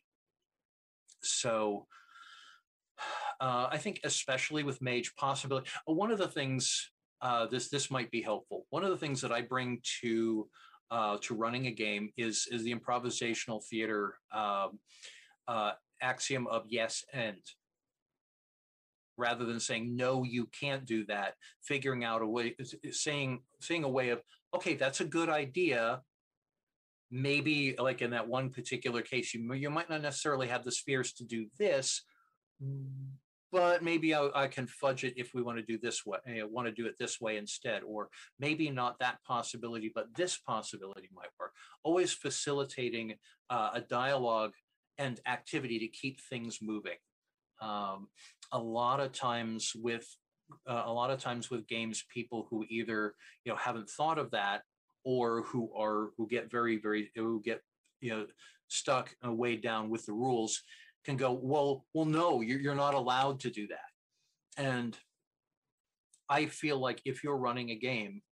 so 1.22 1.86
uh, 3.38 3.68
I 3.70 3.76
think 3.76 4.00
especially 4.04 4.62
with 4.62 4.80
mage 4.80 5.14
possibility, 5.16 5.68
one 5.84 6.10
of 6.10 6.18
the 6.18 6.28
things 6.28 6.90
uh, 7.20 7.46
this 7.46 7.68
this 7.68 7.90
might 7.90 8.10
be 8.10 8.22
helpful. 8.22 8.66
One 8.70 8.84
of 8.84 8.90
the 8.90 8.96
things 8.96 9.20
that 9.20 9.32
I 9.32 9.42
bring 9.42 9.80
to 10.00 10.48
uh, 10.90 11.16
to 11.22 11.34
running 11.34 11.66
a 11.66 11.70
game 11.70 12.10
is 12.16 12.48
is 12.50 12.64
the 12.64 12.74
improvisational 12.74 13.62
theater 13.64 14.14
um, 14.32 14.78
uh, 15.48 15.72
axiom 16.02 16.46
of 16.46 16.64
yes 16.68 17.04
and. 17.12 17.38
Rather 19.16 19.44
than 19.44 19.60
saying 19.60 19.96
no 19.96 20.24
you 20.24 20.48
can't 20.58 20.86
do 20.86 21.04
that 21.04 21.34
figuring 21.62 22.04
out 22.04 22.22
a 22.22 22.26
way 22.26 22.56
saying 22.90 23.42
saying 23.60 23.84
a 23.84 23.88
way 23.88 24.08
of 24.08 24.22
okay 24.54 24.74
that's 24.74 25.02
a 25.02 25.04
good 25.04 25.28
idea. 25.28 26.00
Maybe 27.10 27.74
like 27.78 28.00
in 28.00 28.12
that 28.12 28.28
one 28.28 28.48
particular 28.48 29.02
case 29.02 29.34
you, 29.34 29.52
you 29.52 29.68
might 29.68 29.90
not 29.90 30.00
necessarily 30.00 30.48
have 30.48 30.64
the 30.64 30.72
spheres 30.72 31.12
to 31.14 31.24
do 31.24 31.48
this 31.58 32.02
but 33.52 33.82
maybe 33.82 34.14
I, 34.14 34.28
I, 34.34 34.46
can 34.46 34.66
fudge 34.66 35.04
it 35.04 35.14
if 35.16 35.34
we 35.34 35.42
want 35.42 35.58
to 35.58 35.64
do 35.64 35.78
this 35.78 36.06
way, 36.06 36.18
you 36.26 36.40
know, 36.40 36.46
want 36.46 36.68
to 36.68 36.72
do 36.72 36.86
it 36.86 36.94
this 36.98 37.20
way 37.20 37.36
instead, 37.36 37.82
or 37.82 38.08
maybe 38.38 38.70
not 38.70 38.98
that 39.00 39.22
possibility, 39.26 39.90
but 39.94 40.14
this 40.16 40.38
possibility 40.38 41.08
might 41.14 41.30
work. 41.38 41.52
Always 41.82 42.12
facilitating 42.12 43.14
uh, 43.48 43.70
a 43.74 43.80
dialogue 43.80 44.52
and 44.98 45.20
activity 45.26 45.78
to 45.80 45.88
keep 45.88 46.20
things 46.20 46.58
moving. 46.62 46.96
Um, 47.60 48.08
a 48.52 48.58
lot 48.58 49.00
of 49.00 49.12
times 49.12 49.72
with 49.74 50.06
uh, 50.66 50.82
a 50.86 50.92
lot 50.92 51.10
of 51.10 51.20
times 51.20 51.50
with 51.50 51.68
games, 51.68 52.04
people 52.12 52.46
who 52.50 52.64
either 52.68 53.14
you 53.44 53.52
know 53.52 53.56
haven't 53.56 53.88
thought 53.88 54.18
of 54.18 54.30
that 54.32 54.62
or 55.04 55.42
who 55.42 55.70
are 55.76 56.10
who 56.16 56.26
get 56.28 56.50
very 56.50 56.78
very 56.78 57.10
who 57.14 57.40
get 57.42 57.60
you 58.00 58.10
know 58.10 58.26
stuck 58.68 59.14
and 59.22 59.36
weighed 59.36 59.62
down 59.62 59.90
with 59.90 60.04
the 60.06 60.12
rules 60.12 60.62
can 61.04 61.16
go, 61.16 61.32
well, 61.32 61.84
well, 61.94 62.04
no, 62.04 62.40
you're, 62.40 62.60
you're 62.60 62.74
not 62.74 62.94
allowed 62.94 63.40
to 63.40 63.50
do 63.50 63.66
that. 63.68 64.62
And 64.62 64.96
I 66.28 66.46
feel 66.46 66.78
like 66.78 67.00
if 67.04 67.24
you're 67.24 67.36
running 67.36 67.70
a 67.70 67.76
game, 67.76 68.22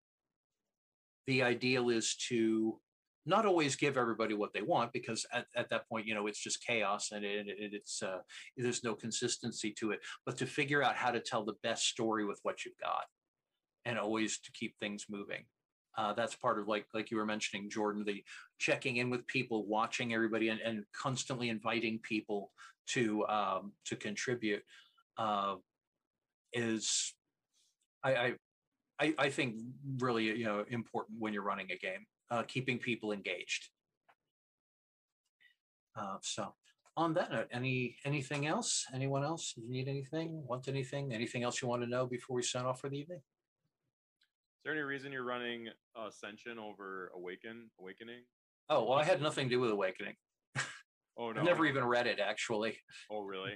the 1.26 1.42
ideal 1.42 1.90
is 1.90 2.16
to 2.28 2.78
not 3.26 3.44
always 3.44 3.76
give 3.76 3.98
everybody 3.98 4.34
what 4.34 4.52
they 4.54 4.62
want 4.62 4.92
because 4.92 5.26
at, 5.32 5.44
at 5.54 5.68
that 5.68 5.86
point 5.88 6.06
you 6.06 6.14
know 6.14 6.26
it's 6.26 6.42
just 6.42 6.64
chaos 6.64 7.10
and 7.12 7.24
it, 7.24 7.46
it, 7.46 7.74
it's 7.74 8.02
uh, 8.02 8.18
there's 8.56 8.82
no 8.82 8.94
consistency 8.94 9.70
to 9.78 9.90
it 9.90 10.00
but 10.24 10.38
to 10.38 10.46
figure 10.46 10.82
out 10.82 10.96
how 10.96 11.10
to 11.10 11.20
tell 11.20 11.44
the 11.44 11.56
best 11.62 11.84
story 11.84 12.24
with 12.24 12.40
what 12.42 12.64
you've 12.64 12.78
got 12.82 13.04
and 13.84 13.98
always 13.98 14.40
to 14.40 14.50
keep 14.52 14.74
things 14.80 15.04
moving 15.10 15.44
uh, 15.98 16.12
that's 16.12 16.36
part 16.36 16.60
of 16.60 16.68
like 16.68 16.86
like 16.94 17.10
you 17.10 17.16
were 17.16 17.26
mentioning, 17.26 17.68
Jordan, 17.68 18.04
the 18.04 18.22
checking 18.58 18.98
in 18.98 19.10
with 19.10 19.26
people, 19.26 19.66
watching 19.66 20.14
everybody, 20.14 20.48
and, 20.48 20.60
and 20.60 20.84
constantly 20.92 21.48
inviting 21.48 21.98
people 21.98 22.52
to 22.90 23.26
um, 23.26 23.72
to 23.86 23.96
contribute 23.96 24.62
uh, 25.18 25.56
is 26.52 27.14
I, 28.04 28.34
I 29.00 29.14
I 29.18 29.28
think 29.28 29.56
really 29.98 30.26
you 30.26 30.44
know 30.44 30.64
important 30.70 31.18
when 31.18 31.32
you're 31.32 31.42
running 31.42 31.72
a 31.72 31.76
game, 31.76 32.06
uh, 32.30 32.44
keeping 32.44 32.78
people 32.78 33.10
engaged. 33.10 33.68
Uh, 35.96 36.18
so 36.22 36.54
on 36.96 37.12
that 37.14 37.32
note, 37.32 37.48
any 37.50 37.96
anything 38.04 38.46
else? 38.46 38.86
Anyone 38.94 39.24
else? 39.24 39.52
You 39.56 39.68
need 39.68 39.88
anything? 39.88 40.44
Want 40.46 40.68
anything? 40.68 41.12
Anything 41.12 41.42
else 41.42 41.60
you 41.60 41.66
want 41.66 41.82
to 41.82 41.88
know 41.88 42.06
before 42.06 42.36
we 42.36 42.42
sign 42.44 42.66
off 42.66 42.80
for 42.80 42.88
the 42.88 42.98
evening? 42.98 43.20
There 44.68 44.76
any 44.76 44.84
reason 44.84 45.12
you're 45.12 45.24
running 45.24 45.68
Ascension 45.96 46.58
over 46.58 47.10
Awaken 47.16 47.70
Awakening? 47.80 48.20
Oh 48.68 48.84
well, 48.84 48.98
I 48.98 49.04
had 49.04 49.22
nothing 49.22 49.48
to 49.48 49.54
do 49.54 49.60
with 49.60 49.70
Awakening. 49.70 50.14
Oh 51.16 51.32
no, 51.32 51.40
I 51.40 51.44
never 51.44 51.64
even 51.64 51.84
read 51.84 52.06
it 52.06 52.20
actually. 52.20 52.76
Oh 53.10 53.20
really? 53.20 53.52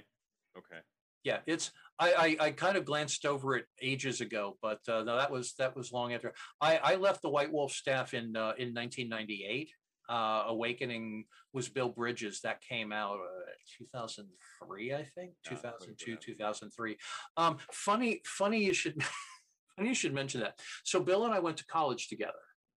Okay. 0.57 0.81
Yeah, 1.23 1.39
it's 1.45 1.71
I, 1.99 2.13
I, 2.41 2.45
I 2.47 2.51
kind 2.51 2.77
of 2.77 2.85
glanced 2.85 3.27
over 3.27 3.55
it 3.55 3.65
ages 3.79 4.21
ago, 4.21 4.57
but 4.59 4.79
uh, 4.89 5.03
no, 5.03 5.15
that 5.15 5.29
was 5.29 5.53
that 5.59 5.75
was 5.75 5.91
long 5.91 6.13
after 6.13 6.33
I, 6.59 6.77
I 6.77 6.95
left 6.95 7.21
the 7.21 7.29
White 7.29 7.53
Wolf 7.53 7.71
staff 7.73 8.15
in 8.15 8.35
uh, 8.35 8.53
in 8.57 8.73
1998. 8.73 9.69
Uh, 10.09 10.45
Awakening 10.47 11.25
was 11.53 11.69
Bill 11.69 11.89
Bridges 11.89 12.41
that 12.41 12.59
came 12.61 12.91
out 12.91 13.19
uh, 13.19 13.51
2003, 13.77 14.93
I 14.93 15.05
think, 15.15 15.31
Yeah, 15.45 15.51
2002, 15.51 16.17
2003. 16.17 16.97
Um, 17.37 17.57
funny, 17.71 18.19
funny 18.25 18.65
you 18.65 18.73
should 18.73 19.01
funny 19.75 19.89
you 19.89 19.95
should 19.95 20.13
mention 20.13 20.41
that. 20.41 20.59
So 20.83 20.99
Bill 20.99 21.25
and 21.25 21.33
I 21.33 21.39
went 21.39 21.57
to 21.57 21.65
college 21.65 22.07
together. 22.07 22.33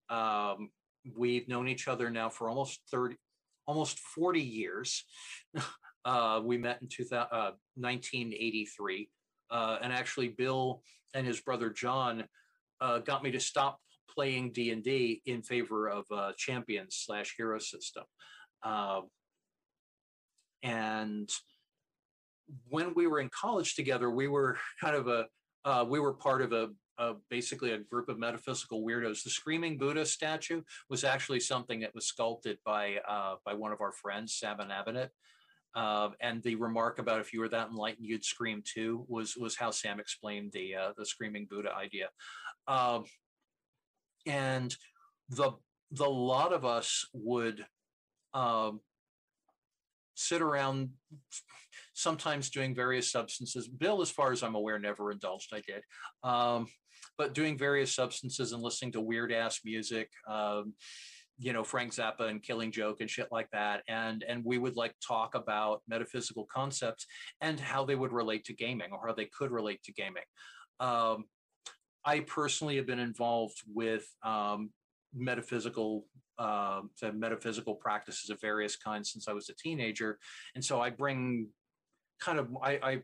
Um, 0.08 0.70
we've 1.16 1.48
known 1.48 1.68
each 1.68 1.88
other 1.88 2.10
now 2.10 2.28
for 2.28 2.48
almost 2.48 2.80
30, 2.90 3.16
almost 3.66 3.98
40 3.98 4.40
years. 4.40 5.04
Uh, 6.06 6.40
we 6.40 6.56
met 6.56 6.80
in 6.80 6.86
2000, 6.86 7.26
uh, 7.32 7.50
1983. 7.74 9.10
Uh, 9.50 9.78
and 9.82 9.92
actually, 9.92 10.28
Bill 10.28 10.80
and 11.14 11.26
his 11.26 11.40
brother 11.40 11.68
John 11.68 12.22
uh, 12.80 12.98
got 12.98 13.24
me 13.24 13.32
to 13.32 13.40
stop 13.40 13.80
playing 14.08 14.52
D 14.52 14.70
and 14.70 14.84
D 14.84 15.20
in 15.26 15.42
favor 15.42 15.88
of 15.88 16.04
uh, 16.12 16.30
Champions 16.36 17.02
slash 17.04 17.34
Hero 17.36 17.58
System. 17.58 18.04
Uh, 18.62 19.00
and 20.62 21.28
when 22.68 22.94
we 22.94 23.06
were 23.06 23.20
in 23.20 23.28
college 23.28 23.74
together, 23.74 24.10
we 24.10 24.28
were 24.28 24.58
kind 24.80 24.94
of 24.94 25.08
a 25.08 25.26
uh, 25.64 25.84
we 25.84 25.98
were 25.98 26.12
part 26.12 26.42
of 26.42 26.52
a, 26.52 26.68
a, 26.98 27.14
basically 27.30 27.72
a 27.72 27.78
group 27.78 28.08
of 28.08 28.18
metaphysical 28.18 28.84
weirdos. 28.84 29.22
The 29.22 29.30
Screaming 29.30 29.78
Buddha 29.78 30.04
statue 30.06 30.62
was 30.88 31.04
actually 31.04 31.40
something 31.40 31.80
that 31.80 31.94
was 31.94 32.06
sculpted 32.06 32.58
by 32.64 32.96
uh, 33.08 33.36
by 33.44 33.54
one 33.54 33.72
of 33.72 33.80
our 33.80 33.92
friends, 33.92 34.34
Sabin 34.34 34.68
Abinet. 34.68 35.10
Uh, 35.74 36.08
and 36.22 36.42
the 36.42 36.54
remark 36.54 36.98
about 36.98 37.20
if 37.20 37.34
you 37.34 37.40
were 37.40 37.50
that 37.50 37.68
enlightened, 37.68 38.06
you'd 38.06 38.24
scream 38.24 38.62
too 38.64 39.04
was 39.08 39.36
was 39.36 39.56
how 39.56 39.70
Sam 39.70 40.00
explained 40.00 40.52
the 40.52 40.74
uh, 40.74 40.92
the 40.96 41.04
screaming 41.04 41.46
Buddha 41.50 41.74
idea. 41.74 42.08
Um, 42.66 43.04
and 44.26 44.74
the 45.28 45.52
the 45.90 46.08
lot 46.08 46.52
of 46.52 46.64
us 46.64 47.06
would 47.12 47.64
um, 48.34 48.80
sit 50.14 50.42
around 50.42 50.90
sometimes 51.94 52.50
doing 52.50 52.74
various 52.74 53.10
substances. 53.10 53.68
Bill, 53.68 54.02
as 54.02 54.10
far 54.10 54.32
as 54.32 54.42
I'm 54.42 54.54
aware, 54.54 54.78
never 54.78 55.12
indulged. 55.12 55.52
I 55.52 55.62
did. 55.66 55.82
Um, 56.22 56.66
but 57.18 57.34
doing 57.34 57.56
various 57.56 57.94
substances 57.94 58.52
and 58.52 58.62
listening 58.62 58.92
to 58.92 59.00
weird 59.00 59.32
ass 59.32 59.60
music, 59.64 60.10
um, 60.28 60.74
you 61.38 61.52
know, 61.52 61.64
Frank 61.64 61.92
Zappa 61.92 62.28
and 62.28 62.42
Killing 62.42 62.72
Joke 62.72 63.00
and 63.00 63.10
shit 63.10 63.28
like 63.30 63.50
that. 63.52 63.82
And, 63.88 64.24
and 64.26 64.44
we 64.44 64.58
would 64.58 64.76
like 64.76 64.94
talk 65.06 65.34
about 65.34 65.82
metaphysical 65.86 66.46
concepts 66.52 67.06
and 67.40 67.60
how 67.60 67.84
they 67.84 67.94
would 67.94 68.12
relate 68.12 68.44
to 68.46 68.54
gaming 68.54 68.88
or 68.92 69.06
how 69.06 69.14
they 69.14 69.26
could 69.26 69.50
relate 69.50 69.82
to 69.84 69.92
gaming. 69.92 70.22
Um, 70.80 71.24
I 72.04 72.20
personally 72.20 72.76
have 72.76 72.86
been 72.86 73.00
involved 73.00 73.60
with 73.66 74.06
um, 74.22 74.70
metaphysical 75.14 76.06
uh, 76.38 76.82
metaphysical 77.14 77.74
practices 77.74 78.28
of 78.28 78.38
various 78.40 78.76
kinds 78.76 79.10
since 79.10 79.26
I 79.26 79.32
was 79.32 79.48
a 79.48 79.54
teenager, 79.54 80.18
and 80.54 80.62
so 80.62 80.80
I 80.80 80.90
bring 80.90 81.48
kind 82.20 82.38
of 82.38 82.48
I, 82.62 82.72
I 82.82 83.02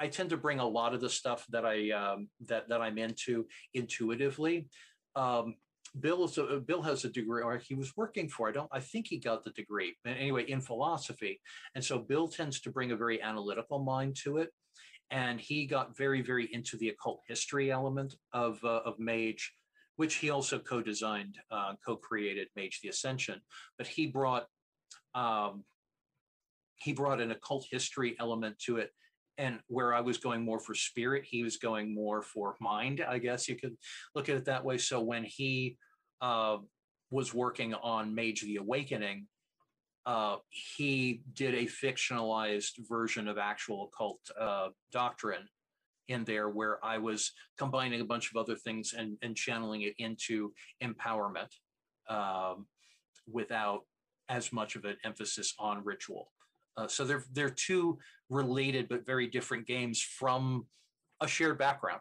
I 0.00 0.08
tend 0.08 0.30
to 0.30 0.38
bring 0.38 0.60
a 0.60 0.66
lot 0.66 0.94
of 0.94 1.00
the 1.02 1.10
stuff 1.10 1.46
that 1.50 1.66
I 1.66 1.90
um, 1.90 2.28
that 2.46 2.68
that 2.70 2.80
I'm 2.80 2.98
into 2.98 3.46
intuitively. 3.74 4.68
Um, 5.14 5.56
Bill 5.98 6.24
is 6.24 6.38
a, 6.38 6.60
Bill 6.60 6.82
has 6.82 7.04
a 7.04 7.10
degree, 7.10 7.42
or 7.42 7.58
he 7.58 7.74
was 7.74 7.96
working 7.96 8.28
for. 8.28 8.48
I 8.48 8.52
don't. 8.52 8.68
I 8.72 8.80
think 8.80 9.08
he 9.08 9.18
got 9.18 9.44
the 9.44 9.50
degree, 9.50 9.96
but 10.02 10.16
anyway, 10.16 10.44
in 10.44 10.60
philosophy. 10.60 11.40
And 11.74 11.84
so 11.84 11.98
Bill 11.98 12.28
tends 12.28 12.60
to 12.60 12.70
bring 12.70 12.92
a 12.92 12.96
very 12.96 13.20
analytical 13.20 13.80
mind 13.80 14.16
to 14.24 14.38
it, 14.38 14.50
and 15.10 15.38
he 15.38 15.66
got 15.66 15.96
very, 15.96 16.22
very 16.22 16.48
into 16.52 16.78
the 16.78 16.88
occult 16.88 17.20
history 17.28 17.70
element 17.70 18.14
of 18.32 18.58
uh, 18.64 18.80
of 18.86 18.98
Mage, 18.98 19.52
which 19.96 20.14
he 20.14 20.30
also 20.30 20.58
co-designed, 20.58 21.36
uh, 21.50 21.74
co-created 21.84 22.48
Mage 22.56 22.80
the 22.82 22.88
Ascension. 22.88 23.40
But 23.76 23.86
he 23.86 24.06
brought 24.06 24.46
um, 25.14 25.64
he 26.76 26.94
brought 26.94 27.20
an 27.20 27.32
occult 27.32 27.66
history 27.70 28.16
element 28.18 28.58
to 28.60 28.78
it 28.78 28.92
and 29.40 29.58
where 29.68 29.94
I 29.94 30.00
was 30.00 30.18
going 30.18 30.44
more 30.44 30.60
for 30.60 30.74
spirit, 30.74 31.24
he 31.24 31.42
was 31.42 31.56
going 31.56 31.94
more 31.94 32.20
for 32.20 32.56
mind. 32.60 33.02
I 33.06 33.16
guess 33.16 33.48
you 33.48 33.56
could 33.56 33.74
look 34.14 34.28
at 34.28 34.36
it 34.36 34.44
that 34.44 34.62
way. 34.62 34.76
So 34.76 35.00
when 35.00 35.24
he 35.24 35.78
uh, 36.20 36.58
was 37.10 37.32
working 37.32 37.72
on 37.72 38.14
Mage 38.14 38.42
the 38.42 38.56
Awakening, 38.56 39.26
uh, 40.04 40.36
he 40.50 41.22
did 41.32 41.54
a 41.54 41.64
fictionalized 41.64 42.86
version 42.86 43.28
of 43.28 43.38
actual 43.38 43.90
occult 43.90 44.20
uh, 44.38 44.68
doctrine 44.92 45.48
in 46.08 46.24
there 46.24 46.50
where 46.50 46.84
I 46.84 46.98
was 46.98 47.32
combining 47.56 48.02
a 48.02 48.04
bunch 48.04 48.30
of 48.30 48.36
other 48.36 48.56
things 48.56 48.92
and, 48.96 49.16
and 49.22 49.34
channeling 49.34 49.82
it 49.82 49.94
into 49.96 50.52
empowerment 50.82 51.48
um, 52.10 52.66
without 53.30 53.84
as 54.28 54.52
much 54.52 54.76
of 54.76 54.84
an 54.84 54.96
emphasis 55.02 55.54
on 55.58 55.82
ritual. 55.82 56.30
Uh, 56.76 56.88
so 56.88 57.04
they're 57.04 57.24
they're 57.32 57.50
two 57.50 57.98
related 58.30 58.88
but 58.88 59.04
very 59.04 59.26
different 59.26 59.66
games 59.66 60.00
from 60.00 60.66
a 61.20 61.28
shared 61.28 61.58
background. 61.58 62.00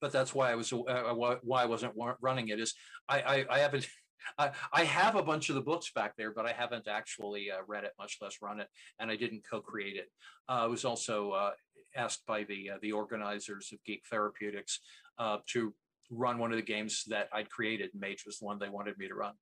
But 0.00 0.10
that's 0.12 0.34
why 0.34 0.50
I 0.50 0.54
was 0.56 0.72
uh, 0.72 1.14
why 1.14 1.62
I 1.62 1.66
wasn't 1.66 1.94
running 2.20 2.48
it 2.48 2.58
is 2.58 2.74
I 3.08 3.20
I, 3.20 3.46
I 3.50 3.58
haven't. 3.60 3.86
I, 4.38 4.52
I 4.72 4.84
have 4.84 5.16
a 5.16 5.22
bunch 5.22 5.50
of 5.50 5.54
the 5.54 5.60
books 5.60 5.90
back 5.94 6.16
there, 6.16 6.32
but 6.32 6.46
I 6.46 6.52
haven't 6.52 6.88
actually 6.88 7.50
uh, 7.50 7.58
read 7.68 7.84
it, 7.84 7.92
much 7.98 8.16
less 8.22 8.38
run 8.40 8.58
it, 8.58 8.68
and 8.98 9.10
I 9.10 9.16
didn't 9.16 9.42
co-create 9.48 9.96
it. 9.96 10.10
Uh, 10.48 10.62
I 10.62 10.66
was 10.66 10.86
also 10.86 11.32
uh, 11.32 11.50
asked 11.94 12.24
by 12.26 12.44
the 12.44 12.70
uh, 12.70 12.78
the 12.80 12.92
organizers 12.92 13.70
of 13.72 13.84
Geek 13.84 14.02
Therapeutics 14.10 14.80
uh, 15.18 15.38
to 15.48 15.74
run 16.10 16.38
one 16.38 16.52
of 16.52 16.56
the 16.56 16.62
games 16.62 17.04
that 17.08 17.28
I'd 17.32 17.50
created. 17.50 17.90
Mage 17.94 18.24
was 18.24 18.38
the 18.38 18.46
one 18.46 18.58
they 18.58 18.70
wanted 18.70 18.96
me 18.98 19.08
to 19.08 19.14
run. 19.14 19.34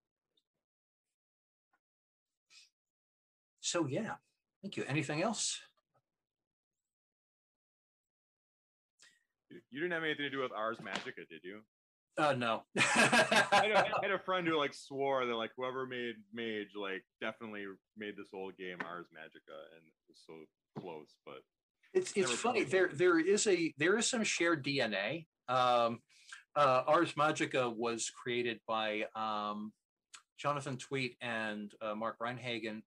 So 3.61 3.87
yeah, 3.87 4.15
thank 4.62 4.76
you. 4.76 4.84
Anything 4.89 5.22
else? 5.22 5.60
You 9.70 9.80
didn't 9.80 9.93
have 9.93 10.05
anything 10.05 10.24
to 10.24 10.30
do 10.30 10.40
with 10.40 10.52
Ars 10.52 10.78
Magica, 10.78 11.28
did 11.28 11.43
you? 11.43 11.60
Uh, 12.18 12.34
no. 12.34 12.62
I, 12.78 12.82
had 13.52 13.70
a, 13.70 13.78
I, 13.78 14.02
had 14.02 14.10
a 14.10 14.18
friend 14.18 14.47
who 14.47 14.59
like 14.59 14.74
swore 14.74 15.24
that 15.24 15.34
like 15.34 15.51
whoever 15.56 15.86
made 15.86 16.16
Mage 16.32 16.68
like 16.78 17.05
definitely 17.20 17.64
made 17.97 18.16
this 18.16 18.28
old 18.34 18.56
game 18.56 18.78
Ars 18.86 19.06
Magica, 19.14 19.56
and 19.74 19.86
it 19.86 19.93
was 20.09 20.22
so 20.26 20.34
close, 20.80 21.16
but 21.24 21.43
it's 21.94 22.12
it's 22.12 22.32
funny. 22.32 22.64
There 22.64 22.90
there 22.93 23.18
is 23.18 23.47
a 23.47 23.72
there 23.78 23.97
is 23.97 24.06
some 24.06 24.24
shared 24.24 24.64
DNA. 24.64 25.26
Um, 25.48 26.01
uh, 26.55 26.82
Ars 26.86 27.14
Magica 27.14 27.74
was 27.74 28.10
created 28.10 28.60
by 28.66 29.05
um, 29.14 29.72
Jonathan 30.39 30.76
Tweet 30.76 31.16
and 31.20 31.72
uh, 31.80 31.94
Mark 31.94 32.16
Rein-Hagen 32.20 32.82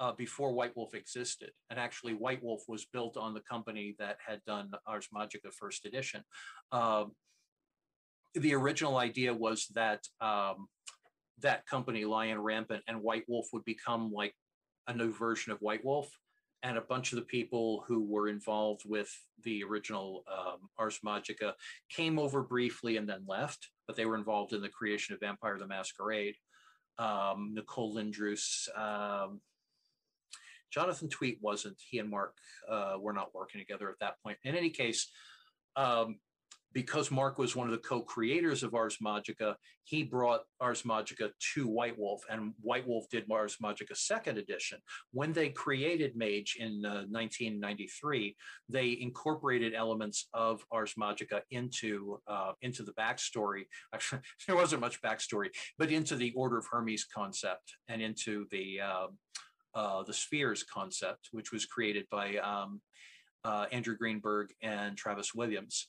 uh, 0.00 0.12
before 0.12 0.52
White 0.52 0.76
Wolf 0.76 0.94
existed. 0.94 1.50
And 1.70 1.78
actually, 1.78 2.14
White 2.14 2.42
Wolf 2.42 2.62
was 2.68 2.86
built 2.92 3.16
on 3.16 3.34
the 3.34 3.40
company 3.40 3.96
that 3.98 4.18
had 4.24 4.44
done 4.46 4.70
Ars 4.86 5.08
Magica 5.14 5.52
First 5.52 5.84
Edition. 5.84 6.22
Um, 6.72 7.12
the 8.34 8.54
original 8.54 8.98
idea 8.98 9.34
was 9.34 9.66
that 9.74 10.00
um, 10.20 10.68
that 11.40 11.66
company, 11.66 12.04
Lion 12.04 12.40
Rampant, 12.40 12.82
and 12.86 13.02
White 13.02 13.24
Wolf 13.28 13.46
would 13.52 13.64
become 13.64 14.12
like 14.12 14.34
a 14.86 14.94
new 14.94 15.12
version 15.12 15.52
of 15.52 15.58
White 15.60 15.84
Wolf. 15.84 16.08
And 16.64 16.76
a 16.76 16.82
bunch 16.82 17.12
of 17.12 17.16
the 17.16 17.24
people 17.24 17.84
who 17.86 18.04
were 18.04 18.28
involved 18.28 18.82
with 18.84 19.08
the 19.44 19.62
original 19.62 20.24
um, 20.28 20.68
Ars 20.76 20.98
Magica 21.06 21.52
came 21.88 22.18
over 22.18 22.42
briefly 22.42 22.96
and 22.96 23.08
then 23.08 23.22
left, 23.28 23.68
but 23.86 23.96
they 23.96 24.06
were 24.06 24.16
involved 24.16 24.52
in 24.52 24.60
the 24.60 24.68
creation 24.68 25.14
of 25.14 25.20
Vampire 25.20 25.56
the 25.56 25.68
Masquerade. 25.68 26.34
Um, 26.98 27.52
Nicole 27.54 27.94
Lindroos, 27.94 28.68
um, 28.76 29.40
Jonathan 30.72 31.08
Tweet 31.08 31.38
wasn't. 31.40 31.76
He 31.90 31.98
and 31.98 32.10
Mark 32.10 32.34
uh, 32.70 32.94
were 32.98 33.12
not 33.12 33.34
working 33.34 33.60
together 33.60 33.88
at 33.88 33.98
that 34.00 34.14
point. 34.22 34.38
In 34.44 34.54
any 34.54 34.70
case, 34.70 35.10
um, 35.76 36.18
because 36.72 37.10
Mark 37.10 37.38
was 37.38 37.56
one 37.56 37.66
of 37.66 37.72
the 37.72 37.78
co-creators 37.78 38.62
of 38.62 38.74
Ars 38.74 38.98
Magica, 39.02 39.54
he 39.84 40.02
brought 40.02 40.42
Ars 40.60 40.82
Magica 40.82 41.30
to 41.54 41.66
White 41.66 41.98
Wolf, 41.98 42.22
and 42.30 42.52
White 42.60 42.86
Wolf 42.86 43.06
did 43.10 43.24
Ars 43.30 43.56
Magica 43.62 43.96
Second 43.96 44.36
Edition. 44.38 44.78
When 45.12 45.32
they 45.32 45.48
created 45.48 46.14
Mage 46.14 46.56
in 46.60 46.84
uh, 46.84 47.06
1993, 47.08 48.36
they 48.68 48.98
incorporated 49.00 49.74
elements 49.74 50.28
of 50.34 50.62
Ars 50.70 50.94
Magica 51.00 51.40
into 51.50 52.20
uh, 52.26 52.52
into 52.60 52.82
the 52.82 52.92
backstory. 52.92 53.62
Actually, 53.94 54.20
there 54.46 54.56
wasn't 54.56 54.82
much 54.82 55.00
backstory, 55.00 55.48
but 55.78 55.90
into 55.90 56.16
the 56.16 56.32
Order 56.36 56.58
of 56.58 56.66
Hermes 56.70 57.06
concept 57.06 57.76
and 57.88 58.02
into 58.02 58.46
the 58.50 58.80
um, 58.80 59.16
uh, 59.78 60.02
the 60.02 60.12
spheres 60.12 60.64
concept, 60.64 61.28
which 61.30 61.52
was 61.52 61.64
created 61.64 62.04
by 62.10 62.36
um, 62.38 62.80
uh, 63.44 63.66
Andrew 63.70 63.96
Greenberg 63.96 64.52
and 64.60 64.96
Travis 64.96 65.32
Williams. 65.36 65.86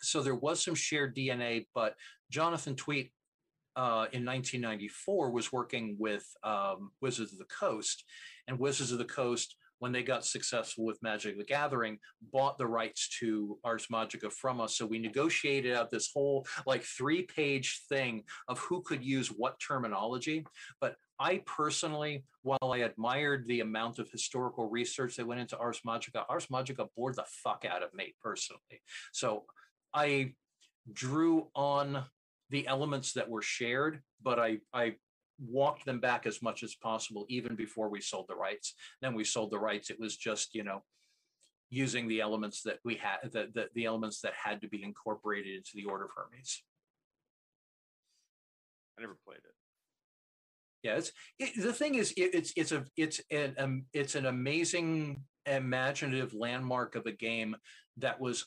So 0.00 0.22
there 0.22 0.36
was 0.36 0.62
some 0.62 0.76
shared 0.76 1.16
DNA, 1.16 1.66
but 1.74 1.96
Jonathan 2.30 2.76
Tweet 2.76 3.10
uh, 3.74 4.06
in 4.12 4.24
1994 4.24 5.32
was 5.32 5.52
working 5.52 5.96
with 5.98 6.24
um, 6.44 6.92
Wizards 7.00 7.32
of 7.32 7.40
the 7.40 7.46
Coast, 7.46 8.04
and 8.46 8.60
Wizards 8.60 8.92
of 8.92 8.98
the 8.98 9.04
Coast, 9.04 9.56
when 9.80 9.90
they 9.90 10.04
got 10.04 10.24
successful 10.24 10.84
with 10.84 11.02
Magic 11.02 11.36
the 11.36 11.44
Gathering, 11.44 11.98
bought 12.32 12.58
the 12.58 12.66
rights 12.66 13.08
to 13.18 13.58
Ars 13.64 13.88
Magica 13.92 14.32
from 14.32 14.60
us. 14.60 14.76
So 14.76 14.86
we 14.86 15.00
negotiated 15.00 15.74
out 15.74 15.90
this 15.90 16.10
whole 16.14 16.46
like 16.64 16.84
three 16.84 17.22
page 17.22 17.82
thing 17.88 18.22
of 18.46 18.60
who 18.60 18.82
could 18.82 19.04
use 19.04 19.28
what 19.28 19.58
terminology. 19.58 20.44
But 20.80 20.94
I 21.20 21.42
personally, 21.46 22.24
while 22.42 22.72
I 22.72 22.78
admired 22.78 23.46
the 23.46 23.60
amount 23.60 23.98
of 23.98 24.10
historical 24.10 24.68
research 24.68 25.16
that 25.16 25.26
went 25.26 25.40
into 25.40 25.58
Ars 25.58 25.80
Magica, 25.86 26.24
Ars 26.28 26.46
Magica 26.46 26.88
bored 26.96 27.16
the 27.16 27.24
fuck 27.26 27.64
out 27.68 27.82
of 27.82 27.92
me 27.92 28.14
personally. 28.22 28.82
So 29.12 29.44
I 29.92 30.34
drew 30.92 31.48
on 31.54 32.04
the 32.50 32.66
elements 32.66 33.12
that 33.14 33.28
were 33.28 33.42
shared, 33.42 34.00
but 34.22 34.38
I, 34.38 34.58
I 34.72 34.94
walked 35.40 35.84
them 35.84 36.00
back 36.00 36.26
as 36.26 36.40
much 36.40 36.62
as 36.62 36.74
possible, 36.74 37.26
even 37.28 37.56
before 37.56 37.88
we 37.88 38.00
sold 38.00 38.26
the 38.28 38.36
rights. 38.36 38.74
Then 39.02 39.14
we 39.14 39.24
sold 39.24 39.50
the 39.50 39.58
rights. 39.58 39.90
It 39.90 40.00
was 40.00 40.16
just, 40.16 40.54
you 40.54 40.64
know, 40.64 40.82
using 41.68 42.08
the 42.08 42.20
elements 42.20 42.62
that 42.62 42.78
we 42.84 42.94
had, 42.94 43.18
the, 43.24 43.48
the, 43.52 43.68
the 43.74 43.84
elements 43.84 44.20
that 44.20 44.32
had 44.34 44.60
to 44.62 44.68
be 44.68 44.82
incorporated 44.82 45.56
into 45.56 45.72
the 45.74 45.84
Order 45.84 46.04
of 46.04 46.10
Hermes. 46.16 46.62
I 48.96 49.02
never 49.02 49.18
played 49.26 49.38
it. 49.38 49.57
Yeah, 50.82 50.96
it's 50.96 51.12
it, 51.38 51.60
the 51.60 51.72
thing 51.72 51.96
is, 51.96 52.12
it, 52.12 52.34
it's 52.34 52.52
it's 52.56 52.72
a 52.72 52.84
it's 52.96 53.20
an 53.30 53.54
um, 53.58 53.84
it's 53.92 54.14
an 54.14 54.26
amazing 54.26 55.24
imaginative 55.46 56.34
landmark 56.34 56.94
of 56.94 57.06
a 57.06 57.12
game 57.12 57.56
that 57.96 58.20
was, 58.20 58.46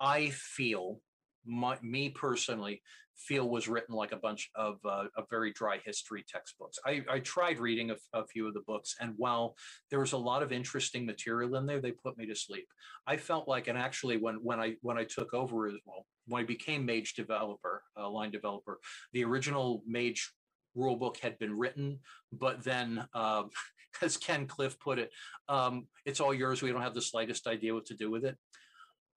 I 0.00 0.30
feel, 0.30 1.00
my, 1.44 1.78
me 1.82 2.10
personally 2.10 2.82
feel 3.16 3.48
was 3.48 3.66
written 3.66 3.94
like 3.94 4.12
a 4.12 4.16
bunch 4.16 4.50
of 4.54 4.76
uh, 4.84 5.04
very 5.30 5.52
dry 5.52 5.78
history 5.84 6.24
textbooks. 6.28 6.78
I, 6.84 7.02
I 7.10 7.20
tried 7.20 7.58
reading 7.58 7.90
a, 7.90 7.96
a, 8.12 8.26
few 8.26 8.46
of 8.46 8.52
the 8.52 8.62
books, 8.66 8.94
and 9.00 9.14
while 9.16 9.54
there 9.90 10.00
was 10.00 10.12
a 10.12 10.18
lot 10.18 10.42
of 10.42 10.52
interesting 10.52 11.06
material 11.06 11.56
in 11.56 11.64
there, 11.64 11.80
they 11.80 11.92
put 11.92 12.18
me 12.18 12.26
to 12.26 12.34
sleep. 12.34 12.66
I 13.06 13.16
felt 13.16 13.48
like, 13.48 13.68
and 13.68 13.78
actually, 13.78 14.18
when 14.18 14.34
when 14.42 14.60
I 14.60 14.74
when 14.82 14.98
I 14.98 15.04
took 15.04 15.32
over 15.32 15.66
as 15.66 15.74
well, 15.86 16.04
when 16.26 16.42
I 16.42 16.46
became 16.46 16.84
Mage 16.84 17.14
developer, 17.14 17.82
uh, 17.98 18.08
line 18.10 18.32
developer, 18.32 18.80
the 19.14 19.24
original 19.24 19.82
Mage 19.86 20.30
rulebook 20.76 21.18
had 21.18 21.38
been 21.38 21.56
written, 21.56 22.00
but 22.32 22.62
then, 22.62 23.06
uh, 23.14 23.44
as 24.02 24.16
Ken 24.16 24.46
Cliffe 24.46 24.78
put 24.78 24.98
it, 24.98 25.10
um, 25.48 25.86
it's 26.04 26.20
all 26.20 26.34
yours. 26.34 26.60
We 26.62 26.70
don't 26.70 26.82
have 26.82 26.94
the 26.94 27.00
slightest 27.00 27.46
idea 27.46 27.74
what 27.74 27.86
to 27.86 27.94
do 27.94 28.10
with 28.10 28.24
it. 28.24 28.36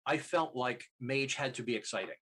I 0.06 0.18
felt 0.18 0.56
like 0.56 0.86
Mage 1.00 1.36
had 1.36 1.54
to 1.56 1.64
be 1.64 1.76
exciting 1.76 2.16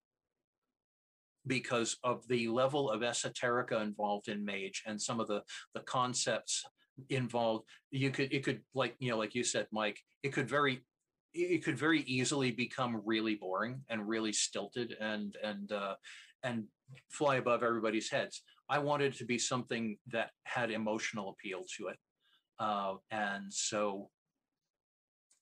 because 1.46 1.98
of 2.04 2.28
the 2.28 2.48
level 2.50 2.90
of 2.90 3.02
esoterica 3.02 3.82
involved 3.82 4.28
in 4.28 4.44
Mage 4.44 4.84
and 4.86 5.02
some 5.02 5.20
of 5.20 5.28
the 5.28 5.44
the 5.74 5.82
concepts 5.82 6.66
involved. 7.10 7.66
You 7.92 8.10
could 8.12 8.34
it 8.34 8.44
could 8.44 8.62
like 8.74 8.96
you 9.00 9.12
know 9.12 9.18
like 9.18 9.36
you 9.36 9.44
said, 9.44 9.68
Mike, 9.72 10.00
it 10.24 10.34
could 10.34 10.50
very 10.50 10.82
it 11.34 11.64
could 11.64 11.78
very 11.78 12.02
easily 12.02 12.52
become 12.52 13.02
really 13.06 13.36
boring 13.36 13.82
and 13.90 14.08
really 14.08 14.34
stilted 14.34 14.96
and 15.00 15.38
and 15.44 15.72
uh, 15.72 15.96
and 16.44 16.66
fly 17.10 17.38
above 17.38 17.64
everybody's 17.64 18.10
heads. 18.10 18.42
I 18.70 18.80
wanted 18.80 19.14
it 19.14 19.18
to 19.20 19.26
be 19.26 19.38
something 19.38 19.98
that 20.08 20.32
had 20.44 20.72
emotional 20.72 21.30
appeal 21.30 21.64
to 21.78 21.88
it. 21.88 21.98
Uh, 22.60 22.96
and 23.12 23.54
so 23.54 24.10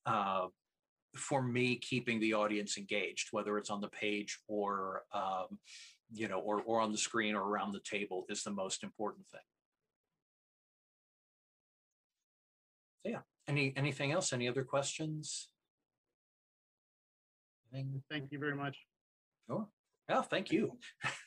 uh, 0.06 0.47
for 1.15 1.41
me, 1.41 1.77
keeping 1.77 2.19
the 2.19 2.34
audience 2.34 2.77
engaged, 2.77 3.30
whether 3.31 3.57
it's 3.57 3.69
on 3.69 3.81
the 3.81 3.88
page 3.88 4.39
or, 4.47 5.03
um, 5.14 5.57
you 6.11 6.27
know, 6.27 6.39
or, 6.39 6.61
or 6.61 6.81
on 6.81 6.91
the 6.91 6.97
screen 6.97 7.35
or 7.35 7.41
around 7.41 7.72
the 7.72 7.80
table 7.80 8.26
is 8.30 8.43
the 8.43 8.52
most 8.52 8.84
important 8.84 9.26
thing. 9.27 9.41
So 13.06 13.11
yeah, 13.11 13.22
any, 13.47 13.73
anything 13.76 14.11
else? 14.11 14.34
Any 14.34 14.47
other 14.47 14.64
questions? 14.64 15.49
Thank 18.10 18.31
you 18.31 18.39
very 18.39 18.56
much. 18.56 18.77
Sure. 19.47 19.68
Yeah, 20.10 20.22
thank 20.22 20.52
you. 20.52 20.77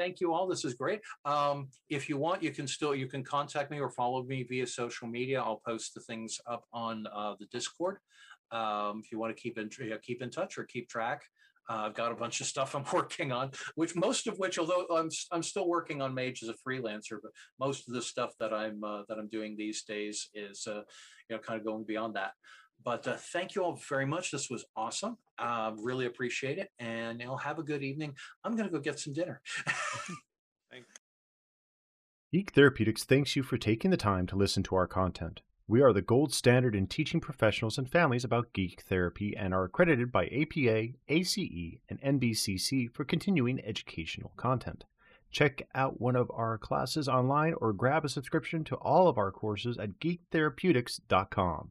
thank 0.00 0.18
you 0.18 0.32
all. 0.32 0.46
This 0.46 0.64
is 0.64 0.72
great. 0.72 1.00
Um, 1.26 1.68
if 1.90 2.08
you 2.08 2.16
want, 2.16 2.42
you 2.42 2.52
can 2.52 2.66
still 2.66 2.94
you 2.94 3.06
can 3.06 3.22
contact 3.22 3.70
me 3.70 3.78
or 3.78 3.90
follow 3.90 4.22
me 4.22 4.42
via 4.44 4.66
social 4.66 5.06
media. 5.06 5.42
I'll 5.42 5.60
post 5.66 5.92
the 5.94 6.00
things 6.00 6.40
up 6.46 6.64
on 6.72 7.06
uh, 7.14 7.34
the 7.38 7.44
Discord. 7.46 7.98
Um, 8.50 9.02
if 9.04 9.12
you 9.12 9.18
want 9.18 9.36
to 9.36 9.40
keep 9.40 9.58
in 9.58 9.68
keep 10.02 10.22
in 10.22 10.30
touch 10.30 10.56
or 10.56 10.64
keep 10.64 10.88
track. 10.88 11.22
Uh, 11.68 11.84
I've 11.86 11.94
got 11.94 12.10
a 12.10 12.16
bunch 12.16 12.40
of 12.40 12.46
stuff 12.46 12.74
I'm 12.76 12.84
working 12.92 13.30
on, 13.30 13.50
which 13.74 13.94
most 13.94 14.26
of 14.26 14.38
which, 14.38 14.58
although 14.58 14.86
I'm 14.90 15.10
I'm 15.30 15.42
still 15.42 15.68
working 15.68 16.00
on 16.00 16.14
Mage 16.14 16.42
as 16.42 16.48
a 16.48 16.54
freelancer, 16.66 17.18
but 17.22 17.32
most 17.60 17.86
of 17.86 17.92
the 17.92 18.02
stuff 18.02 18.32
that 18.40 18.54
I'm 18.54 18.82
uh, 18.82 19.02
that 19.08 19.18
I'm 19.18 19.28
doing 19.28 19.54
these 19.54 19.82
days 19.82 20.30
is 20.32 20.66
uh, 20.66 20.82
you 21.28 21.36
know 21.36 21.38
kind 21.38 21.60
of 21.60 21.66
going 21.66 21.84
beyond 21.84 22.16
that. 22.16 22.32
But 22.84 23.06
uh, 23.06 23.16
thank 23.16 23.54
you 23.54 23.62
all 23.62 23.78
very 23.88 24.06
much. 24.06 24.30
This 24.30 24.48
was 24.48 24.64
awesome. 24.76 25.18
Uh, 25.38 25.72
really 25.82 26.06
appreciate 26.06 26.58
it. 26.58 26.70
And 26.78 27.20
you'll 27.20 27.36
have 27.36 27.58
a 27.58 27.62
good 27.62 27.82
evening. 27.82 28.14
I'm 28.44 28.56
going 28.56 28.68
to 28.68 28.72
go 28.72 28.80
get 28.80 28.98
some 28.98 29.12
dinner. 29.12 29.40
Thanks. 30.70 30.88
Geek 32.32 32.52
Therapeutics 32.52 33.02
thanks 33.02 33.34
you 33.34 33.42
for 33.42 33.58
taking 33.58 33.90
the 33.90 33.96
time 33.96 34.26
to 34.28 34.36
listen 34.36 34.62
to 34.62 34.76
our 34.76 34.86
content. 34.86 35.40
We 35.66 35.82
are 35.82 35.92
the 35.92 36.02
gold 36.02 36.32
standard 36.32 36.74
in 36.74 36.86
teaching 36.86 37.20
professionals 37.20 37.78
and 37.78 37.88
families 37.88 38.24
about 38.24 38.52
geek 38.52 38.82
therapy 38.82 39.36
and 39.36 39.54
are 39.54 39.64
accredited 39.64 40.10
by 40.10 40.26
APA, 40.26 40.88
ACE, 41.08 41.78
and 41.88 42.00
NBCC 42.00 42.92
for 42.92 43.04
continuing 43.04 43.60
educational 43.64 44.32
content. 44.36 44.84
Check 45.30 45.62
out 45.74 46.00
one 46.00 46.16
of 46.16 46.30
our 46.34 46.58
classes 46.58 47.08
online 47.08 47.54
or 47.60 47.72
grab 47.72 48.04
a 48.04 48.08
subscription 48.08 48.64
to 48.64 48.74
all 48.76 49.06
of 49.06 49.16
our 49.16 49.30
courses 49.30 49.78
at 49.78 50.00
geektherapeutics.com. 50.00 51.70